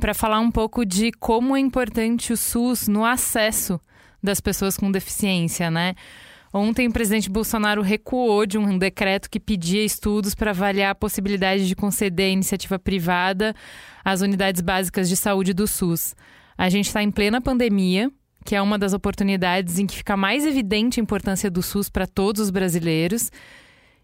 para 0.00 0.14
falar 0.14 0.40
um 0.40 0.50
pouco 0.50 0.84
de 0.84 1.12
como 1.12 1.54
é 1.54 1.60
importante 1.60 2.32
o 2.32 2.36
SUS 2.38 2.88
no 2.88 3.04
acesso 3.04 3.78
das 4.22 4.40
pessoas 4.40 4.76
com 4.76 4.90
deficiência, 4.90 5.70
né? 5.70 5.94
Ontem, 6.52 6.88
o 6.88 6.92
presidente 6.92 7.28
Bolsonaro 7.28 7.82
recuou 7.82 8.46
de 8.46 8.56
um 8.56 8.78
decreto 8.78 9.28
que 9.28 9.38
pedia 9.38 9.84
estudos 9.84 10.34
para 10.34 10.50
avaliar 10.50 10.92
a 10.92 10.94
possibilidade 10.94 11.68
de 11.68 11.76
conceder 11.76 12.32
iniciativa 12.32 12.78
privada 12.78 13.54
às 14.02 14.22
unidades 14.22 14.62
básicas 14.62 15.08
de 15.08 15.16
saúde 15.16 15.52
do 15.52 15.66
SUS. 15.66 16.14
A 16.56 16.68
gente 16.70 16.86
está 16.86 17.02
em 17.02 17.10
plena 17.10 17.40
pandemia, 17.40 18.10
que 18.44 18.56
é 18.56 18.62
uma 18.62 18.78
das 18.78 18.94
oportunidades 18.94 19.78
em 19.78 19.86
que 19.86 19.96
fica 19.96 20.16
mais 20.16 20.46
evidente 20.46 20.98
a 20.98 21.02
importância 21.02 21.50
do 21.50 21.62
SUS 21.62 21.90
para 21.90 22.06
todos 22.06 22.40
os 22.40 22.50
brasileiros. 22.50 23.30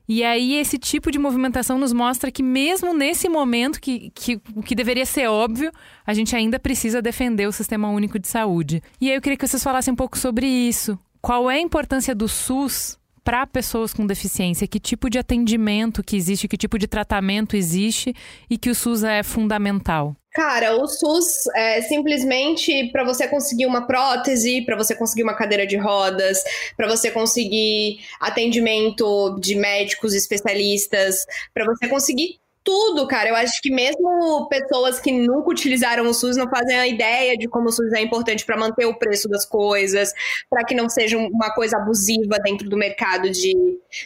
E 0.09 0.22
aí, 0.22 0.55
esse 0.55 0.78
tipo 0.78 1.11
de 1.11 1.18
movimentação 1.18 1.78
nos 1.78 1.92
mostra 1.92 2.30
que, 2.30 2.42
mesmo 2.42 2.92
nesse 2.92 3.28
momento, 3.28 3.80
que, 3.80 4.11
que 4.14 4.40
o 4.55 4.62
que 4.62 4.74
deveria 4.74 5.07
ser 5.07 5.28
óbvio, 5.28 5.72
a 6.07 6.12
gente 6.12 6.36
ainda 6.36 6.59
precisa 6.59 7.00
defender 7.00 7.46
o 7.46 7.52
Sistema 7.52 7.88
Único 7.88 8.18
de 8.18 8.28
Saúde. 8.28 8.82
E 9.00 9.09
aí, 9.09 9.16
eu 9.16 9.22
queria 9.22 9.36
que 9.36 9.46
vocês 9.46 9.62
falassem 9.62 9.92
um 9.92 9.96
pouco 9.96 10.18
sobre 10.18 10.46
isso. 10.46 10.98
Qual 11.22 11.50
é 11.50 11.57
a 11.57 11.61
importância 11.61 12.14
do 12.14 12.28
SUS 12.28 12.98
para 13.24 13.46
pessoas 13.46 13.94
com 13.94 14.07
deficiência? 14.07 14.68
Que 14.68 14.78
tipo 14.78 15.09
de 15.09 15.18
atendimento 15.18 16.05
que 16.05 16.16
existe, 16.16 16.46
que 16.46 16.59
tipo 16.59 16.78
de 16.78 16.86
tratamento 16.86 17.57
existe 17.57 18.14
e 18.50 18.59
que 18.59 18.68
o 18.68 18.74
SUS 18.74 19.02
é 19.05 19.22
fundamental? 19.22 20.14
Cara, 20.35 20.74
o 20.74 20.89
SUS 20.89 21.47
é 21.55 21.80
simplesmente 21.82 22.91
para 22.91 23.05
você 23.05 23.28
conseguir 23.28 23.66
uma 23.66 23.87
prótese, 23.87 24.62
para 24.62 24.76
você 24.76 24.93
conseguir 24.93 25.22
uma 25.22 25.37
cadeira 25.37 25.64
de 25.64 25.76
rodas, 25.76 26.43
para 26.76 26.89
você 26.89 27.09
conseguir 27.09 28.01
atendimento 28.18 29.39
de 29.39 29.55
médicos 29.55 30.12
especialistas, 30.12 31.24
para 31.55 31.64
você 31.64 31.87
conseguir 31.87 32.41
tudo, 32.64 33.07
cara. 33.07 33.28
Eu 33.28 33.37
acho 33.37 33.61
que 33.62 33.70
mesmo 33.70 34.49
pessoas 34.49 34.99
que 34.99 35.12
nunca 35.12 35.51
utilizaram 35.51 36.09
o 36.09 36.12
SUS 36.12 36.37
não 36.37 36.51
fazem 36.51 36.80
a 36.80 36.89
ideia 36.89 37.37
de 37.37 37.47
como 37.47 37.68
o 37.68 37.72
SUS 37.72 37.93
é 37.93 38.01
importante 38.01 38.45
para 38.45 38.57
manter 38.57 38.87
o 38.87 38.99
preço 38.99 39.28
das 39.28 39.47
coisas, 39.47 40.12
para 40.51 40.64
que 40.64 40.74
não 40.74 40.89
seja 40.89 41.16
uma 41.16 41.55
coisa 41.55 41.76
abusiva 41.76 42.39
dentro 42.43 42.68
do 42.68 42.76
mercado 42.76 43.30
de, 43.30 43.55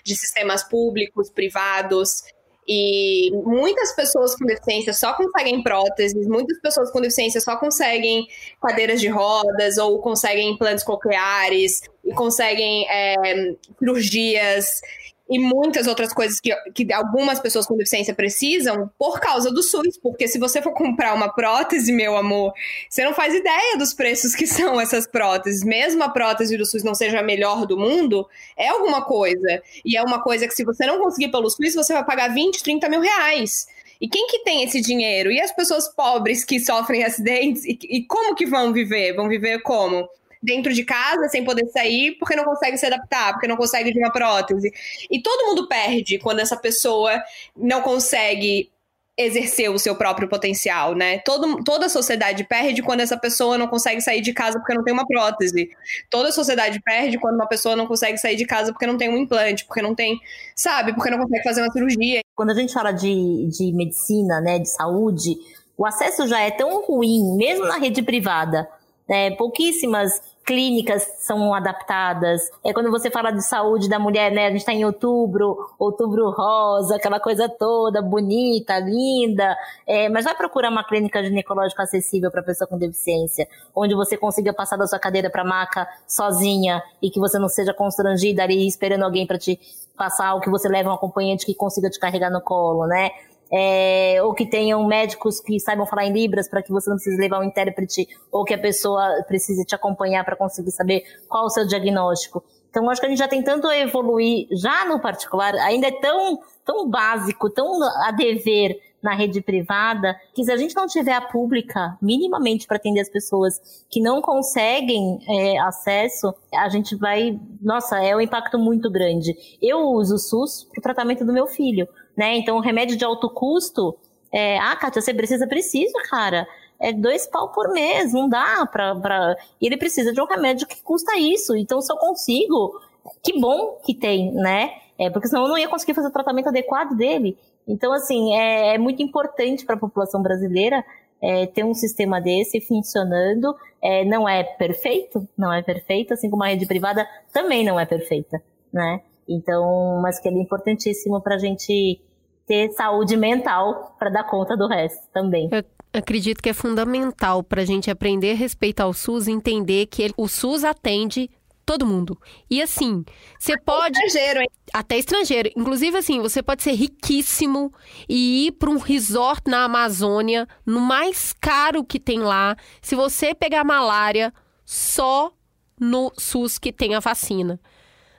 de 0.05 0.15
sistemas 0.15 0.63
públicos, 0.63 1.31
privados. 1.31 2.23
E 2.69 3.31
muitas 3.33 3.95
pessoas 3.97 4.37
com 4.37 4.45
deficiência 4.45 4.93
só 4.93 5.15
conseguem 5.15 5.63
próteses, 5.63 6.27
muitas 6.27 6.61
pessoas 6.61 6.91
com 6.91 7.01
deficiência 7.01 7.41
só 7.41 7.57
conseguem 7.57 8.27
cadeiras 8.61 9.01
de 9.01 9.09
rodas 9.09 9.79
ou 9.79 9.99
conseguem 10.01 10.51
implantes 10.51 10.85
cocleares 10.85 11.81
e 12.05 12.13
conseguem 12.13 12.87
é, 12.91 13.55
cirurgias 13.79 14.83
e 15.29 15.39
muitas 15.39 15.87
outras 15.87 16.13
coisas 16.13 16.41
que, 16.41 16.55
que 16.73 16.93
algumas 16.93 17.39
pessoas 17.39 17.67
com 17.67 17.77
deficiência 17.77 18.15
precisam 18.15 18.91
por 18.99 19.21
causa 19.21 19.51
do 19.51 19.63
SUS. 19.63 19.99
Porque 20.03 20.27
se 20.27 20.39
você 20.39 20.63
for 20.63 20.73
comprar 20.73 21.15
uma 21.15 21.33
prótese, 21.33 21.93
meu 21.93 22.17
amor, 22.17 22.53
você 22.89 23.05
não 23.05 23.13
faz 23.13 23.35
ideia 23.35 23.77
dos 23.77 23.93
preços 23.93 24.35
que 24.35 24.47
são 24.49 24.81
essas 24.81 25.07
próteses. 25.07 25.63
Mesmo 25.63 26.03
a 26.03 26.09
prótese 26.09 26.57
do 26.57 26.65
SUS 26.65 26.83
não 26.83 26.95
seja 26.95 27.21
a 27.21 27.23
melhor 27.23 27.67
do 27.67 27.77
mundo, 27.77 28.27
é 28.57 28.69
alguma 28.69 29.05
coisa. 29.05 29.63
E 29.85 29.97
é 29.97 30.03
uma 30.03 30.23
coisa 30.23 30.47
que 30.49 30.55
se 30.55 30.65
você 30.65 30.87
não 30.87 30.99
conseguir 30.99 31.29
pelo 31.29 31.51
SUS, 31.51 31.75
você 31.75 31.93
vai 31.93 32.05
pagar 32.05 32.33
20, 32.33 32.63
30 32.63 32.89
mil 32.89 33.01
reais. 33.01 33.67
E 34.01 34.09
quem 34.09 34.29
que 34.29 34.45
tem 34.45 34.63
esse 34.63 34.81
dinheiro? 34.81 35.31
E 35.31 35.41
as 35.41 35.53
pessoas 35.53 35.89
pobres 35.89 36.45
que 36.45 36.61
sofrem 36.61 37.05
acidentes? 37.05 37.65
E, 37.65 37.79
e 37.83 38.05
como 38.05 38.35
que 38.35 38.47
vão 38.47 38.73
viver? 38.73 39.15
Vão 39.15 39.29
viver 39.29 39.61
como? 39.63 40.09
Dentro 40.43 40.73
de 40.73 40.85
casa 40.85 41.29
sem 41.29 41.45
poder 41.45 41.67
sair 41.69 42.17
porque 42.19 42.37
não 42.37 42.45
consegue 42.45 42.79
se 42.79 42.87
adaptar, 42.87 43.33
porque 43.33 43.49
não 43.49 43.57
consegue 43.57 43.93
de 43.93 43.99
uma 43.99 44.13
prótese. 44.13 44.73
E 45.11 45.21
todo 45.21 45.47
mundo 45.47 45.69
perde 45.69 46.19
quando 46.19 46.41
essa 46.41 46.57
pessoa 46.57 47.23
não 47.57 47.83
consegue 47.83 48.71
exercer 49.19 49.69
o 49.69 49.79
seu 49.81 49.97
próprio 49.97 50.29
potencial, 50.29 50.95
né? 50.95 51.19
Todo, 51.19 51.65
toda 51.65 51.87
a 51.87 51.89
sociedade 51.89 52.45
perde 52.45 52.81
quando 52.83 53.01
essa 53.01 53.17
pessoa 53.17 53.59
não 53.59 53.67
consegue 53.67 54.01
sair 54.01 54.21
de 54.21 54.33
casa 54.33 54.61
porque 54.61 54.73
não 54.73 54.85
tem 54.85 54.95
uma 54.95 55.05
prótese. 55.05 55.71
Toda 56.09 56.29
a 56.29 56.33
sociedade 56.33 56.81
perde 56.81 57.19
quando 57.19 57.35
uma 57.35 57.49
pessoa 57.49 57.75
não 57.75 57.89
consegue 57.89 58.17
sair 58.17 58.37
de 58.37 58.47
casa 58.47 58.73
porque 58.73 58.87
não 58.87 58.97
tem 58.97 59.09
um 59.09 59.17
implante, 59.17 59.65
porque 59.65 59.83
não 59.83 59.93
tem, 59.93 60.21
sabe, 60.55 60.95
porque 60.95 61.11
não 61.11 61.19
consegue 61.19 61.43
fazer 61.43 61.63
uma 61.63 61.73
cirurgia. 61.73 62.21
Quando 62.37 62.51
a 62.51 62.55
gente 62.55 62.73
fala 62.73 62.93
de, 62.93 63.49
de 63.49 63.73
medicina, 63.73 64.41
né, 64.41 64.61
de 64.61 64.71
saúde, 64.71 65.37
o 65.77 65.85
acesso 65.85 66.29
já 66.29 66.41
é 66.41 66.53
tão 66.53 66.81
ruim, 66.85 67.37
mesmo 67.37 67.67
na 67.67 67.79
rede 67.79 68.03
privada, 68.03 68.69
né? 69.09 69.31
Pouquíssimas 69.33 70.21
clínicas 70.49 71.07
são 71.19 71.53
adaptadas. 71.53 72.41
É 72.65 72.73
quando 72.73 72.91
você 72.91 73.11
fala 73.11 73.31
de 73.31 73.45
saúde 73.45 73.87
da 73.87 73.99
mulher, 73.99 74.33
né? 74.33 74.47
A 74.47 74.51
gente 74.51 74.61
está 74.61 74.73
em 74.73 74.83
outubro, 74.83 75.59
outubro 75.79 76.31
rosa, 76.31 76.97
aquela 76.97 77.21
coisa 77.21 77.51
toda 77.51 78.01
bonita, 78.01 78.79
linda. 78.79 79.55
É, 79.87 80.09
mas 80.09 80.25
vai 80.25 80.35
procurar 80.35 80.71
uma 80.71 80.83
clínica 80.83 81.23
ginecológica 81.23 81.83
acessível 81.83 82.31
para 82.31 82.43
pessoa 82.43 82.67
com 82.67 82.79
deficiência, 82.79 83.47
onde 83.77 83.95
você 83.95 84.17
consiga 84.17 84.51
passar 84.55 84.79
da 84.79 84.87
sua 84.87 84.99
cadeira 84.99 85.29
para 85.29 85.45
maca 85.45 85.87
sozinha 86.07 86.83
e 87.03 87.11
que 87.11 87.21
você 87.21 87.39
não 87.39 87.49
seja 87.49 87.75
constrangida 87.75 88.43
ali 88.43 88.67
esperando 88.67 89.05
alguém 89.05 89.27
para 89.27 89.37
te 89.37 89.61
passar, 89.99 90.33
ou 90.35 90.41
que 90.41 90.49
você 90.49 90.69
leve 90.69 90.89
um 90.89 90.93
acompanhante 90.93 91.45
que 91.45 91.55
consiga 91.55 91.91
te 91.91 91.99
carregar 91.99 92.31
no 92.31 92.41
colo, 92.41 92.87
né? 92.87 93.11
É, 93.53 94.21
ou 94.23 94.35
que 94.35 94.47
tenham 94.47 94.87
médicos 94.87 95.41
que 95.41 95.59
saibam 95.59 95.87
falar 95.87 96.07
em 96.07 96.13
Libras 96.13 96.49
para 96.49 96.63
que 96.63 96.71
você 96.71 96.89
não 96.91 96.97
precise 96.97 97.21
levar 97.21 97.41
um 97.41 97.45
intérprete 97.45 98.07
ou 98.31 98.45
que 98.45 98.55
a 98.55 98.59
pessoa 98.59 99.25
precise 99.27 99.65
te 99.65 99.75
acompanhar 99.75 100.25
para 100.25 100.37
conseguir 100.37 100.71
saber 100.71 101.03
qual 101.29 101.47
o 101.47 101.51
seu 101.51 101.67
diagnóstico. 101.67 102.45
Então, 102.71 102.89
acho 102.91 103.01
que 103.01 103.07
a 103.07 103.11
gente 103.11 103.19
já 103.19 103.29
tem 103.29 103.43
tanto 103.43 103.67
a 103.67 103.77
evoluir, 103.79 104.47
já 104.53 104.85
no 104.85 105.01
particular, 105.01 105.55
ainda 105.55 105.89
é 105.89 105.93
tão, 105.93 106.39
tão 106.65 106.89
básico, 106.89 107.49
tão 107.49 107.83
a 108.05 108.11
dever 108.11 108.79
na 109.03 109.15
rede 109.15 109.41
privada, 109.41 110.17
que 110.35 110.45
se 110.45 110.53
a 110.53 110.57
gente 110.57 110.75
não 110.75 110.87
tiver 110.87 111.15
a 111.15 111.21
pública 111.21 111.97
minimamente 112.03 112.67
para 112.67 112.77
atender 112.77 113.01
as 113.01 113.09
pessoas 113.09 113.87
que 113.89 114.01
não 114.01 114.21
conseguem 114.21 115.19
é, 115.29 115.59
acesso, 115.61 116.35
a 116.53 116.69
gente 116.69 116.97
vai. 116.97 117.39
Nossa, 117.63 117.99
é 118.03 118.15
um 118.15 118.21
impacto 118.21 118.59
muito 118.59 118.91
grande. 118.91 119.35
Eu 119.63 119.79
uso 119.93 120.17
o 120.17 120.19
SUS 120.19 120.69
para 120.73 120.81
o 120.81 120.83
tratamento 120.83 121.25
do 121.25 121.33
meu 121.33 121.47
filho 121.47 121.89
né? 122.19 122.37
Então, 122.37 122.59
remédio 122.59 122.97
de 122.97 123.05
alto 123.05 123.31
custo, 123.31 123.97
é, 124.33 124.59
ah, 124.59 124.75
Kátia, 124.75 125.01
você 125.01 125.15
precisa, 125.15 125.47
precisa, 125.47 125.97
cara. 126.11 126.49
É 126.81 126.93
dois 126.93 127.27
pau 127.29 127.53
por 127.53 127.73
mês, 127.73 128.13
não 128.13 128.29
dá 128.29 128.67
pra, 128.67 128.95
pra... 128.97 129.37
E 129.61 129.67
ele 129.67 129.77
precisa 129.77 130.13
de 130.13 130.21
um 130.21 130.27
remédio 130.27 130.67
que 130.67 130.83
custa 130.83 131.17
isso. 131.17 131.57
Então, 131.57 131.81
se 131.81 131.93
eu 131.93 131.97
consigo, 131.97 132.81
que 133.23 133.41
bom 133.41 133.79
que 133.85 133.95
tem, 133.95 134.33
né? 134.33 134.73
É, 134.99 135.09
porque 135.09 135.29
senão 135.29 135.45
eu 135.45 135.49
não 135.49 135.59
ia 135.59 135.69
conseguir 135.69 135.95
fazer 135.95 136.09
o 136.09 136.13
tratamento 136.13 136.49
adequado 136.49 136.97
dele. 136.97 137.39
Então, 137.67 137.93
assim, 137.93 138.35
é, 138.35 138.75
é 138.75 138.79
muito 138.79 139.01
importante 139.01 139.65
para 139.65 139.77
a 139.77 139.79
população 139.79 140.21
brasileira 140.21 140.85
é, 141.23 141.47
ter 141.47 141.65
um 141.65 141.75
sistema 141.75 142.21
desse 142.21 142.61
funcionando. 142.61 143.55
É, 143.81 144.05
não 144.05 144.29
é 144.29 144.43
perfeito, 144.43 145.27
não 145.37 145.53
é 145.53 145.63
perfeito, 145.63 146.15
assim 146.15 146.29
como 146.29 146.43
a 146.43 146.49
rede 146.49 146.67
privada 146.67 147.09
também 147.33 147.65
não 147.65 147.79
é 147.79 147.87
perfeita, 147.87 148.43
né? 148.73 149.03
Então, 149.29 150.01
mas 150.03 150.19
que 150.19 150.27
ele 150.27 150.39
é 150.39 150.43
importantíssimo 150.43 151.21
para 151.21 151.35
a 151.35 151.39
gente 151.39 152.01
ter 152.49 152.71
saúde 152.71 153.17
mental 153.17 153.95
para 153.99 154.11
dar 154.11 154.25
conta 154.25 154.57
do 154.57 154.67
resto 154.67 155.07
também. 155.13 155.51
Eu 155.53 155.63
acredito 155.93 156.43
que 156.43 156.49
é 156.49 156.55
fundamental 156.55 157.43
para 157.43 157.61
a 157.61 157.65
gente 157.65 157.91
aprender 157.91 158.33
a 158.33 158.35
respeitar 158.35 158.87
o 158.87 158.95
SUS 158.95 159.29
e 159.29 159.33
entender 159.33 159.87
que 159.87 160.03
ele, 160.03 160.15
o 160.17 160.27
SUS 160.27 160.65
atende 160.65 161.31
todo 161.67 161.85
mundo. 161.85 162.19
E 162.51 162.63
assim, 162.63 163.05
você 163.39 163.53
até 163.53 163.63
pode. 163.63 163.99
Estrangeiro, 163.99 164.41
hein? 164.41 164.49
Até 164.73 164.97
estrangeiro. 164.97 165.51
Inclusive, 165.55 165.99
assim, 165.99 166.19
você 166.21 166.43
pode 166.43 166.63
ser 166.63 166.73
riquíssimo 166.73 167.71
e 168.09 168.47
ir 168.47 168.53
para 168.53 168.71
um 168.71 168.79
resort 168.79 169.43
na 169.47 169.65
Amazônia, 169.65 170.49
no 170.65 170.81
mais 170.81 171.35
caro 171.35 171.85
que 171.85 172.01
tem 172.01 172.21
lá. 172.21 172.57
Se 172.81 172.95
você 172.95 173.35
pegar 173.35 173.65
malária, 173.65 174.33
só 174.65 175.31
no 175.79 176.11
SUS 176.17 176.59
que 176.59 176.73
tem 176.73 176.95
a 176.95 177.01
vacina 177.01 177.61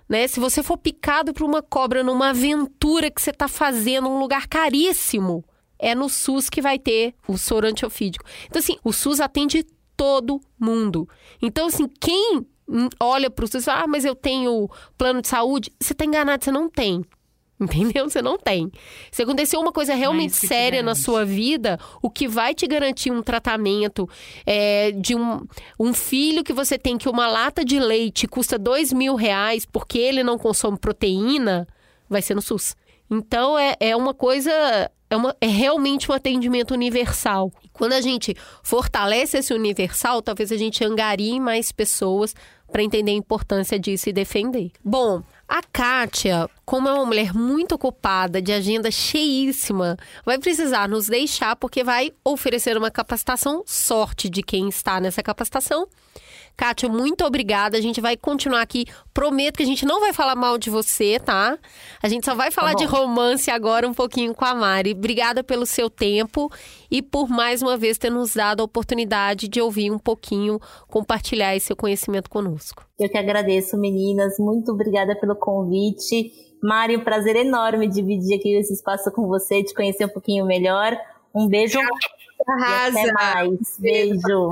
né? 0.10 0.28
Se 0.28 0.40
você 0.40 0.64
for 0.64 0.78
picado 0.78 1.34
por 1.34 1.44
uma 1.44 1.62
cobra 1.62 2.04
numa 2.04 2.32
aventura 2.32 3.12
que 3.12 3.22
você 3.22 3.30
está 3.30 3.48
fazendo, 3.48 4.10
um 4.10 4.20
lugar 4.20 4.48
caríssimo, 4.48 5.46
é 5.78 5.94
no 5.94 6.10
SUS 6.10 6.50
que 6.50 6.62
vai 6.62 6.80
ter 6.80 7.14
o 7.28 7.38
soro 7.38 7.68
antiofídico. 7.68 8.26
Então, 8.48 8.60
assim, 8.60 8.78
o 8.84 8.92
SUS 8.92 9.20
atende 9.22 9.64
todo 9.96 10.42
mundo. 10.60 11.08
Então, 11.42 11.68
assim, 11.68 11.88
quem 11.88 12.46
olha 13.00 13.30
para 13.30 13.46
o 13.46 13.48
SUS 13.48 13.62
e 13.62 13.66
fala, 13.66 13.84
ah, 13.84 13.88
mas 13.88 14.04
eu 14.04 14.16
tenho 14.16 14.70
plano 14.98 15.22
de 15.22 15.28
saúde, 15.28 15.72
você 15.80 15.94
está 15.94 16.04
enganado, 16.04 16.44
você 16.44 16.52
não 16.52 16.70
tem. 16.70 17.06
Entendeu? 17.62 18.10
Você 18.10 18.22
não 18.22 18.38
tem. 18.38 18.72
Se 19.12 19.24
aconteceu 19.24 19.60
uma 19.60 19.72
coisa 19.72 19.94
realmente 19.94 20.32
é 20.32 20.48
séria 20.48 20.82
na 20.82 20.96
sua 20.96 21.26
vida, 21.26 21.78
o 22.02 22.10
que 22.10 22.28
vai 22.28 22.56
te 22.56 22.66
garantir 22.66 23.12
um 23.12 23.22
tratamento 23.22 24.10
é, 24.46 24.92
de 24.92 25.14
um, 25.14 25.46
um 25.78 25.94
filho 25.94 26.44
que 26.44 26.54
você 26.54 26.78
tem 26.78 26.98
que 26.98 27.10
uma 27.10 27.28
lata 27.28 27.66
de 27.66 27.78
leite 27.78 28.28
custa 28.28 28.58
dois 28.58 28.94
mil 28.94 29.16
reais 29.16 29.66
porque 29.66 29.98
ele 29.98 30.24
não 30.24 30.38
consome 30.38 30.78
proteína, 30.78 31.68
vai 32.10 32.22
ser 32.22 32.34
no 32.34 32.42
SUS. 32.42 32.78
Então 33.12 33.58
é, 33.58 33.76
é 33.80 33.96
uma 33.96 34.14
coisa. 34.14 34.52
É, 35.10 35.18
uma, 35.18 35.36
é 35.42 35.48
realmente 35.48 36.10
um 36.10 36.14
atendimento 36.14 36.72
universal. 36.72 37.52
Quando 37.74 37.94
a 37.94 38.02
gente 38.02 38.36
fortalece 38.62 39.40
esse 39.40 39.52
universal, 39.54 40.22
talvez 40.22 40.52
a 40.52 40.58
gente 40.58 40.86
angarie 40.86 41.40
mais 41.40 41.72
pessoas 41.72 42.36
para 42.72 42.84
entender 42.84 43.12
a 43.12 43.16
importância 43.16 43.80
disso 43.80 44.08
e 44.10 44.14
defender. 44.14 44.72
Bom, 44.86 45.24
a 45.50 45.64
Kátia, 45.64 46.48
como 46.64 46.88
é 46.88 46.94
uma 46.94 47.06
mulher 47.08 47.34
muito 47.34 47.74
ocupada, 47.74 48.40
de 48.40 48.54
agenda 48.54 48.92
cheíssima, 48.92 49.98
vai 50.24 50.38
precisar 50.38 50.88
nos 50.88 51.08
deixar 51.08 51.56
porque 51.56 51.84
vai 51.84 52.12
oferecer 52.24 52.78
uma 52.78 52.92
capacitação 52.92 53.64
sorte 53.66 54.30
de 54.30 54.44
quem 54.44 54.70
está 54.70 55.02
nessa 55.02 55.24
capacitação 55.24 55.88
Kátia, 56.60 56.90
muito 56.90 57.24
obrigada. 57.24 57.78
A 57.78 57.82
gente 57.82 58.02
vai 58.02 58.18
continuar 58.18 58.62
aqui. 58.62 58.84
Prometo 59.14 59.56
que 59.56 59.64
a 59.64 59.66
gente 59.66 59.86
não 59.86 60.02
vai 60.02 60.12
falar 60.12 60.36
mal 60.36 60.58
de 60.58 60.70
você, 60.70 61.18
tá? 61.18 61.58
A 62.04 62.10
gente 62.10 62.26
só 62.26 62.36
vai 62.36 62.52
falar 62.52 62.72
tá 62.72 62.80
de 62.80 62.84
romance 62.84 63.50
agora 63.50 63.88
um 63.88 63.94
pouquinho 63.94 64.36
com 64.36 64.44
a 64.44 64.54
Mari. 64.54 64.92
Obrigada 64.92 65.42
pelo 65.42 65.66
seu 65.66 65.90
tempo 65.90 66.52
e 66.92 67.02
por 67.02 67.30
mais 67.30 67.62
uma 67.62 67.78
vez 67.78 67.98
ter 67.98 68.10
nos 68.10 68.34
dado 68.34 68.60
a 68.60 68.66
oportunidade 68.66 69.48
de 69.48 69.62
ouvir 69.62 69.90
um 69.90 69.98
pouquinho, 69.98 70.60
compartilhar 70.90 71.56
esse 71.56 71.68
seu 71.68 71.78
conhecimento 71.78 72.30
conosco. 72.30 72.86
Eu 73.00 73.08
que 73.08 73.18
agradeço, 73.18 73.78
meninas. 73.78 74.38
Muito 74.38 74.74
obrigada 74.74 75.16
pelo 75.18 75.38
convite. 75.38 76.30
Mari, 76.62 76.98
um 76.98 77.06
prazer 77.06 77.38
enorme 77.38 77.88
dividir 77.88 78.38
aqui 78.38 78.52
esse 78.58 78.74
espaço 78.74 79.10
com 79.14 79.28
você, 79.28 79.64
te 79.64 79.74
conhecer 79.74 80.04
um 80.04 80.10
pouquinho 80.10 80.46
melhor. 80.46 81.00
Um 81.34 81.48
beijo. 81.48 81.80
Arrasa. 82.46 83.00
E 83.00 83.02
até 83.02 83.14
mais. 83.14 83.78
Beijo. 83.80 84.50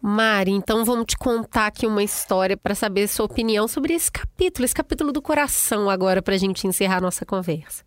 Mari, 0.00 0.52
então 0.52 0.84
vamos 0.84 1.06
te 1.06 1.16
contar 1.16 1.66
aqui 1.66 1.86
uma 1.86 2.02
história 2.02 2.56
para 2.56 2.74
saber 2.74 3.08
sua 3.08 3.26
opinião 3.26 3.68
sobre 3.68 3.94
esse 3.94 4.10
capítulo, 4.10 4.64
esse 4.64 4.74
capítulo 4.74 5.12
do 5.12 5.20
coração 5.20 5.90
agora 5.90 6.22
para 6.22 6.34
a 6.34 6.38
gente 6.38 6.66
encerrar 6.66 7.00
nossa 7.00 7.26
conversa. 7.26 7.84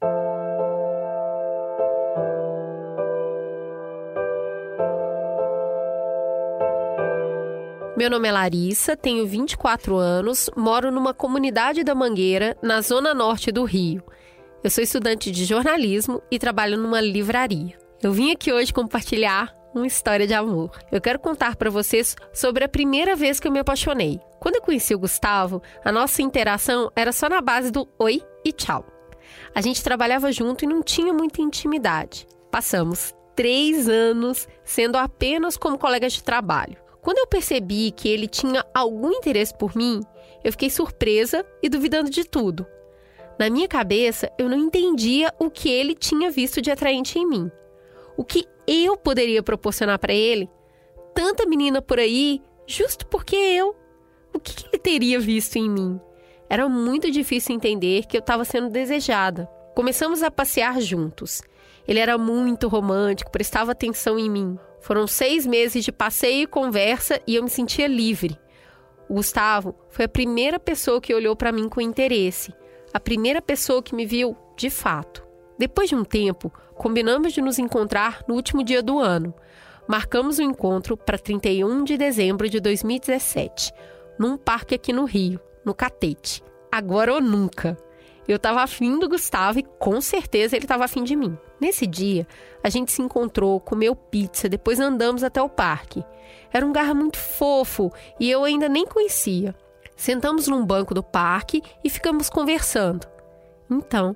Meu 7.98 8.10
nome 8.10 8.28
é 8.28 8.32
Larissa, 8.32 8.98
tenho 8.98 9.28
24 9.28 9.96
anos, 9.96 10.50
moro 10.56 10.92
numa 10.92 11.14
comunidade 11.14 11.84
da 11.84 11.94
Mangueira, 11.94 12.58
na 12.62 12.82
zona 12.82 13.14
norte 13.14 13.52
do 13.52 13.64
Rio. 13.64 14.04
Eu 14.64 14.70
sou 14.70 14.84
estudante 14.84 15.30
de 15.30 15.46
jornalismo 15.46 16.22
e 16.32 16.40
trabalho 16.40 16.78
numa 16.78 17.02
livraria. 17.02 17.78
Eu 18.02 18.12
vim 18.12 18.32
aqui 18.32 18.52
hoje 18.52 18.74
compartilhar 18.74 19.56
uma 19.74 19.88
história 19.88 20.28
de 20.28 20.34
amor. 20.34 20.72
Eu 20.92 21.02
quero 21.02 21.20
contar 21.20 21.56
para 21.56 21.70
vocês 21.70 22.16
sobre 22.34 22.64
a 22.64 22.70
primeira 22.70 23.16
vez 23.16 23.40
que 23.40 23.48
eu 23.48 23.52
me 23.52 23.60
apaixonei. 23.60 24.20
Quando 24.40 24.56
eu 24.56 24.62
conheci 24.62 24.94
o 24.94 25.00
Gustavo, 25.00 25.62
a 25.84 25.92
nossa 25.92 26.22
interação 26.22 26.92
era 26.96 27.12
só 27.12 27.30
na 27.30 27.42
base 27.42 27.72
do 27.72 27.88
oi 28.00 28.22
e 28.44 28.52
tchau. 28.52 28.86
A 29.54 29.62
gente 29.62 29.84
trabalhava 29.84 30.32
junto 30.32 30.64
e 30.64 30.68
não 30.68 30.82
tinha 30.82 31.14
muita 31.14 31.42
intimidade. 31.42 32.28
Passamos 32.50 33.14
três 33.36 33.88
anos 33.88 34.48
sendo 34.64 34.98
apenas 34.98 35.58
como 35.58 35.78
colegas 35.78 36.14
de 36.14 36.24
trabalho. 36.24 36.78
Quando 37.02 37.18
eu 37.18 37.28
percebi 37.28 37.92
que 37.92 38.08
ele 38.08 38.28
tinha 38.28 38.66
algum 38.74 39.12
interesse 39.12 39.58
por 39.58 39.76
mim, 39.76 40.02
eu 40.44 40.52
fiquei 40.52 40.70
surpresa 40.70 41.46
e 41.62 41.70
duvidando 41.70 42.10
de 42.10 42.24
tudo. 42.24 42.66
Na 43.40 43.50
minha 43.50 43.68
cabeça, 43.68 44.32
eu 44.38 44.48
não 44.48 44.58
entendia 44.58 45.34
o 45.40 45.50
que 45.50 45.70
ele 45.70 45.96
tinha 45.96 46.30
visto 46.30 46.62
de 46.62 46.70
atraente 46.70 47.18
em 47.18 47.28
mim. 47.28 47.52
O 48.16 48.24
que 48.24 48.46
eu 48.68 48.98
poderia 48.98 49.44
proporcionar 49.44 50.00
para 50.00 50.14
ele? 50.14 50.50
Tanta 51.14 51.46
menina 51.46 51.82
por 51.82 52.00
aí, 52.00 52.42
justo 52.66 53.06
porque 53.08 53.36
eu. 53.36 53.76
O 54.34 54.40
que, 54.40 54.56
que 54.56 54.68
ele 54.68 54.78
teria 54.78 55.20
visto 55.20 55.58
em 55.58 55.70
mim? 55.70 56.00
Era 56.50 56.68
muito 56.68 57.10
difícil 57.10 57.56
entender 57.56 58.06
que 58.06 58.18
eu 58.18 58.22
estava 58.22 58.46
sendo 58.46 58.70
desejada. 58.70 59.46
Começamos 59.76 60.22
a 60.22 60.30
passear 60.30 60.82
juntos. 60.82 61.42
Ele 61.88 62.00
era 62.00 62.18
muito 62.18 62.68
romântico, 62.68 63.32
prestava 63.32 63.72
atenção 63.72 64.20
em 64.20 64.30
mim. 64.30 64.58
Foram 64.82 65.08
seis 65.08 65.46
meses 65.46 65.84
de 65.84 65.92
passeio 65.92 66.44
e 66.44 66.48
conversa 66.48 67.22
e 67.26 67.36
eu 67.36 67.44
me 67.44 67.50
sentia 67.50 67.88
livre. 67.88 68.38
O 69.08 69.16
Gustavo 69.16 69.76
foi 69.90 70.06
a 70.06 70.10
primeira 70.10 70.60
pessoa 70.60 71.02
que 71.02 71.14
olhou 71.14 71.36
para 71.36 71.52
mim 71.52 71.68
com 71.70 71.82
interesse, 71.82 72.54
a 72.94 73.00
primeira 73.00 73.42
pessoa 73.42 73.84
que 73.84 73.96
me 73.96 74.06
viu 74.06 74.36
de 74.56 74.70
fato. 74.70 75.26
Depois 75.58 75.90
de 75.90 75.96
um 75.96 76.04
tempo, 76.04 76.52
combinamos 76.82 77.32
de 77.32 77.44
nos 77.44 77.60
encontrar 77.60 78.24
no 78.28 78.34
último 78.34 78.64
dia 78.64 78.82
do 78.82 78.98
ano. 78.98 79.36
Marcamos 79.88 80.40
o 80.40 80.42
encontro 80.42 80.98
para 80.98 81.16
31 81.16 81.84
de 81.84 81.96
dezembro 81.96 82.50
de 82.50 82.60
2017, 82.60 83.72
num 84.18 84.36
parque 84.36 84.74
aqui 84.74 84.92
no 84.92 85.06
Rio, 85.06 85.40
no 85.64 85.76
Catete. 85.76 86.44
Agora 86.72 87.14
ou 87.14 87.22
nunca. 87.22 87.78
Eu 88.28 88.40
tava 88.40 88.64
afim 88.64 88.98
do 88.98 89.08
Gustavo 89.08 89.60
e 89.60 89.64
com 89.78 90.02
certeza 90.02 90.56
ele 90.56 90.66
tava 90.66 90.86
afim 90.86 91.04
de 91.04 91.16
mim. 91.16 91.38
Nesse 91.60 91.86
dia, 91.86 92.26
a 92.64 92.70
gente 92.70 92.92
se 92.92 93.00
encontrou, 93.04 93.60
comeu 93.60 93.96
pizza, 93.96 94.50
depois 94.50 94.80
andamos 94.80 95.24
até 95.24 95.40
o 95.40 95.50
parque. 95.50 96.04
Era 96.52 96.66
um 96.66 96.70
lugar 96.70 96.96
muito 96.96 97.20
fofo 97.20 97.92
e 98.20 98.28
eu 98.28 98.44
ainda 98.44 98.68
nem 98.68 98.88
conhecia. 98.88 99.54
Sentamos 99.96 100.48
num 100.48 100.66
banco 100.66 100.96
do 100.96 101.04
parque 101.04 101.62
e 101.84 101.92
ficamos 101.92 102.28
conversando. 102.28 103.06
Então, 103.72 104.16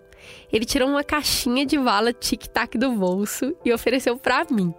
ele 0.52 0.66
tirou 0.66 0.90
uma 0.90 1.04
caixinha 1.04 1.66
de 1.66 1.78
vala 1.78 2.12
tic-tac 2.12 2.78
do 2.78 2.92
bolso 2.92 3.56
e 3.64 3.72
ofereceu 3.72 4.18
para 4.18 4.46
mim. 4.52 4.74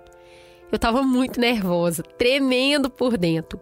Eu 0.70 0.76
estava 0.76 1.02
muito 1.02 1.40
nervosa, 1.40 2.02
tremendo 2.02 2.90
por 2.90 3.16
dentro, 3.16 3.60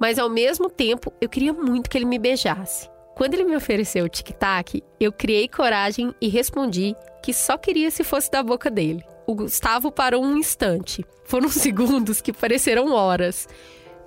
mas 0.00 0.18
ao 0.18 0.28
mesmo 0.28 0.68
tempo 0.68 1.12
eu 1.20 1.28
queria 1.28 1.52
muito 1.52 1.88
que 1.88 1.96
ele 1.96 2.04
me 2.04 2.18
beijasse. 2.18 2.88
Quando 3.14 3.34
ele 3.34 3.44
me 3.44 3.56
ofereceu 3.56 4.04
o 4.04 4.08
tic-tac, 4.08 4.82
eu 4.98 5.12
criei 5.12 5.48
coragem 5.48 6.14
e 6.20 6.28
respondi 6.28 6.94
que 7.22 7.34
só 7.34 7.58
queria 7.58 7.90
se 7.90 8.04
fosse 8.04 8.30
da 8.30 8.42
boca 8.42 8.70
dele. 8.70 9.04
O 9.26 9.34
Gustavo 9.34 9.90
parou 9.90 10.24
um 10.24 10.36
instante. 10.36 11.04
Foram 11.24 11.48
segundos 11.50 12.20
que 12.20 12.32
pareceram 12.32 12.92
horas. 12.92 13.48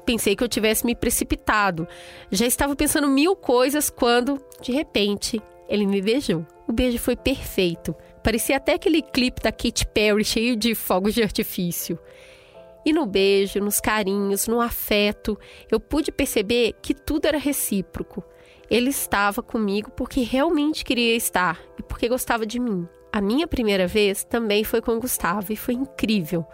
Pensei 0.05 0.35
que 0.35 0.43
eu 0.43 0.47
tivesse 0.47 0.85
me 0.85 0.95
precipitado. 0.95 1.87
Já 2.31 2.45
estava 2.45 2.75
pensando 2.75 3.07
mil 3.07 3.35
coisas 3.35 3.89
quando, 3.89 4.41
de 4.61 4.71
repente, 4.71 5.41
ele 5.71 5.87
me 5.87 6.01
beijou. 6.01 6.45
O 6.67 6.73
beijo 6.73 6.99
foi 6.99 7.15
perfeito. 7.15 7.95
Parecia 8.21 8.57
até 8.57 8.73
aquele 8.73 9.01
clipe 9.01 9.41
da 9.41 9.53
Katy 9.53 9.87
Perry 9.87 10.25
cheio 10.25 10.57
de 10.57 10.75
fogos 10.75 11.13
de 11.13 11.23
artifício. 11.23 11.97
E 12.85 12.91
no 12.91 13.05
beijo, 13.05 13.59
nos 13.61 13.79
carinhos, 13.79 14.47
no 14.47 14.59
afeto, 14.59 15.39
eu 15.71 15.79
pude 15.79 16.11
perceber 16.11 16.73
que 16.81 16.93
tudo 16.93 17.25
era 17.25 17.37
recíproco. 17.37 18.21
Ele 18.69 18.89
estava 18.89 19.41
comigo 19.41 19.89
porque 19.91 20.21
realmente 20.21 20.83
queria 20.83 21.15
estar 21.15 21.61
e 21.79 21.83
porque 21.83 22.09
gostava 22.09 22.45
de 22.45 22.59
mim. 22.59 22.85
A 23.09 23.21
minha 23.21 23.47
primeira 23.47 23.87
vez 23.87 24.25
também 24.25 24.65
foi 24.65 24.81
com 24.81 24.99
Gustavo 24.99 25.53
e 25.53 25.55
foi 25.55 25.75
incrível. 25.75 26.45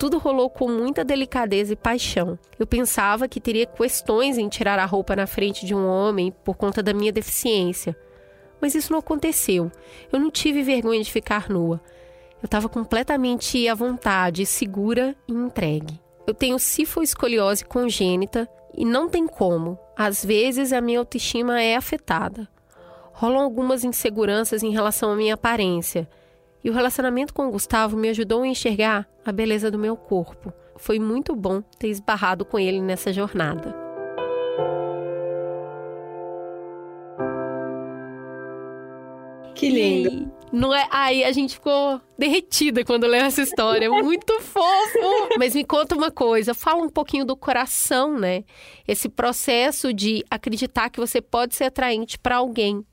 Tudo 0.00 0.18
rolou 0.18 0.50
com 0.50 0.68
muita 0.68 1.04
delicadeza 1.04 1.74
e 1.74 1.76
paixão. 1.76 2.36
Eu 2.58 2.66
pensava 2.66 3.28
que 3.28 3.40
teria 3.40 3.66
questões 3.66 4.36
em 4.36 4.48
tirar 4.48 4.80
a 4.80 4.84
roupa 4.84 5.14
na 5.14 5.28
frente 5.28 5.64
de 5.64 5.74
um 5.74 5.86
homem 5.86 6.32
por 6.44 6.56
conta 6.56 6.82
da 6.82 6.92
minha 6.92 7.12
deficiência. 7.12 7.96
Mas 8.60 8.74
isso 8.74 8.92
não 8.92 8.98
aconteceu. 8.98 9.70
Eu 10.12 10.18
não 10.18 10.30
tive 10.30 10.62
vergonha 10.62 11.02
de 11.02 11.12
ficar 11.12 11.48
nua. 11.48 11.80
Eu 12.42 12.46
estava 12.46 12.68
completamente 12.68 13.66
à 13.68 13.74
vontade, 13.74 14.44
segura 14.44 15.16
e 15.26 15.32
entregue. 15.32 16.00
Eu 16.26 16.34
tenho 16.34 16.58
cifoescoliose 16.58 17.64
congênita 17.64 18.48
e 18.76 18.84
não 18.84 19.08
tem 19.08 19.26
como. 19.26 19.78
Às 19.96 20.24
vezes 20.24 20.72
a 20.72 20.80
minha 20.80 20.98
autoestima 20.98 21.60
é 21.60 21.76
afetada. 21.76 22.48
Rolam 23.12 23.42
algumas 23.42 23.84
inseguranças 23.84 24.62
em 24.62 24.70
relação 24.70 25.12
à 25.12 25.16
minha 25.16 25.34
aparência. 25.34 26.08
E 26.62 26.70
o 26.70 26.72
relacionamento 26.72 27.32
com 27.34 27.46
o 27.46 27.50
Gustavo 27.50 27.96
me 27.96 28.08
ajudou 28.08 28.42
a 28.42 28.46
enxergar 28.46 29.08
a 29.24 29.30
beleza 29.30 29.70
do 29.70 29.78
meu 29.78 29.96
corpo. 29.96 30.52
Foi 30.76 30.98
muito 30.98 31.36
bom 31.36 31.62
ter 31.78 31.88
esbarrado 31.88 32.44
com 32.44 32.58
ele 32.58 32.80
nessa 32.80 33.12
jornada. 33.12 33.83
Que 39.64 39.70
lindo. 39.70 40.30
Não 40.52 40.74
é? 40.74 40.86
Aí 40.90 41.24
a 41.24 41.32
gente 41.32 41.54
ficou 41.54 42.00
derretida 42.18 42.84
quando 42.84 43.06
leu 43.06 43.24
essa 43.24 43.40
história. 43.40 43.88
Muito 43.90 44.40
fofo! 44.40 45.38
Mas 45.38 45.54
me 45.54 45.64
conta 45.64 45.96
uma 45.96 46.10
coisa, 46.10 46.52
fala 46.52 46.82
um 46.82 46.88
pouquinho 46.90 47.24
do 47.24 47.34
coração, 47.34 48.18
né? 48.18 48.44
Esse 48.86 49.08
processo 49.08 49.92
de 49.92 50.22
acreditar 50.30 50.90
que 50.90 51.00
você 51.00 51.20
pode 51.20 51.54
ser 51.54 51.64
atraente 51.64 52.18
para 52.18 52.36
alguém. 52.36 52.84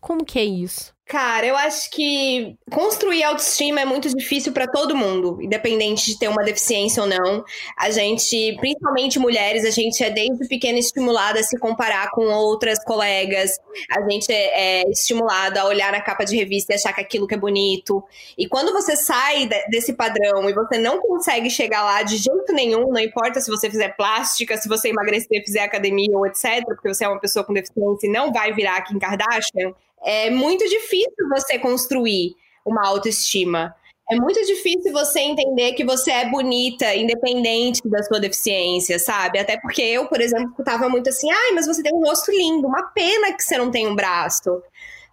Como 0.00 0.24
que 0.24 0.38
é 0.38 0.44
isso? 0.44 0.92
Cara, 1.08 1.46
eu 1.46 1.56
acho 1.56 1.90
que 1.90 2.54
construir 2.70 3.24
autoestima 3.24 3.80
é 3.80 3.84
muito 3.86 4.14
difícil 4.14 4.52
para 4.52 4.66
todo 4.66 4.94
mundo, 4.94 5.40
independente 5.40 6.04
de 6.04 6.18
ter 6.18 6.28
uma 6.28 6.44
deficiência 6.44 7.02
ou 7.02 7.08
não. 7.08 7.42
A 7.78 7.88
gente, 7.88 8.54
principalmente 8.60 9.18
mulheres, 9.18 9.64
a 9.64 9.70
gente 9.70 10.04
é 10.04 10.10
desde 10.10 10.46
pequena 10.46 10.78
estimulada 10.78 11.40
a 11.40 11.42
se 11.42 11.58
comparar 11.58 12.10
com 12.10 12.26
outras 12.26 12.84
colegas. 12.84 13.52
A 13.90 14.06
gente 14.06 14.30
é, 14.30 14.82
é 14.82 14.90
estimulada 14.90 15.62
a 15.62 15.66
olhar 15.66 15.92
na 15.92 16.02
capa 16.02 16.24
de 16.24 16.36
revista 16.36 16.74
e 16.74 16.76
achar 16.76 16.92
que 16.92 17.00
aquilo 17.00 17.26
que 17.26 17.34
é 17.34 17.38
bonito. 17.38 18.04
E 18.36 18.46
quando 18.46 18.70
você 18.74 18.94
sai 18.94 19.48
desse 19.70 19.94
padrão 19.94 20.46
e 20.50 20.52
você 20.52 20.76
não 20.76 21.00
consegue 21.00 21.48
chegar 21.48 21.84
lá 21.84 22.02
de 22.02 22.18
jeito 22.18 22.52
nenhum, 22.52 22.86
não 22.92 23.00
importa 23.00 23.40
se 23.40 23.50
você 23.50 23.70
fizer 23.70 23.96
plástica, 23.96 24.58
se 24.58 24.68
você 24.68 24.90
emagrecer, 24.90 25.42
fizer 25.42 25.62
academia 25.62 26.14
ou 26.18 26.26
etc, 26.26 26.66
porque 26.66 26.92
você 26.92 27.06
é 27.06 27.08
uma 27.08 27.18
pessoa 27.18 27.46
com 27.46 27.54
deficiência 27.54 28.06
e 28.06 28.10
não 28.10 28.30
vai 28.30 28.52
virar 28.52 28.82
Kim 28.82 28.98
Kardashian, 28.98 29.72
é 30.04 30.30
muito 30.30 30.66
difícil 30.68 31.28
você 31.30 31.58
construir 31.58 32.34
uma 32.64 32.86
autoestima. 32.86 33.74
É 34.10 34.16
muito 34.16 34.40
difícil 34.46 34.90
você 34.90 35.20
entender 35.20 35.74
que 35.74 35.84
você 35.84 36.10
é 36.10 36.30
bonita, 36.30 36.94
independente 36.94 37.86
da 37.86 38.02
sua 38.02 38.18
deficiência, 38.18 38.98
sabe? 38.98 39.38
Até 39.38 39.58
porque 39.60 39.82
eu, 39.82 40.06
por 40.06 40.20
exemplo, 40.20 40.54
estava 40.58 40.88
muito 40.88 41.10
assim, 41.10 41.30
ai, 41.30 41.52
mas 41.52 41.66
você 41.66 41.82
tem 41.82 41.94
um 41.94 42.00
rosto 42.00 42.30
lindo, 42.30 42.66
uma 42.66 42.84
pena 42.94 43.34
que 43.34 43.42
você 43.42 43.58
não 43.58 43.70
tem 43.70 43.86
um 43.86 43.94
braço, 43.94 44.62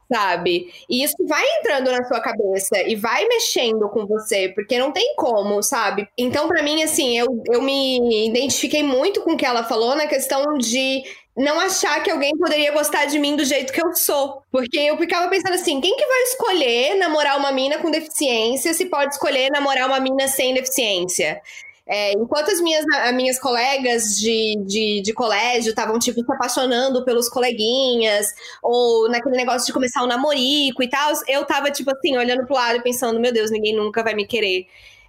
sabe? 0.09 0.71
E 0.89 1.03
isso 1.03 1.15
vai 1.27 1.43
entrando 1.59 1.91
na 1.91 2.05
sua 2.05 2.21
cabeça 2.21 2.81
e 2.87 2.95
vai 2.95 3.25
mexendo 3.27 3.89
com 3.89 4.05
você, 4.05 4.49
porque 4.55 4.79
não 4.79 4.93
tem 4.93 5.13
como, 5.17 5.61
sabe? 5.61 6.07
Então, 6.17 6.47
para 6.47 6.63
mim, 6.63 6.81
assim, 6.81 7.17
eu, 7.17 7.43
eu 7.51 7.61
me 7.61 8.29
identifiquei 8.29 8.81
muito 8.81 9.21
com 9.23 9.33
o 9.33 9.37
que 9.37 9.45
ela 9.45 9.65
falou 9.65 9.93
na 9.93 10.07
questão 10.07 10.57
de 10.57 11.03
não 11.35 11.59
achar 11.59 12.01
que 12.01 12.09
alguém 12.09 12.37
poderia 12.37 12.71
gostar 12.71 13.05
de 13.05 13.19
mim 13.19 13.35
do 13.35 13.43
jeito 13.43 13.73
que 13.73 13.83
eu 13.83 13.93
sou. 13.93 14.41
Porque 14.51 14.77
eu 14.77 14.97
ficava 14.97 15.27
pensando 15.27 15.53
assim: 15.53 15.81
quem 15.81 15.95
que 15.95 16.05
vai 16.05 16.21
escolher 16.23 16.95
namorar 16.95 17.37
uma 17.37 17.51
mina 17.51 17.77
com 17.77 17.91
deficiência 17.91 18.73
se 18.73 18.85
pode 18.85 19.13
escolher 19.13 19.49
namorar 19.51 19.87
uma 19.87 19.99
mina 19.99 20.27
sem 20.27 20.53
deficiência? 20.53 21.41
É, 21.87 22.13
enquanto 22.13 22.49
as 22.49 22.59
minhas, 22.59 22.83
as 22.95 23.13
minhas 23.13 23.39
colegas 23.39 24.17
de, 24.17 24.55
de, 24.65 25.01
de 25.01 25.13
colégio 25.13 25.69
estavam, 25.69 25.99
tipo, 25.99 26.19
se 26.19 26.33
apaixonando 26.33 27.05
pelos 27.05 27.29
coleguinhas, 27.29 28.25
ou 28.63 29.07
naquele 29.07 29.37
negócio 29.37 29.67
de 29.67 29.73
começar 29.73 30.01
o 30.01 30.05
um 30.05 30.07
namorico 30.07 30.81
e 30.81 30.89
tal, 30.89 31.13
eu 31.27 31.45
tava, 31.45 31.69
tipo 31.69 31.91
assim, 31.91 32.17
olhando 32.17 32.45
pro 32.47 32.55
lado 32.55 32.77
e 32.77 32.81
pensando, 32.81 33.19
meu 33.19 33.31
Deus, 33.31 33.51
ninguém 33.51 33.75
nunca 33.75 34.03
vai 34.03 34.15
me 34.15 34.25
querer 34.25 34.65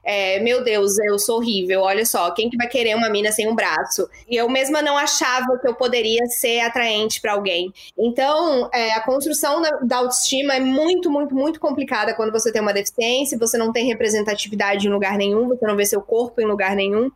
é, 0.06 0.38
meu 0.38 0.62
Deus, 0.62 0.96
eu 1.00 1.18
sou 1.18 1.38
horrível, 1.38 1.80
olha 1.80 2.06
só, 2.06 2.30
quem 2.30 2.48
que 2.48 2.56
vai 2.56 2.68
querer 2.68 2.94
uma 2.94 3.10
mina 3.10 3.32
sem 3.32 3.48
um 3.48 3.56
braço? 3.56 4.08
E 4.28 4.36
eu 4.36 4.48
mesma 4.48 4.80
não 4.80 4.96
achava 4.96 5.58
que 5.60 5.66
eu 5.66 5.74
poderia 5.74 6.24
ser 6.26 6.60
atraente 6.60 7.20
para 7.20 7.32
alguém. 7.32 7.72
Então, 7.98 8.70
é, 8.72 8.92
a 8.92 9.00
construção 9.00 9.60
da, 9.60 9.70
da, 9.82 9.96
autoestima 9.96 10.54
é 10.54 10.60
muito, 10.60 11.10
muito, 11.10 11.34
muito 11.34 11.58
complicada 11.58 12.14
quando 12.14 12.30
você 12.30 12.52
tem 12.52 12.62
uma 12.62 12.72
deficiência, 12.72 13.36
você 13.36 13.58
não 13.58 13.72
tem 13.72 13.86
representatividade 13.86 14.86
em 14.86 14.90
lugar 14.90 15.18
nenhum, 15.18 15.48
você 15.48 15.66
não 15.66 15.74
vê 15.74 15.84
seu 15.84 16.00
corpo 16.00 16.40
em 16.40 16.44
lugar 16.46 16.76
nenhum, 16.76 17.10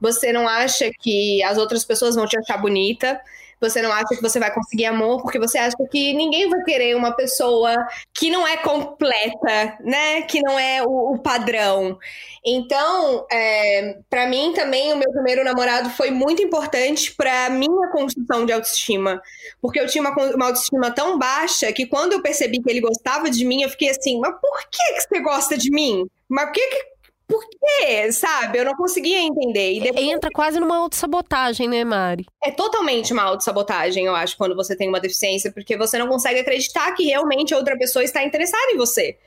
você 0.00 0.32
não 0.32 0.46
acha 0.46 0.90
que 1.00 1.42
as 1.42 1.58
outras 1.58 1.84
pessoas 1.84 2.14
vão 2.14 2.26
te 2.26 2.38
achar 2.38 2.58
bonita 2.58 3.20
você 3.60 3.80
não 3.80 3.90
acha 3.90 4.14
que 4.14 4.20
você 4.20 4.38
vai 4.38 4.52
conseguir 4.52 4.84
amor 4.84 5.22
porque 5.22 5.38
você 5.38 5.56
acha 5.56 5.76
que 5.90 6.12
ninguém 6.12 6.48
vai 6.48 6.62
querer 6.62 6.94
uma 6.94 7.12
pessoa 7.12 7.74
que 8.12 8.28
não 8.28 8.46
é 8.46 8.58
completa, 8.58 9.78
né? 9.80 10.22
Que 10.22 10.42
não 10.42 10.58
é 10.58 10.82
o, 10.82 11.14
o 11.14 11.18
padrão. 11.18 11.98
Então, 12.44 13.26
é, 13.32 13.98
para 14.10 14.26
mim 14.26 14.52
também, 14.54 14.92
o 14.92 14.96
meu 14.96 15.10
primeiro 15.10 15.42
namorado 15.42 15.88
foi 15.90 16.10
muito 16.10 16.42
importante 16.42 17.14
para 17.14 17.48
minha 17.48 17.88
construção 17.90 18.44
de 18.44 18.52
autoestima. 18.52 19.22
Porque 19.60 19.80
eu 19.80 19.86
tinha 19.86 20.02
uma, 20.02 20.14
uma, 20.34 20.46
autoestima 20.46 20.90
tão 20.90 21.18
baixa 21.18 21.72
que 21.72 21.86
quando 21.86 22.12
eu 22.12 22.22
percebi 22.22 22.62
que 22.62 22.70
ele 22.70 22.80
gostava 22.80 23.30
de 23.30 23.44
mim, 23.44 23.62
eu 23.62 23.70
fiquei 23.70 23.88
assim, 23.88 24.20
mas 24.20 24.34
por 24.38 24.60
que, 24.70 24.94
que 24.94 25.00
você 25.00 25.20
gosta 25.20 25.56
de 25.56 25.70
mim? 25.70 26.06
Mas 26.28 26.46
por 26.46 26.52
que, 26.52 26.66
que 26.66 26.95
por 27.26 27.44
quê? 27.48 28.12
Sabe? 28.12 28.58
Eu 28.58 28.64
não 28.64 28.74
conseguia 28.74 29.18
entender. 29.18 29.80
Depois... 29.80 30.06
Entra 30.06 30.30
quase 30.32 30.60
numa 30.60 30.76
autossabotagem, 30.76 31.68
né, 31.68 31.84
Mari? 31.84 32.26
É 32.42 32.50
totalmente 32.50 33.12
uma 33.12 33.22
autossabotagem, 33.22 34.06
eu 34.06 34.14
acho, 34.14 34.36
quando 34.36 34.54
você 34.54 34.76
tem 34.76 34.88
uma 34.88 35.00
deficiência, 35.00 35.50
porque 35.50 35.76
você 35.76 35.98
não 35.98 36.06
consegue 36.06 36.40
acreditar 36.40 36.92
que 36.92 37.04
realmente 37.04 37.52
a 37.52 37.56
outra 37.56 37.76
pessoa 37.76 38.04
está 38.04 38.22
interessada 38.22 38.72
em 38.72 38.76
você. 38.76 39.18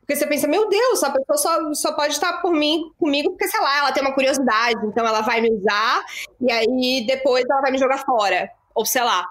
Porque 0.00 0.16
você 0.16 0.26
pensa, 0.26 0.46
meu 0.46 0.68
Deus, 0.68 1.02
a 1.02 1.10
pessoa 1.10 1.38
só, 1.38 1.74
só 1.74 1.92
pode 1.92 2.12
estar 2.12 2.34
por 2.42 2.52
mim, 2.52 2.90
comigo 2.98 3.30
porque, 3.30 3.48
sei 3.48 3.60
lá, 3.60 3.78
ela 3.78 3.92
tem 3.92 4.02
uma 4.02 4.12
curiosidade, 4.12 4.84
então 4.84 5.06
ela 5.06 5.22
vai 5.22 5.40
me 5.40 5.50
usar 5.50 6.04
e 6.40 6.52
aí 6.52 7.06
depois 7.06 7.44
ela 7.48 7.62
vai 7.62 7.70
me 7.70 7.78
jogar 7.78 8.04
fora. 8.04 8.50
Ou 8.74 8.84
sei 8.84 9.02
lá. 9.02 9.26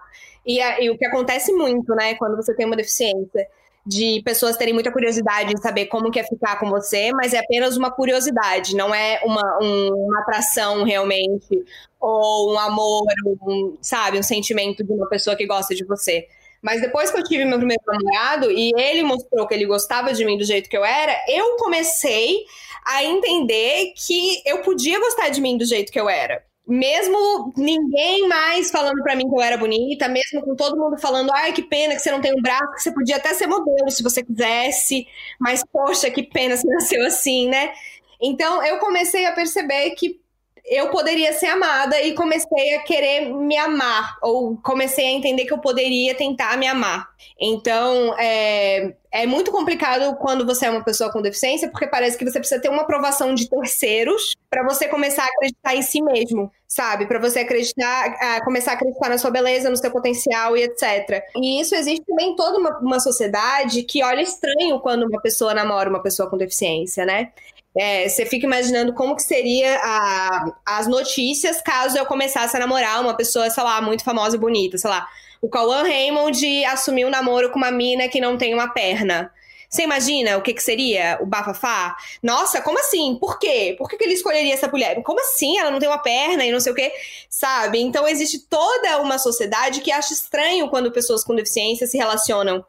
E, 0.45 0.59
e 0.59 0.89
o 0.89 0.97
que 0.97 1.05
acontece 1.05 1.53
muito, 1.53 1.93
né, 1.93 2.15
quando 2.15 2.35
você 2.35 2.55
tem 2.55 2.65
uma 2.65 2.75
deficiência 2.75 3.47
de 3.85 4.21
pessoas 4.23 4.55
terem 4.55 4.73
muita 4.73 4.91
curiosidade 4.91 5.53
em 5.53 5.57
saber 5.57 5.87
como 5.87 6.09
que 6.09 6.19
é 6.19 6.23
ficar 6.23 6.57
com 6.59 6.69
você, 6.69 7.11
mas 7.11 7.33
é 7.33 7.39
apenas 7.39 7.75
uma 7.75 7.91
curiosidade, 7.91 8.75
não 8.75 8.95
é 8.95 9.21
uma, 9.25 9.59
um, 9.61 9.89
uma 10.07 10.21
atração 10.21 10.83
realmente, 10.83 11.63
ou 11.99 12.53
um 12.53 12.59
amor, 12.59 13.05
um, 13.41 13.77
sabe, 13.81 14.17
um 14.17 14.23
sentimento 14.23 14.83
de 14.83 14.91
uma 14.93 15.07
pessoa 15.09 15.35
que 15.35 15.45
gosta 15.45 15.75
de 15.75 15.83
você. 15.85 16.27
Mas 16.61 16.79
depois 16.79 17.11
que 17.11 17.17
eu 17.17 17.23
tive 17.23 17.43
meu 17.43 17.57
primeiro 17.57 17.83
namorado 17.85 18.49
e 18.49 18.71
ele 18.77 19.03
mostrou 19.03 19.45
que 19.45 19.53
ele 19.53 19.65
gostava 19.65 20.13
de 20.13 20.23
mim 20.23 20.37
do 20.37 20.45
jeito 20.45 20.69
que 20.69 20.77
eu 20.77 20.85
era, 20.85 21.13
eu 21.27 21.57
comecei 21.57 22.45
a 22.85 23.03
entender 23.03 23.93
que 23.95 24.41
eu 24.45 24.61
podia 24.61 24.97
gostar 24.97 25.27
de 25.27 25.41
mim 25.41 25.57
do 25.57 25.65
jeito 25.65 25.91
que 25.91 25.99
eu 25.99 26.07
era. 26.07 26.41
Mesmo 26.73 27.53
ninguém 27.55 28.27
mais 28.27 28.71
falando 28.71 29.03
para 29.03 29.15
mim 29.15 29.29
que 29.29 29.35
eu 29.35 29.41
era 29.41 29.57
bonita, 29.57 30.07
mesmo 30.07 30.41
com 30.41 30.55
todo 30.55 30.75
mundo 30.75 30.97
falando, 30.97 31.31
ai, 31.31 31.53
que 31.53 31.61
pena 31.61 31.93
que 31.93 32.01
você 32.01 32.09
não 32.11 32.19
tem 32.19 32.33
um 32.33 32.41
braço, 32.41 32.73
que 32.73 32.81
você 32.81 32.91
podia 32.91 33.17
até 33.17 33.31
ser 33.33 33.45
modelo 33.45 33.91
se 33.91 34.01
você 34.01 34.23
quisesse, 34.23 35.05
mas 35.39 35.63
poxa, 35.71 36.09
que 36.09 36.23
pena 36.23 36.57
você 36.57 36.65
nasceu 36.73 37.05
assim, 37.05 37.47
né? 37.47 37.73
Então 38.19 38.63
eu 38.65 38.79
comecei 38.79 39.25
a 39.27 39.33
perceber 39.33 39.91
que 39.91 40.19
eu 40.65 40.89
poderia 40.89 41.33
ser 41.33 41.47
amada 41.47 41.99
e 42.01 42.13
comecei 42.13 42.75
a 42.75 42.83
querer 42.83 43.33
me 43.33 43.57
amar, 43.57 44.17
ou 44.21 44.57
comecei 44.57 45.05
a 45.05 45.11
entender 45.11 45.45
que 45.45 45.53
eu 45.53 45.59
poderia 45.59 46.15
tentar 46.15 46.57
me 46.57 46.65
amar. 46.67 47.09
Então, 47.39 48.15
é, 48.17 48.93
é 49.11 49.25
muito 49.25 49.51
complicado 49.51 50.15
quando 50.17 50.45
você 50.45 50.65
é 50.65 50.69
uma 50.69 50.83
pessoa 50.83 51.11
com 51.11 51.21
deficiência, 51.21 51.69
porque 51.69 51.87
parece 51.87 52.17
que 52.17 52.23
você 52.23 52.39
precisa 52.39 52.61
ter 52.61 52.69
uma 52.69 52.83
aprovação 52.83 53.35
de 53.35 53.49
terceiros 53.49 54.33
para 54.49 54.63
você 54.63 54.87
começar 54.87 55.23
a 55.23 55.27
acreditar 55.27 55.75
em 55.75 55.81
si 55.81 56.01
mesmo, 56.01 56.49
sabe? 56.67 57.05
Para 57.07 57.19
você 57.19 57.39
acreditar, 57.39 58.05
a 58.05 58.45
começar 58.45 58.71
a 58.71 58.73
acreditar 58.75 59.09
na 59.09 59.17
sua 59.17 59.31
beleza, 59.31 59.69
no 59.69 59.75
seu 59.75 59.91
potencial 59.91 60.55
e 60.55 60.63
etc. 60.63 61.23
E 61.35 61.59
isso 61.59 61.75
existe 61.75 62.05
também 62.05 62.31
em 62.31 62.35
toda 62.35 62.57
uma, 62.57 62.79
uma 62.79 62.99
sociedade 62.99 63.83
que 63.83 64.03
olha 64.03 64.21
estranho 64.21 64.79
quando 64.79 65.05
uma 65.05 65.21
pessoa 65.21 65.53
namora 65.53 65.89
uma 65.89 66.01
pessoa 66.01 66.29
com 66.29 66.37
deficiência, 66.37 67.05
né? 67.05 67.31
É, 67.75 68.07
você 68.07 68.25
fica 68.25 68.45
imaginando 68.45 68.93
como 68.93 69.15
que 69.15 69.23
seria 69.23 69.79
a, 69.81 70.53
as 70.65 70.87
notícias 70.87 71.61
caso 71.61 71.97
eu 71.97 72.05
começasse 72.05 72.55
a 72.55 72.59
namorar 72.59 73.01
uma 73.01 73.15
pessoa, 73.15 73.49
sei 73.49 73.63
lá, 73.63 73.81
muito 73.81 74.03
famosa 74.03 74.35
e 74.35 74.39
bonita, 74.39 74.77
sei 74.77 74.89
lá. 74.89 75.07
O 75.41 75.49
Cauã 75.49 75.81
Raymond 75.81 76.65
assumiu 76.65 77.07
um 77.07 77.11
namoro 77.11 77.49
com 77.51 77.57
uma 77.57 77.71
mina 77.71 78.07
que 78.07 78.21
não 78.21 78.37
tem 78.37 78.53
uma 78.53 78.69
perna. 78.69 79.31
Você 79.73 79.81
imagina 79.81 80.37
o 80.37 80.41
que, 80.43 80.53
que 80.53 80.61
seria 80.61 81.17
o 81.19 81.25
bafafá? 81.25 81.97
Nossa, 82.21 82.61
como 82.61 82.79
assim? 82.79 83.17
Por 83.19 83.39
quê? 83.39 83.75
Por 83.75 83.89
que, 83.89 83.97
que 83.97 84.03
ele 84.03 84.13
escolheria 84.13 84.53
essa 84.53 84.67
mulher? 84.67 85.01
Como 85.01 85.19
assim? 85.19 85.57
Ela 85.57 85.71
não 85.71 85.79
tem 85.79 85.89
uma 85.89 85.97
perna 85.97 86.45
e 86.45 86.51
não 86.51 86.59
sei 86.59 86.71
o 86.71 86.75
quê, 86.75 86.93
sabe? 87.27 87.81
Então 87.81 88.07
existe 88.07 88.37
toda 88.37 89.01
uma 89.01 89.17
sociedade 89.17 89.81
que 89.81 89.91
acha 89.91 90.13
estranho 90.13 90.69
quando 90.69 90.91
pessoas 90.91 91.23
com 91.23 91.33
deficiência 91.33 91.87
se 91.87 91.97
relacionam 91.97 92.63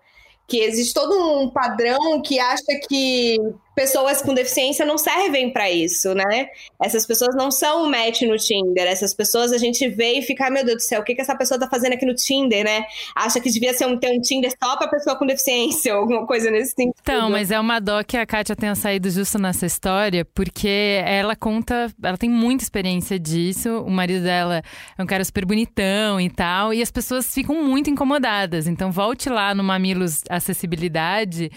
que 0.47 0.61
existe 0.61 0.93
todo 0.93 1.15
um 1.15 1.51
padrão 1.51 2.21
que 2.23 2.39
acha 2.39 2.65
que 2.89 3.39
pessoas 3.75 4.23
com 4.23 4.33
deficiência 4.33 4.85
não 4.85 4.97
servem 4.97 5.53
para 5.53 5.71
isso, 5.71 6.15
né? 6.15 6.49
Essas 6.81 7.07
pessoas 7.07 7.35
não 7.35 7.51
são 7.51 7.85
um 7.85 7.91
match 7.91 8.23
no 8.23 8.37
Tinder. 8.37 8.87
Essas 8.87 9.13
pessoas 9.13 9.53
a 9.53 9.59
gente 9.59 9.89
vê 9.89 10.19
e 10.19 10.23
fica, 10.23 10.49
meu 10.51 10.65
Deus 10.65 10.77
do 10.77 10.83
céu, 10.83 11.01
o 11.01 11.05
que, 11.05 11.15
que 11.15 11.21
essa 11.21 11.37
pessoa 11.37 11.59
tá 11.59 11.69
fazendo 11.69 11.95
aqui 11.95 12.07
no 12.07 12.15
Tinder, 12.15 12.65
né? 12.65 12.85
Acha 13.17 13.41
que 13.41 13.51
devia 13.51 13.75
ser 13.75 13.87
um, 13.87 13.99
ter 13.99 14.11
um 14.17 14.21
Tinder 14.21 14.53
só 14.63 14.77
pra 14.77 14.89
pessoa 14.89 15.17
com 15.17 15.27
deficiência 15.27 15.95
ou 15.95 16.03
alguma 16.05 16.27
coisa 16.27 16.51
nesse 16.51 16.75
sentido. 16.75 16.95
Então, 17.01 17.31
mas 17.31 17.51
é 17.51 17.59
uma 17.59 17.81
dó 17.81 18.03
que 18.03 18.17
a 18.17 18.27
Kátia 18.27 18.55
tenha 18.55 18.75
saído 18.75 19.11
justo 19.11 19.39
nessa 19.39 19.67
história, 19.67 20.25
porque 20.25 21.03
ela 21.05 21.35
conta, 21.35 21.93
ela 22.03 22.17
tem 22.17 22.31
muita 22.31 22.63
experiência 22.63 23.19
disso. 23.19 23.83
O 23.83 23.91
marido 23.91 24.23
dela 24.23 24.63
é 24.97 25.03
um 25.03 25.07
cara 25.07 25.25
super 25.25 25.45
bonitão 25.45 26.21
e 26.21 26.31
tal, 26.31 26.73
e 26.73 26.81
as 26.81 26.91
pessoas 26.91 27.33
ficam 27.33 27.63
muito 27.63 27.91
incomodadas. 27.91 28.67
Então, 28.67 28.93
volte 28.93 29.29
lá 29.29 29.55
no 29.55 29.65
Mamilos 29.65 30.23
Acessibilidade 30.29 31.51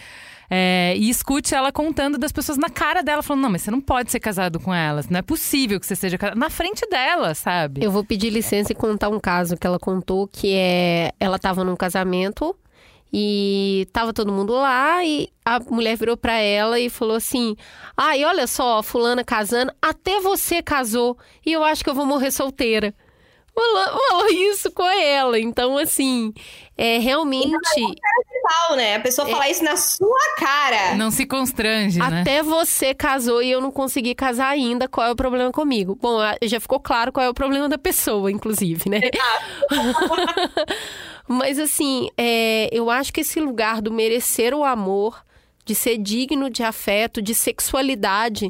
é, 0.50 0.94
e 0.98 1.10
escute 1.10 1.54
ela 1.54 1.72
contando 1.72 2.18
das 2.18 2.32
pessoas 2.32 2.58
na 2.58 2.70
cara 2.70 3.02
dela, 3.04 3.22
falando: 3.22 3.44
não, 3.44 3.50
mas 3.50 3.64
você 3.64 3.72
não 3.72 3.82
pode 3.82 4.12
ser 4.12 4.20
casado 4.20 4.60
com 4.60 4.74
elas. 4.74 5.10
Não 5.10 5.20
é 5.20 5.22
possível 5.22 5.80
que 5.80 5.86
você 5.86 5.96
seja 5.96 6.18
casado. 6.18 6.38
Na 6.38 6.50
frente 6.50 6.88
dela, 6.90 7.36
sabe? 7.36 7.84
Eu 7.84 7.92
vou 7.92 8.04
pedir 8.04 8.30
licença 8.30 8.72
e 8.72 8.76
contar 8.76 9.10
um 9.10 9.20
caso 9.20 9.58
que 9.58 9.68
ela 9.68 9.80
contou 9.80 10.28
que 10.28 10.54
é. 10.54 11.12
Ela 11.20 11.38
tava 11.38 11.64
num 11.64 11.76
casamento 11.76 12.56
e 13.12 13.88
tava 13.92 14.14
todo 14.14 14.32
mundo 14.32 14.54
lá 14.54 15.04
e 15.04 15.30
a 15.46 15.60
mulher 15.60 15.96
virou 15.96 16.16
para 16.18 16.38
ela 16.38 16.80
e 16.80 16.90
falou 16.90 17.18
assim: 17.18 17.56
"Ai, 17.96 18.24
olha 18.24 18.48
só, 18.48 18.82
fulana 18.82 19.24
casando, 19.24 19.74
até 19.82 20.20
você 20.22 20.62
casou 20.62 21.18
e 21.46 21.52
eu 21.52 21.64
acho 21.64 21.84
que 21.84 21.90
eu 21.90 21.96
vou 21.96 22.06
morrer 22.06 22.32
solteira" 22.32 22.94
falou, 23.58 24.00
falou 24.10 24.28
isso 24.30 24.72
com 24.72 24.86
ela. 24.86 25.40
Então, 25.40 25.78
assim, 25.78 26.34
é 26.78 27.00
realmente. 27.00 27.50
Pau, 28.48 28.78
né? 28.78 28.96
A 28.96 29.00
pessoa 29.00 29.28
é... 29.28 29.32
falar 29.32 29.50
isso 29.50 29.64
na 29.64 29.76
sua 29.76 30.36
cara. 30.38 30.96
Não 30.96 31.12
se 31.12 31.26
constrange, 31.26 32.00
né? 32.00 32.22
Até 32.22 32.42
você 32.42 32.94
casou 32.94 33.42
e 33.42 33.52
eu 33.52 33.60
não 33.60 33.72
consegui 33.72 34.16
casar 34.16 34.50
ainda. 34.50 34.88
Qual 34.88 35.06
é 35.06 35.12
o 35.12 35.16
problema 35.16 35.52
comigo? 35.52 35.98
Bom, 36.02 36.20
já 36.44 36.60
ficou 36.60 36.80
claro 36.80 37.12
qual 37.12 37.26
é 37.26 37.30
o 37.30 37.34
problema 37.34 37.68
da 37.68 37.78
pessoa, 37.78 38.32
inclusive, 38.32 38.90
né? 38.90 39.02
Mas, 41.28 41.60
assim, 41.60 42.08
é, 42.18 42.70
eu 42.72 42.90
acho 42.90 43.12
que 43.12 43.22
esse 43.22 43.40
lugar 43.40 43.82
do 43.82 43.92
merecer 43.92 44.54
o 44.54 44.64
amor, 44.64 45.22
de 45.66 45.76
ser 45.76 45.98
digno 45.98 46.50
de 46.50 46.64
afeto, 46.64 47.22
de 47.22 47.36
sexualidade 47.36 48.50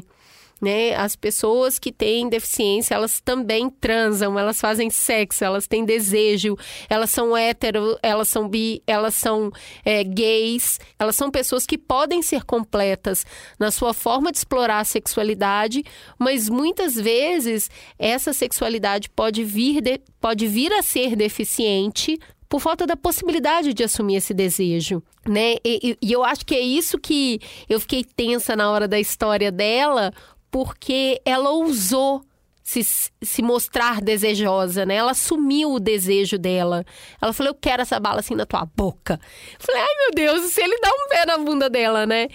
né? 0.60 0.94
As 0.94 1.16
pessoas 1.16 1.78
que 1.78 1.92
têm 1.92 2.28
deficiência, 2.28 2.94
elas 2.94 3.20
também 3.20 3.70
transam, 3.70 4.38
elas 4.38 4.60
fazem 4.60 4.90
sexo, 4.90 5.44
elas 5.44 5.66
têm 5.66 5.84
desejo, 5.84 6.56
elas 6.88 7.10
são 7.10 7.36
hétero, 7.36 7.98
elas 8.02 8.28
são 8.28 8.48
bi, 8.48 8.82
elas 8.86 9.14
são 9.14 9.50
é, 9.84 10.02
gays, 10.02 10.80
elas 10.98 11.16
são 11.16 11.30
pessoas 11.30 11.66
que 11.66 11.78
podem 11.78 12.22
ser 12.22 12.44
completas 12.44 13.24
na 13.58 13.70
sua 13.70 13.94
forma 13.94 14.32
de 14.32 14.38
explorar 14.38 14.80
a 14.80 14.84
sexualidade, 14.84 15.84
mas 16.18 16.48
muitas 16.48 16.94
vezes 16.94 17.70
essa 17.98 18.32
sexualidade 18.32 19.08
pode 19.10 19.44
vir, 19.44 19.80
de, 19.80 20.00
pode 20.20 20.46
vir 20.46 20.72
a 20.72 20.82
ser 20.82 21.14
deficiente 21.16 22.18
por 22.48 22.60
falta 22.60 22.86
da 22.86 22.96
possibilidade 22.96 23.74
de 23.74 23.84
assumir 23.84 24.16
esse 24.16 24.32
desejo, 24.32 25.02
né? 25.26 25.56
E, 25.64 25.96
e, 26.00 26.12
eu 26.12 26.24
acho 26.24 26.46
que 26.46 26.54
é 26.54 26.60
isso 26.60 26.98
que 26.98 27.40
eu 27.68 27.78
fiquei 27.78 28.02
tensa 28.02 28.56
na 28.56 28.70
hora 28.70 28.88
da 28.88 28.98
história 28.98 29.52
dela, 29.52 30.12
porque 30.50 31.20
ela 31.24 31.50
ousou 31.50 32.22
se, 32.62 32.82
se 33.22 33.40
mostrar 33.40 34.02
desejosa, 34.02 34.84
né? 34.84 34.96
Ela 34.96 35.12
assumiu 35.12 35.72
o 35.72 35.80
desejo 35.80 36.36
dela. 36.36 36.84
Ela 37.20 37.32
falou: 37.32 37.52
Eu 37.52 37.58
quero 37.58 37.80
essa 37.80 37.98
bala 37.98 38.20
assim 38.20 38.34
na 38.34 38.44
tua 38.44 38.66
boca. 38.66 39.18
Eu 39.58 39.66
falei: 39.66 39.80
Ai 39.80 39.94
meu 39.96 40.10
Deus, 40.14 40.52
se 40.52 40.60
ele 40.60 40.78
dá 40.78 40.90
um 40.90 41.08
pé 41.08 41.24
na 41.24 41.38
bunda 41.38 41.70
dela, 41.70 42.04
né? 42.04 42.28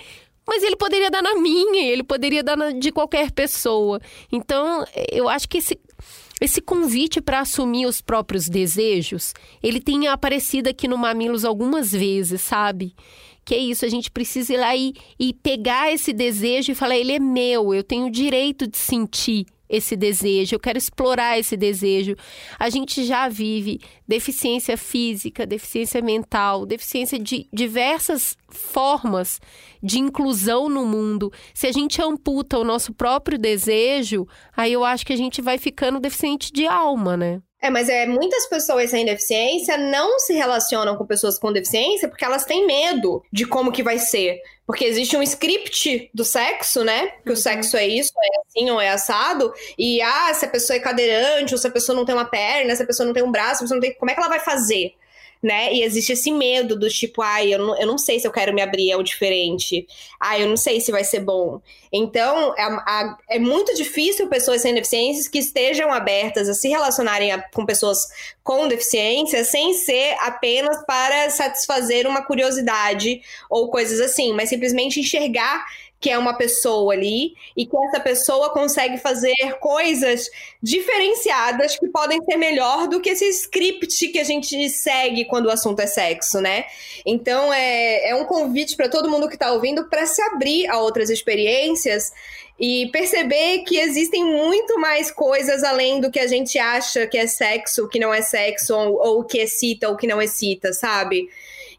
Mas 0.45 0.64
ele 0.64 0.76
poderia 0.76 1.11
dar 1.11 1.22
na 1.22 1.35
minha, 1.35 1.84
ele 1.85 2.03
poderia 2.03 2.44
dar 2.44 2.57
na, 2.57 2.72
de 2.72 2.91
qualquer 2.91 3.31
pessoa. 3.31 4.02
Então, 4.31 4.85
eu 5.11 5.30
acho 5.30 5.48
que 5.48 5.60
esse, 5.60 5.80
esse 6.41 6.61
convite 6.61 7.22
para 7.22 7.40
assumir 7.40 7.85
os 7.85 8.02
próprios 8.02 8.49
desejos, 8.49 9.34
ele 9.61 9.80
tem 9.80 10.07
aparecido 10.07 10.68
aqui 10.68 10.88
no 10.88 10.98
Mamilos 10.98 11.45
algumas 11.45 11.91
vezes, 11.91 12.41
sabe? 12.41 12.94
Que 13.45 13.55
é 13.55 13.57
isso, 13.57 13.85
a 13.85 13.89
gente 13.89 14.09
precisa 14.09 14.53
ir 14.53 14.57
lá 14.57 14.75
e, 14.75 14.93
e 15.19 15.33
pegar 15.33 15.91
esse 15.91 16.13
desejo 16.13 16.71
e 16.71 16.75
falar, 16.75 16.97
ele 16.97 17.13
é 17.13 17.19
meu, 17.19 17.73
eu 17.73 17.83
tenho 17.83 18.07
o 18.07 18.11
direito 18.11 18.67
de 18.67 18.77
sentir 18.77 19.45
esse 19.69 19.95
desejo, 19.95 20.53
eu 20.53 20.59
quero 20.59 20.77
explorar 20.77 21.39
esse 21.39 21.57
desejo. 21.57 22.15
A 22.59 22.69
gente 22.69 23.03
já 23.03 23.27
vive 23.27 23.79
deficiência 24.07 24.77
física, 24.77 25.47
deficiência 25.47 25.99
mental, 25.99 26.63
deficiência 26.63 27.17
de 27.17 27.47
diversas 27.51 28.37
formas 28.49 29.41
de 29.81 29.99
inclusão 29.99 30.69
no 30.69 30.85
mundo. 30.85 31.33
Se 31.55 31.65
a 31.65 31.71
gente 31.71 31.99
amputa 32.01 32.59
o 32.59 32.63
nosso 32.63 32.93
próprio 32.93 33.37
desejo, 33.39 34.27
aí 34.55 34.71
eu 34.71 34.83
acho 34.83 35.05
que 35.05 35.13
a 35.13 35.17
gente 35.17 35.41
vai 35.41 35.57
ficando 35.57 35.99
deficiente 35.99 36.53
de 36.53 36.67
alma, 36.67 37.17
né? 37.17 37.41
É, 37.64 37.69
mas 37.69 37.88
é, 37.88 38.06
muitas 38.06 38.45
pessoas 38.45 38.90
sem 38.90 39.06
deficiência 39.06 39.77
não 39.77 40.19
se 40.19 40.34
relacionam 40.34 40.98
com 40.98 41.06
pessoas 41.06 41.40
com 41.40 41.49
deficiência 41.49 42.10
porque 42.10 42.26
elas 42.26 42.44
têm 42.44 42.68
medo 42.68 43.23
de 43.31 43.45
como 43.45 43.72
que 43.72 43.81
vai 43.81 43.98
ser. 43.98 44.41
Porque 44.68 44.84
existe 44.84 45.15
um 45.15 45.23
script 45.23 46.10
do 46.14 46.26
sexo, 46.26 46.84
né? 46.84 47.07
Que 47.23 47.30
uhum. 47.30 47.34
o 47.34 47.38
sexo 47.38 47.77
é 47.77 47.88
isso, 47.88 48.11
é 48.22 48.41
assim 48.41 48.69
ou 48.69 48.81
é 48.81 48.90
assado. 48.90 49.53
E, 49.77 50.02
ah, 50.02 50.34
se 50.34 50.44
a 50.44 50.49
pessoa 50.49 50.76
é 50.76 50.81
cadeirante, 50.81 51.53
ou 51.53 51.57
se 51.57 51.65
a 51.65 51.72
pessoa 51.72 51.95
não 51.95 52.03
tem 52.03 52.14
uma 52.14 52.26
perna, 52.26 52.76
se 52.76 52.84
a 52.84 52.85
pessoa 52.85 53.07
não 53.07 53.14
tem 53.14 53.23
um 53.23 53.31
braço, 53.31 53.60
se 53.60 53.64
a 53.64 53.64
pessoa 53.64 53.76
não 53.77 53.81
tem... 53.81 53.94
Como 53.94 54.11
é 54.11 54.14
que 54.14 54.19
ela 54.19 54.27
vai 54.27 54.41
fazer? 54.41 54.94
Né? 55.43 55.73
E 55.73 55.83
existe 55.83 56.13
esse 56.13 56.31
medo 56.31 56.79
do 56.79 56.89
tipo, 56.89 57.21
ai, 57.21 57.53
eu 57.53 57.59
não, 57.59 57.77
eu 57.77 57.85
não 57.85 57.97
sei 57.97 58.17
se 58.17 58.25
eu 58.25 58.31
quero 58.31 58.53
me 58.53 58.61
abrir 58.61 58.93
ao 58.93 59.03
diferente. 59.03 59.85
Ai, 60.17 60.43
eu 60.43 60.47
não 60.47 60.55
sei 60.55 60.79
se 60.79 60.89
vai 60.89 61.03
ser 61.03 61.19
bom. 61.19 61.59
Então, 61.91 62.55
é, 62.57 62.63
a, 62.63 63.17
é 63.29 63.37
muito 63.37 63.75
difícil 63.75 64.29
pessoas 64.29 64.61
sem 64.61 64.73
deficiências 64.73 65.27
que 65.27 65.37
estejam 65.39 65.91
abertas 65.91 66.47
a 66.47 66.53
se 66.53 66.69
relacionarem 66.69 67.33
a, 67.33 67.41
com 67.51 67.65
pessoas 67.65 68.07
com 68.41 68.67
deficiência 68.67 69.43
sem 69.43 69.73
ser 69.73 70.15
apenas 70.21 70.83
para 70.85 71.29
satisfazer 71.29 72.07
uma 72.07 72.21
curiosidade 72.25 73.21
ou 73.49 73.69
coisas 73.69 73.99
assim, 73.99 74.33
mas 74.33 74.49
simplesmente 74.49 74.99
enxergar 74.99 75.65
que 76.03 76.09
é 76.09 76.17
uma 76.17 76.34
pessoa 76.34 76.93
ali 76.93 77.34
e 77.55 77.65
que 77.65 77.77
essa 77.88 78.01
pessoa 78.01 78.49
consegue 78.49 78.97
fazer 78.97 79.34
coisas 79.61 80.30
diferenciadas 80.61 81.77
que 81.80 81.88
podem 81.88 82.21
ser 82.25 82.35
melhor 82.35 82.89
do 82.89 82.99
que 82.99 83.11
esse 83.11 83.25
script 83.30 84.09
que 84.09 84.19
a 84.19 84.23
gente 84.25 84.69
segue 84.69 85.23
quando 85.23 85.45
o 85.45 85.49
assunto 85.49 85.80
é 85.80 85.88
sexo, 85.88 86.41
né? 86.41 86.65
Então 87.05 87.53
é, 87.53 88.09
é 88.09 88.15
um 88.15 88.25
convite 88.25 88.75
para 88.75 88.89
todo 88.89 89.09
mundo 89.09 89.30
que 89.30 89.35
está 89.35 89.53
ouvindo 89.53 89.88
para 89.89 90.05
se 90.05 90.21
abrir 90.21 90.67
a 90.67 90.77
outras 90.77 91.09
experiências 91.09 92.11
e 92.59 92.89
perceber 92.91 93.59
que 93.59 93.80
existem 93.80 94.25
muito 94.25 94.77
mais 94.77 95.09
coisas 95.09 95.63
além 95.63 96.01
do 96.01 96.11
que 96.11 96.19
a 96.19 96.27
gente 96.27 96.59
acha 96.59 97.07
que 97.07 97.17
é 97.17 97.27
sexo, 97.27 97.88
que 97.88 97.97
não 97.97 98.13
é 98.13 98.21
sexo, 98.21 98.75
ou, 98.75 98.95
ou 98.95 99.23
que 99.23 99.38
excita 99.38 99.88
ou 99.88 99.95
que 99.95 100.05
não 100.05 100.21
excita, 100.21 100.73
sabe? 100.73 101.30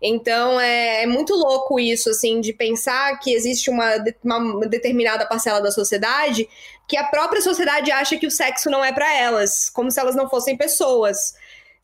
Então 0.07 0.61
é, 0.61 1.05
é, 1.05 1.07
muito 1.07 1.35
louco 1.35 1.81
isso, 1.81 2.11
assim, 2.11 2.39
de 2.41 2.53
pensar 2.53 3.19
que 3.21 3.33
existe 3.33 3.71
uma, 3.71 3.97
uma 4.23 4.67
determinada 4.67 5.27
parcela 5.27 5.63
da 5.63 5.71
sociedade 5.71 6.47
que 6.87 6.99
a 6.99 7.05
própria 7.05 7.41
sociedade 7.41 7.91
acha 7.91 8.19
que 8.19 8.27
o 8.27 8.31
sexo 8.31 8.69
não 8.69 8.85
é 8.85 8.93
para 8.93 9.11
elas, 9.17 9.71
como 9.71 9.91
se 9.91 9.99
elas 9.99 10.15
não 10.15 10.29
fossem 10.29 10.57
pessoas 10.57 11.33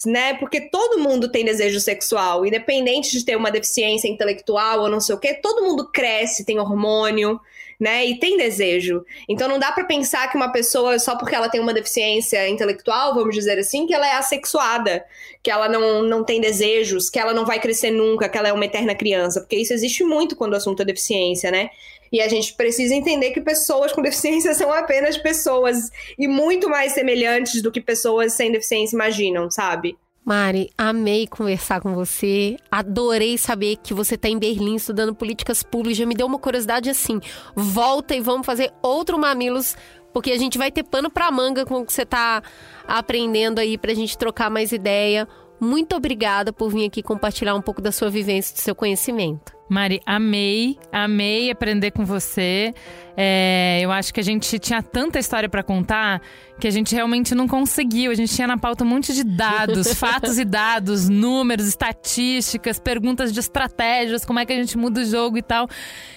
né? 0.07 0.35
Porque 0.35 0.63
todo 0.63 0.99
mundo 0.99 1.31
tem 1.31 1.45
desejo 1.45 1.81
sexual, 1.81 2.47
independente 2.47 3.11
de 3.11 3.25
ter 3.25 3.37
uma 3.37 3.51
deficiência 3.51 4.09
intelectual 4.09 4.81
ou 4.81 4.89
não 4.89 5.01
sei 5.01 5.15
o 5.15 5.19
quê, 5.19 5.35
todo 5.35 5.63
mundo 5.63 5.91
cresce, 5.93 6.45
tem 6.45 6.59
hormônio, 6.59 7.41
né? 7.81 8.05
E 8.05 8.20
tem 8.20 8.36
desejo. 8.36 9.02
Então 9.27 9.48
não 9.48 9.59
dá 9.59 9.73
para 9.73 9.85
pensar 9.85 10.31
que 10.31 10.36
uma 10.36 10.52
pessoa, 10.52 10.98
só 10.98 11.16
porque 11.16 11.35
ela 11.35 11.48
tem 11.48 11.61
uma 11.61 11.73
deficiência 11.73 12.47
intelectual, 12.47 13.15
vamos 13.15 13.35
dizer 13.35 13.59
assim, 13.59 13.86
que 13.86 13.94
ela 13.94 14.07
é 14.07 14.12
assexuada, 14.12 15.02
que 15.43 15.51
ela 15.51 15.66
não, 15.66 16.02
não 16.02 16.23
tem 16.23 16.40
desejos, 16.40 17.09
que 17.09 17.19
ela 17.19 17.32
não 17.32 17.47
vai 17.47 17.59
crescer 17.59 17.90
nunca, 17.90 18.28
que 18.28 18.36
ela 18.36 18.48
é 18.48 18.52
uma 18.52 18.66
eterna 18.66 18.94
criança. 18.94 19.40
Porque 19.40 19.57
isso 19.57 19.73
existe 19.73 20.05
muito 20.05 20.36
quando 20.36 20.52
o 20.52 20.57
assunto 20.57 20.82
é 20.82 20.85
deficiência, 20.85 21.51
né? 21.51 21.70
E 22.12 22.20
a 22.20 22.28
gente 22.28 22.55
precisa 22.55 22.94
entender 22.94 23.31
que 23.31 23.40
pessoas 23.40 23.93
com 23.93 24.02
deficiência 24.02 24.52
são 24.52 24.70
apenas 24.70 25.16
pessoas 25.16 25.90
e 26.19 26.28
muito 26.28 26.69
mais 26.69 26.93
semelhantes 26.93 27.62
do 27.62 27.73
que 27.73 27.81
pessoas 27.81 28.35
sem 28.35 28.52
deficiência 28.52 28.94
imaginam, 28.94 29.51
sabe? 29.51 29.97
Mari, 30.25 30.71
amei 30.77 31.27
conversar 31.27 31.81
com 31.81 31.95
você. 31.95 32.57
Adorei 32.71 33.39
saber 33.39 33.77
que 33.77 33.95
você 33.95 34.15
está 34.15 34.29
em 34.29 34.39
Berlim 34.39 34.77
estudando 34.77 35.15
políticas 35.15 35.63
públicas. 35.63 35.97
Já 35.97 36.07
me 36.07 36.15
deu 36.15 36.27
uma 36.27 36.39
curiosidade 36.39 36.91
assim. 36.91 37.21
Volta 37.55 38.15
e 38.15 38.21
vamos 38.21 38.47
fazer 38.47 38.71
outro 38.83 39.19
Mamilos, 39.19 39.77
porque 40.13 40.31
a 40.31 40.39
gente 40.39 40.59
vai 40.59 40.71
ter 40.71 40.85
pano 40.85 41.11
para 41.11 41.31
manga 41.31 41.65
com 41.65 41.81
o 41.81 41.87
que 41.87 41.93
você 41.93 42.03
está 42.03 42.43
aprendendo 42.87 43.59
aí 43.59 43.79
para 43.79 43.93
a 43.93 43.95
gente 43.95 44.17
trocar 44.17 44.51
mais 44.51 44.73
ideia. 44.73 45.27
Muito 45.61 45.95
obrigada 45.95 46.53
por 46.53 46.70
vir 46.70 46.87
aqui 46.87 47.03
compartilhar 47.03 47.55
um 47.55 47.61
pouco 47.61 47.82
da 47.82 47.93
sua 47.93 48.09
vivência, 48.09 48.55
do 48.55 48.61
seu 48.61 48.74
conhecimento. 48.74 49.53
Mari, 49.69 50.01
amei, 50.05 50.78
amei 50.91 51.51
aprender 51.51 51.91
com 51.93 52.05
você. 52.05 52.74
É, 53.16 53.78
eu 53.81 53.93
acho 53.93 54.12
que 54.12 54.19
a 54.19 54.23
gente 54.23 54.59
tinha 54.59 54.82
tanta 54.82 55.19
história 55.19 55.49
para 55.49 55.62
contar 55.62 56.20
que 56.59 56.66
a 56.66 56.70
gente 56.70 56.93
realmente 56.93 57.35
não 57.35 57.47
conseguiu. 57.47 58.11
A 58.11 58.15
gente 58.15 58.35
tinha 58.35 58.49
na 58.49 58.57
pauta 58.57 58.82
um 58.82 58.87
monte 58.89 59.12
de 59.12 59.23
dados, 59.23 59.93
fatos 59.95 60.39
e 60.39 60.45
dados, 60.45 61.09
números, 61.09 61.69
estatísticas, 61.69 62.81
perguntas 62.81 63.32
de 63.32 63.39
estratégias, 63.39 64.24
como 64.24 64.41
é 64.41 64.47
que 64.47 64.53
a 64.53 64.57
gente 64.57 64.77
muda 64.77 65.03
o 65.03 65.05
jogo 65.05 65.39
e 65.39 65.43
tal. 65.43 65.69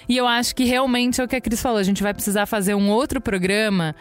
E 0.09 0.17
eu 0.17 0.25
acho 0.25 0.55
que 0.55 0.63
realmente 0.63 1.21
é 1.21 1.23
o 1.23 1.27
que 1.27 1.35
a 1.35 1.41
Cris 1.41 1.61
falou. 1.61 1.77
A 1.77 1.83
gente 1.83 2.01
vai 2.01 2.13
precisar 2.13 2.45
fazer 2.45 2.73
um 2.73 2.89
outro 2.89 3.21
programa 3.21 3.93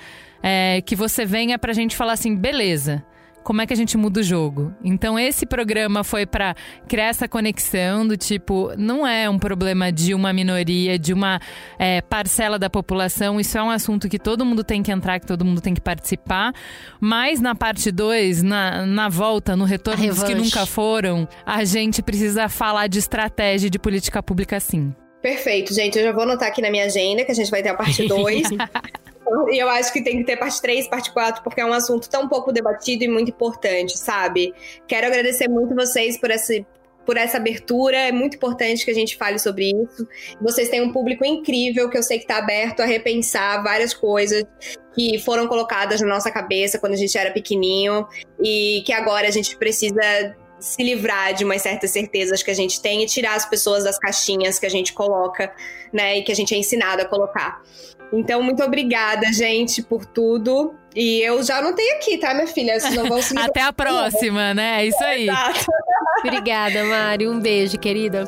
é, 0.43 0.81
que 0.81 0.97
você 0.97 1.27
venha 1.27 1.59
pra 1.59 1.73
gente 1.73 1.95
falar 1.95 2.13
assim, 2.13 2.35
beleza 2.35 3.05
como 3.43 3.61
é 3.61 3.67
que 3.67 3.73
a 3.73 3.77
gente 3.77 3.97
muda 3.97 4.21
o 4.21 4.23
jogo. 4.23 4.75
Então 4.85 5.19
esse 5.19 5.45
programa 5.45 6.05
foi 6.05 6.27
para 6.27 6.55
criar 6.89 7.07
essa 7.07 7.29
conexão 7.29 8.07
do 8.07 8.17
tipo, 8.17 8.73
não 8.77 9.07
é 9.07 9.29
um 9.29 9.39
problema 9.39 9.91
de 9.93 10.15
uma 10.15 10.33
minoria, 10.33 10.99
de 10.99 11.13
uma 11.13 11.41
é, 11.79 12.01
parcela 12.01 12.59
da 12.59 12.71
população, 12.71 13.41
isso 13.41 13.57
é 13.59 13.63
um 13.63 13.71
assunto 13.71 14.09
que 14.09 14.19
todo 14.19 14.45
mundo 14.45 14.65
tem 14.65 14.83
que 14.83 14.91
entrar, 14.91 15.19
que 15.21 15.27
todo 15.27 15.45
mundo 15.45 15.61
tem 15.61 15.75
que 15.75 15.81
participar. 15.81 16.53
Mas 17.01 17.41
na 17.41 17.55
parte 17.55 17.91
2, 17.91 18.43
na, 18.43 18.87
na 18.87 19.09
volta, 19.09 19.57
no 19.57 19.65
retorno 19.65 20.07
dos 20.07 20.23
que 20.23 20.35
nunca 20.35 20.67
foram, 20.67 21.29
a 21.45 21.65
gente 21.65 22.03
precisa 22.03 22.49
falar 22.49 22.87
de 22.87 22.99
estratégia 22.99 23.69
de 23.69 23.79
política 23.79 24.23
pública 24.23 24.59
sim. 24.61 24.95
Perfeito, 25.23 25.73
gente. 25.73 25.97
Eu 25.97 26.05
já 26.05 26.13
vou 26.13 26.25
anotar 26.25 26.49
aqui 26.49 26.61
na 26.61 26.69
minha 26.69 26.85
agenda 26.85 27.25
que 27.25 27.31
a 27.31 27.35
gente 27.35 27.51
vai 27.51 27.63
ter 27.63 27.69
a 27.69 27.75
parte 27.75 28.07
2. 28.07 28.49
E 29.51 29.59
eu 29.59 29.69
acho 29.69 29.93
que 29.93 30.03
tem 30.03 30.19
que 30.19 30.25
ter 30.25 30.37
parte 30.37 30.61
3, 30.61 30.89
parte 30.89 31.13
4, 31.13 31.43
porque 31.43 31.61
é 31.61 31.67
um 31.67 31.73
assunto 31.73 32.09
tão 32.09 32.29
pouco 32.29 32.53
debatido 32.53 33.05
e 33.05 33.09
muito 33.09 33.31
importante, 33.31 33.97
sabe? 33.99 34.53
Quero 34.87 35.07
agradecer 35.07 35.49
muito 35.49 35.75
vocês 35.75 36.19
por 36.19 36.31
esse, 36.31 36.67
por 37.07 37.17
essa 37.17 37.39
abertura. 37.39 37.97
É 37.97 38.13
muito 38.13 38.37
importante 38.37 38.85
que 38.85 38.91
a 38.91 38.95
gente 38.95 39.17
fale 39.17 39.39
sobre 39.39 39.71
isso. 39.71 40.07
Vocês 40.41 40.69
têm 40.69 40.83
um 40.83 40.93
público 40.93 41.25
incrível 41.25 41.89
que 41.89 41.97
eu 41.97 42.03
sei 42.03 42.19
que 42.19 42.25
está 42.25 42.39
aberto 42.39 42.81
a 42.81 42.85
repensar 42.85 43.63
várias 43.63 43.95
coisas 43.95 44.45
que 44.95 45.19
foram 45.19 45.47
colocadas 45.47 46.01
na 46.01 46.07
nossa 46.07 46.31
cabeça 46.31 46.79
quando 46.79 46.93
a 46.93 46.97
gente 46.97 47.17
era 47.17 47.31
pequenininho 47.31 48.07
e 48.43 48.83
que 48.85 48.93
agora 48.93 49.27
a 49.27 49.31
gente 49.31 49.57
precisa 49.57 50.37
se 50.63 50.83
livrar 50.83 51.35
de 51.35 51.45
umas 51.45 51.61
certas 51.61 51.91
certezas 51.91 52.43
que 52.43 52.51
a 52.51 52.55
gente 52.55 52.81
tem 52.81 53.03
e 53.03 53.07
tirar 53.07 53.35
as 53.35 53.45
pessoas 53.45 53.83
das 53.83 53.99
caixinhas 53.99 54.59
que 54.59 54.67
a 54.67 54.69
gente 54.69 54.93
coloca, 54.93 55.53
né, 55.93 56.19
e 56.19 56.23
que 56.23 56.31
a 56.31 56.35
gente 56.37 56.55
é 56.55 56.57
ensinado 56.57 57.03
a 57.03 57.05
colocar. 57.05 57.61
Então, 58.13 58.43
muito 58.43 58.63
obrigada, 58.63 59.33
gente, 59.33 59.83
por 59.83 60.05
tudo. 60.05 60.75
E 60.95 61.21
eu 61.23 61.43
já 61.43 61.59
anotei 61.59 61.93
aqui, 61.93 62.19
tá, 62.19 62.35
minha 62.35 62.47
filha? 62.47 62.77
Não 62.95 63.09
vão 63.09 63.21
se 63.23 63.37
Até 63.39 63.63
a 63.63 63.73
próxima, 63.73 64.53
né? 64.53 64.83
É 64.83 64.87
isso 64.87 65.03
aí. 65.03 65.29
Exato. 65.29 65.67
obrigada, 66.25 66.85
Mari. 66.85 67.27
Um 67.27 67.41
beijo, 67.41 67.79
querida. 67.79 68.25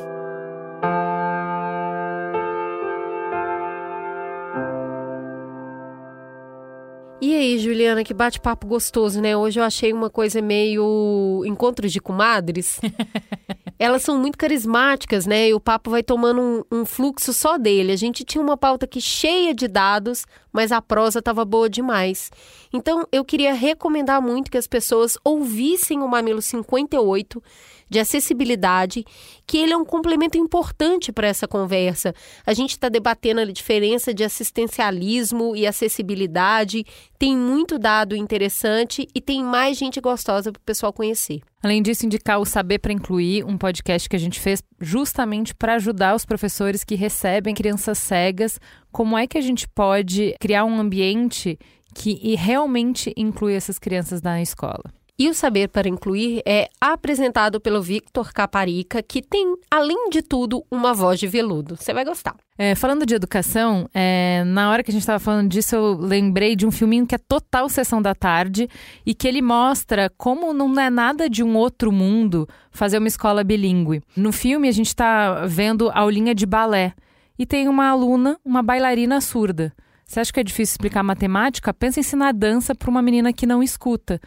E 7.21 7.33
aí, 7.33 7.57
Juliana, 7.59 8.03
que 8.03 8.13
bate-papo 8.13 8.67
gostoso, 8.67 9.21
né? 9.21 9.37
Hoje 9.37 9.59
eu 9.59 9.63
achei 9.63 9.93
uma 9.93 10.09
coisa 10.09 10.41
meio 10.41 11.43
encontros 11.45 11.91
de 11.91 11.99
comadres. 11.99 12.79
Elas 13.77 14.03
são 14.03 14.17
muito 14.17 14.37
carismáticas, 14.37 15.25
né? 15.25 15.49
E 15.49 15.53
o 15.53 15.59
papo 15.59 15.89
vai 15.89 16.01
tomando 16.01 16.41
um, 16.41 16.79
um, 16.79 16.85
fluxo 16.85 17.33
só 17.33 17.57
dele. 17.57 17.91
A 17.91 17.97
gente 17.97 18.23
tinha 18.23 18.41
uma 18.41 18.55
pauta 18.55 18.85
aqui 18.85 19.01
cheia 19.01 19.53
de 19.53 19.67
dados, 19.67 20.25
mas 20.51 20.71
a 20.71 20.81
prosa 20.81 21.19
estava 21.19 21.43
boa 21.43 21.69
demais. 21.69 22.31
Então, 22.73 23.05
eu 23.11 23.25
queria 23.25 23.53
recomendar 23.53 24.21
muito 24.21 24.49
que 24.49 24.57
as 24.57 24.67
pessoas 24.67 25.17
ouvissem 25.23 26.01
o 26.01 26.07
Mamilo 26.07 26.41
58 26.41 27.43
de 27.89 27.99
acessibilidade, 27.99 29.05
que 29.45 29.57
ele 29.57 29.73
é 29.73 29.77
um 29.77 29.85
complemento 29.85 30.37
importante 30.37 31.11
para 31.11 31.27
essa 31.27 31.47
conversa. 31.47 32.13
A 32.45 32.53
gente 32.53 32.71
está 32.71 32.89
debatendo 32.89 33.41
a 33.41 33.45
diferença 33.45 34.13
de 34.13 34.23
assistencialismo 34.23 35.55
e 35.55 35.67
acessibilidade, 35.67 36.85
tem 37.17 37.35
muito 37.35 37.77
dado 37.77 38.15
interessante 38.15 39.07
e 39.13 39.21
tem 39.21 39.43
mais 39.43 39.77
gente 39.77 40.01
gostosa 40.01 40.51
para 40.51 40.59
o 40.59 40.63
pessoal 40.63 40.91
conhecer. 40.91 41.41
Além 41.63 41.81
disso, 41.81 42.05
indicar 42.05 42.39
o 42.39 42.45
Saber 42.45 42.79
para 42.79 42.93
Incluir, 42.93 43.43
um 43.43 43.57
podcast 43.57 44.07
que 44.07 44.15
a 44.15 44.19
gente 44.19 44.39
fez 44.39 44.61
justamente 44.79 45.55
para 45.55 45.75
ajudar 45.75 46.15
os 46.15 46.25
professores 46.25 46.83
que 46.83 46.95
recebem 46.95 47.55
crianças 47.55 47.97
cegas. 47.97 48.59
Como 48.91 49.17
é 49.17 49.25
que 49.25 49.37
a 49.37 49.41
gente 49.41 49.67
pode 49.67 50.35
criar 50.39 50.65
um 50.65 50.79
ambiente 50.79 51.57
que 51.95 52.35
realmente 52.35 53.11
inclui 53.17 53.55
essas 53.55 53.79
crianças 53.79 54.21
na 54.21 54.41
escola? 54.41 54.83
E 55.17 55.29
o 55.29 55.33
Saber 55.33 55.69
para 55.69 55.87
Incluir 55.87 56.41
é 56.45 56.67
apresentado 56.79 57.61
pelo 57.61 57.81
Victor 57.81 58.33
Caparica, 58.33 59.01
que 59.01 59.21
tem, 59.21 59.55
além 59.71 60.09
de 60.09 60.21
tudo, 60.21 60.65
uma 60.69 60.93
voz 60.93 61.17
de 61.17 61.25
veludo. 61.25 61.77
Você 61.77 61.93
vai 61.93 62.03
gostar. 62.03 62.35
É, 62.57 62.75
falando 62.75 63.05
de 63.05 63.15
educação, 63.15 63.89
é, 63.93 64.43
na 64.45 64.69
hora 64.69 64.83
que 64.83 64.91
a 64.91 64.93
gente 64.93 65.03
estava 65.03 65.17
falando 65.17 65.49
disso, 65.49 65.73
eu 65.73 65.93
lembrei 65.93 66.53
de 66.53 66.67
um 66.67 66.71
filminho 66.71 67.07
que 67.07 67.15
é 67.15 67.17
total 67.17 67.69
sessão 67.69 68.01
da 68.01 68.13
tarde 68.13 68.69
e 69.05 69.13
que 69.13 69.25
ele 69.25 69.41
mostra 69.41 70.11
como 70.17 70.53
não 70.53 70.77
é 70.77 70.89
nada 70.89 71.29
de 71.29 71.41
um 71.41 71.55
outro 71.55 71.93
mundo 71.93 72.45
fazer 72.69 72.97
uma 72.97 73.07
escola 73.07 73.41
bilíngue. 73.41 74.01
No 74.17 74.33
filme, 74.33 74.67
a 74.67 74.73
gente 74.73 74.87
está 74.87 75.45
vendo 75.45 75.89
aulinha 75.93 76.35
de 76.35 76.45
balé 76.45 76.93
e 77.39 77.45
tem 77.45 77.69
uma 77.69 77.87
aluna, 77.87 78.37
uma 78.43 78.61
bailarina 78.61 79.21
surda. 79.21 79.71
Você 80.05 80.19
acha 80.19 80.33
que 80.33 80.41
é 80.41 80.43
difícil 80.43 80.73
explicar 80.73 81.03
matemática? 81.03 81.73
Pensa 81.73 81.99
em 81.99 82.01
ensinar 82.01 82.33
dança 82.33 82.75
para 82.75 82.89
uma 82.89 83.01
menina 83.01 83.31
que 83.31 83.45
não 83.45 83.63
escuta. 83.63 84.19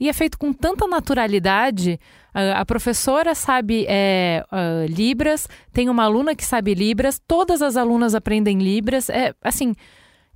E 0.00 0.08
é 0.08 0.12
feito 0.14 0.38
com 0.38 0.50
tanta 0.50 0.86
naturalidade. 0.86 2.00
A 2.32 2.64
professora 2.64 3.34
sabe 3.34 3.84
é, 3.86 4.42
uh, 4.50 4.90
Libras, 4.90 5.46
tem 5.74 5.90
uma 5.90 6.04
aluna 6.04 6.34
que 6.34 6.44
sabe 6.44 6.72
Libras, 6.72 7.20
todas 7.28 7.60
as 7.60 7.76
alunas 7.76 8.14
aprendem 8.14 8.58
Libras. 8.58 9.10
É 9.10 9.34
assim, 9.42 9.74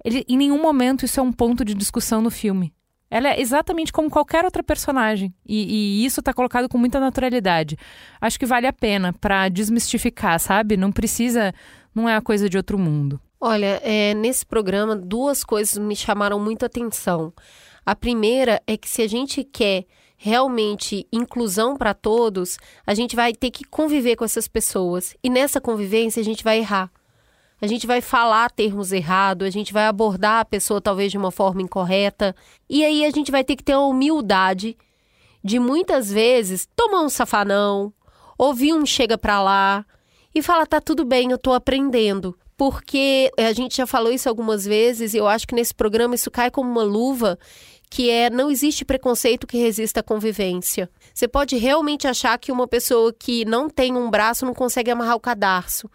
ele, 0.04 0.22
em 0.28 0.36
nenhum 0.36 0.60
momento 0.60 1.06
isso 1.06 1.18
é 1.18 1.22
um 1.22 1.32
ponto 1.32 1.64
de 1.64 1.72
discussão 1.72 2.20
no 2.20 2.30
filme. 2.30 2.74
Ela 3.10 3.28
é 3.28 3.40
exatamente 3.40 3.92
como 3.92 4.10
qualquer 4.10 4.44
outra 4.44 4.62
personagem. 4.62 5.32
E, 5.46 6.02
e 6.02 6.04
isso 6.04 6.20
está 6.20 6.34
colocado 6.34 6.68
com 6.68 6.76
muita 6.76 7.00
naturalidade. 7.00 7.78
Acho 8.20 8.38
que 8.38 8.44
vale 8.44 8.66
a 8.66 8.72
pena 8.72 9.12
para 9.12 9.48
desmistificar, 9.48 10.38
sabe? 10.40 10.76
Não 10.76 10.90
precisa. 10.90 11.54
Não 11.94 12.08
é 12.08 12.16
a 12.16 12.20
coisa 12.20 12.50
de 12.50 12.56
outro 12.56 12.76
mundo. 12.76 13.20
Olha, 13.40 13.80
é, 13.84 14.14
nesse 14.14 14.44
programa, 14.44 14.96
duas 14.96 15.44
coisas 15.44 15.78
me 15.78 15.94
chamaram 15.94 16.40
muita 16.40 16.66
atenção. 16.66 17.32
A 17.84 17.94
primeira 17.94 18.62
é 18.66 18.76
que 18.76 18.88
se 18.88 19.02
a 19.02 19.06
gente 19.06 19.44
quer 19.44 19.84
realmente 20.16 21.06
inclusão 21.12 21.76
para 21.76 21.92
todos, 21.92 22.56
a 22.86 22.94
gente 22.94 23.14
vai 23.14 23.32
ter 23.34 23.50
que 23.50 23.64
conviver 23.64 24.16
com 24.16 24.24
essas 24.24 24.48
pessoas. 24.48 25.14
E 25.22 25.28
nessa 25.28 25.60
convivência 25.60 26.20
a 26.20 26.24
gente 26.24 26.42
vai 26.42 26.58
errar. 26.58 26.90
A 27.60 27.66
gente 27.66 27.86
vai 27.86 28.00
falar 28.00 28.50
termos 28.50 28.92
errados, 28.92 29.46
a 29.46 29.50
gente 29.50 29.72
vai 29.72 29.86
abordar 29.86 30.40
a 30.40 30.44
pessoa 30.44 30.80
talvez 30.80 31.10
de 31.10 31.18
uma 31.18 31.30
forma 31.30 31.62
incorreta. 31.62 32.34
E 32.68 32.84
aí 32.84 33.04
a 33.04 33.10
gente 33.10 33.30
vai 33.30 33.44
ter 33.44 33.56
que 33.56 33.64
ter 33.64 33.72
a 33.72 33.80
humildade 33.80 34.76
de 35.42 35.58
muitas 35.58 36.10
vezes 36.10 36.68
tomar 36.74 37.02
um 37.02 37.08
safanão, 37.08 37.92
ouvir 38.38 38.72
um 38.72 38.84
chega 38.84 39.18
para 39.18 39.42
lá 39.42 39.84
e 40.34 40.42
falar: 40.42 40.66
tá 40.66 40.80
tudo 40.80 41.04
bem, 41.04 41.30
eu 41.30 41.38
tô 41.38 41.52
aprendendo. 41.52 42.36
Porque 42.56 43.30
a 43.38 43.52
gente 43.52 43.76
já 43.76 43.86
falou 43.86 44.12
isso 44.12 44.28
algumas 44.28 44.64
vezes 44.64 45.12
e 45.12 45.16
eu 45.16 45.26
acho 45.26 45.46
que 45.46 45.54
nesse 45.54 45.74
programa 45.74 46.14
isso 46.14 46.30
cai 46.30 46.50
como 46.50 46.70
uma 46.70 46.84
luva 46.84 47.38
que 47.94 48.10
é 48.10 48.28
não 48.28 48.50
existe 48.50 48.84
preconceito 48.84 49.46
que 49.46 49.56
resista 49.56 50.00
à 50.00 50.02
convivência. 50.02 50.90
Você 51.14 51.28
pode 51.28 51.56
realmente 51.56 52.08
achar 52.08 52.36
que 52.40 52.50
uma 52.50 52.66
pessoa 52.66 53.12
que 53.16 53.44
não 53.44 53.70
tem 53.70 53.96
um 53.96 54.10
braço 54.10 54.44
não 54.44 54.52
consegue 54.52 54.90
amarrar 54.90 55.14
o 55.14 55.20
cadarço 55.20 55.88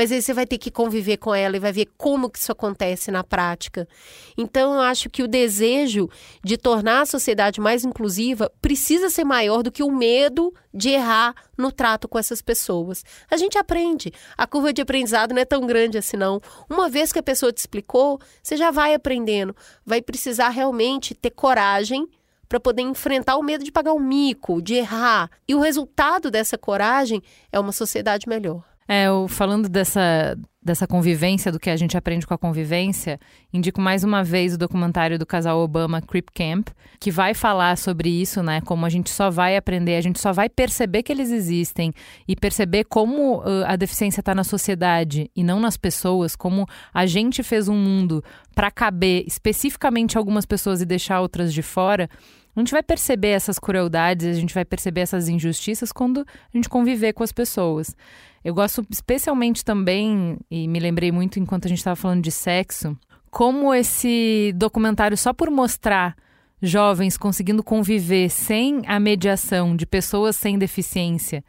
mas 0.00 0.10
aí 0.10 0.22
você 0.22 0.32
vai 0.32 0.46
ter 0.46 0.56
que 0.56 0.70
conviver 0.70 1.18
com 1.18 1.34
ela 1.34 1.54
e 1.54 1.60
vai 1.60 1.72
ver 1.72 1.86
como 1.98 2.30
que 2.30 2.38
isso 2.38 2.50
acontece 2.50 3.10
na 3.10 3.22
prática. 3.22 3.86
Então, 4.34 4.72
eu 4.72 4.80
acho 4.80 5.10
que 5.10 5.22
o 5.22 5.28
desejo 5.28 6.08
de 6.42 6.56
tornar 6.56 7.02
a 7.02 7.04
sociedade 7.04 7.60
mais 7.60 7.84
inclusiva 7.84 8.50
precisa 8.62 9.10
ser 9.10 9.24
maior 9.24 9.62
do 9.62 9.70
que 9.70 9.82
o 9.82 9.92
medo 9.92 10.54
de 10.72 10.88
errar 10.88 11.34
no 11.54 11.70
trato 11.70 12.08
com 12.08 12.18
essas 12.18 12.40
pessoas. 12.40 13.04
A 13.30 13.36
gente 13.36 13.58
aprende. 13.58 14.10
A 14.38 14.46
curva 14.46 14.72
de 14.72 14.80
aprendizado 14.80 15.34
não 15.34 15.42
é 15.42 15.44
tão 15.44 15.66
grande 15.66 15.98
assim, 15.98 16.16
não. 16.16 16.40
Uma 16.66 16.88
vez 16.88 17.12
que 17.12 17.18
a 17.18 17.22
pessoa 17.22 17.52
te 17.52 17.58
explicou, 17.58 18.18
você 18.42 18.56
já 18.56 18.70
vai 18.70 18.94
aprendendo. 18.94 19.54
Vai 19.84 20.00
precisar 20.00 20.48
realmente 20.48 21.14
ter 21.14 21.28
coragem 21.28 22.08
para 22.48 22.58
poder 22.58 22.80
enfrentar 22.80 23.36
o 23.36 23.42
medo 23.42 23.64
de 23.64 23.70
pagar 23.70 23.92
um 23.92 24.00
mico, 24.00 24.62
de 24.62 24.76
errar. 24.76 25.30
E 25.46 25.54
o 25.54 25.60
resultado 25.60 26.30
dessa 26.30 26.56
coragem 26.56 27.22
é 27.52 27.60
uma 27.60 27.70
sociedade 27.70 28.26
melhor. 28.26 28.69
É, 28.92 29.04
eu, 29.04 29.28
falando 29.28 29.68
dessa, 29.68 30.36
dessa 30.60 30.84
convivência, 30.84 31.52
do 31.52 31.60
que 31.60 31.70
a 31.70 31.76
gente 31.76 31.96
aprende 31.96 32.26
com 32.26 32.34
a 32.34 32.38
convivência, 32.38 33.20
indico 33.52 33.80
mais 33.80 34.02
uma 34.02 34.24
vez 34.24 34.54
o 34.54 34.58
documentário 34.58 35.16
do 35.16 35.24
casal 35.24 35.60
Obama, 35.60 36.02
Creep 36.02 36.26
Camp, 36.34 36.70
que 36.98 37.08
vai 37.08 37.32
falar 37.32 37.78
sobre 37.78 38.08
isso, 38.08 38.42
né? 38.42 38.60
Como 38.62 38.84
a 38.84 38.88
gente 38.88 39.08
só 39.08 39.30
vai 39.30 39.56
aprender, 39.56 39.94
a 39.94 40.00
gente 40.00 40.18
só 40.18 40.32
vai 40.32 40.48
perceber 40.48 41.04
que 41.04 41.12
eles 41.12 41.30
existem 41.30 41.92
e 42.26 42.34
perceber 42.34 42.82
como 42.82 43.38
uh, 43.38 43.64
a 43.64 43.76
deficiência 43.76 44.18
está 44.18 44.34
na 44.34 44.42
sociedade 44.42 45.30
e 45.36 45.44
não 45.44 45.60
nas 45.60 45.76
pessoas, 45.76 46.34
como 46.34 46.66
a 46.92 47.06
gente 47.06 47.44
fez 47.44 47.68
um 47.68 47.76
mundo 47.76 48.24
para 48.60 48.70
caber 48.70 49.24
especificamente 49.26 50.18
algumas 50.18 50.44
pessoas 50.44 50.82
e 50.82 50.84
deixar 50.84 51.22
outras 51.22 51.50
de 51.50 51.62
fora. 51.62 52.10
A 52.54 52.60
gente 52.60 52.72
vai 52.72 52.82
perceber 52.82 53.28
essas 53.28 53.58
crueldades, 53.58 54.36
a 54.36 54.38
gente 54.38 54.52
vai 54.52 54.66
perceber 54.66 55.00
essas 55.00 55.30
injustiças 55.30 55.90
quando 55.90 56.20
a 56.20 56.54
gente 56.54 56.68
conviver 56.68 57.14
com 57.14 57.22
as 57.22 57.32
pessoas. 57.32 57.96
Eu 58.44 58.52
gosto 58.52 58.84
especialmente 58.90 59.64
também, 59.64 60.36
e 60.50 60.68
me 60.68 60.78
lembrei 60.78 61.10
muito 61.10 61.40
enquanto 61.40 61.64
a 61.64 61.68
gente 61.68 61.78
estava 61.78 61.96
falando 61.96 62.22
de 62.22 62.30
sexo, 62.30 62.94
como 63.30 63.72
esse 63.72 64.52
documentário, 64.54 65.16
só 65.16 65.32
por 65.32 65.50
mostrar 65.50 66.14
jovens 66.60 67.16
conseguindo 67.16 67.62
conviver 67.62 68.28
sem 68.28 68.82
a 68.86 69.00
mediação 69.00 69.74
de 69.74 69.86
pessoas 69.86 70.36
sem 70.36 70.58
deficiência 70.58 71.42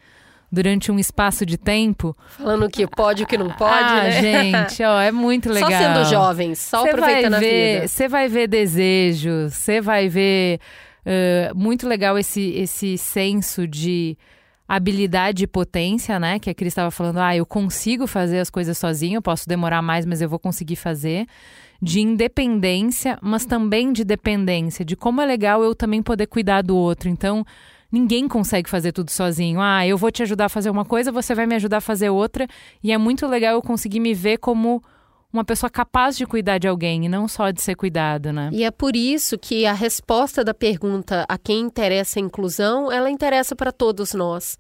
durante 0.52 0.92
um 0.92 1.00
espaço 1.00 1.46
de 1.46 1.58
tempo. 1.58 2.16
Falando 2.30 2.66
o 2.66 2.70
que 2.70 2.86
pode 2.86 3.22
e 3.22 3.24
o 3.24 3.28
que 3.28 3.38
não 3.38 3.50
pode, 3.50 3.72
ah, 3.72 4.04
né? 4.04 4.12
gente, 4.12 4.84
ó, 4.84 5.00
é 5.00 5.12
muito 5.12 5.50
legal. 5.50 5.72
Só 5.72 5.78
sendo 5.78 6.10
jovens, 6.10 6.60
só 6.60 6.84
cê 6.84 6.90
aproveitando 6.90 7.40
ver, 7.40 7.76
a 7.76 7.76
vida. 7.76 7.88
Você 7.88 8.08
vai 8.08 8.28
ver 8.28 8.48
desejos, 8.48 9.54
você 9.54 9.80
vai 9.80 10.10
ver 10.10 10.60
uh, 11.06 11.56
muito 11.58 11.88
legal 11.88 12.18
esse, 12.18 12.52
esse 12.52 12.98
senso 12.98 13.66
de 13.66 14.18
habilidade 14.68 15.44
e 15.44 15.48
potência, 15.48 16.20
né? 16.20 16.40
Que 16.40 16.50
a 16.50 16.54
Cris 16.54 16.72
estava 16.72 16.92
falando, 16.92 17.20
ah, 17.20 17.36
eu 17.36 17.46
consigo 17.46 18.08
fazer 18.08 18.40
as 18.40 18.50
coisas 18.50 18.78
sozinho, 18.78 19.18
eu 19.18 19.22
posso 19.22 19.48
demorar 19.48 19.82
mais, 19.82 20.06
mas 20.06 20.22
eu 20.22 20.30
vou 20.30 20.40
conseguir 20.40 20.76
fazer. 20.78 21.28
De 21.82 22.00
independência, 22.00 23.18
mas 23.22 23.44
também 23.44 23.92
de 23.92 24.04
dependência, 24.04 24.86
de 24.86 24.96
como 24.96 25.20
é 25.20 25.26
legal 25.26 25.64
eu 25.64 25.74
também 25.74 26.02
poder 26.02 26.28
cuidar 26.28 26.62
do 26.62 26.78
outro. 26.78 27.10
Então, 27.10 27.44
ninguém 27.92 28.28
consegue 28.28 28.70
fazer 28.70 28.92
tudo 28.92 29.12
sozinho. 29.12 29.60
Ah, 29.62 29.86
eu 29.86 29.98
vou 29.98 30.12
te 30.12 30.24
ajudar 30.24 30.46
a 30.46 30.50
fazer 30.50 30.70
uma 30.70 30.86
coisa, 30.86 31.12
você 31.12 31.36
vai 31.36 31.46
me 31.46 31.56
ajudar 31.56 31.78
a 31.78 31.82
fazer 31.82 32.10
outra. 32.10 32.48
E 32.84 32.92
é 32.92 32.98
muito 32.98 33.28
legal 33.28 33.54
eu 33.54 33.62
conseguir 33.62 34.00
me 34.00 34.14
ver 34.14 34.38
como 34.38 34.82
uma 35.34 35.46
pessoa 35.46 35.70
capaz 35.70 36.18
de 36.18 36.26
cuidar 36.26 36.58
de 36.58 36.68
alguém 36.68 37.06
e 37.06 37.10
não 37.10 37.28
só 37.28 37.52
de 37.52 37.62
ser 37.62 37.76
cuidado, 37.76 38.34
né? 38.34 38.50
E 38.52 38.64
é 38.64 38.72
por 38.72 38.96
isso 38.96 39.38
que 39.38 39.66
a 39.66 39.74
resposta 39.74 40.44
da 40.44 40.54
pergunta 40.54 41.26
a 41.28 41.38
quem 41.38 41.62
interessa 41.62 42.20
a 42.20 42.22
inclusão, 42.22 42.92
ela 42.92 43.10
interessa 43.10 43.56
para 43.56 43.72
todos 43.72 44.14
nós. 44.14 44.58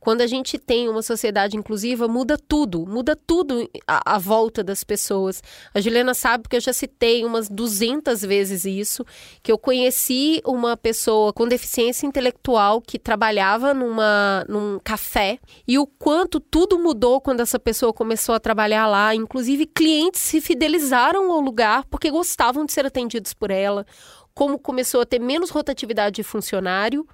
Quando 0.00 0.20
a 0.20 0.26
gente 0.26 0.58
tem 0.58 0.88
uma 0.88 1.02
sociedade 1.02 1.56
inclusiva, 1.56 2.06
muda 2.06 2.38
tudo, 2.38 2.86
muda 2.86 3.16
tudo 3.16 3.68
à, 3.86 4.18
volta 4.18 4.62
das 4.62 4.84
pessoas. 4.84 5.42
A 5.74 5.80
Juliana 5.80 6.14
sabe 6.14 6.42
porque 6.42 6.56
eu 6.56 6.60
já 6.60 6.72
citei 6.72 7.24
umas 7.24 7.48
200 7.48 8.22
vezes 8.22 8.64
isso, 8.64 9.04
que 9.42 9.50
eu 9.50 9.58
conheci 9.58 10.40
uma 10.46 10.76
pessoa 10.76 11.32
com 11.32 11.48
deficiência 11.48 12.06
intelectual 12.06 12.80
que 12.80 12.98
trabalhava 12.98 13.74
numa, 13.74 14.44
num 14.48 14.78
café 14.82 15.38
e 15.66 15.78
o 15.78 15.86
quanto 15.86 16.38
tudo 16.38 16.78
mudou 16.78 17.20
quando 17.20 17.40
essa 17.40 17.58
pessoa 17.58 17.92
começou 17.92 18.34
a 18.34 18.40
trabalhar 18.40 18.86
lá. 18.86 19.14
Inclusive, 19.14 19.66
clientes 19.66 20.20
se 20.20 20.40
fidelizaram 20.40 21.32
ao 21.32 21.40
lugar 21.40 21.84
porque 21.86 22.10
gostavam 22.10 22.64
de 22.64 22.72
ser 22.72 22.86
atendidos 22.86 23.34
por 23.34 23.50
ela. 23.50 23.84
Como 24.32 24.58
começou 24.58 25.00
a 25.00 25.06
ter 25.06 25.18
menos 25.18 25.50
rotatividade 25.50 26.16
de 26.16 26.22
funcionário, 26.22 27.04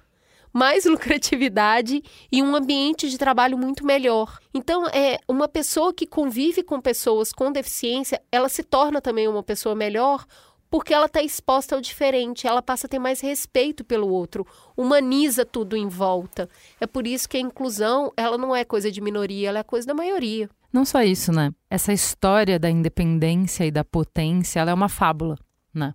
mais 0.55 0.85
lucratividade 0.87 2.01
e 2.31 2.41
um 2.41 2.55
ambiente 2.55 3.09
de 3.09 3.17
trabalho 3.17 3.57
muito 3.57 3.85
melhor. 3.85 4.39
Então, 4.53 4.87
é 4.87 5.19
uma 5.27 5.49
pessoa 5.49 5.93
que 5.93 6.07
convive 6.07 6.63
com 6.63 6.79
pessoas 6.79 7.33
com 7.33 7.51
deficiência, 7.51 8.21
ela 8.31 8.47
se 8.47 8.63
torna 8.63 9.01
também 9.01 9.27
uma 9.27 9.43
pessoa 9.43 9.75
melhor 9.75 10.25
porque 10.69 10.93
ela 10.93 11.05
está 11.05 11.21
exposta 11.21 11.75
ao 11.75 11.79
diferente, 11.79 12.47
ela 12.47 12.61
passa 12.61 12.87
a 12.87 12.89
ter 12.89 12.99
mais 12.99 13.21
respeito 13.21 13.83
pelo 13.83 14.09
outro, 14.09 14.45
humaniza 14.75 15.45
tudo 15.45 15.77
em 15.77 15.87
volta. 15.87 16.49
É 16.81 16.87
por 16.87 17.07
isso 17.07 17.29
que 17.29 17.37
a 17.37 17.39
inclusão, 17.39 18.11
ela 18.17 18.37
não 18.37 18.53
é 18.53 18.65
coisa 18.65 18.91
de 18.91 18.99
minoria, 18.99 19.49
ela 19.49 19.59
é 19.59 19.63
coisa 19.63 19.87
da 19.87 19.93
maioria. 19.93 20.49
Não 20.73 20.83
só 20.83 21.01
isso, 21.01 21.31
né? 21.31 21.51
Essa 21.69 21.93
história 21.93 22.59
da 22.59 22.69
independência 22.69 23.63
e 23.65 23.71
da 23.71 23.85
potência, 23.85 24.59
ela 24.59 24.71
é 24.71 24.73
uma 24.73 24.89
fábula, 24.89 25.37
né? 25.73 25.93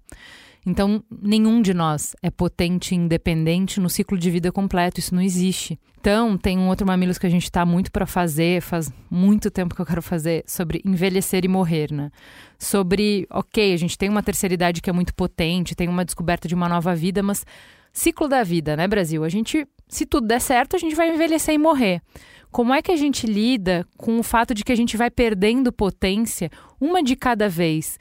Então, 0.67 1.03
nenhum 1.11 1.63
de 1.63 1.73
nós 1.73 2.15
é 2.23 2.31
potente 2.31 2.95
e 2.95 2.99
independente 2.99 3.81
no 3.81 3.89
ciclo 3.89 4.19
de 4.19 4.31
vida 4.31 4.53
completo, 4.53 5.01
isso 5.01 5.15
não 5.15 5.23
existe. 5.23 5.81
Então, 5.99 6.37
tem 6.37 6.59
um 6.59 6.69
outro 6.69 6.87
Mamilos 6.87 7.19
que 7.19 7.27
a 7.27 7.31
gente 7.31 7.45
está 7.45 7.65
muito 7.65 7.91
para 7.91 8.07
fazer, 8.07 8.61
faz 8.61 8.93
muito 9.11 9.51
tempo 9.51 9.75
que 9.75 9.81
eu 9.81 9.87
quero 9.87 10.03
fazer, 10.03 10.45
sobre 10.47 10.83
envelhecer 10.85 11.45
e 11.45 11.49
morrer, 11.49 11.93
né? 11.93 12.11
Sobre, 12.59 13.27
ok, 13.31 13.73
a 13.73 13.77
gente 13.77 13.97
tem 13.97 14.09
uma 14.09 14.23
terceira 14.23 14.55
idade 14.55 14.83
que 14.83 14.91
é 14.91 14.93
muito 14.93 15.15
potente, 15.15 15.75
tem 15.75 15.89
uma 15.89 16.05
descoberta 16.05 16.47
de 16.47 16.55
uma 16.55 16.69
nova 16.69 16.95
vida, 16.95 17.23
mas 17.23 17.45
ciclo 17.93 18.29
da 18.29 18.43
vida, 18.43 18.77
né, 18.77 18.87
Brasil? 18.87 19.25
A 19.25 19.29
gente, 19.29 19.67
se 19.89 20.05
tudo 20.05 20.27
der 20.27 20.41
certo, 20.41 20.77
a 20.77 20.79
gente 20.79 20.95
vai 20.95 21.13
envelhecer 21.13 21.55
e 21.55 21.59
morrer. 21.59 22.03
Como 22.51 22.75
é 22.75 22.83
que 22.83 22.91
a 22.91 22.97
gente 22.97 23.27
lida 23.27 23.87
com 23.97 24.19
o 24.19 24.23
fato 24.23 24.53
de 24.53 24.65
que 24.65 24.73
a 24.73 24.77
gente 24.77 24.97
vai 24.97 25.11
perdendo 25.11 25.73
potência 25.73 26.51
uma 26.81 27.03
de 27.03 27.15
cada 27.15 27.49
vez? 27.49 27.99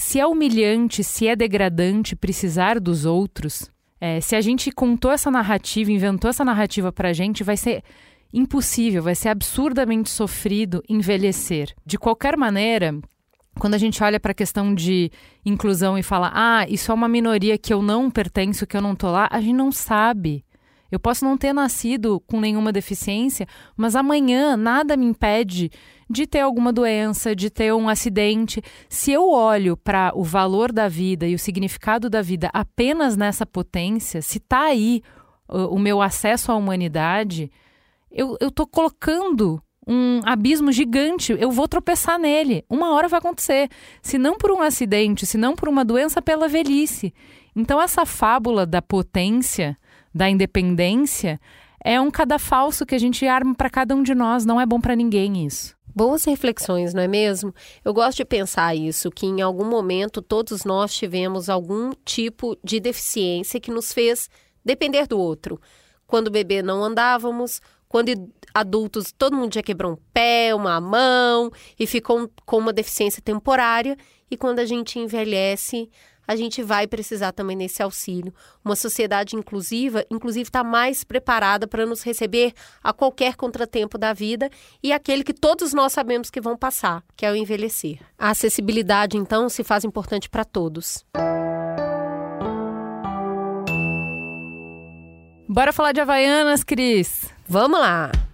Se 0.00 0.18
é 0.18 0.26
humilhante, 0.26 1.04
se 1.04 1.28
é 1.28 1.36
degradante 1.36 2.16
precisar 2.16 2.80
dos 2.80 3.04
outros, 3.04 3.70
é, 4.00 4.18
se 4.18 4.34
a 4.34 4.40
gente 4.40 4.72
contou 4.72 5.12
essa 5.12 5.30
narrativa, 5.30 5.92
inventou 5.92 6.30
essa 6.30 6.42
narrativa 6.42 6.90
pra 6.90 7.12
gente, 7.12 7.44
vai 7.44 7.54
ser 7.54 7.84
impossível, 8.32 9.02
vai 9.02 9.14
ser 9.14 9.28
absurdamente 9.28 10.08
sofrido 10.08 10.82
envelhecer. 10.88 11.74
De 11.84 11.98
qualquer 11.98 12.34
maneira, 12.34 12.98
quando 13.58 13.74
a 13.74 13.78
gente 13.78 14.02
olha 14.02 14.18
para 14.18 14.32
a 14.32 14.34
questão 14.34 14.74
de 14.74 15.12
inclusão 15.44 15.98
e 15.98 16.02
fala, 16.02 16.32
ah, 16.34 16.66
isso 16.66 16.90
é 16.90 16.94
uma 16.94 17.06
minoria 17.06 17.58
que 17.58 17.72
eu 17.72 17.82
não 17.82 18.10
pertenço, 18.10 18.66
que 18.66 18.78
eu 18.78 18.80
não 18.80 18.96
tô 18.96 19.10
lá, 19.10 19.28
a 19.30 19.38
gente 19.38 19.52
não 19.54 19.70
sabe. 19.70 20.42
Eu 20.90 20.98
posso 20.98 21.24
não 21.24 21.36
ter 21.36 21.52
nascido 21.52 22.20
com 22.26 22.40
nenhuma 22.40 22.72
deficiência, 22.72 23.46
mas 23.76 23.94
amanhã 23.94 24.56
nada 24.56 24.96
me 24.96 25.06
impede 25.06 25.70
de 26.08 26.26
ter 26.26 26.40
alguma 26.40 26.72
doença, 26.72 27.36
de 27.36 27.48
ter 27.48 27.72
um 27.72 27.88
acidente. 27.88 28.60
Se 28.88 29.12
eu 29.12 29.30
olho 29.30 29.76
para 29.76 30.12
o 30.14 30.24
valor 30.24 30.72
da 30.72 30.88
vida 30.88 31.26
e 31.26 31.34
o 31.34 31.38
significado 31.38 32.10
da 32.10 32.20
vida 32.20 32.50
apenas 32.52 33.16
nessa 33.16 33.46
potência, 33.46 34.20
se 34.20 34.38
está 34.38 34.62
aí 34.62 35.02
o, 35.48 35.76
o, 35.76 35.78
meu 35.78 36.02
acesso 36.02 36.50
à 36.50 36.56
humanidade, 36.56 37.50
eu 38.10 38.36
estou 38.40 38.66
colocando 38.66 39.62
um 39.86 40.20
abismo 40.24 40.70
gigante, 40.72 41.34
eu 41.38 41.50
vou 41.50 41.66
tropeçar 41.66 42.18
nele. 42.18 42.64
Uma 42.68 42.92
hora 42.92 43.08
vai 43.08 43.18
acontecer. 43.18 43.68
Se 44.02 44.18
não 44.18 44.36
por 44.36 44.50
um 44.50 44.60
acidente, 44.60 45.26
se 45.26 45.38
não 45.38 45.54
por 45.54 45.68
uma 45.68 45.84
doença, 45.84 46.20
pela 46.20 46.48
velhice. 46.48 47.14
Então, 47.54 47.80
essa 47.80 48.06
fábula 48.06 48.66
da 48.66 48.80
potência 48.80 49.76
da 50.14 50.28
independência 50.28 51.40
é 51.82 52.00
um 52.00 52.10
cadafalso 52.10 52.84
que 52.84 52.94
a 52.94 52.98
gente 52.98 53.26
arma 53.26 53.54
para 53.54 53.70
cada 53.70 53.94
um 53.94 54.02
de 54.02 54.14
nós. 54.14 54.44
Não 54.44 54.60
é 54.60 54.66
bom 54.66 54.80
para 54.80 54.94
ninguém 54.94 55.46
isso. 55.46 55.74
Boas 55.94 56.24
reflexões, 56.24 56.94
não 56.94 57.02
é 57.02 57.08
mesmo? 57.08 57.52
Eu 57.84 57.92
gosto 57.92 58.18
de 58.18 58.24
pensar 58.24 58.74
isso, 58.76 59.10
que 59.10 59.26
em 59.26 59.40
algum 59.40 59.64
momento 59.64 60.22
todos 60.22 60.64
nós 60.64 60.94
tivemos 60.94 61.48
algum 61.48 61.90
tipo 62.04 62.56
de 62.62 62.78
deficiência 62.78 63.60
que 63.60 63.70
nos 63.70 63.92
fez 63.92 64.28
depender 64.64 65.06
do 65.08 65.18
outro. 65.18 65.60
Quando 66.06 66.30
bebê 66.30 66.62
não 66.62 66.84
andávamos, 66.84 67.60
quando 67.88 68.12
adultos 68.54 69.12
todo 69.12 69.36
mundo 69.36 69.52
já 69.52 69.62
quebrou 69.62 69.92
um 69.92 69.98
pé, 70.12 70.54
uma 70.54 70.80
mão 70.80 71.50
e 71.78 71.86
ficou 71.86 72.30
com 72.46 72.58
uma 72.58 72.72
deficiência 72.72 73.20
temporária, 73.20 73.96
e 74.30 74.36
quando 74.36 74.60
a 74.60 74.64
gente 74.64 74.98
envelhece, 74.98 75.90
a 76.26 76.36
gente 76.36 76.62
vai 76.62 76.86
precisar 76.86 77.32
também 77.32 77.56
nesse 77.56 77.82
auxílio. 77.82 78.32
Uma 78.64 78.76
sociedade 78.76 79.36
inclusiva, 79.36 80.04
inclusive, 80.10 80.48
está 80.48 80.62
mais 80.62 81.04
preparada 81.04 81.66
para 81.66 81.84
nos 81.84 82.02
receber 82.02 82.52
a 82.82 82.92
qualquer 82.92 83.36
contratempo 83.36 83.98
da 83.98 84.12
vida 84.12 84.50
e 84.82 84.92
aquele 84.92 85.24
que 85.24 85.34
todos 85.34 85.72
nós 85.72 85.92
sabemos 85.92 86.30
que 86.30 86.40
vão 86.40 86.56
passar, 86.56 87.02
que 87.16 87.26
é 87.26 87.32
o 87.32 87.36
envelhecer. 87.36 87.98
A 88.18 88.30
acessibilidade, 88.30 89.16
então, 89.16 89.48
se 89.48 89.64
faz 89.64 89.84
importante 89.84 90.28
para 90.28 90.44
todos. 90.44 91.04
Bora 95.48 95.72
falar 95.72 95.90
de 95.90 96.00
Havaianas, 96.00 96.62
Cris. 96.62 97.26
Vamos 97.48 97.80
lá! 97.80 98.29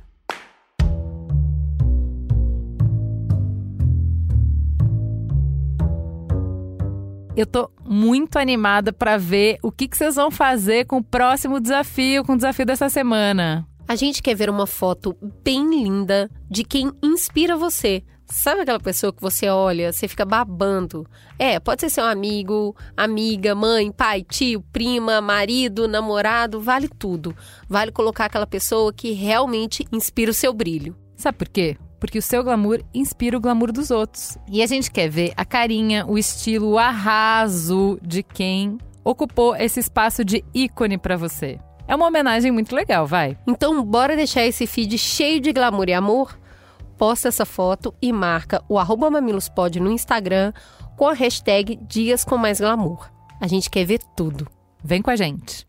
Eu 7.37 7.47
tô 7.47 7.71
muito 7.85 8.39
animada 8.39 8.95
para 8.95 9.19
ver 9.19 9.59
o 9.63 9.71
que, 9.71 9.87
que 9.87 9.95
vocês 9.95 10.15
vão 10.15 10.31
fazer 10.31 10.87
com 10.87 10.97
o 10.97 11.05
próximo 11.05 11.61
desafio, 11.61 12.25
com 12.25 12.33
o 12.33 12.37
desafio 12.37 12.65
dessa 12.65 12.89
semana. 12.89 13.69
A 13.87 13.95
gente 13.95 14.23
quer 14.23 14.35
ver 14.35 14.49
uma 14.49 14.67
foto 14.67 15.15
bem 15.45 15.69
linda 15.69 16.31
de 16.51 16.65
quem 16.65 16.91
inspira 17.03 17.55
você. 17.55 18.03
Sabe 18.25 18.63
aquela 18.63 18.81
pessoa 18.81 19.13
que 19.13 19.21
você 19.21 19.51
olha, 19.51 19.93
você 19.93 20.09
fica 20.09 20.25
babando? 20.25 21.07
É, 21.39 21.61
pode 21.61 21.83
ser 21.83 21.91
seu 21.91 22.07
amigo, 22.07 22.75
amiga, 22.97 23.55
mãe, 23.55 23.93
pai, 23.93 24.25
tio, 24.25 24.63
prima, 24.73 25.21
marido, 25.21 25.87
namorado, 25.87 26.59
vale 26.59 26.89
tudo. 26.89 27.37
Vale 27.69 27.93
colocar 27.93 28.25
aquela 28.25 28.47
pessoa 28.47 28.95
que 28.95 29.13
realmente 29.13 29.87
inspira 29.93 30.31
o 30.31 30.35
seu 30.35 30.55
brilho. 30.55 30.97
Sabe 31.15 31.37
por 31.37 31.49
quê? 31.49 31.77
Porque 32.07 32.21
o 32.21 32.23
seu 32.23 32.45
glamour 32.45 32.81
inspira 32.95 33.37
o 33.37 33.41
glamour 33.41 33.73
dos 33.73 33.91
outros. 33.91 34.39
E 34.49 34.63
a 34.63 34.67
gente 34.69 34.93
quer 34.93 35.09
ver 35.09 35.33
a 35.37 35.45
carinha, 35.45 36.07
o 36.07 36.17
estilo, 36.17 36.71
o 36.71 36.79
arraso 36.79 37.99
de 38.01 38.23
quem 38.23 38.79
ocupou 39.03 39.57
esse 39.57 39.81
espaço 39.81 40.25
de 40.25 40.45
ícone 40.55 40.97
para 40.97 41.17
você. 41.17 41.59
É 41.89 41.97
uma 41.97 42.07
homenagem 42.07 42.53
muito 42.53 42.77
legal, 42.77 43.09
vai. 43.09 43.37
Então, 43.45 43.85
bora 43.85 44.15
deixar 44.15 44.47
esse 44.47 44.69
feed 44.69 44.97
cheio 44.97 45.41
de 45.41 45.53
glamour 45.53 45.89
e 45.89 45.95
amor? 45.95 46.39
Posta 46.97 47.27
essa 47.27 47.45
foto 47.45 47.93
e 48.01 48.13
marca 48.13 48.63
o 48.69 48.79
arroba 48.79 49.11
mamilospod 49.11 49.81
no 49.81 49.91
Instagram 49.91 50.53
com 50.97 51.09
a 51.09 51.13
hashtag 51.13 51.77
Dias 51.89 52.23
com 52.23 52.39
Mais 52.39 52.61
Glamour. 52.61 53.11
A 53.41 53.49
gente 53.49 53.69
quer 53.69 53.85
ver 53.85 53.99
tudo. 54.17 54.47
Vem 54.83 55.03
com 55.03 55.11
a 55.11 55.17
gente! 55.17 55.67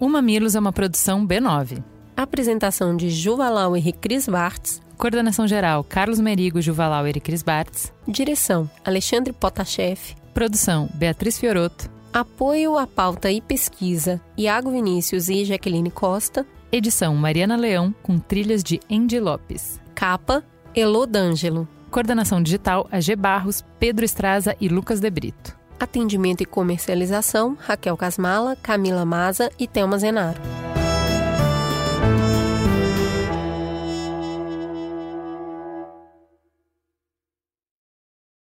O 0.00 0.08
Mamilos 0.08 0.56
é 0.56 0.58
uma 0.58 0.72
produção 0.72 1.24
B9. 1.24 1.97
Apresentação 2.18 2.96
de 2.96 3.10
Juvalauer 3.10 3.86
e 3.86 3.92
Cris 3.92 4.26
Bartz. 4.26 4.82
Coordenação 4.96 5.46
geral: 5.46 5.84
Carlos 5.84 6.18
Merigo, 6.18 6.60
Juvalauer 6.60 7.16
e 7.16 7.20
Cris 7.20 7.44
Bartz. 7.44 7.92
Direção: 8.08 8.68
Alexandre 8.84 9.32
Potashev. 9.32 10.16
Produção: 10.34 10.90
Beatriz 10.94 11.38
Fioroto. 11.38 11.88
Apoio 12.12 12.76
à 12.76 12.88
pauta 12.88 13.30
e 13.30 13.40
pesquisa: 13.40 14.20
Iago 14.36 14.72
Vinícius 14.72 15.28
e 15.28 15.44
Jaqueline 15.44 15.92
Costa. 15.92 16.44
Edição: 16.72 17.14
Mariana 17.14 17.56
Leão, 17.56 17.94
com 18.02 18.18
trilhas 18.18 18.64
de 18.64 18.80
Andy 18.90 19.20
Lopes. 19.20 19.80
Capa: 19.94 20.42
Elô 20.74 21.06
D'Angelo. 21.06 21.68
Coordenação 21.88 22.42
digital: 22.42 22.88
AG 22.90 23.14
Barros, 23.14 23.64
Pedro 23.78 24.04
Estraza 24.04 24.56
e 24.60 24.68
Lucas 24.68 24.98
De 24.98 25.08
Brito. 25.08 25.56
Atendimento 25.78 26.40
e 26.40 26.46
comercialização: 26.46 27.56
Raquel 27.60 27.96
Casmala, 27.96 28.56
Camila 28.56 29.04
Maza 29.04 29.52
e 29.56 29.68
Thelma 29.68 30.00
Zenaro. 30.00 30.40